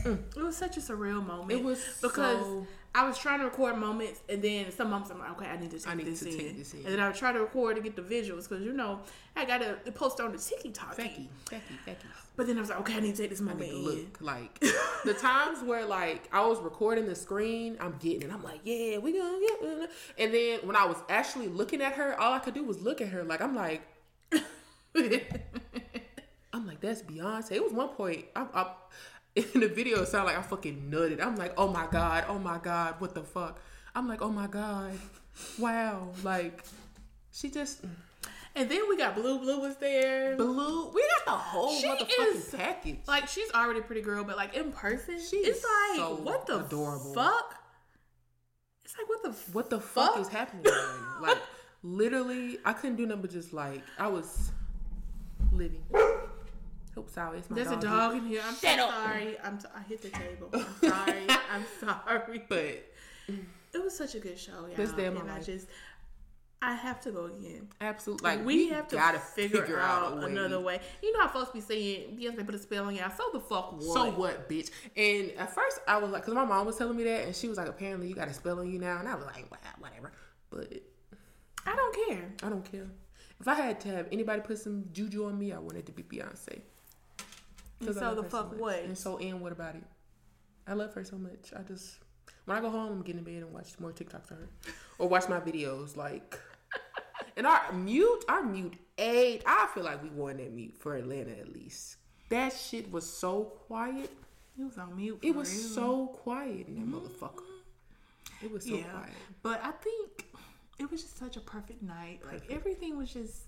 Mm. 0.05 0.37
It 0.37 0.43
was 0.43 0.55
such 0.55 0.77
a 0.77 0.79
surreal 0.79 1.25
moment. 1.25 1.51
It 1.51 1.63
was 1.63 1.83
because 2.01 2.39
so- 2.39 2.67
I 2.93 3.05
was 3.05 3.17
trying 3.17 3.39
to 3.39 3.45
record 3.45 3.77
moments, 3.77 4.21
and 4.29 4.41
then 4.41 4.71
some 4.71 4.89
moments 4.89 5.11
I'm 5.11 5.19
like, 5.19 5.31
okay, 5.31 5.47
I 5.47 5.57
need 5.57 5.71
to 5.71 5.79
take, 5.79 5.87
I 5.89 5.95
need 5.95 6.05
this, 6.05 6.21
to 6.21 6.29
in. 6.29 6.37
take 6.37 6.57
this 6.57 6.73
in. 6.73 6.79
and 6.85 6.93
then 6.93 6.99
I 7.01 7.07
would 7.07 7.17
try 7.17 7.33
to 7.33 7.39
record 7.41 7.75
to 7.75 7.81
get 7.81 7.95
the 7.97 8.01
visuals 8.01 8.47
because 8.47 8.63
you 8.63 8.71
know 8.71 9.01
I 9.35 9.43
got 9.43 9.57
to 9.57 9.91
post 9.91 10.21
on 10.21 10.31
the 10.31 10.37
TikTok. 10.37 10.95
Becky, 10.95 11.27
Becky, 11.49 11.63
Becky. 11.85 12.07
But 12.37 12.47
then 12.47 12.57
I 12.57 12.61
was 12.61 12.69
like, 12.69 12.79
okay, 12.81 12.95
I 12.95 12.99
need 13.01 13.15
to 13.15 13.21
take 13.23 13.31
this 13.31 13.41
moment 13.41 13.69
in. 13.69 13.83
look 13.83 14.21
like 14.21 14.59
the 15.03 15.13
times 15.13 15.61
where 15.63 15.85
like 15.85 16.29
I 16.31 16.45
was 16.45 16.59
recording 16.59 17.05
the 17.05 17.15
screen, 17.15 17.75
I'm 17.81 17.95
getting 17.99 18.29
it. 18.29 18.33
I'm 18.33 18.43
like, 18.43 18.61
yeah, 18.63 18.97
we 18.99 19.11
gonna 19.11 19.39
get 19.39 19.59
it. 19.61 19.89
And 20.17 20.33
then 20.33 20.59
when 20.63 20.75
I 20.77 20.85
was 20.85 20.97
actually 21.09 21.47
looking 21.47 21.81
at 21.81 21.93
her, 21.93 22.17
all 22.19 22.31
I 22.33 22.39
could 22.39 22.53
do 22.53 22.63
was 22.63 22.81
look 22.81 23.01
at 23.01 23.09
her. 23.09 23.23
Like 23.23 23.41
I'm 23.41 23.55
like, 23.55 23.81
I'm 26.55 26.65
like, 26.65 26.79
that's 26.79 27.01
Beyonce. 27.01 27.51
It 27.51 27.63
was 27.63 27.73
one 27.73 27.89
point 27.89 28.25
I, 28.35 28.45
I, 28.53 28.71
in 29.53 29.59
the 29.61 29.67
video. 29.67 30.01
It 30.01 30.07
sounded 30.07 30.27
like 30.27 30.37
I 30.37 30.41
fucking 30.41 30.89
nutted. 30.91 31.21
I'm 31.21 31.35
like, 31.35 31.53
oh 31.57 31.67
my 31.67 31.87
god, 31.91 32.25
oh 32.27 32.39
my 32.39 32.57
god, 32.57 32.95
what 32.99 33.13
the 33.13 33.23
fuck? 33.23 33.59
I'm 33.93 34.07
like, 34.07 34.21
oh 34.21 34.29
my 34.29 34.47
god, 34.47 34.91
wow, 35.57 36.09
like 36.23 36.63
she 37.31 37.49
just 37.49 37.85
mm. 37.85 37.89
And 38.57 38.69
then 38.71 38.83
we 38.87 38.95
got 38.95 39.15
Blue. 39.15 39.37
Blue 39.39 39.59
was 39.59 39.75
there. 39.75 40.37
Blue, 40.37 40.89
We 40.93 41.01
got 41.17 41.25
the 41.25 41.31
whole 41.31 41.77
She 41.77 41.87
motherfucking 41.87 42.35
is- 42.35 42.55
package. 42.55 42.99
Like 43.05 43.27
she's 43.27 43.51
already 43.51 43.79
a 43.79 43.83
pretty 43.83 43.99
girl, 44.01 44.23
but 44.23 44.37
like 44.37 44.55
in 44.55 44.71
person, 44.71 45.19
She 45.19 45.35
is 45.37 45.61
like 45.89 45.97
so 45.97 46.15
what 46.15 46.45
the 46.47 46.63
adorable. 46.63 47.13
fuck? 47.13 47.53
It's 48.85 48.95
like 48.97 49.09
what 49.09 49.23
the 49.23 49.31
what 49.51 49.69
the 49.69 49.81
fuck, 49.81 50.13
Fuck? 50.13 50.21
is 50.21 50.29
happening? 50.29 50.71
like 51.21 51.37
literally, 51.83 52.57
I 52.63 52.71
couldn't 52.71 52.95
do 52.95 53.05
nothing 53.05 53.23
but 53.23 53.31
just 53.31 53.51
like 53.51 53.83
I 53.99 54.07
was 54.07 54.51
living. 55.51 55.83
Hope 56.95 57.09
sorry, 57.09 57.39
it's 57.39 57.49
my 57.49 57.55
There's 57.57 57.71
a 57.71 57.75
dog 57.75 58.15
in 58.15 58.25
here. 58.25 58.41
I'm 58.47 58.55
so 58.55 58.67
Shut 58.67 58.79
up. 58.79 58.89
sorry. 58.89 59.37
I'm 59.43 59.57
t- 59.57 59.67
I 59.75 59.81
hit 59.83 60.01
the 60.01 60.09
table. 60.09 60.49
I'm 60.53 60.65
sorry. 60.89 61.27
I'm 61.51 61.65
sorry. 61.79 62.43
But 62.47 62.85
It 63.27 63.83
was 63.83 63.97
such 63.97 64.15
a 64.15 64.19
good 64.19 64.39
show, 64.39 64.53
y'all. 64.67 64.75
Best 64.77 64.95
day 64.95 65.05
and 65.07 65.29
I 65.29 65.41
just, 65.41 65.67
I 66.61 66.73
have 66.73 67.01
to 67.01 67.11
go 67.11 67.25
again. 67.25 67.67
absolutely, 67.81 68.23
like 68.29 68.45
we, 68.45 68.69
have 68.69 68.87
to 68.87 68.95
gotta 68.95 69.19
figure, 69.19 69.77
out, 69.77 70.13
a 70.13 70.15
way. 70.21 70.31
another 70.31 70.61
way. 70.61 70.79
You 71.03 71.11
know 71.11 71.19
how 71.19 71.27
folks 71.27 71.51
be 71.51 71.59
saying 71.59 72.17
Beyonce 72.17 72.45
put 72.45 72.55
a 72.55 72.59
spell 72.59 72.85
on 72.85 72.95
y'all. 72.95 73.11
So 73.15 73.23
the 73.33 73.41
fuck 73.41 73.73
what? 73.73 73.83
So 73.83 74.11
what, 74.11 74.49
bitch? 74.49 74.71
And 74.95 75.31
at 75.37 75.53
first, 75.53 75.79
I 75.87 75.97
was 75.97 76.11
like, 76.11 76.21
because 76.21 76.33
my 76.33 76.45
mom 76.45 76.65
was 76.65 76.77
telling 76.77 76.95
me 76.95 77.03
that, 77.03 77.25
and 77.25 77.35
she 77.35 77.49
was 77.49 77.57
like, 77.57 77.67
apparently 77.67 78.07
you 78.07 78.15
got 78.15 78.29
a 78.29 78.33
spell 78.33 78.59
on 78.59 78.71
you 78.71 78.79
now, 78.79 78.99
and 78.99 79.07
I 79.09 79.15
was 79.15 79.25
like, 79.25 79.51
wow, 79.51 79.57
whatever. 79.79 80.13
But 80.49 80.71
I 81.65 81.75
don't 81.75 82.07
care. 82.07 82.33
I 82.41 82.49
don't 82.49 82.71
care. 82.71 82.87
If 83.41 83.49
I 83.49 83.55
had 83.55 83.81
to 83.81 83.89
have 83.89 84.07
anybody 84.13 84.39
put 84.39 84.57
some 84.59 84.85
juju 84.93 85.25
on 85.25 85.37
me, 85.37 85.51
I 85.51 85.59
wanted 85.59 85.85
to 85.87 85.91
be 85.91 86.03
Beyonce. 86.03 86.61
And 87.81 87.93
so 87.93 88.15
the 88.15 88.23
so 88.23 88.29
fuck 88.29 88.51
much. 88.51 88.59
what? 88.59 88.79
And 88.79 88.97
so, 88.97 89.17
and 89.17 89.41
what 89.41 89.51
about 89.51 89.75
it? 89.75 89.83
I 90.67 90.73
love 90.73 90.93
her 90.93 91.03
so 91.03 91.17
much. 91.17 91.53
I 91.55 91.61
just 91.61 91.97
when 92.45 92.57
I 92.57 92.61
go 92.61 92.69
home, 92.69 92.91
I'm 92.91 93.01
getting 93.01 93.19
in 93.19 93.25
bed 93.25 93.43
and 93.43 93.51
watch 93.53 93.79
more 93.79 93.91
TikToks 93.91 94.31
of 94.31 94.37
her, 94.37 94.49
or 94.99 95.09
watch 95.09 95.27
my 95.27 95.39
videos. 95.39 95.97
Like, 95.97 96.39
and 97.37 97.45
our 97.47 97.71
mute, 97.73 98.23
our 98.29 98.43
mute 98.43 98.75
aid. 98.97 99.43
I 99.45 99.67
feel 99.73 99.83
like 99.83 100.01
we 100.01 100.09
won 100.09 100.37
that 100.37 100.53
mute 100.53 100.75
for 100.77 100.95
Atlanta 100.95 101.31
at 101.31 101.51
least. 101.51 101.97
That 102.29 102.53
shit 102.53 102.91
was 102.91 103.07
so 103.07 103.43
quiet. 103.67 104.11
It 104.57 104.63
was 104.63 104.77
on 104.77 104.95
mute. 104.95 105.19
It 105.21 105.35
was 105.35 105.51
real. 105.51 105.67
so 105.69 106.07
quiet 106.07 106.67
in 106.67 106.75
that 106.75 106.81
mm-hmm. 106.81 106.95
motherfucker. 106.95 107.43
It 108.43 108.51
was 108.51 108.63
so 108.63 108.75
yeah. 108.75 108.83
quiet. 108.83 109.13
But 109.41 109.63
I 109.63 109.71
think 109.71 110.25
it 110.79 110.89
was 110.89 111.01
just 111.01 111.17
such 111.17 111.37
a 111.37 111.41
perfect 111.41 111.81
night. 111.81 112.21
Like 112.31 112.43
everything 112.49 112.97
was 112.97 113.11
just 113.11 113.44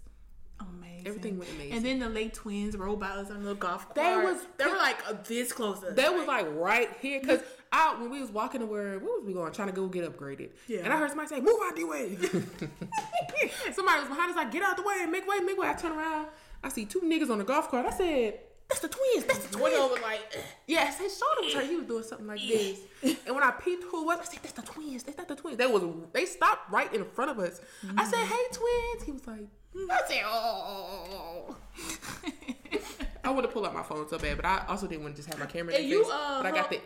amazing. 0.59 1.07
Everything 1.07 1.39
went 1.39 1.51
amazing. 1.51 1.73
And 1.73 1.85
then 1.85 1.99
the 1.99 2.09
Les 2.09 2.29
Twins 2.29 2.75
by 2.75 3.07
us 3.07 3.31
on 3.31 3.43
the 3.43 3.55
golf 3.55 3.85
cart. 3.85 3.95
They 3.95 4.15
was- 4.15 4.45
they 4.57 4.65
were 4.65 4.77
like 4.77 5.25
this 5.25 5.51
close 5.51 5.79
to 5.81 5.87
us. 5.87 5.95
That 5.95 6.13
was 6.13 6.27
like 6.27 6.47
right 6.51 6.89
here, 7.01 7.21
cause 7.21 7.41
I 7.71 7.99
when 7.99 8.09
we 8.09 8.21
was 8.21 8.31
walking 8.31 8.61
to 8.61 8.65
where 8.65 8.99
where 8.99 9.17
was 9.17 9.23
we 9.25 9.33
going? 9.33 9.51
Trying 9.51 9.67
to 9.67 9.73
go 9.73 9.87
get 9.87 10.03
upgraded. 10.05 10.51
Yeah. 10.67 10.81
And 10.83 10.93
I 10.93 10.97
heard 10.97 11.09
somebody 11.09 11.29
say, 11.29 11.41
"Move 11.41 11.59
out 11.63 11.75
the 11.75 11.83
way." 11.83 12.15
somebody 13.73 13.99
was 13.99 14.09
behind 14.09 14.31
us, 14.31 14.35
like, 14.35 14.51
"Get 14.51 14.63
out 14.63 14.77
the 14.77 14.83
way, 14.83 15.05
make 15.05 15.27
way, 15.27 15.39
make 15.39 15.57
way." 15.57 15.67
I 15.67 15.73
turn 15.73 15.91
around, 15.91 16.27
I 16.63 16.69
see 16.69 16.85
two 16.85 17.01
niggas 17.01 17.29
on 17.29 17.39
the 17.39 17.43
golf 17.43 17.69
cart. 17.69 17.85
I 17.85 17.91
said, 17.91 18.39
"That's 18.69 18.81
the 18.81 18.87
twins. 18.87 19.25
That's 19.25 19.45
the 19.45 19.57
twins." 19.57 19.75
Window 19.75 19.93
was 19.93 20.01
like, 20.01 20.21
Yes, 20.65 20.99
his 20.99 21.17
shoulder 21.17 21.41
was 21.43 21.53
hurt. 21.53 21.65
He 21.65 21.75
was 21.75 21.85
doing 21.85 22.03
something 22.03 22.27
like 22.27 22.41
this. 22.41 22.79
And 23.03 23.35
when 23.35 23.43
I 23.43 23.51
peeped 23.51 23.83
who 23.83 24.01
it 24.01 24.05
was, 24.05 24.19
I 24.19 24.23
said, 24.23 24.39
"That's 24.41 24.53
the 24.53 24.61
twins. 24.61 25.03
That's 25.03 25.17
not 25.17 25.27
the 25.27 25.35
twins." 25.35 25.57
They 25.57 25.67
was 25.67 25.83
they 26.13 26.25
stopped 26.25 26.71
right 26.71 26.93
in 26.93 27.05
front 27.05 27.31
of 27.31 27.39
us. 27.39 27.61
I 27.95 28.05
said, 28.05 28.19
mm-hmm. 28.19 28.33
"Hey, 28.33 28.43
twins." 28.51 29.03
He 29.03 29.11
was 29.11 29.27
like, 29.27 29.47
"Oh." 29.75 31.55
I 33.23 33.29
want 33.31 33.43
to 33.45 33.51
pull 33.51 33.65
out 33.65 33.73
my 33.73 33.83
phone 33.83 34.07
so 34.07 34.17
bad, 34.17 34.37
but 34.37 34.45
I 34.45 34.63
also 34.67 34.87
didn't 34.87 35.03
want 35.03 35.15
to 35.15 35.21
just 35.21 35.29
have 35.29 35.39
my 35.39 35.45
camera. 35.47 35.73
In 35.75 35.81
And 35.81 35.89
you, 35.89 36.03
face. 36.03 36.11
uh, 36.13 36.41
but 36.41 36.45
I 36.45 36.55
got 36.55 36.69
the. 36.69 36.79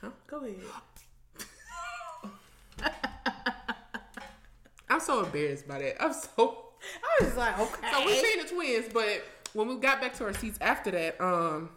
Huh? 0.00 0.10
go 0.28 0.36
ahead. 0.44 0.56
I'm 4.88 5.00
so 5.00 5.24
embarrassed 5.24 5.66
by 5.68 5.78
that. 5.80 6.02
I'm 6.02 6.12
so 6.12 6.64
I 7.20 7.24
was 7.24 7.36
like, 7.36 7.58
okay. 7.58 7.88
So 7.92 8.06
we 8.06 8.14
seen 8.14 8.38
the 8.42 8.48
twins, 8.48 8.86
but 8.92 9.24
when 9.52 9.68
we 9.68 9.76
got 9.76 10.00
back 10.00 10.14
to 10.18 10.24
our 10.24 10.32
seats 10.32 10.58
after 10.60 10.90
that, 10.92 11.20
um, 11.20 11.70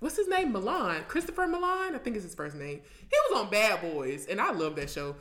what's 0.00 0.16
his 0.16 0.28
name? 0.28 0.52
Milan, 0.52 1.04
Christopher 1.08 1.46
Milan, 1.46 1.94
I 1.94 1.98
think 1.98 2.16
is 2.16 2.22
his 2.24 2.34
first 2.34 2.56
name. 2.56 2.80
He 2.98 3.16
was 3.30 3.40
on 3.40 3.50
Bad 3.50 3.80
Boys, 3.80 4.26
and 4.26 4.40
I 4.40 4.50
love 4.52 4.76
that 4.76 4.90
show. 4.90 5.16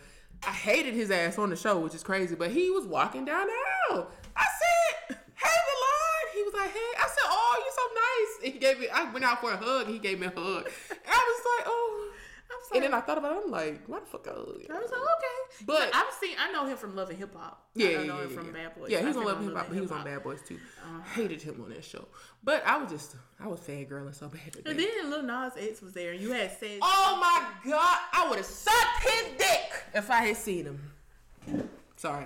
I 0.45 0.51
hated 0.51 0.93
his 0.93 1.11
ass 1.11 1.37
on 1.37 1.49
the 1.49 1.55
show, 1.55 1.79
which 1.79 1.93
is 1.93 2.03
crazy, 2.03 2.35
but 2.35 2.51
he 2.51 2.69
was 2.71 2.85
walking 2.85 3.25
down 3.25 3.45
the 3.47 3.53
aisle. 3.93 4.07
I 4.35 4.45
said, 4.59 5.17
"Hey, 5.35 5.57
Milan." 5.67 6.33
He 6.33 6.43
was 6.43 6.53
like, 6.53 6.71
"Hey." 6.71 6.91
I 6.97 7.07
said, 7.07 7.25
"Oh, 7.25 7.55
you're 7.63 7.73
so 7.73 7.81
nice." 7.95 8.45
And 8.45 8.53
he 8.53 8.58
gave 8.73 8.79
me. 8.79 8.87
I 8.93 9.11
went 9.11 9.25
out 9.25 9.41
for 9.41 9.51
a 9.51 9.57
hug. 9.57 9.85
And 9.85 9.93
he 9.93 9.99
gave 9.99 10.19
me 10.19 10.27
a 10.27 10.29
hug. 10.29 10.65
And 10.65 10.99
I 11.07 11.33
was 11.33 11.45
like, 11.57 11.67
"Oh." 11.67 12.11
Was 12.49 12.71
And 12.73 12.83
then 12.83 12.93
I 12.93 13.01
thought 13.01 13.17
about 13.19 13.37
it. 13.37 13.43
I'm 13.45 13.51
like, 13.51 13.87
"What 13.87 14.05
the 14.05 14.11
fuck?" 14.11 14.27
I 14.27 14.31
was 14.33 14.57
like, 14.57 14.73
okay. 14.73 15.65
But- 15.65 15.91
I've 15.93 16.11
seen, 16.19 16.35
I 16.39 16.51
know 16.51 16.65
him 16.65 16.77
from 16.77 16.95
Love 16.95 17.09
and 17.09 17.17
Hip 17.19 17.35
Hop. 17.35 17.69
Yeah, 17.75 17.87
I 17.87 17.91
yeah, 17.91 17.97
know 17.97 18.03
yeah, 18.03 18.23
him 18.23 18.29
yeah, 18.29 18.35
from. 18.35 18.51
Bad 18.51 18.75
Boys. 18.75 18.89
Yeah, 18.89 18.99
he 18.99 19.05
was 19.05 19.17
on 19.17 19.25
Love 19.25 19.37
and 19.37 19.45
Hip 19.45 19.55
Hop, 19.57 19.67
but 19.67 19.75
he 19.75 19.81
was 19.81 19.91
on 19.91 20.03
Bad 20.03 20.23
Boys 20.23 20.41
too. 20.41 20.55
Uh-huh. 20.55 20.99
Hated 21.13 21.41
him 21.41 21.61
on 21.63 21.69
that 21.69 21.83
show, 21.83 22.07
but 22.43 22.65
I 22.65 22.77
was 22.77 22.89
just, 22.91 23.15
I 23.39 23.47
was 23.47 23.59
fangirling 23.59 24.15
so 24.15 24.27
bad. 24.29 24.51
today. 24.51 24.71
And 24.71 24.79
then 24.79 25.09
Lil 25.11 25.23
Nas 25.23 25.53
X 25.57 25.81
was 25.81 25.93
there, 25.93 26.11
and 26.11 26.21
you 26.21 26.31
had 26.31 26.51
said, 26.59 26.79
Oh 26.81 27.17
my 27.21 27.69
god, 27.69 27.97
I 28.13 28.27
would 28.29 28.37
have 28.37 28.45
sucked 28.45 29.03
his 29.03 29.37
dick 29.37 29.83
if 29.93 30.09
I 30.09 30.25
had 30.25 30.37
seen 30.37 30.65
him. 30.65 31.71
Sorry. 31.97 32.25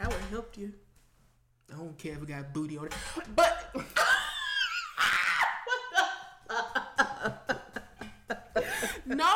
I 0.00 0.06
would 0.06 0.16
have 0.16 0.30
helped 0.30 0.56
you. 0.56 0.72
I 1.72 1.76
don't 1.76 1.98
care 1.98 2.12
if 2.14 2.22
it 2.22 2.28
got 2.28 2.52
booty 2.52 2.78
on 2.78 2.86
it. 2.86 2.94
But 3.34 3.74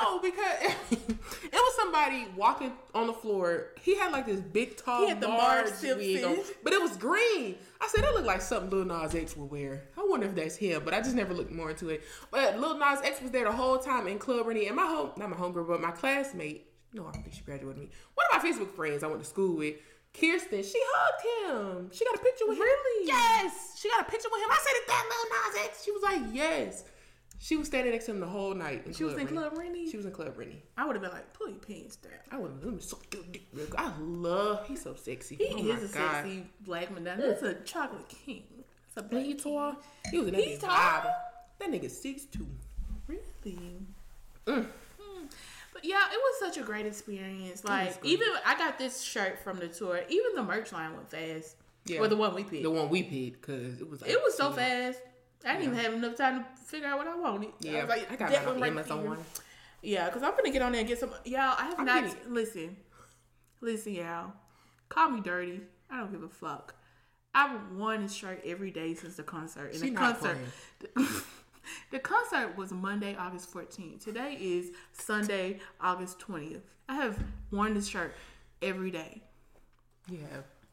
No, 0.09 0.18
because 0.18 0.74
it 0.90 1.52
was 1.52 1.76
somebody 1.76 2.26
walking 2.36 2.72
on 2.94 3.06
the 3.06 3.12
floor. 3.12 3.68
He 3.80 3.96
had 3.96 4.12
like 4.12 4.26
this 4.26 4.40
big 4.40 4.76
tall 4.76 5.02
He 5.02 5.09
had 5.09 5.20
the 5.20 5.28
Marge 5.28 5.70
wig 5.82 6.24
on, 6.24 6.38
but 6.62 6.72
it 6.72 6.80
was 6.80 6.96
green. 6.96 7.56
I 7.80 7.86
said 7.88 8.04
that 8.04 8.14
looked 8.14 8.26
like 8.26 8.40
something 8.40 8.70
Lil 8.70 8.84
Nas 8.84 9.14
X 9.14 9.36
would 9.36 9.50
wear. 9.50 9.84
I 9.96 10.04
wonder 10.09 10.26
if 10.26 10.34
that's 10.34 10.56
him, 10.56 10.82
but 10.84 10.94
I 10.94 11.00
just 11.00 11.14
never 11.14 11.34
looked 11.34 11.52
more 11.52 11.70
into 11.70 11.88
it. 11.90 12.02
But 12.30 12.59
Lil 12.59 12.78
Nas 12.78 13.00
X 13.04 13.20
was 13.20 13.30
there 13.30 13.44
the 13.44 13.52
whole 13.52 13.78
time 13.78 14.06
in 14.09 14.18
Club 14.18 14.46
Rennie, 14.46 14.66
and 14.66 14.76
my 14.76 14.86
home, 14.86 15.11
not 15.16 15.30
my 15.30 15.36
homegirl, 15.36 15.68
but 15.68 15.80
my 15.80 15.90
classmate. 15.92 16.66
No, 16.92 17.06
I 17.06 17.12
don't 17.12 17.22
think 17.22 17.34
she 17.34 17.42
graduated 17.42 17.68
with 17.68 17.76
me. 17.76 17.90
One 18.14 18.26
of 18.32 18.42
my 18.42 18.48
Facebook 18.48 18.74
friends 18.74 19.02
I 19.02 19.09
went 19.09 19.22
to 19.22 19.28
school 19.28 19.56
with. 19.56 19.76
Kirsten, 20.18 20.62
she 20.62 20.80
hugged 20.82 21.22
him. 21.22 21.90
She 21.92 22.04
got 22.04 22.14
a 22.16 22.18
picture 22.18 22.46
with 22.48 22.56
him. 22.56 22.62
Really? 22.62 23.06
Yes. 23.06 23.76
She 23.78 23.90
got 23.90 24.00
a 24.00 24.11
picture 24.11 24.28
with 24.32 24.42
him. 24.42 24.48
I 24.50 24.59
said, 24.59 24.72
Is 24.80 24.86
that 24.88 25.04
Lil 25.06 25.62
Nas 25.62 25.68
X? 25.68 25.84
She 25.84 25.92
was 25.92 26.02
like, 26.02 26.22
Yes. 26.32 26.84
She 27.41 27.57
was 27.57 27.68
standing 27.68 27.93
next 27.93 28.07
to 28.07 28.11
him 28.11 28.20
the 28.20 28.26
whole 28.26 28.53
night. 28.53 28.84
She 28.95 29.05
was 29.05 29.12
in 29.14 29.20
Rennie. 29.20 29.32
Club 29.32 29.57
Rennie? 29.57 29.91
She 29.91 29.97
was 29.97 30.07
in 30.07 30.12
Club 30.12 30.34
Rennie. 30.36 30.62
I 30.76 30.84
would 30.84 30.97
have 30.97 31.03
been 31.03 31.12
like, 31.12 31.32
pull 31.34 31.49
your 31.49 31.59
pants 31.59 31.97
down. 31.97 32.12
I 32.32 32.36
would 32.36 32.51
have 32.51 32.64
let 32.64 32.74
me 32.74 32.80
suck 32.80 33.14
your 33.14 33.22
dick 33.30 33.43
real 33.53 33.66
good. 33.66 33.78
I 33.78 33.93
love. 34.01 34.66
He's 34.66 34.82
so 34.82 34.95
sexy. 34.95 35.36
He 35.36 35.55
oh 35.55 35.76
is 35.76 35.91
a 35.91 35.99
God. 35.99 36.12
sexy 36.12 36.47
black 36.62 36.91
man. 36.91 37.05
That's 37.05 37.43
a 37.43 37.55
chocolate 37.55 38.09
king. 38.09 38.43
It's 38.89 38.97
a 38.97 39.03
black 39.03 39.24
he 39.24 39.34
tall. 39.34 39.76
He 40.11 40.18
was 40.18 40.28
in 40.28 40.34
that 40.34 40.43
He's 40.43 40.59
tall? 40.59 40.70
That 41.59 41.70
nigga 41.70 41.91
six 41.91 42.24
two. 42.24 42.47
Really? 43.07 43.22
Mm. 44.47 44.66
Hmm. 45.01 45.24
But 45.72 45.84
yeah, 45.84 46.05
it 46.12 46.16
was 46.16 46.41
such 46.41 46.61
a 46.61 46.66
great 46.66 46.86
experience. 46.86 47.64
Like 47.64 47.99
even 48.03 48.26
I 48.45 48.59
got 48.59 48.78
this 48.78 49.01
shirt 49.01 49.43
from 49.45 49.59
the 49.59 49.68
tour. 49.68 50.01
Even 50.09 50.34
the 50.34 50.43
merch 50.43 50.72
line 50.72 50.93
went 50.95 51.09
fast. 51.09 51.57
Yeah. 51.86 52.01
Or 52.01 52.09
the 52.09 52.16
one 52.16 52.34
we 52.34 52.43
picked. 52.43 52.64
The 52.64 52.70
one 52.70 52.89
we 52.89 53.05
paid 53.05 53.41
because 53.41 53.80
it 53.80 53.89
was. 53.89 54.03
Like, 54.03 54.11
it 54.11 54.20
was 54.22 54.36
so 54.36 54.51
fast. 54.53 55.01
I 55.47 55.53
didn't 55.53 55.64
even 55.72 55.78
have 55.78 55.95
enough 55.95 56.16
time 56.16 56.45
to 56.45 56.62
figure 56.64 56.89
out 56.89 56.99
what 56.99 57.07
I 57.07 57.16
wanted. 57.16 57.51
Yeah, 57.61 57.82
I, 57.82 57.84
like, 57.84 58.12
I 58.12 58.16
got 58.16 58.30
that 58.30 58.47
one 58.47 58.61
right 58.61 58.72
Amazon. 58.72 59.05
there. 59.05 59.16
Yeah, 59.82 60.07
because 60.07 60.22
I'm 60.22 60.32
gonna 60.32 60.51
get 60.51 60.62
on 60.62 60.72
there 60.72 60.80
and 60.80 60.89
get 60.89 60.99
some. 60.99 61.11
Y'all, 61.24 61.55
I 61.59 61.66
have 61.66 61.78
I'm 61.78 61.84
not. 61.86 62.05
getting- 62.05 62.34
Listen, 62.34 62.76
listen, 63.61 63.95
y'all. 63.95 64.32
Call 64.89 65.11
me 65.11 65.20
dirty. 65.20 65.61
I 65.91 65.99
don't 65.99 66.11
give 66.11 66.22
a 66.22 66.28
fuck. 66.28 66.74
I've 67.34 67.70
worn 67.72 68.03
this 68.03 68.12
shirt 68.14 68.43
every 68.45 68.70
day 68.70 68.95
since 68.95 69.16
the 69.16 69.22
concert. 69.22 69.72
And 69.72 69.80
She 69.80 69.91
the 69.91 69.97
concert, 69.97 70.39
the 71.91 71.99
concert 71.99 72.57
was 72.57 72.72
Monday, 72.72 73.14
August 73.16 73.53
14th. 73.53 74.03
Today 74.03 74.36
is 74.41 74.72
Sunday, 74.93 75.61
August 75.80 76.18
20th. 76.20 76.62
I 76.89 76.95
have 76.97 77.18
worn 77.51 77.74
this 77.74 77.86
shirt 77.86 78.14
every 78.62 78.91
day. 78.91 79.22
Yeah, 80.11 80.18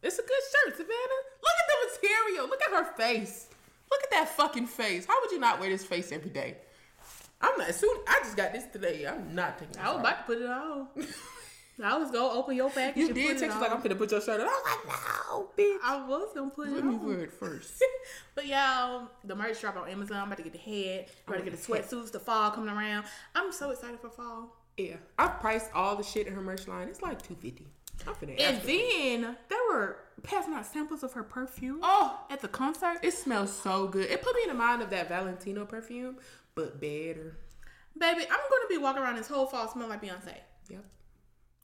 it's 0.01 0.17
a 0.17 0.21
good 0.21 0.31
shirt, 0.65 0.77
Savannah. 0.77 1.21
Look 1.43 1.53
at 1.59 1.67
the 1.69 2.07
material. 2.07 2.47
Look 2.47 2.61
at 2.63 2.71
her 2.71 2.93
face. 2.93 3.49
Look 3.95 4.03
at 4.03 4.11
that 4.11 4.29
fucking 4.35 4.67
face. 4.67 5.05
How 5.05 5.21
would 5.21 5.31
you 5.31 5.39
not 5.39 5.59
wear 5.61 5.69
this 5.69 5.85
face 5.85 6.11
every 6.11 6.29
day? 6.29 6.57
I'm 7.39 7.57
not. 7.57 7.73
Soon, 7.73 7.95
I 8.07 8.19
just 8.23 8.35
got 8.35 8.51
this 8.51 8.65
today. 8.73 9.05
I'm 9.07 9.33
not 9.33 9.57
taking. 9.57 9.73
This 9.73 9.81
I 9.81 9.87
was 9.87 9.95
off. 9.95 9.99
about 10.01 10.17
to 10.17 10.23
put 10.23 10.41
it 10.41 10.49
on. 10.49 10.87
I 11.83 11.97
was 11.97 12.11
gonna 12.11 12.33
open 12.33 12.55
your 12.55 12.69
package. 12.69 12.97
You 12.97 13.05
and 13.07 13.15
did 13.15 13.27
put 13.27 13.35
it 13.35 13.39
text 13.39 13.55
us 13.57 13.61
like. 13.61 13.71
I'm 13.71 13.81
gonna 13.81 13.95
put 13.95 14.11
your 14.11 14.19
shirt 14.21 14.41
on. 14.41 14.47
I 14.47 14.49
was 14.49 14.85
like, 14.87 14.97
no, 15.29 15.49
bitch. 15.57 15.77
I 15.83 16.05
was 16.07 16.33
gonna 16.33 16.49
put 16.49 16.67
it 16.67 16.71
on. 16.71 16.75
Let 16.75 16.85
me 16.85 16.95
on. 16.95 17.05
wear 17.05 17.19
it 17.21 17.31
first. 17.31 17.81
But 18.35 18.47
y'all, 18.47 19.07
the 19.23 19.33
merch 19.33 19.61
drop 19.61 19.77
on 19.77 19.87
Amazon. 19.89 20.17
I'm 20.17 20.27
about 20.27 20.37
to 20.37 20.43
get 20.43 20.51
the 20.53 20.59
head. 20.59 21.07
I'm 21.25 21.33
about 21.33 21.43
to 21.45 21.49
get 21.51 21.59
the 21.59 21.65
sweatsuits. 21.73 22.11
The 22.11 22.19
fall 22.19 22.51
coming 22.51 22.69
around. 22.69 23.05
I'm 23.33 23.51
so 23.51 23.71
excited 23.71 23.99
for 23.99 24.09
fall. 24.09 24.55
Yeah, 24.77 24.97
I've 25.17 25.39
priced 25.39 25.71
all 25.73 25.95
the 25.95 26.03
shit 26.03 26.27
in 26.27 26.33
her 26.33 26.41
merch 26.41 26.67
line. 26.67 26.89
It's 26.89 27.01
like 27.01 27.21
two 27.21 27.35
fifty. 27.35 27.65
And 28.37 28.61
then 28.63 29.37
there 29.49 29.59
were 29.69 29.97
passing 30.23 30.53
out 30.53 30.65
samples 30.65 31.03
of 31.03 31.13
her 31.13 31.23
perfume 31.23 31.79
Oh, 31.83 32.19
at 32.29 32.41
the 32.41 32.47
concert. 32.47 32.99
it 33.03 33.13
smells 33.13 33.51
so 33.51 33.87
good. 33.87 34.09
It 34.09 34.21
put 34.21 34.35
me 34.35 34.43
in 34.43 34.49
the 34.49 34.55
mind 34.55 34.81
of 34.81 34.89
that 34.91 35.07
Valentino 35.07 35.65
perfume, 35.65 36.17
but 36.55 36.79
better. 36.81 37.37
Baby, 37.97 38.21
I'm 38.23 38.27
gonna 38.49 38.67
be 38.69 38.77
walking 38.77 39.01
around 39.03 39.15
this 39.15 39.27
whole 39.27 39.45
fall 39.45 39.67
smelling 39.69 39.89
like 39.89 40.01
Beyonce. 40.01 40.35
Yep, 40.69 40.83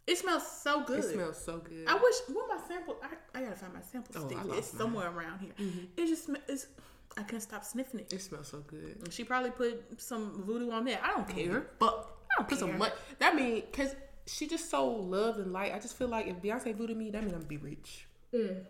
It 0.07 0.17
smells 0.17 0.47
so 0.47 0.84
good. 0.84 0.99
it 1.03 1.13
smells 1.13 1.38
so 1.43 1.57
good. 1.57 1.86
I 1.88 1.95
wish. 1.95 2.15
What 2.29 2.47
my 2.47 2.59
sample? 2.67 2.97
I, 3.03 3.38
I 3.38 3.43
gotta 3.43 3.55
find 3.55 3.73
my 3.73 3.82
sample 3.82 4.15
Oh, 4.17 4.27
stick. 4.27 4.38
It's 4.57 4.71
mine. 4.73 4.79
somewhere 4.79 5.09
around 5.11 5.39
here. 5.39 5.51
Mm-hmm. 5.59 5.86
It 5.97 6.07
just 6.07 6.29
it's. 6.47 6.67
I 7.17 7.23
can't 7.23 7.41
stop 7.43 7.65
sniffing 7.65 7.99
it. 7.99 8.13
it 8.13 8.21
smells 8.21 8.47
so 8.47 8.59
good. 8.59 9.11
She 9.11 9.25
probably 9.25 9.51
put 9.51 9.99
some 10.01 10.43
voodoo 10.45 10.71
on 10.71 10.86
that. 10.86 11.03
I 11.03 11.07
don't 11.09 11.27
mm-hmm. 11.27 11.51
care. 11.51 11.67
But 11.77 12.07
I 12.32 12.36
don't 12.38 12.47
put 12.47 12.59
some 12.59 12.69
care. 12.69 12.77
much. 12.77 12.93
That 13.19 13.36
mean, 13.36 13.63
cause 13.73 13.93
she 14.32 14.47
just 14.47 14.69
so 14.69 14.88
loved 14.88 15.39
and 15.39 15.51
light. 15.53 15.73
I 15.73 15.79
just 15.79 15.97
feel 15.97 16.07
like 16.07 16.27
if 16.27 16.41
Beyonce 16.41 16.75
voodoo 16.75 16.95
me, 16.95 17.09
that 17.11 17.23
mean 17.23 17.34
I'm 17.34 17.41
gonna 17.41 17.45
be 17.45 17.57
rich. 17.57 18.07
Mm. 18.34 18.65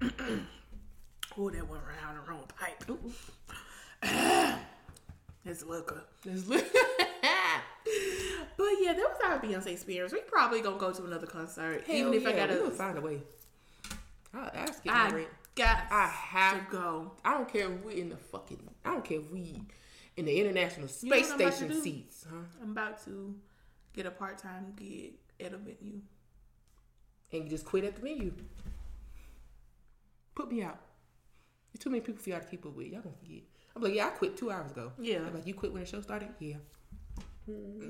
Oh, 1.38 1.48
that 1.48 1.66
went 1.66 1.82
around 1.82 2.16
the 2.16 2.30
wrong 2.30 2.44
pipe. 2.58 2.84
It's 5.46 5.64
liquor. 5.66 6.04
It's 6.26 6.46
lit. 6.46 6.70
But 8.56 8.68
yeah, 8.80 8.92
that 8.92 9.02
was 9.08 9.18
our 9.24 9.38
Beyonce 9.40 9.68
experience. 9.72 10.12
We 10.12 10.20
probably 10.20 10.60
gonna 10.60 10.78
go 10.78 10.92
to 10.92 11.04
another 11.04 11.26
concert, 11.26 11.84
even 11.88 12.12
if 12.12 12.26
I 12.26 12.32
gotta. 12.32 12.70
find 12.70 12.98
a 12.98 13.00
way. 13.00 13.22
I'll 14.34 14.50
ask 14.54 14.84
you. 14.84 14.92
I 14.92 15.26
got 15.56 15.84
I 15.90 16.06
have 16.06 16.68
to 16.68 16.76
go. 16.76 17.12
I 17.24 17.32
don't 17.32 17.50
care 17.50 17.72
if 17.72 17.84
we 17.84 18.00
in 18.00 18.10
the 18.10 18.16
fucking. 18.16 18.60
I 18.84 18.90
don't 18.90 19.04
care 19.04 19.20
if 19.20 19.30
we 19.32 19.62
in 20.16 20.24
the 20.26 20.40
international 20.40 20.88
space 20.88 21.28
about 21.30 21.38
to 21.50 21.56
station 21.56 21.82
seats, 21.82 22.26
huh? 22.28 22.36
I'm 22.62 22.72
about 22.72 23.02
to 23.04 23.34
get 23.94 24.06
a 24.06 24.10
part 24.10 24.38
time 24.38 24.72
gig 24.76 25.14
at 25.40 25.52
a 25.52 25.56
venue. 25.56 26.00
And 27.32 27.44
you 27.44 27.48
just 27.50 27.64
quit 27.64 27.84
at 27.84 27.94
the 27.96 28.02
venue. 28.02 28.32
Put 30.34 30.50
me 30.50 30.62
out. 30.62 30.78
There's 31.72 31.82
too 31.82 31.90
many 31.90 32.00
people 32.02 32.22
for 32.22 32.30
y'all 32.30 32.40
to 32.40 32.46
keep 32.46 32.64
up 32.66 32.74
with. 32.76 32.86
Y'all 32.88 33.00
gonna 33.02 33.14
forget. 33.16 33.42
I'm 33.74 33.82
like, 33.82 33.94
yeah, 33.94 34.06
I 34.06 34.10
quit 34.10 34.36
two 34.36 34.50
hours 34.50 34.70
ago. 34.70 34.92
Yeah. 34.98 35.18
I'm 35.26 35.34
like, 35.34 35.46
you 35.46 35.54
quit 35.54 35.72
when 35.72 35.82
the 35.82 35.88
show 35.88 36.00
started? 36.00 36.28
Yeah. 36.38 36.56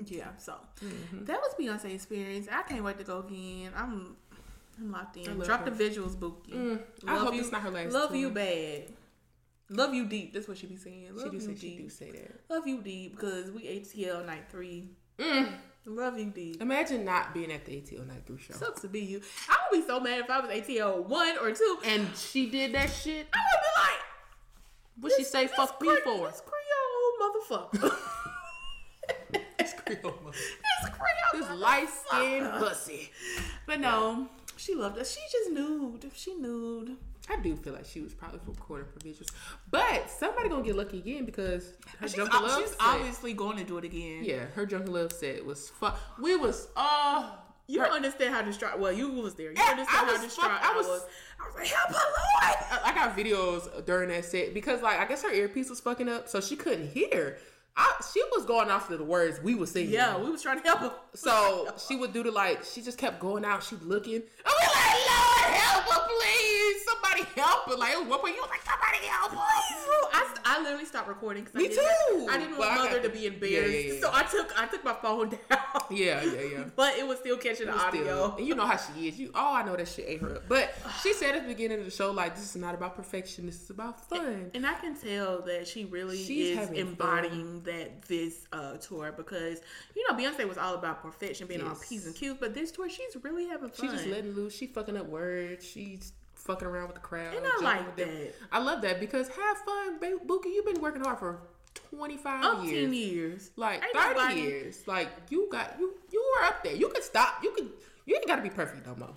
Yeah, 0.06 0.28
so 0.38 0.54
Mm-hmm. 0.82 1.24
that 1.26 1.38
was 1.40 1.54
Beyonce 1.60 1.92
experience. 1.94 2.48
I 2.50 2.62
can't 2.62 2.82
wait 2.82 2.98
to 2.98 3.04
go 3.04 3.18
again. 3.18 3.72
I'm 3.76 4.16
I'm 4.78 4.90
locked 4.90 5.16
in. 5.18 5.38
Drop 5.40 5.64
her. 5.64 5.70
the 5.70 5.84
visuals, 5.84 6.18
Bookie. 6.18 6.52
Mm, 6.52 6.80
I 7.06 7.18
hope 7.18 7.34
it's 7.34 7.52
not 7.52 7.60
her 7.62 7.70
last 7.70 7.92
Love 7.92 8.08
tour. 8.10 8.18
you 8.18 8.30
bad. 8.30 8.84
Love 9.72 9.94
you 9.94 10.06
deep. 10.06 10.32
That's 10.34 10.46
what 10.48 10.58
she 10.58 10.66
be 10.66 10.76
saying. 10.76 11.08
Love 11.14 11.24
She 11.24 11.30
do 11.30 11.36
you 11.36 11.40
say 11.40 11.54
deep. 11.54 11.60
she 11.60 11.82
do 11.82 11.88
say 11.88 12.10
that. 12.12 12.40
Love 12.50 12.66
you 12.66 12.80
deep 12.82 13.12
because 13.16 13.50
we 13.50 13.62
ATL 13.62 14.24
night 14.26 14.44
three. 14.50 14.90
Mm. 15.18 15.52
Love 15.86 16.18
you 16.18 16.26
deep. 16.26 16.60
Imagine 16.62 17.04
not 17.04 17.34
being 17.34 17.50
at 17.50 17.64
the 17.64 17.72
ATL 17.72 18.06
Night 18.06 18.22
three 18.26 18.38
show. 18.38 18.54
Sucks 18.54 18.82
to 18.82 18.88
be 18.88 19.00
you. 19.00 19.20
I 19.48 19.56
would 19.70 19.80
be 19.80 19.86
so 19.86 19.98
mad 19.98 20.20
if 20.20 20.30
I 20.30 20.38
was 20.40 20.50
ATL 20.50 21.04
one 21.06 21.36
or 21.38 21.50
two. 21.52 21.78
and 21.84 22.06
she 22.16 22.48
did 22.50 22.72
that 22.74 22.88
shit. 22.90 23.26
I 23.32 23.38
would 23.38 23.60
be 23.60 23.80
like, 23.80 24.00
What 25.00 25.12
she 25.16 25.24
say? 25.24 25.48
Fuck 25.48 25.80
me 25.82 25.88
Cre- 25.88 26.02
for? 26.04 26.28
This 26.28 26.42
Creole 26.46 27.68
motherfucker. 27.70 27.96
This 29.58 29.74
Creole 29.74 30.14
mother- 30.22 30.36
this 30.36 30.90
Creole. 30.90 31.32
This 31.48 31.50
light 31.60 31.88
skinned 31.88 32.50
pussy. 32.58 33.10
But 33.66 33.80
no, 33.80 34.28
she 34.56 34.74
loved 34.74 34.98
us. 34.98 35.12
She 35.12 35.20
just 35.32 35.50
nude. 35.50 36.10
She 36.14 36.34
nude. 36.34 36.96
I 37.30 37.36
do 37.40 37.54
feel 37.56 37.72
like 37.72 37.84
she 37.86 38.00
was 38.00 38.12
probably 38.14 38.40
for 38.44 38.50
recording 38.50 38.86
for 38.92 38.98
visuals, 38.98 39.28
but 39.70 40.10
somebody 40.10 40.48
gonna 40.48 40.64
get 40.64 40.76
lucky 40.76 40.98
again 40.98 41.24
because 41.24 41.72
her 42.00 42.08
She's, 42.08 42.16
Jungle 42.16 42.42
Love 42.42 42.60
she's 42.60 42.70
set- 42.70 42.78
obviously 42.80 43.32
going 43.32 43.56
to 43.58 43.64
do 43.64 43.78
it 43.78 43.84
again. 43.84 44.24
yeah, 44.24 44.44
her 44.54 44.66
Jungle 44.66 44.94
Love 44.94 45.12
set 45.12 45.44
was 45.44 45.70
fuck. 45.70 45.98
We 46.20 46.34
was 46.36 46.68
uh 46.76 47.30
You 47.68 47.80
her- 47.80 47.86
don't 47.86 47.96
understand 47.96 48.34
how 48.34 48.42
distraught. 48.42 48.78
Well, 48.78 48.92
you 48.92 49.08
was 49.12 49.34
there. 49.34 49.52
You 49.52 49.62
understand 49.62 49.88
I 50.10 50.16
how 50.16 50.22
distraught 50.22 50.50
fuck- 50.50 50.64
I 50.64 50.72
I 50.72 50.76
was. 50.76 50.86
was- 50.86 51.06
I 51.40 51.46
was 51.46 51.54
like, 51.56 51.66
help 51.68 51.88
her, 51.88 51.94
Lord. 51.94 52.56
I 52.70 52.80
I 52.90 52.94
got 52.94 53.16
videos 53.16 53.84
during 53.86 54.08
that 54.10 54.24
set 54.24 54.52
because 54.54 54.82
like 54.82 54.98
I 54.98 55.04
guess 55.06 55.22
her 55.22 55.32
earpiece 55.32 55.70
was 55.70 55.80
fucking 55.80 56.08
up, 56.08 56.28
so 56.28 56.40
she 56.40 56.56
couldn't 56.56 56.88
hear. 56.88 57.38
I, 57.76 57.90
she 58.12 58.22
was 58.32 58.44
going 58.44 58.70
off 58.70 58.88
to 58.88 58.96
the 58.96 59.04
words 59.04 59.40
we 59.42 59.54
were 59.54 59.66
singing. 59.66 59.92
Yeah, 59.92 60.18
we 60.18 60.30
was 60.30 60.42
trying 60.42 60.60
to 60.60 60.64
help 60.66 60.80
her. 60.80 60.92
So 61.14 61.68
she 61.88 61.96
would 61.96 62.12
do 62.12 62.22
the 62.22 62.30
like. 62.30 62.64
She 62.64 62.82
just 62.82 62.98
kept 62.98 63.18
going 63.18 63.44
out. 63.44 63.62
She 63.62 63.76
looking. 63.76 64.22
I 64.44 64.50
was 64.50 64.68
like, 64.76 64.92
Lord 65.08 65.56
help 65.56 65.84
her, 65.84 66.08
please. 66.08 66.84
Somebody 66.84 67.22
help 67.40 67.64
her. 67.70 67.76
Like, 67.76 67.94
what 68.10 68.20
point 68.20 68.36
you 68.36 68.42
was 68.42 68.50
like, 68.50 68.60
somebody 68.62 68.91
help 69.00 69.32
her. 69.32 69.38
I, 69.38 70.36
I 70.44 70.62
literally 70.62 70.84
stopped 70.84 71.08
recording. 71.08 71.44
'cause 71.44 71.54
Me 71.54 71.64
I 71.66 71.68
didn't, 71.68 71.84
too. 72.08 72.26
I 72.30 72.38
didn't 72.38 72.58
want 72.58 72.70
I 72.72 72.76
mother 72.76 73.00
got- 73.00 73.02
to 73.04 73.08
be 73.10 73.26
embarrassed, 73.26 73.72
Yeah, 73.72 73.78
yeah, 73.78 73.92
yeah. 73.94 74.00
so 74.00 74.10
I 74.12 74.22
took 74.24 74.60
I 74.60 74.66
took 74.66 74.84
my 74.84 74.94
phone 74.94 75.28
down. 75.50 75.58
Yeah, 75.90 76.22
yeah, 76.22 76.40
yeah. 76.52 76.64
but 76.76 76.96
it 76.96 77.06
was 77.06 77.18
still 77.18 77.36
catching 77.36 77.66
the 77.66 77.74
audio. 77.74 78.02
Still, 78.02 78.36
and 78.38 78.46
you 78.46 78.54
know 78.54 78.66
how 78.66 78.76
she 78.76 79.08
is. 79.08 79.18
You, 79.18 79.30
oh, 79.34 79.54
I 79.54 79.62
know 79.64 79.76
that 79.76 79.88
shit 79.88 80.04
ate 80.08 80.20
her 80.20 80.36
up. 80.36 80.42
But 80.48 80.74
she 81.02 81.12
said 81.14 81.34
at 81.34 81.42
the 81.42 81.48
beginning 81.48 81.78
of 81.80 81.84
the 81.84 81.90
show, 81.90 82.10
like, 82.10 82.34
this 82.36 82.50
is 82.54 82.56
not 82.60 82.74
about 82.74 82.96
perfection. 82.96 83.46
This 83.46 83.62
is 83.62 83.70
about 83.70 84.08
fun. 84.08 84.50
And 84.54 84.66
I 84.66 84.74
can 84.74 84.94
tell 84.96 85.42
that 85.42 85.66
she 85.68 85.84
really 85.86 86.16
She's 86.22 86.50
is 86.50 86.58
having 86.58 86.76
embodying 86.76 87.62
that 87.62 88.02
this 88.02 88.46
uh, 88.52 88.76
tour 88.78 89.12
because 89.16 89.60
you 89.96 90.04
know 90.08 90.16
Beyonce 90.16 90.46
was 90.48 90.58
all 90.58 90.74
about 90.74 91.02
perfection, 91.02 91.46
being 91.46 91.62
on 91.62 91.76
p's 91.76 92.06
and 92.06 92.14
q's, 92.14 92.34
but 92.38 92.54
this 92.54 92.70
tour 92.70 92.88
she's 92.88 93.16
really 93.22 93.46
having 93.48 93.70
She 93.74 93.86
fun. 93.86 93.96
just 93.96 94.06
letting 94.08 94.32
loose. 94.32 94.54
She 94.56 94.66
fucking 94.66 94.96
up 94.96 95.06
words. 95.06 95.66
She's 95.66 96.12
fucking 96.44 96.66
around 96.68 96.86
with 96.88 96.96
the 96.96 97.00
crowd. 97.00 97.34
And 97.34 97.44
I 97.46 97.60
like 97.62 97.96
that. 97.96 98.34
I 98.50 98.58
love 98.58 98.82
that 98.82 99.00
because 99.00 99.28
have 99.28 99.58
fun, 99.58 99.98
Bookie. 100.26 100.48
You've 100.50 100.66
been 100.66 100.80
working 100.80 101.02
hard 101.02 101.18
for 101.18 101.40
twenty 101.74 102.16
five 102.16 102.44
Umpteen 102.44 102.70
years, 102.70 102.94
years, 102.94 103.50
like 103.56 103.82
Ain't 103.82 103.92
thirty 103.94 104.14
nobody- 104.20 104.40
years. 104.40 104.86
Like 104.86 105.08
you 105.30 105.48
got 105.50 105.76
you 105.78 105.94
you 106.10 106.34
were 106.40 106.46
up 106.46 106.62
there. 106.64 106.74
You 106.74 106.88
could 106.88 107.02
stop. 107.04 107.42
You 107.42 107.50
could. 107.52 107.70
You 108.06 108.16
ain't 108.16 108.26
got 108.26 108.36
to 108.36 108.42
be 108.42 108.50
perfect 108.50 108.86
no 108.86 108.94
more. 108.96 109.14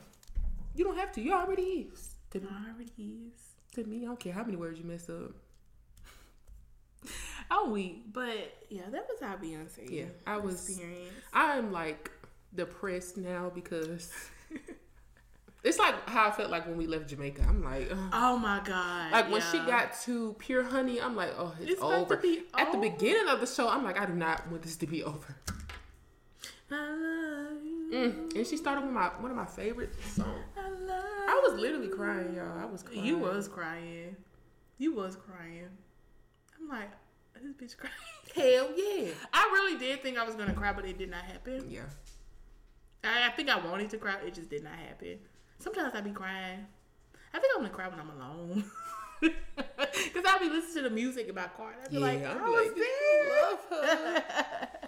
You 0.76 0.84
don't 0.86 0.98
have 0.98 1.12
to. 1.14 1.22
You 1.22 1.34
already 1.34 1.90
is. 1.92 2.12
To, 2.32 2.40
Already 2.42 2.92
is. 3.32 3.42
to 3.76 3.84
me, 3.86 4.04
I 4.04 4.06
don't 4.08 4.20
care 4.20 4.34
how 4.34 4.44
many 4.44 4.58
words 4.58 4.78
you 4.78 4.86
mess 4.86 5.10
up. 5.10 5.32
Oh, 7.52 7.70
weak, 7.70 8.06
but 8.12 8.54
yeah, 8.70 8.90
that 8.92 9.08
was 9.08 9.22
our 9.22 9.38
Beyonce. 9.38 9.88
Yeah, 9.90 10.06
I 10.26 10.38
was. 10.38 10.68
experience. 10.68 11.12
I'm 11.32 11.72
like 11.72 12.10
depressed 12.56 13.18
now 13.18 13.52
because 13.54 14.12
it's 15.66 15.80
like 15.80 16.08
how 16.08 16.28
I 16.28 16.32
felt 16.32 16.52
like 16.52 16.68
when 16.68 16.78
we 16.78 16.86
left 16.86 17.10
Jamaica. 17.10 17.42
I'm 17.48 17.64
like, 17.64 17.90
ugh. 17.92 17.98
Oh 18.14 18.38
my 18.38 18.62
god! 18.64 19.12
like 19.12 19.32
when 19.32 19.42
she 19.42 19.58
got 19.58 20.00
to 20.02 20.36
Pure 20.38 20.64
Honey, 20.64 21.02
I'm 21.02 21.16
like, 21.16 21.34
oh, 21.38 21.54
it's, 21.60 21.72
It's 21.72 21.82
about 21.82 22.08
to 22.08 22.16
over. 22.16 22.44
At 22.54 22.72
the 22.72 22.78
beginning 22.78 23.28
of 23.28 23.40
the 23.40 23.48
show, 23.48 23.68
I'm 23.68 23.84
like, 23.84 24.00
I 24.00 24.06
do 24.06 24.14
not 24.14 24.48
want 24.52 24.62
this 24.62 24.76
to 24.78 24.88
be 24.88 25.04
over. 25.04 25.36
I 26.72 26.76
love 26.76 27.64
you. 27.64 27.90
Mm. 27.94 28.36
And 28.36 28.48
she 28.48 28.58
started 28.58 28.82
with 28.84 28.94
my 28.94 29.08
one 29.20 29.32
of 29.32 29.38
my 29.38 29.46
favorite 29.46 29.90
songs. 30.14 30.30
I 30.56 30.70
love. 30.70 31.04
I 31.28 31.42
was 31.44 31.60
literally 31.60 31.88
crying, 31.88 32.36
y'all. 32.36 32.60
I 32.60 32.66
was 32.66 32.84
crying. 32.84 33.04
You 33.04 33.18
was 33.18 33.48
crying. 33.48 34.16
You 34.78 34.94
was 34.94 35.16
crying. 35.16 35.70
I'm 36.60 36.70
like, 36.70 36.92
this 37.42 37.54
bitch 37.54 37.78
crying. 37.78 37.94
hell 38.36 38.70
yeah, 38.76 39.12
I 39.34 39.50
really 39.54 39.80
did 39.80 40.04
think 40.04 40.18
I 40.18 40.24
was 40.26 40.36
gonna 40.36 40.54
cry, 40.54 40.74
but 40.74 40.86
it 40.86 40.98
did 40.98 41.10
not 41.10 41.24
happen. 41.24 41.66
yeah. 41.70 41.82
I, 43.04 43.28
I 43.28 43.30
think 43.32 43.50
I 43.50 43.60
wanted 43.66 43.90
to 43.92 43.98
cry, 43.98 44.16
it 44.26 44.34
just 44.34 44.50
did 44.50 44.64
not 44.64 44.74
happen. 44.74 45.20
Sometimes 45.66 45.94
I 45.96 46.02
be 46.02 46.12
crying. 46.12 46.66
I 47.34 47.40
think 47.40 47.52
I'm 47.58 47.64
gonna 47.64 47.74
cry 47.74 47.88
when 47.90 48.00
I'm 48.00 48.10
alone. 48.12 48.64
Cause 50.14 50.24
I'll 50.26 50.40
be 50.40 50.48
listening 50.50 50.84
to 50.84 50.90
the 50.90 50.96
music 50.96 51.28
in 51.28 51.36
my 51.36 51.48
car 51.58 51.72
and 51.74 51.82
I'll 51.84 51.90
be 51.90 51.96
Yeah, 51.98 52.30
like, 52.30 52.40
I 52.42 52.50
was 52.50 52.68
like, 52.68 52.76
there. 52.76 53.42
love 53.42 53.60
her. 53.70 54.68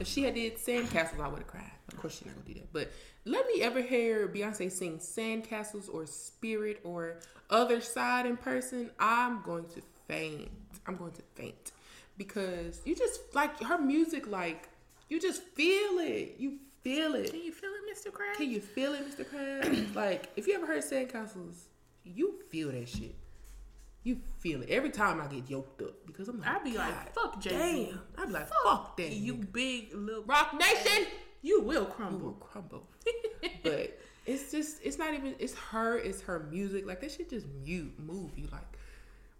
If 0.00 0.06
she 0.06 0.22
had 0.22 0.34
did 0.34 0.56
Sandcastles, 0.56 1.20
I 1.20 1.28
would 1.28 1.38
have 1.40 1.46
cried. 1.48 1.70
Of 1.92 1.98
course, 1.98 2.18
she 2.18 2.24
not 2.26 2.34
gonna 2.34 2.46
do 2.46 2.54
that. 2.54 2.72
But 2.72 2.92
let 3.24 3.46
me 3.48 3.60
ever 3.62 3.80
hear 3.82 4.28
Beyonce 4.28 4.70
sing 4.70 4.98
Sandcastles 4.98 5.92
or 5.92 6.06
Spirit 6.06 6.80
or 6.84 7.16
Other 7.50 7.80
Side 7.80 8.26
in 8.26 8.36
person, 8.36 8.90
I'm 9.00 9.42
going 9.42 9.66
to 9.74 9.82
faint. 10.08 10.48
I'm 10.86 10.96
going 10.96 11.12
to 11.12 11.22
faint 11.34 11.72
because 12.18 12.80
you 12.84 12.94
just 12.96 13.20
like 13.34 13.60
her 13.62 13.78
music. 13.78 14.26
Like 14.28 14.68
you 15.08 15.20
just 15.20 15.42
feel 15.42 15.98
it. 15.98 16.36
You 16.38 16.58
feel 16.82 17.14
it. 17.14 17.30
Can 17.30 17.42
you 17.42 17.52
feel 17.52 17.70
it, 17.70 17.96
Mr. 17.96 18.10
Krabs? 18.10 18.36
Can 18.36 18.50
you 18.50 18.60
feel 18.60 18.94
it, 18.94 19.08
Mr. 19.08 19.24
Krabs? 19.24 19.94
like 19.94 20.30
if 20.36 20.46
you 20.46 20.54
ever 20.54 20.66
heard 20.66 20.82
Sandcastles, 20.82 21.64
you 22.04 22.34
feel 22.48 22.70
that 22.72 22.88
shit. 22.88 23.14
You 24.04 24.18
feel 24.40 24.62
it 24.62 24.68
every 24.68 24.90
time 24.90 25.20
I 25.20 25.26
get 25.28 25.48
yoked 25.48 25.80
up 25.82 26.06
because 26.06 26.28
I'm 26.28 26.40
like, 26.40 26.48
I'd 26.48 26.64
be 26.64 26.76
like, 26.76 27.14
fuck 27.14 27.40
Jay. 27.40 27.90
Damn. 27.90 28.00
I'd 28.18 28.26
be 28.26 28.32
like, 28.32 28.48
fuck 28.48 28.96
that. 28.96 29.12
You 29.12 29.34
nigga. 29.34 29.52
big 29.52 29.94
little 29.94 30.24
Roc 30.24 30.54
Nation. 30.54 31.06
You 31.40 31.60
will 31.62 31.84
crumble. 31.84 32.18
You 32.18 32.24
will 32.24 32.32
crumble. 32.32 32.86
crumble. 33.04 33.60
but 33.62 33.98
it's 34.26 34.50
just, 34.50 34.78
it's 34.82 34.98
not 34.98 35.14
even, 35.14 35.34
it's 35.38 35.54
her, 35.54 35.98
it's 35.98 36.20
her 36.22 36.48
music. 36.50 36.86
Like, 36.86 37.00
that 37.00 37.12
shit 37.12 37.30
just 37.30 37.46
mute, 37.64 37.92
move 37.98 38.30
you. 38.36 38.48
Like, 38.50 38.66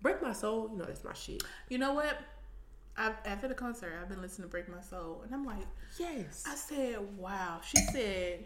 Break 0.00 0.20
My 0.22 0.32
Soul, 0.32 0.68
you 0.72 0.78
know, 0.78 0.84
that's 0.84 1.04
my 1.04 1.12
shit. 1.12 1.42
You 1.68 1.78
know 1.78 1.94
what? 1.94 2.18
I, 2.96 3.12
after 3.24 3.48
the 3.48 3.54
concert, 3.54 3.94
I've 4.00 4.08
been 4.08 4.20
listening 4.20 4.48
to 4.48 4.50
Break 4.50 4.68
My 4.68 4.80
Soul, 4.82 5.22
and 5.24 5.34
I'm 5.34 5.44
like, 5.44 5.66
Yes. 5.98 6.44
I 6.46 6.54
said, 6.54 6.98
wow. 7.16 7.60
She 7.64 7.76
said, 7.92 8.44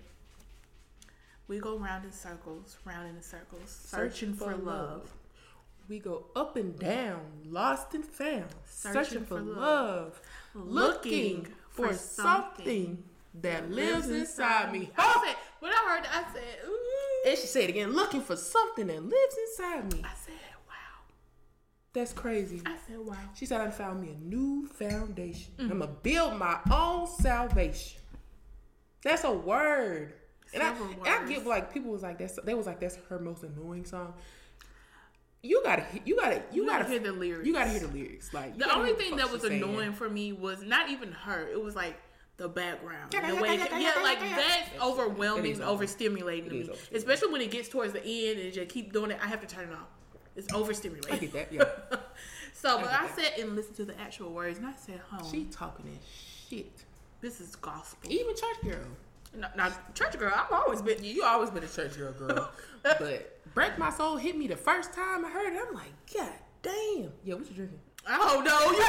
we 1.49 1.59
go 1.59 1.79
round 1.79 2.05
in 2.05 2.13
circles, 2.13 2.77
round 2.85 3.09
in 3.09 3.23
circles, 3.23 3.69
searching, 3.69 4.35
for, 4.35 4.55
love. 4.57 5.11
We 5.89 5.99
go 6.01 6.27
up 6.35 6.57
and 6.57 6.77
down, 6.79 7.21
lost 7.45 7.95
and 7.95 8.05
found, 8.05 8.47
searching, 8.69 9.05
Searching 9.05 9.25
for, 9.25 9.39
for 9.39 9.43
love, 9.43 10.21
looking 10.55 11.47
for 11.71 11.93
something 11.95 13.03
that 13.43 13.71
lives 13.71 14.09
inside 14.11 14.73
me. 14.73 14.91
I 14.97 15.25
said, 15.25 15.37
when 15.61 15.73
I 15.73 15.77
heard 15.89 16.05
that, 16.05 16.27
I 16.29 16.33
said, 16.33 16.59
ooh. 16.67 17.29
And 17.31 17.39
she 17.39 17.47
said 17.47 17.69
again, 17.69 17.93
looking 17.93 18.23
for 18.23 18.37
something 18.37 18.87
that 18.89 19.03
lives 19.03 19.37
inside 19.49 19.93
me. 19.93 20.03
I 20.05 20.15
said. 20.25 20.35
That's 21.97 22.13
crazy. 22.13 22.61
I 22.67 22.77
said, 22.87 22.99
wow. 22.99 23.17
She 23.35 23.47
said, 23.47 23.63
I 23.63 23.71
found 23.71 24.03
me 24.03 24.11
a 24.11 24.29
new 24.29 24.67
foundation. 24.67 25.51
Mm. 25.59 25.71
I'm 25.71 25.79
going 25.79 25.81
to 25.81 25.87
build 26.03 26.39
my 26.39 26.59
own 26.71 27.07
salvation. 27.07 27.99
That's 29.03 29.25
a 29.25 29.33
word. 29.33 30.13
And 30.53 30.63
I, 30.63 30.77
and 30.77 31.07
I 31.07 31.27
get 31.27 31.47
like 31.47 31.73
people 31.73 31.91
was 31.91 32.03
like 32.03 32.19
that's 32.19 32.39
they 32.45 32.55
was 32.55 32.67
like 32.67 32.81
that's 32.81 32.99
her 33.09 33.19
most 33.19 33.45
annoying 33.45 33.85
song. 33.85 34.13
You 35.43 35.61
gotta 35.65 35.85
you 36.05 36.17
gotta 36.17 36.43
you, 36.53 36.63
You 36.63 36.67
gotta, 36.67 36.85
gotta 36.85 36.91
hear 36.91 37.01
the 37.01 37.13
lyrics. 37.13 37.47
You 37.47 37.53
gotta 37.53 37.71
hear 37.71 37.81
the 37.81 37.89
lyrics. 37.89 38.33
Like 38.33 38.59
The 38.59 38.73
only 38.75 38.93
thing 38.93 39.13
the 39.13 39.25
that 39.25 39.33
was 39.33 39.43
she's 39.43 39.51
saying. 39.51 39.63
annoying 39.63 39.93
for 39.93 40.09
me 40.09 40.33
was 40.33 40.63
not 40.63 40.91
even 40.91 41.13
her. 41.13 41.49
It 41.49 41.61
was 41.61 41.75
like 41.75 42.01
the 42.37 42.49
background. 42.49 43.13
Yeah, 43.13 43.31
the 43.31 43.37
way, 43.41 43.57
yeah, 43.57 43.93
like 44.03 44.21
that's 44.21 44.71
overwhelming, 44.83 45.59
overstimulating 45.59 46.49
to 46.49 46.51
me. 46.51 46.71
Especially 46.95 47.33
when 47.33 47.41
it 47.41 47.51
gets 47.51 47.69
towards 47.69 47.93
the 47.93 48.05
end 48.05 48.39
and 48.39 48.53
just 48.53 48.69
keep 48.69 48.93
doing 48.93 49.11
it. 49.11 49.19
I 49.23 49.27
have 49.27 49.41
to 49.41 49.47
turn 49.47 49.69
it 49.69 49.73
off. 49.73 49.89
It's 50.37 50.49
overstimulating. 50.53 51.13
I 51.13 51.17
get 51.17 51.33
that, 51.33 51.53
yeah. 51.53 51.65
so, 52.53 52.77
but 52.79 52.91
get 52.91 53.01
I 53.01 53.07
that. 53.07 53.17
sat 53.19 53.39
and 53.39 53.57
listened 53.57 53.77
to 53.77 53.85
the 53.85 53.99
actual 54.01 54.31
words, 54.33 54.59
and 54.59 54.67
I 54.67 54.75
said, 54.77 55.01
"Home, 55.11 55.31
She 55.31 55.45
talking 55.45 55.87
that 55.87 56.01
shit. 56.49 56.85
this 57.21 57.41
is 57.41 57.57
gospel." 57.57 58.11
Even 58.11 58.35
church 58.35 58.63
girl. 58.63 58.87
Now, 59.37 59.49
now, 59.57 59.73
church 59.95 60.19
girl, 60.19 60.33
I've 60.35 60.53
always 60.53 60.83
been. 60.83 61.03
You 61.03 61.25
always 61.25 61.51
been 61.51 61.65
a 61.65 61.69
church 61.69 61.97
girl, 61.97 62.13
girl. 62.13 62.51
but 62.83 63.41
break 63.55 63.79
my 63.79 63.91
soul 63.91 64.17
hit 64.17 64.37
me 64.37 64.47
the 64.47 64.57
first 64.57 64.93
time 64.93 65.25
I 65.25 65.31
heard 65.31 65.53
it. 65.55 65.61
I'm 65.67 65.75
like, 65.75 65.93
God 66.15 66.33
damn. 66.63 67.13
Yeah, 67.25 67.35
what 67.35 67.49
you 67.49 67.55
drinking? 67.55 67.79
Oh 68.09 68.43
no, 68.45 68.71
you 68.73 68.85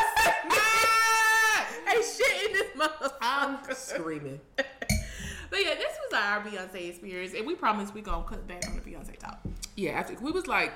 ain't 1.95 2.05
shit 2.05 2.49
in 2.49 2.53
this 2.53 3.11
I'm 3.21 3.57
screaming. 3.73 4.39
But 5.49 5.59
yeah, 5.63 5.75
this 5.75 5.93
was 6.05 6.13
our 6.13 6.41
Beyonce 6.41 6.89
experience, 6.89 7.33
and 7.33 7.47
we 7.47 7.55
promise 7.55 7.93
we 7.93 8.01
gonna 8.01 8.23
cut 8.27 8.47
back 8.47 8.67
on 8.67 8.75
the 8.75 8.81
Beyonce 8.81 9.17
talk. 9.17 9.39
Yeah, 9.75 9.91
after 9.91 10.13
we 10.21 10.31
was 10.31 10.45
like 10.47 10.73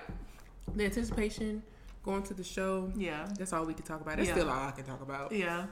the 0.75 0.85
anticipation 0.85 1.63
going 2.03 2.23
to 2.23 2.33
the 2.33 2.43
show. 2.43 2.91
Yeah. 2.95 3.27
That's 3.37 3.53
all 3.53 3.65
we 3.65 3.73
can 3.73 3.83
talk 3.85 4.01
about. 4.01 4.17
That's 4.17 4.27
Yeah. 4.29 4.35
still 4.35 4.49
all 4.49 4.67
I 4.67 4.71
can 4.71 4.85
talk 4.85 5.01
about. 5.01 5.31
Yeah. 5.31 5.65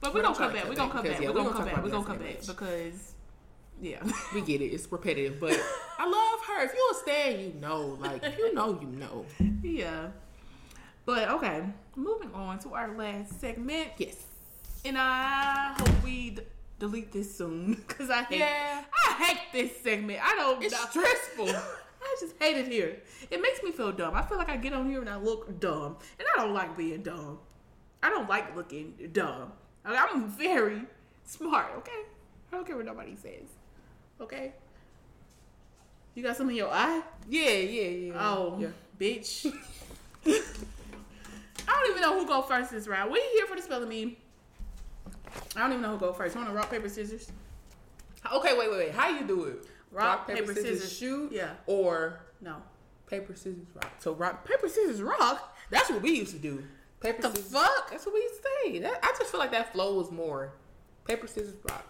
But 0.00 0.14
we're 0.14 0.22
gonna 0.22 0.34
come 0.34 0.52
back. 0.52 0.68
We're 0.68 0.74
gonna 0.74 0.90
come 0.92 1.04
back. 1.04 1.20
We're 1.20 1.28
we 1.28 1.34
gonna 1.34 1.50
come 1.50 1.64
back. 1.66 1.82
We're 1.84 1.90
gonna 1.90 2.04
come 2.06 2.18
back 2.18 2.40
because 2.46 3.14
yeah. 3.80 4.02
We 4.34 4.40
get 4.42 4.60
it. 4.60 4.66
It's 4.66 4.90
repetitive, 4.90 5.38
but 5.40 5.52
I 5.98 6.06
love 6.06 6.40
her. 6.46 6.64
If 6.64 6.74
you 6.74 6.94
stan, 7.02 7.40
you 7.40 7.52
know. 7.60 7.96
Like 8.00 8.22
if 8.24 8.38
you 8.38 8.54
know, 8.54 8.78
you 8.80 8.86
know. 8.88 9.26
yeah. 9.62 10.08
But 11.06 11.28
okay, 11.30 11.64
moving 11.96 12.32
on 12.34 12.58
to 12.60 12.74
our 12.74 12.96
last 12.96 13.40
segment. 13.40 13.88
Yes. 13.98 14.16
And 14.84 14.96
I 14.96 15.74
hope 15.78 16.02
we 16.04 16.30
d- 16.30 16.42
delete 16.78 17.12
this 17.12 17.36
soon 17.36 17.74
because 17.88 18.08
I 18.10 18.22
hate 18.24 18.38
Yeah. 18.38 18.84
I 19.06 19.12
hate 19.24 19.40
this 19.52 19.82
segment. 19.82 20.20
I 20.22 20.34
don't 20.36 20.62
It's 20.62 20.72
know. 20.72 20.88
stressful. 20.90 21.48
I 22.02 22.16
just 22.20 22.34
hate 22.38 22.56
it 22.56 22.66
here. 22.66 22.96
It 23.30 23.42
makes 23.42 23.62
me 23.62 23.72
feel 23.72 23.92
dumb. 23.92 24.14
I 24.14 24.22
feel 24.22 24.38
like 24.38 24.48
I 24.48 24.56
get 24.56 24.72
on 24.72 24.88
here 24.88 25.00
and 25.00 25.08
I 25.08 25.16
look 25.16 25.60
dumb, 25.60 25.96
and 26.18 26.26
I 26.34 26.42
don't 26.42 26.54
like 26.54 26.76
being 26.76 27.02
dumb. 27.02 27.38
I 28.02 28.08
don't 28.08 28.28
like 28.28 28.56
looking 28.56 28.94
dumb. 29.12 29.52
Like, 29.84 29.98
I'm 29.98 30.28
very 30.28 30.82
smart. 31.24 31.72
Okay, 31.78 32.02
I 32.52 32.56
don't 32.56 32.66
care 32.66 32.76
what 32.76 32.86
nobody 32.86 33.16
says. 33.16 33.48
Okay. 34.20 34.52
You 36.14 36.22
got 36.22 36.36
some 36.36 36.50
in 36.50 36.56
your 36.56 36.70
eye? 36.70 37.02
Yeah, 37.28 37.50
yeah, 37.50 37.88
yeah. 37.88 38.12
Oh, 38.16 38.58
yeah. 38.58 38.68
bitch. 38.98 39.46
I 40.26 41.82
don't 41.82 41.90
even 41.90 42.02
know 42.02 42.18
who 42.18 42.26
go 42.26 42.42
first 42.42 42.72
this 42.72 42.88
round. 42.88 43.12
We 43.12 43.22
here 43.34 43.46
for 43.46 43.56
the 43.56 43.62
spelling 43.62 43.88
bee. 43.88 44.18
I 45.56 45.60
don't 45.60 45.70
even 45.70 45.82
know 45.82 45.92
who 45.92 45.98
go 45.98 46.12
first. 46.12 46.34
You 46.34 46.40
Want 46.40 46.52
to 46.52 46.56
rock 46.56 46.70
paper 46.70 46.88
scissors? 46.88 47.30
Okay, 48.32 48.58
wait, 48.58 48.70
wait, 48.70 48.78
wait. 48.78 48.90
How 48.92 49.08
you 49.08 49.26
do 49.26 49.44
it? 49.44 49.66
Rock, 49.90 50.26
paper, 50.26 50.54
scissors. 50.54 50.92
shoot. 50.96 51.32
Yeah. 51.32 51.54
Or 51.66 52.20
No. 52.40 52.62
paper 53.06 53.34
scissors 53.34 53.66
rock. 53.74 53.90
So 53.98 54.12
rock 54.14 54.44
paper 54.44 54.68
scissors 54.68 55.02
rock. 55.02 55.56
That's 55.70 55.90
what 55.90 56.02
we 56.02 56.10
used 56.12 56.32
to 56.32 56.38
do. 56.38 56.62
Paper 57.00 57.22
The 57.22 57.30
scissors. 57.30 57.52
fuck? 57.52 57.90
That's 57.90 58.04
what 58.06 58.14
we 58.14 58.20
used 58.20 58.34
to 58.42 58.48
say. 58.64 58.78
That, 58.80 59.00
I 59.02 59.14
just 59.18 59.30
feel 59.30 59.40
like 59.40 59.50
that 59.52 59.72
flow 59.72 59.94
was 59.96 60.10
more. 60.10 60.52
Paper 61.06 61.26
scissors 61.26 61.54
rock. 61.68 61.84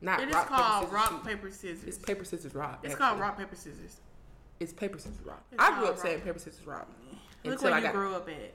Not 0.00 0.20
It 0.20 0.28
is 0.28 0.34
rock, 0.34 0.48
called 0.48 0.60
paper, 0.60 0.74
scissors, 0.80 0.92
rock, 0.92 1.08
shoot. 1.10 1.24
paper, 1.24 1.50
scissors. 1.50 1.84
It's 1.84 1.98
paper 1.98 2.24
scissors 2.24 2.54
rock. 2.54 2.78
It's 2.82 2.92
actually. 2.92 3.06
called 3.08 3.20
rock, 3.20 3.38
paper, 3.38 3.56
scissors. 3.56 4.00
It's 4.60 4.72
paper 4.72 4.98
scissors 4.98 5.24
rock. 5.24 5.42
It's 5.50 5.60
I 5.62 5.76
grew 5.78 5.86
up 5.88 5.94
rock. 5.94 6.02
saying 6.02 6.20
paper 6.20 6.38
scissors 6.38 6.66
rock. 6.66 6.88
Look 7.44 7.62
where 7.62 7.72
I 7.72 7.78
you 7.78 7.84
got 7.84 7.94
grew 7.94 8.14
up 8.14 8.28
at. 8.28 8.52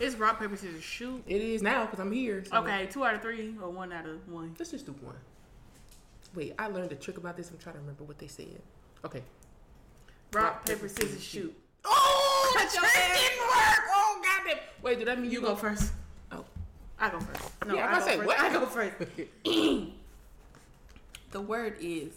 It's 0.00 0.16
rock, 0.16 0.40
paper, 0.40 0.56
scissors, 0.56 0.82
shoot. 0.82 1.22
it 1.26 1.42
is 1.42 1.62
now 1.62 1.84
because 1.84 2.00
I'm 2.00 2.10
here. 2.10 2.42
so- 2.44 2.56
Okay, 2.62 2.86
two 2.86 3.04
out 3.04 3.14
of 3.14 3.22
three 3.22 3.54
or 3.62 3.68
one 3.68 3.92
out 3.92 4.06
of 4.06 4.26
one. 4.28 4.56
Let's 4.58 4.70
just 4.70 4.86
do 4.86 4.92
one. 4.92 5.14
Wait, 6.34 6.54
I 6.58 6.68
learned 6.68 6.90
a 6.92 6.94
trick 6.94 7.18
about 7.18 7.36
this. 7.36 7.50
I'm 7.50 7.58
trying 7.58 7.74
to 7.74 7.80
remember 7.80 8.04
what 8.04 8.18
they 8.18 8.26
said. 8.26 8.62
Okay. 9.04 9.22
Rock, 10.32 10.64
paper, 10.64 10.88
scissors, 10.88 11.22
shoot. 11.22 11.54
Oh, 11.84 12.52
Cut 12.56 12.72
your 12.72 12.82
oh, 12.84 12.88
trick 12.88 13.14
didn't 13.14 13.46
work. 13.46 13.78
Oh, 13.90 14.22
goddamn. 14.22 14.58
Wait, 14.82 14.98
did 14.98 15.08
that 15.08 15.20
mean 15.20 15.30
You 15.30 15.40
go 15.42 15.54
first. 15.54 15.92
Oh. 16.32 16.44
I 16.98 17.10
go 17.10 17.20
first. 17.20 17.50
No, 17.66 17.74
Yeah, 17.74 17.86
I, 17.86 17.96
I 17.96 17.98
go 17.98 18.06
say 18.06 18.16
first. 18.16 18.26
what? 18.26 18.38
I 18.40 18.52
go 18.52 18.66
first. 18.66 18.96
the 21.32 21.40
word 21.40 21.76
is 21.80 22.12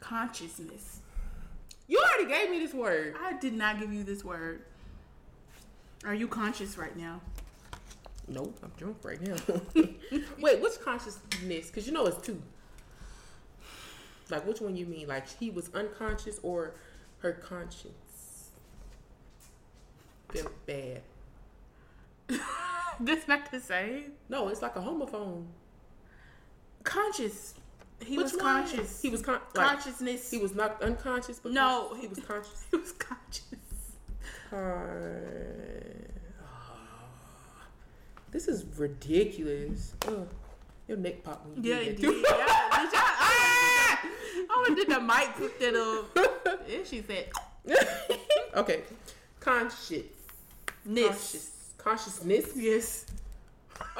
consciousness. 0.00 1.00
You 1.86 2.02
already 2.04 2.28
gave 2.30 2.50
me 2.50 2.58
this 2.58 2.74
word. 2.74 3.14
I 3.22 3.32
did 3.34 3.54
not 3.54 3.78
give 3.78 3.92
you 3.92 4.04
this 4.04 4.24
word. 4.24 4.62
Are 6.04 6.14
you 6.14 6.28
conscious 6.28 6.78
right 6.78 6.96
now? 6.96 7.20
Nope, 8.28 8.58
I'm 8.62 8.72
drunk 8.76 8.98
right 9.02 9.20
now. 9.20 9.36
Wait, 10.40 10.60
which 10.60 10.80
consciousness? 10.82 11.66
Because 11.68 11.86
you 11.86 11.92
know 11.92 12.06
it's 12.06 12.24
two. 12.24 12.40
Like, 14.30 14.46
which 14.46 14.60
one 14.60 14.76
you 14.76 14.84
mean? 14.86 15.08
Like, 15.08 15.26
he 15.40 15.50
was 15.50 15.70
unconscious 15.74 16.38
or 16.42 16.74
her 17.20 17.32
conscience 17.32 18.50
felt 20.30 20.52
bad? 20.66 21.00
That's 23.00 23.26
not 23.26 23.50
the 23.50 23.60
same. 23.60 24.12
No, 24.28 24.48
it's 24.48 24.60
like 24.60 24.76
a 24.76 24.80
homophone. 24.80 25.46
Conscious. 26.84 27.54
He 28.04 28.16
Which 28.18 28.24
was 28.24 28.32
one? 28.34 28.42
conscious. 28.42 29.00
He 29.00 29.08
was 29.08 29.22
con- 29.22 29.40
like, 29.54 29.66
consciousness. 29.68 30.30
he 30.30 30.38
was 30.38 30.54
not 30.54 30.82
unconscious, 30.82 31.40
but 31.40 31.52
No, 31.52 31.94
he 31.94 32.02
he- 32.02 32.06
was 32.08 32.18
conscious. 32.20 32.64
he 32.70 32.76
was 32.76 32.92
conscious. 32.92 33.42
This 38.30 38.46
is 38.48 38.64
ridiculous. 38.76 39.94
Ugh. 40.06 40.28
Your 40.86 40.96
neck 40.98 41.22
popped 41.22 41.46
when 41.46 41.62
you 41.64 41.70
Yeah, 41.70 41.78
did 41.80 41.88
it 41.88 41.96
did. 42.00 42.04
Yeah, 42.04 42.12
did 42.14 42.92
y'all- 42.92 43.02
ah! 43.02 44.00
I 44.50 44.56
would've 44.60 44.76
did 44.76 44.88
the 44.88 45.00
mic 45.00 45.34
put 45.36 45.58
that 45.60 45.74
up. 45.74 46.16
And 46.68 46.86
she 46.86 47.02
said, 47.02 47.28
okay. 48.56 48.82
Conscious. 49.40 50.04
Conscious. 50.84 51.50
Consciousness. 51.78 52.50
Yes. 52.56 53.06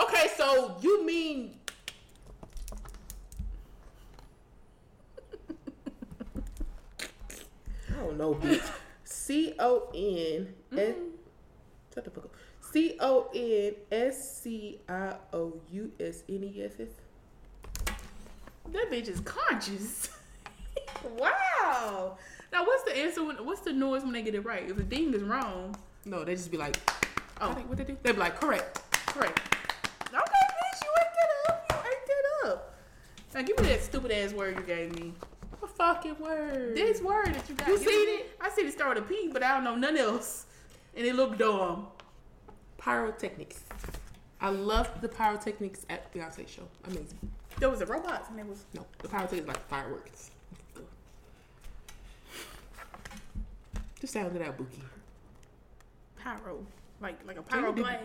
Okay, 0.00 0.28
so 0.36 0.76
you 0.82 1.04
mean 1.04 1.54
I 7.90 7.96
don't 8.00 8.16
know, 8.18 8.34
bitch. 8.34 8.62
C 9.28 9.52
O 9.58 9.90
N 9.94 10.54
S 10.72 10.78
mm-hmm. 10.78 11.02
Shut 11.94 12.02
the 12.02 12.10
fuck 12.10 12.24
up. 12.24 12.34
C 12.72 12.96
O 12.98 13.28
N 13.34 13.74
S 13.92 14.40
C 14.40 14.80
I 14.88 15.16
O 15.34 15.52
U 15.70 15.92
S 16.00 16.22
N 16.30 16.44
E 16.44 16.62
S 16.64 16.72
S. 16.80 16.88
That 18.72 18.90
bitch 18.90 19.06
is 19.06 19.20
conscious. 19.20 20.08
wow. 21.18 22.16
Now, 22.50 22.64
what's 22.64 22.84
the 22.84 22.96
answer? 22.96 23.22
When, 23.22 23.36
what's 23.44 23.60
the 23.60 23.74
noise 23.74 24.02
when 24.02 24.12
they 24.14 24.22
get 24.22 24.34
it 24.34 24.46
right? 24.46 24.66
If 24.66 24.76
the 24.76 24.82
ding 24.82 25.12
is 25.12 25.22
wrong, 25.22 25.76
No, 26.06 26.24
they 26.24 26.34
just 26.34 26.50
be 26.50 26.56
like, 26.56 26.78
oh, 27.42 27.50
what 27.50 27.76
they 27.76 27.84
do? 27.84 27.98
They 28.02 28.12
be 28.12 28.18
like, 28.18 28.40
correct. 28.40 28.80
correct. 29.08 29.40
Okay, 30.06 30.16
bitch, 30.16 30.80
you 30.82 30.90
ate 31.00 31.12
that 31.18 31.52
up. 31.52 31.66
You 31.70 31.76
ate 31.76 32.06
that 32.06 32.50
up. 32.50 32.74
Now, 33.34 33.42
give 33.42 33.60
me 33.60 33.66
that 33.66 33.82
stupid 33.82 34.10
ass 34.10 34.32
word 34.32 34.56
you 34.56 34.62
gave 34.62 34.98
me. 34.98 35.12
A 35.62 35.66
fucking 35.66 36.16
word. 36.18 36.76
This 36.76 37.00
word 37.02 37.34
that 37.34 37.48
you 37.48 37.54
got. 37.54 37.68
You 37.68 37.78
seen 37.78 38.08
it? 38.20 38.30
I 38.40 38.48
see 38.50 38.62
it 38.62 38.72
start 38.72 38.94
with 38.96 39.04
a 39.04 39.08
P, 39.08 39.28
but 39.32 39.42
I 39.42 39.54
don't 39.54 39.64
know 39.64 39.74
none 39.74 39.96
else. 39.96 40.46
And 40.96 41.06
it 41.06 41.14
looked 41.14 41.38
dumb. 41.38 41.88
pyrotechnics. 42.78 43.60
I 44.40 44.50
loved 44.50 45.00
the 45.00 45.08
pyrotechnics 45.08 45.84
at 45.90 46.12
Beyonce 46.14 46.46
show. 46.46 46.62
Amazing. 46.84 47.18
There 47.58 47.68
was 47.70 47.80
a 47.80 47.86
robot 47.86 48.26
and 48.30 48.38
it 48.38 48.46
was 48.46 48.64
No, 48.74 48.86
the 48.98 49.08
pyrotechnics 49.08 49.48
like 49.48 49.68
fireworks. 49.68 50.30
Just 54.00 54.12
sounded 54.12 54.40
out 54.42 54.56
bookie. 54.56 54.82
pyro. 56.22 56.64
Like 57.00 57.18
like 57.26 57.38
a 57.38 57.42
pyro 57.42 57.72
did- 57.72 57.82
blast. 57.82 58.02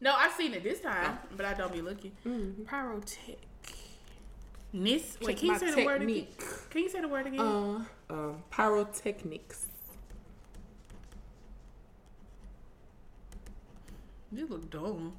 No, 0.00 0.12
I 0.14 0.28
seen 0.30 0.54
it 0.54 0.62
this 0.62 0.80
time, 0.80 1.18
but 1.36 1.44
I 1.44 1.54
don't 1.54 1.72
be 1.72 1.80
looking. 1.80 2.12
Mm. 2.26 2.64
Pyrotech. 2.64 3.36
Nis. 4.72 5.16
Wait, 5.22 5.38
can 5.38 5.46
you 5.48 5.58
say 5.58 5.70
the 5.74 5.84
word 5.84 6.02
again? 6.02 6.26
Technique. 6.68 6.70
Can 6.70 6.82
you 6.82 6.88
say 6.88 7.00
the 7.00 7.08
word 7.08 7.26
again? 7.26 7.40
Uh, 7.40 7.84
um, 8.10 8.42
pyrotechnics. 8.50 9.66
you 14.30 14.46
look 14.46 14.70
dumb. 14.70 15.14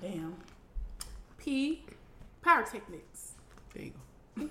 Damn. 0.00 0.34
P. 1.38 1.82
Pyrotechnics. 2.42 3.34
There 3.74 3.84
you 3.84 3.92
go. 4.38 4.48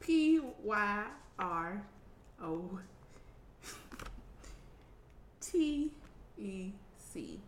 P 0.00 0.40
Y 0.62 1.04
R 1.38 1.82
O 2.42 2.78
T 5.40 5.90
E 6.38 6.70
C 6.98 7.40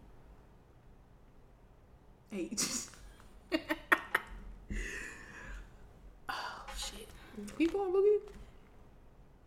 H. 2.33 2.87
oh 6.29 6.67
shit. 6.77 7.09
Keep 7.59 7.73
going, 7.73 7.93
boogie. 7.93 8.21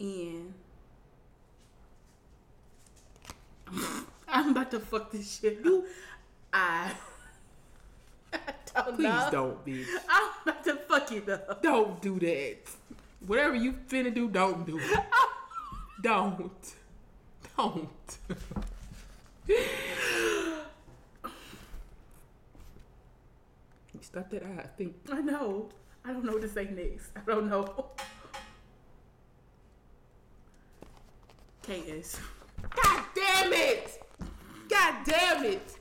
N. 0.01 0.53
I'm 4.27 4.49
about 4.51 4.71
to 4.71 4.79
fuck 4.79 5.11
this 5.11 5.39
shit. 5.39 5.65
up. 5.65 5.83
I. 6.53 6.91
I 8.33 8.37
don't 8.83 8.95
Please 8.95 9.03
know. 9.03 9.29
don't, 9.31 9.65
bitch. 9.65 9.87
I'm 10.07 10.29
about 10.43 10.63
to 10.63 10.75
fuck 10.75 11.11
it 11.11 11.29
up. 11.29 11.61
Don't 11.61 12.01
do 12.01 12.19
that. 12.19 12.57
Whatever 13.25 13.55
you 13.55 13.73
finna 13.89 14.13
do, 14.13 14.29
don't 14.29 14.65
do 14.65 14.79
it. 14.79 14.99
Don't. 16.01 16.51
Don't. 17.57 17.89
Stop 24.01 24.29
that 24.31 24.43
eye. 24.43 24.61
I 24.63 24.67
think. 24.77 24.95
I 25.11 25.21
know. 25.21 25.69
I 26.05 26.13
don't 26.13 26.23
know 26.23 26.33
what 26.33 26.41
to 26.41 26.49
say 26.49 26.65
next. 26.65 27.11
I 27.15 27.21
don't 27.25 27.49
know. 27.49 27.85
KS. 31.63 32.19
God 32.75 33.03
damn 33.15 33.53
it! 33.53 34.01
God 34.67 34.95
damn 35.05 35.45
it! 35.45 35.75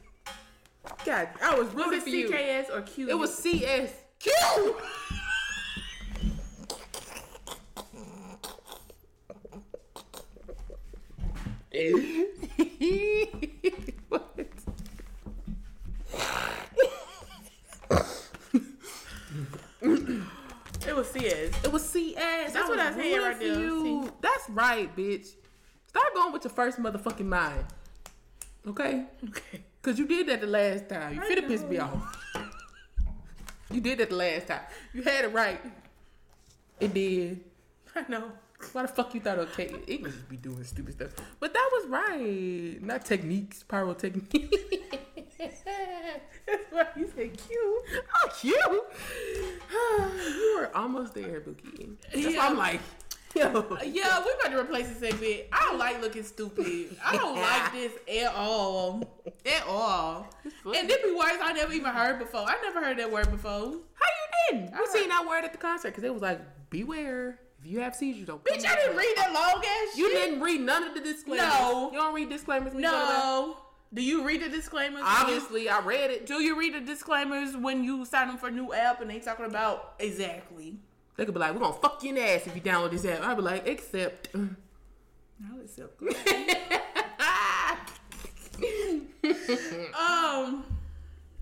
God, 1.04 1.28
I 1.42 1.54
was 1.54 1.72
Was 1.72 1.74
rooting 1.74 1.98
it 1.98 2.02
for 2.02 2.08
you. 2.10 2.28
CKS 2.30 2.76
or 2.76 2.82
Q? 2.82 3.08
It 3.08 3.18
was 3.18 3.34
CS. 3.36 3.92
Q. 4.18 4.32
what? 14.08 14.24
It 20.86 20.96
was 20.96 21.08
CS. 21.10 21.57
It 21.68 21.72
was 21.72 21.86
CS. 21.86 22.54
That's 22.54 22.66
what 22.66 22.78
I 22.78 22.94
said 22.94 23.18
right 23.18 23.38
there. 23.38 23.60
You. 23.60 24.10
That's 24.22 24.48
right, 24.48 24.96
bitch. 24.96 25.26
Start 25.86 26.14
going 26.14 26.32
with 26.32 26.42
your 26.42 26.50
first 26.50 26.78
motherfucking 26.78 27.26
mind. 27.26 27.62
Okay? 28.66 29.04
Okay. 29.28 29.60
Cause 29.82 29.98
you 29.98 30.06
did 30.06 30.28
that 30.28 30.40
the 30.40 30.46
last 30.46 30.88
time. 30.88 31.14
You 31.14 31.20
finna 31.20 31.46
piss 31.46 31.62
me 31.64 31.76
off. 31.76 32.26
You 33.70 33.82
did 33.82 33.98
that 33.98 34.08
the 34.08 34.16
last 34.16 34.46
time. 34.46 34.62
You 34.94 35.02
had 35.02 35.26
it 35.26 35.32
right. 35.34 35.60
It 36.80 36.94
did. 36.94 37.44
I 37.94 38.04
know. 38.08 38.32
Why 38.72 38.82
the 38.82 38.88
fuck 38.88 39.12
you 39.12 39.20
thought 39.20 39.38
okay? 39.38 39.70
English 39.86 40.14
be 40.26 40.38
doing 40.38 40.64
stupid 40.64 40.94
stuff. 40.94 41.10
But 41.38 41.52
that 41.52 41.70
was 41.72 41.86
right. 41.88 42.78
Not 42.80 43.04
techniques, 43.04 43.62
pyrotechnique. 43.62 45.27
That's 45.38 45.62
why 46.70 46.86
you 46.96 47.10
said 47.14 47.36
Q. 47.36 47.82
oh, 48.14 48.28
cute. 48.40 48.56
you 50.36 50.58
were 50.58 50.76
almost 50.76 51.14
there, 51.14 51.40
Bookie. 51.40 51.90
That's 52.12 52.24
why 52.26 52.32
Yeah. 52.32 52.40
I'm 52.46 52.56
like, 52.56 52.80
yo. 53.36 53.44
Yeah, 53.84 54.24
we're 54.24 54.34
about 54.40 54.50
to 54.52 54.58
replace 54.58 54.88
this 54.88 54.98
segment. 54.98 55.42
I 55.52 55.66
don't 55.66 55.78
like 55.78 56.00
looking 56.02 56.24
stupid. 56.24 56.96
I 57.04 57.16
don't 57.16 57.36
like 57.40 57.72
this 57.72 57.92
at 58.22 58.34
all. 58.34 59.02
At 59.46 59.64
all. 59.68 60.26
And 60.64 60.88
there 60.90 60.98
be 61.04 61.12
words 61.12 61.38
I 61.40 61.52
never 61.52 61.72
even 61.72 61.92
heard 61.92 62.18
before. 62.18 62.40
I 62.40 62.56
never 62.62 62.80
heard 62.84 62.98
that 62.98 63.10
word 63.10 63.30
before. 63.30 63.50
How 63.50 63.66
you 63.70 63.78
didn't? 64.58 64.72
We 64.72 64.86
seen 64.88 65.08
that 65.10 65.26
word 65.28 65.44
at 65.44 65.52
the 65.52 65.58
concert 65.58 65.90
because 65.90 66.04
it 66.04 66.12
was 66.12 66.22
like, 66.22 66.40
beware. 66.70 67.38
If 67.60 67.66
you 67.66 67.80
have 67.80 67.94
seizures, 67.96 68.26
don't. 68.26 68.42
Bitch, 68.44 68.64
I 68.64 68.74
didn't 68.76 68.96
read 68.96 69.14
that 69.16 69.32
long 69.32 69.62
ass 69.64 69.96
You 69.98 70.08
shit. 70.10 70.16
didn't 70.26 70.40
read 70.40 70.60
none 70.60 70.84
of 70.84 70.94
the 70.94 71.00
disclaimers. 71.00 71.46
No. 71.48 71.90
You 71.92 71.98
don't 71.98 72.14
read 72.14 72.28
disclaimers. 72.28 72.72
When 72.72 72.82
You 72.84 72.88
go 72.90 72.96
to 73.00 73.06
bed? 73.06 73.18
No. 73.18 73.56
Do 73.92 74.02
you 74.02 74.24
read 74.24 74.42
the 74.42 74.48
disclaimers? 74.48 75.02
Obviously, 75.04 75.68
I 75.68 75.80
read 75.80 76.10
it. 76.10 76.26
Do 76.26 76.42
you 76.42 76.58
read 76.58 76.74
the 76.74 76.80
disclaimers 76.80 77.56
when 77.56 77.84
you 77.84 78.04
sign 78.04 78.28
up 78.28 78.38
for 78.38 78.48
a 78.48 78.50
new 78.50 78.74
app 78.74 79.00
and 79.00 79.10
they 79.10 79.18
talking 79.18 79.46
about 79.46 79.94
exactly? 79.98 80.76
They 81.16 81.24
could 81.24 81.34
be 81.34 81.40
like, 81.40 81.54
"We're 81.54 81.60
gonna 81.60 81.72
fuck 81.72 82.02
you 82.02 82.10
in 82.10 82.16
the 82.16 82.22
ass 82.22 82.46
if 82.46 82.54
you 82.54 82.60
download 82.60 82.90
this 82.90 83.06
app." 83.06 83.22
I'd 83.22 83.36
be 83.36 83.42
like, 83.42 83.66
"Except." 83.66 84.28
I'll 84.34 85.60
accept 85.60 86.02
um, 89.98 90.64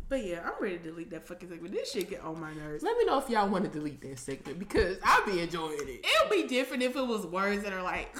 but 0.08 0.24
yeah, 0.24 0.40
I'm 0.44 0.52
ready 0.60 0.78
to 0.78 0.84
delete 0.84 1.10
that 1.10 1.26
fucking 1.26 1.48
segment. 1.48 1.74
This 1.74 1.92
shit 1.92 2.10
get 2.10 2.22
on 2.22 2.40
my 2.40 2.52
nerves. 2.54 2.82
Let 2.82 2.96
me 2.98 3.04
know 3.06 3.18
if 3.18 3.28
y'all 3.30 3.48
want 3.48 3.64
to 3.64 3.70
delete 3.70 4.00
that 4.02 4.18
segment 4.18 4.58
because 4.58 4.98
I'll 5.02 5.24
be 5.24 5.40
enjoying 5.40 5.78
it. 5.80 6.04
It'll 6.04 6.30
be 6.30 6.46
different 6.46 6.82
if 6.82 6.94
it 6.94 7.06
was 7.06 7.26
words 7.26 7.62
that 7.64 7.72
are 7.72 7.82
like 7.82 8.14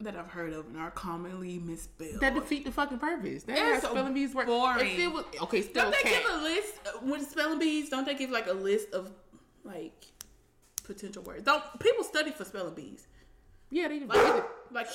that 0.00 0.16
I've 0.16 0.30
heard 0.30 0.52
of 0.52 0.66
and 0.66 0.76
are 0.78 0.90
commonly 0.90 1.58
misspelled. 1.58 2.20
That 2.20 2.34
defeat 2.34 2.64
the 2.64 2.72
fucking 2.72 2.98
purpose. 2.98 3.42
That 3.44 3.56
It's 3.58 3.84
how 3.84 3.90
spelling 3.92 4.14
bees 4.14 4.34
work. 4.34 4.46
boring. 4.46 4.98
It 5.00 5.12
was 5.12 5.24
okay, 5.42 5.62
still 5.62 5.84
don't 5.84 5.90
they 6.02 6.10
cat. 6.10 6.22
give 6.22 6.32
a 6.32 6.42
list 6.42 6.74
uh, 6.86 6.98
with 7.06 7.30
spelling 7.30 7.58
bees? 7.58 7.88
Don't 7.90 8.06
they 8.06 8.14
give 8.14 8.30
like 8.30 8.46
a 8.46 8.52
list 8.52 8.92
of 8.94 9.10
like 9.64 10.06
potential 10.84 11.22
words? 11.22 11.44
Don't 11.44 11.62
people 11.80 12.04
study 12.04 12.30
for 12.30 12.44
spelling 12.44 12.74
bees? 12.74 13.06
yeah, 13.70 13.88
they 13.88 14.00
just 14.00 14.10
Like, 14.12 14.44
like, 14.72 14.88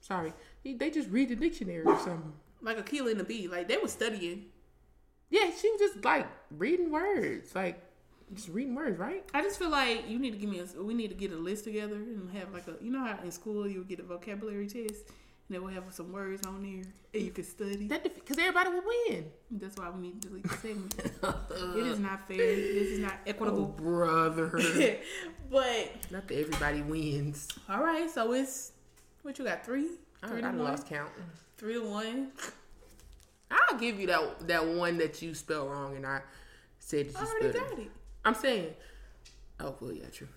Sorry, 0.00 0.32
they, 0.62 0.90
just 0.90 1.08
read 1.08 1.30
the 1.30 1.36
dictionary 1.36 1.82
or 1.84 1.98
something. 1.98 2.32
like 2.60 2.76
Akeelah 2.84 3.12
and 3.12 3.20
the 3.20 3.24
bee. 3.24 3.48
Like 3.48 3.66
they 3.68 3.78
were 3.78 3.88
studying. 3.88 4.46
Yeah, 5.30 5.50
she 5.58 5.70
was 5.70 5.80
just 5.80 6.04
like 6.04 6.26
reading 6.50 6.90
words, 6.92 7.54
like 7.54 7.82
just 8.32 8.48
reading 8.48 8.74
words, 8.74 8.98
right? 8.98 9.24
I 9.34 9.42
just 9.42 9.58
feel 9.58 9.70
like 9.70 10.08
you 10.08 10.18
need 10.18 10.32
to 10.32 10.38
give 10.38 10.48
me 10.50 10.60
a. 10.60 10.82
We 10.82 10.94
need 10.94 11.08
to 11.08 11.14
get 11.14 11.32
a 11.32 11.36
list 11.36 11.64
together 11.64 11.96
and 11.96 12.30
have 12.32 12.52
like 12.52 12.66
a. 12.68 12.82
You 12.82 12.90
know 12.90 13.04
how 13.04 13.18
in 13.22 13.30
school 13.30 13.66
you 13.68 13.78
would 13.80 13.88
get 13.88 14.00
a 14.00 14.02
vocabulary 14.04 14.66
test 14.66 15.04
and 15.46 15.54
they 15.54 15.58
will 15.58 15.68
have 15.68 15.84
some 15.90 16.10
words 16.12 16.46
on 16.46 16.62
there 16.62 16.84
and 17.12 17.22
you 17.22 17.30
can 17.30 17.44
study. 17.44 17.86
That 17.88 18.02
because 18.02 18.38
everybody 18.38 18.70
will 18.70 18.82
win. 19.08 19.26
That's 19.50 19.76
why 19.76 19.90
we 19.90 20.00
need 20.00 20.22
to 20.22 20.28
delete 20.28 20.44
the 20.48 20.56
segment. 20.56 20.94
it 21.76 21.86
is 21.86 21.98
not 21.98 22.26
fair. 22.26 22.36
This 22.38 22.88
is 22.92 22.98
not 23.00 23.12
Oh, 23.12 23.20
equitable. 23.30 23.66
brother. 23.66 24.48
but 25.50 25.90
Not 26.10 26.26
that 26.28 26.38
everybody 26.38 26.80
wins. 26.82 27.48
all 27.68 27.82
right, 27.84 28.10
so 28.10 28.32
it's 28.32 28.72
what 29.22 29.38
you 29.38 29.44
got 29.44 29.64
three, 29.64 29.86
I, 30.22 30.28
three 30.28 30.42
I 30.42 30.46
one, 30.46 30.58
lost 30.58 30.86
count. 30.88 31.10
three 31.58 31.74
to 31.74 31.84
one. 31.86 32.32
I'll 33.50 33.78
give 33.78 34.00
you 34.00 34.06
that 34.08 34.46
that 34.48 34.66
one 34.66 34.98
that 34.98 35.20
you 35.22 35.34
spelled 35.34 35.70
wrong 35.70 35.96
and 35.96 36.06
I 36.06 36.20
said 36.78 37.10
that 37.10 37.18
I 37.18 37.22
you 37.22 37.28
already 37.28 37.50
spelled 37.50 37.70
got 37.70 37.78
it. 37.78 37.90
I'm 38.24 38.34
saying. 38.34 38.68
Oh 39.60 39.74
well, 39.80 39.92
yeah, 39.92 40.06
true. 40.12 40.28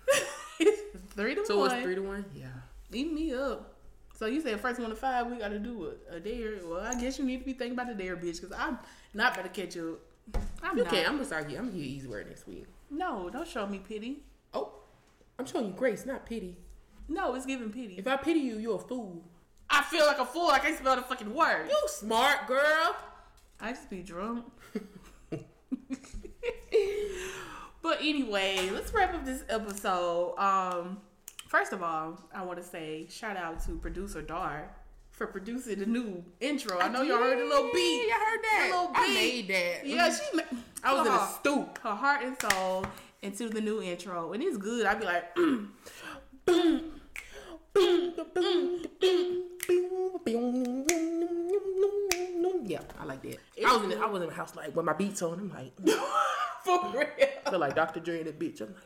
three 1.15 1.35
to 1.35 1.45
So 1.45 1.59
one. 1.59 1.71
it's 1.71 1.83
three 1.83 1.95
to 1.95 2.01
one. 2.01 2.25
Yeah. 2.35 2.47
Eat 2.91 3.11
me 3.11 3.33
up. 3.33 3.73
So 4.15 4.25
you 4.25 4.41
said 4.41 4.59
first 4.59 4.79
one 4.79 4.89
to 4.89 4.95
five, 4.95 5.27
we 5.27 5.37
got 5.37 5.49
to 5.49 5.59
do 5.59 5.93
a, 6.11 6.15
a 6.15 6.19
dare. 6.19 6.55
Well, 6.65 6.81
I 6.81 6.99
guess 6.99 7.19
you 7.19 7.25
need 7.25 7.39
to 7.39 7.45
be 7.45 7.53
thinking 7.53 7.73
about 7.73 7.87
the 7.87 7.93
dare, 8.03 8.17
bitch, 8.17 8.41
because 8.41 8.51
I'm 8.57 8.79
not 9.13 9.35
gonna 9.35 9.49
catch 9.49 9.77
up. 9.77 9.99
I'm 10.63 10.77
You 10.77 10.83
not. 10.83 10.93
I'm 10.93 11.03
gonna 11.13 11.25
start. 11.25 11.45
I'm 11.45 11.53
gonna 11.55 11.67
give 11.67 11.75
you 11.75 11.83
easy 11.97 12.07
word 12.07 12.27
next 12.27 12.47
week. 12.47 12.65
No, 12.89 13.29
don't 13.29 13.47
show 13.47 13.67
me 13.67 13.79
pity. 13.79 14.23
Oh, 14.53 14.71
I'm 15.37 15.45
showing 15.45 15.67
you 15.67 15.73
grace, 15.73 16.05
not 16.05 16.25
pity. 16.25 16.57
No, 17.07 17.35
it's 17.35 17.45
giving 17.45 17.71
pity. 17.71 17.95
If 17.97 18.07
I 18.07 18.17
pity 18.17 18.39
you, 18.39 18.57
you're 18.57 18.75
a 18.75 18.79
fool. 18.79 19.23
I 19.69 19.83
feel 19.83 20.05
like 20.05 20.19
a 20.19 20.25
fool. 20.25 20.49
I 20.49 20.59
can't 20.59 20.77
spell 20.77 20.95
the 20.95 21.01
fucking 21.03 21.33
word. 21.33 21.67
You 21.69 21.77
smart 21.87 22.47
girl. 22.47 22.95
I 23.59 23.71
just 23.71 23.89
be 23.89 24.01
drunk. 24.01 24.45
but 27.87 27.99
anyway, 28.01 28.69
let's 28.73 28.93
wrap 28.93 29.13
up 29.13 29.23
this 29.23 29.45
episode. 29.47 30.35
Um, 30.37 30.97
first 31.47 31.71
of 31.71 31.81
all, 31.81 32.19
I 32.35 32.43
want 32.43 32.61
to 32.61 32.63
say 32.63 33.07
shout 33.09 33.37
out 33.37 33.63
to 33.65 33.77
producer 33.77 34.21
Dar 34.21 34.69
for 35.11 35.25
producing 35.25 35.79
the 35.79 35.85
new 35.85 36.21
intro. 36.41 36.79
I 36.79 36.89
know 36.89 37.01
y'all 37.01 37.17
heard 37.19 37.39
the 37.39 37.45
little 37.45 37.69
beat. 37.73 38.07
Yeah, 38.09 38.15
I 38.15 38.25
heard 38.29 38.39
that. 38.43 38.67
The 38.69 38.77
little 38.77 38.91
I 38.93 39.07
made 39.13 39.47
that. 39.47 39.87
Yeah, 39.87 40.13
she. 40.13 40.35
Ma- 40.35 40.59
I 40.83 40.93
was 40.95 41.07
in 41.07 41.13
a 41.13 41.27
stoop. 41.39 41.77
Her 41.77 41.95
heart 41.95 42.25
and 42.25 42.35
soul 42.41 42.85
into 43.21 43.47
the 43.47 43.61
new 43.61 43.81
intro, 43.81 44.33
and 44.33 44.43
it's 44.43 44.57
good. 44.57 44.85
I'd 44.85 44.99
be 44.99 45.05
like, 45.05 45.33
mm, 45.37 45.69
boom, 46.43 46.91
boom, 47.73 48.13
boom, 48.13 48.13
boom, 48.33 48.85
boom, 48.99 49.43
boom 49.65 50.07
boom 50.27 50.83
boom 50.83 50.85
noom 50.85 52.41
noom. 52.41 52.69
Yeah, 52.69 52.81
I 52.99 53.05
like 53.05 53.21
that. 53.21 53.37
I 53.65 53.73
was 53.73 53.83
in 53.83 53.89
the, 53.89 53.97
I 53.97 54.05
was 54.07 54.21
in 54.21 54.27
the 54.27 54.33
house 54.33 54.55
like 54.57 54.75
with 54.75 54.85
my 54.85 54.93
beats 54.93 55.21
on. 55.21 55.39
I'm 55.39 55.49
like, 55.49 55.71
for 56.67 56.97
real. 56.97 57.07
I 57.45 57.49
feel 57.49 57.59
like 57.59 57.75
Dr. 57.75 57.99
Dre 57.99 58.19
and 58.19 58.27
that 58.27 58.39
bitch. 58.39 58.61
I'm 58.61 58.73
like, 58.73 58.83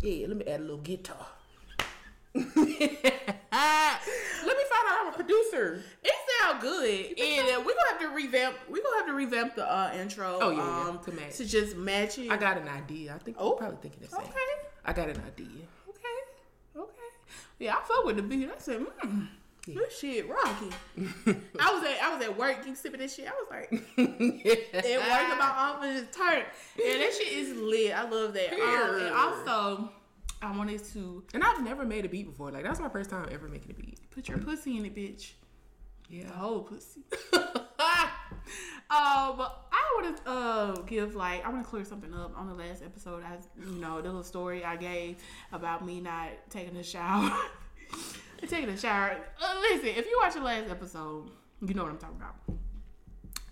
yeah, 0.00 0.26
let 0.26 0.36
me 0.36 0.44
add 0.46 0.60
a 0.60 0.62
little 0.62 0.78
guitar. 0.78 1.26
let 2.34 2.56
me 2.56 2.74
find 2.74 4.86
out 4.88 5.00
I'm 5.02 5.08
a 5.08 5.12
producer. 5.16 5.82
It 6.02 6.12
sound 6.40 6.60
good, 6.60 7.18
and 7.18 7.48
uh, 7.48 7.62
we're 7.64 7.74
gonna 7.74 7.90
have 7.90 8.00
to 8.00 8.08
revamp. 8.08 8.56
We're 8.68 8.82
gonna 8.82 8.96
have 8.98 9.06
to 9.06 9.14
revamp 9.14 9.54
the 9.54 9.70
uh, 9.72 9.92
intro. 9.98 10.38
Oh, 10.40 10.50
yeah, 10.50 10.56
yeah, 10.58 10.88
um, 10.88 10.98
to 11.04 11.12
match. 11.12 11.36
to 11.36 11.44
just 11.44 11.76
match 11.76 12.18
it. 12.18 12.30
I 12.30 12.36
got 12.36 12.58
an 12.58 12.68
idea. 12.68 13.14
I 13.14 13.18
think 13.18 13.36
Oh, 13.40 13.50
you're 13.50 13.56
probably 13.58 13.78
thinking 13.82 14.00
the 14.02 14.08
same. 14.08 14.20
okay. 14.20 14.32
I 14.84 14.92
got 14.92 15.08
an 15.08 15.22
idea. 15.26 15.46
Okay. 15.88 16.76
Okay. 16.76 16.90
Yeah, 17.60 17.76
I 17.76 17.82
fuck 17.86 18.04
with 18.04 18.16
the 18.16 18.22
beat. 18.22 18.48
I 18.50 18.58
said, 18.58 18.84
mm, 19.66 19.74
this 19.74 19.98
shit 19.98 20.28
rocky. 20.28 20.70
I 21.60 21.72
was 21.72 21.84
at 21.84 22.02
I 22.02 22.14
was 22.14 22.24
at 22.24 22.38
work, 22.38 22.66
you 22.66 22.74
sipping 22.74 23.00
this 23.00 23.14
shit. 23.14 23.26
I 23.26 23.30
was 23.32 23.46
like, 23.50 23.68
it 23.96 24.98
worked 24.98 25.32
in 25.32 25.38
my 25.38 25.52
office 25.56 26.00
just 26.00 26.12
turned. 26.12 26.44
Yeah, 26.78 26.98
that 26.98 27.14
shit 27.14 27.32
is 27.32 27.56
lit. 27.56 27.96
I 27.96 28.08
love 28.08 28.34
that. 28.34 28.52
Um, 28.52 29.00
and 29.00 29.14
also, 29.14 29.90
I 30.42 30.56
wanted 30.56 30.84
to 30.92 31.24
And 31.32 31.42
I've 31.42 31.62
never 31.62 31.84
made 31.84 32.04
a 32.04 32.08
beat 32.08 32.26
before. 32.26 32.50
Like 32.50 32.64
that's 32.64 32.80
my 32.80 32.88
first 32.88 33.10
time 33.10 33.28
ever 33.30 33.48
making 33.48 33.70
a 33.70 33.74
beat. 33.74 33.98
put 34.10 34.28
your 34.28 34.38
pussy 34.38 34.76
in 34.76 34.84
it, 34.84 34.94
bitch. 34.94 35.32
Yeah. 36.08 36.26
The 36.26 36.32
whole 36.34 36.62
pussy. 36.62 37.02
um, 37.32 39.36
but 39.38 39.66
I 39.72 39.92
want 39.96 40.16
to 40.16 40.30
uh 40.30 40.74
give 40.82 41.14
like 41.14 41.44
I 41.44 41.48
want 41.48 41.64
to 41.64 41.70
clear 41.70 41.84
something 41.84 42.12
up 42.12 42.36
on 42.36 42.46
the 42.46 42.54
last 42.54 42.82
episode. 42.82 43.24
I 43.24 43.38
you 43.58 43.80
know 43.80 44.00
the 44.02 44.08
little 44.08 44.22
story 44.22 44.64
I 44.64 44.76
gave 44.76 45.16
about 45.52 45.84
me 45.84 46.00
not 46.00 46.28
taking 46.50 46.76
a 46.76 46.82
shower. 46.82 47.32
taking 48.46 48.68
a 48.68 48.76
shower. 48.76 49.16
Uh, 49.42 49.54
listen, 49.60 49.88
if 49.88 50.06
you 50.06 50.18
watch 50.22 50.34
the 50.34 50.40
last 50.40 50.70
episode, 50.70 51.30
you 51.60 51.74
know 51.74 51.82
what 51.84 51.92
I'm 51.92 51.98
talking 51.98 52.16
about. 52.16 52.34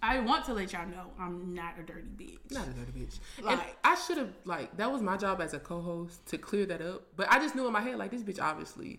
I 0.05 0.19
want 0.19 0.45
to 0.47 0.55
let 0.55 0.73
y'all 0.73 0.87
know 0.89 1.13
I'm 1.19 1.55
not 1.55 1.79
a 1.79 1.83
dirty 1.85 2.09
bitch. 2.17 2.51
Not 2.51 2.67
a 2.67 2.71
dirty 2.71 2.93
bitch. 2.93 3.19
and 3.39 3.47
Like- 3.47 3.77
I 3.85 3.95
should 3.95 4.19
have 4.19 4.31
like 4.45 4.77
that 4.77 4.91
was 4.91 5.01
my 5.01 5.17
job 5.17 5.41
as 5.41 5.55
a 5.55 5.61
co-host 5.61 6.27
to 6.27 6.39
clear 6.39 6.67
that 6.67 6.83
up. 6.83 7.03
But 7.17 7.29
I 7.31 7.39
just 7.39 7.55
knew 7.55 7.67
in 7.67 7.73
my 7.73 7.81
head 7.81 7.97
like 7.97 8.11
this 8.11 8.23
bitch 8.23 8.41
obviously 8.43 8.99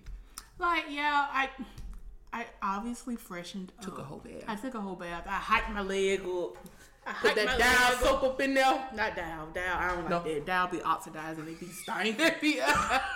Like, 0.60 0.86
yeah, 0.90 1.28
I 1.30 1.50
I 2.32 2.46
obviously 2.62 3.16
freshened 3.18 3.74
took 3.82 3.90
up. 3.94 3.96
Took 3.98 4.00
a 4.00 4.08
whole 4.08 4.20
bath. 4.20 4.44
I 4.48 4.56
took 4.56 4.74
a 4.76 4.82
whole 4.82 4.96
bath. 4.96 5.26
I 5.28 5.32
hiked 5.34 5.70
my 5.72 5.82
leg 5.82 6.22
up. 6.22 6.56
I 7.06 7.12
Put 7.14 7.36
that 7.36 7.60
up. 7.94 8.00
soap 8.02 8.24
up 8.24 8.42
in 8.42 8.54
there. 8.54 8.88
Not 8.96 9.16
down, 9.16 9.52
down. 9.52 9.78
I 9.82 9.88
don't 9.90 10.02
like 10.02 10.10
No. 10.10 10.24
that. 10.24 10.46
Down 10.46 10.72
be 10.72 10.82
oxidizing. 10.82 11.48
It 11.48 11.60
be 11.60 11.66
stinking. 11.68 12.60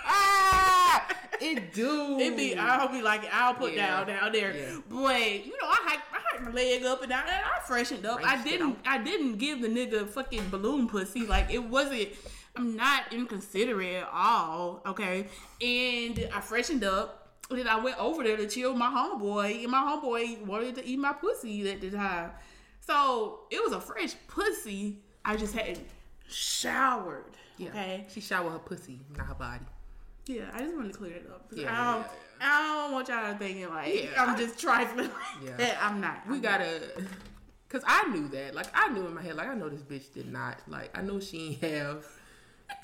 ah, 0.04 1.06
it 1.40 1.72
do. 1.72 2.18
It 2.18 2.36
be. 2.36 2.56
I'll 2.56 2.88
be 2.88 3.02
like 3.02 3.22
I'll 3.32 3.54
put 3.54 3.72
Yeah. 3.72 4.04
down 4.04 4.06
down 4.08 4.32
there. 4.32 4.54
Yeah. 4.54 4.78
But 4.88 5.46
you 5.46 5.52
know, 5.52 5.68
I 5.68 5.78
hiked, 5.88 6.02
I 6.12 6.18
hiked 6.22 6.42
my 6.44 6.50
leg 6.50 6.84
up 6.84 7.00
and 7.00 7.10
down, 7.10 7.22
and 7.26 7.30
I 7.44 7.60
freshened 7.66 8.04
up. 8.06 8.20
I 8.24 8.42
didn't. 8.42 8.78
I 8.86 8.98
didn't 8.98 9.36
give 9.38 9.62
the 9.62 9.68
nigga 9.68 10.08
fucking 10.08 10.48
balloon 10.50 10.88
pussy. 10.88 11.26
Like 11.26 11.50
it 11.50 11.62
wasn't. 11.64 12.08
I'm 12.56 12.76
not 12.76 13.12
inconsiderate 13.12 14.02
at 14.02 14.10
all. 14.12 14.82
Okay, 14.84 15.28
and 15.62 16.28
I 16.34 16.40
freshened 16.40 16.84
up. 16.84 17.14
Then 17.50 17.66
I 17.66 17.76
went 17.80 17.98
over 17.98 18.22
there 18.24 18.36
to 18.36 18.46
chill 18.46 18.70
with 18.72 18.78
my 18.78 18.88
homeboy, 18.90 19.62
and 19.62 19.70
my 19.72 19.78
homeboy 19.80 20.44
wanted 20.44 20.74
to 20.74 20.84
eat 20.84 20.98
my 20.98 21.14
pussy 21.14 21.70
at 21.70 21.80
the 21.80 21.90
time. 21.90 22.32
So 22.88 23.40
it 23.50 23.62
was 23.62 23.72
a 23.74 23.80
fresh 23.82 24.14
pussy. 24.28 24.96
I 25.22 25.36
just 25.36 25.54
hadn't 25.54 25.86
showered. 26.26 27.36
Yeah. 27.58 27.68
Okay. 27.68 28.06
She 28.08 28.22
showered 28.22 28.50
her 28.52 28.58
pussy, 28.58 29.00
not 29.14 29.26
her 29.26 29.34
body. 29.34 29.64
Yeah, 30.26 30.44
I 30.54 30.60
just 30.60 30.74
wanted 30.74 30.92
to 30.92 30.98
clear 30.98 31.12
it 31.16 31.26
up. 31.30 31.46
Yeah, 31.54 31.66
I, 31.70 31.92
don't, 31.94 32.06
yeah, 32.06 32.08
I 32.40 32.62
don't 32.82 32.92
want 32.92 33.08
y'all 33.08 33.34
thinking 33.36 33.68
like 33.68 33.94
Yeah, 33.94 34.22
I'm 34.22 34.30
I- 34.30 34.38
just 34.38 34.58
trifling. 34.58 35.10
Yeah. 35.44 35.50
yeah, 35.58 35.78
I'm 35.82 36.00
not. 36.00 36.26
We 36.26 36.36
I'm 36.36 36.40
gotta, 36.40 36.80
cause 37.68 37.82
I 37.86 38.08
knew 38.08 38.28
that. 38.28 38.54
Like 38.54 38.68
I 38.72 38.88
knew 38.88 39.06
in 39.06 39.12
my 39.14 39.20
head, 39.22 39.36
like 39.36 39.48
I 39.48 39.54
know 39.54 39.68
this 39.68 39.82
bitch 39.82 40.12
did 40.14 40.32
not. 40.32 40.58
Like 40.66 40.96
I 40.96 41.02
know 41.02 41.20
she 41.20 41.58
ain't 41.62 41.64
have 41.64 42.06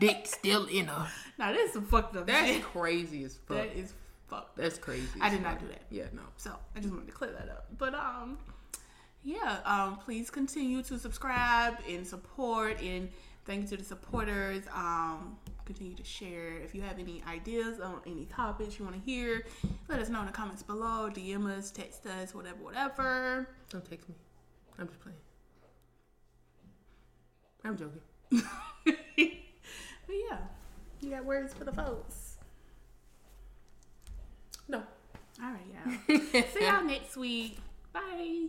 dick 0.01 0.27
still 0.27 0.67
in 0.67 0.87
her. 0.87 1.09
Now 1.39 1.53
this 1.53 1.69
is 1.69 1.73
some 1.75 1.87
fucked 1.87 2.15
up. 2.17 2.27
That's 2.27 2.47
shit. 2.51 2.63
crazy 2.63 3.25
as 3.25 3.37
fuck. 3.37 3.57
that 3.57 3.75
is 3.75 3.95
fucked. 4.29 4.57
That's 4.59 4.77
crazy. 4.77 5.07
I 5.23 5.31
did 5.31 5.41
not 5.43 5.61
do 5.61 5.69
that. 5.69 5.83
Yeah, 5.91 6.05
no. 6.13 6.23
So 6.37 6.55
I 6.77 6.81
just 6.81 6.93
wanted 6.93 7.07
to 7.07 7.13
clear 7.13 7.33
that 7.33 7.49
up. 7.51 7.67
But 7.79 7.95
um, 7.95 8.37
yeah. 9.25 9.59
Um, 9.65 9.97
please 9.97 10.31
continue 10.31 10.83
to 10.83 10.99
subscribe 10.99 11.79
and 11.89 12.07
support 12.07 12.81
and 12.81 13.09
thank 13.47 13.63
you 13.63 13.69
to 13.69 13.77
the 13.79 13.85
supporters. 13.85 14.65
Um, 14.75 15.37
continue 15.65 15.95
to 15.95 16.05
share. 16.05 16.59
If 16.59 16.75
you 16.75 16.83
have 16.83 16.99
any 16.99 17.23
ideas 17.27 17.81
on 17.81 18.01
any 18.07 18.27
topics 18.27 18.79
you 18.79 18.85
want 18.85 19.03
to 19.03 19.11
hear, 19.11 19.45
let 19.89 19.99
us 19.99 20.09
know 20.09 20.21
in 20.21 20.27
the 20.27 20.33
comments 20.33 20.63
below. 20.63 21.11
DM 21.11 21.51
us, 21.51 21.71
text 21.71 22.07
us, 22.07 22.35
whatever, 22.35 22.63
whatever. 22.63 23.49
Don't 23.71 23.89
text 23.89 24.09
me. 24.09 24.15
I'm 24.79 24.89
just 24.89 25.01
playing. 25.01 25.19
I'm 27.65 27.77
joking. 27.79 28.01
but 28.85 28.95
yeah, 30.09 30.39
you 31.01 31.11
got 31.11 31.25
words 31.25 31.55
for 31.55 31.65
the 31.65 31.73
folks. 31.73 32.37
No. 34.69 34.83
All 35.43 35.51
right, 35.51 36.09
y'all. 36.09 36.45
See 36.53 36.65
y'all 36.65 36.85
next 36.85 37.17
week. 37.17 37.59
Bye. 37.93 38.49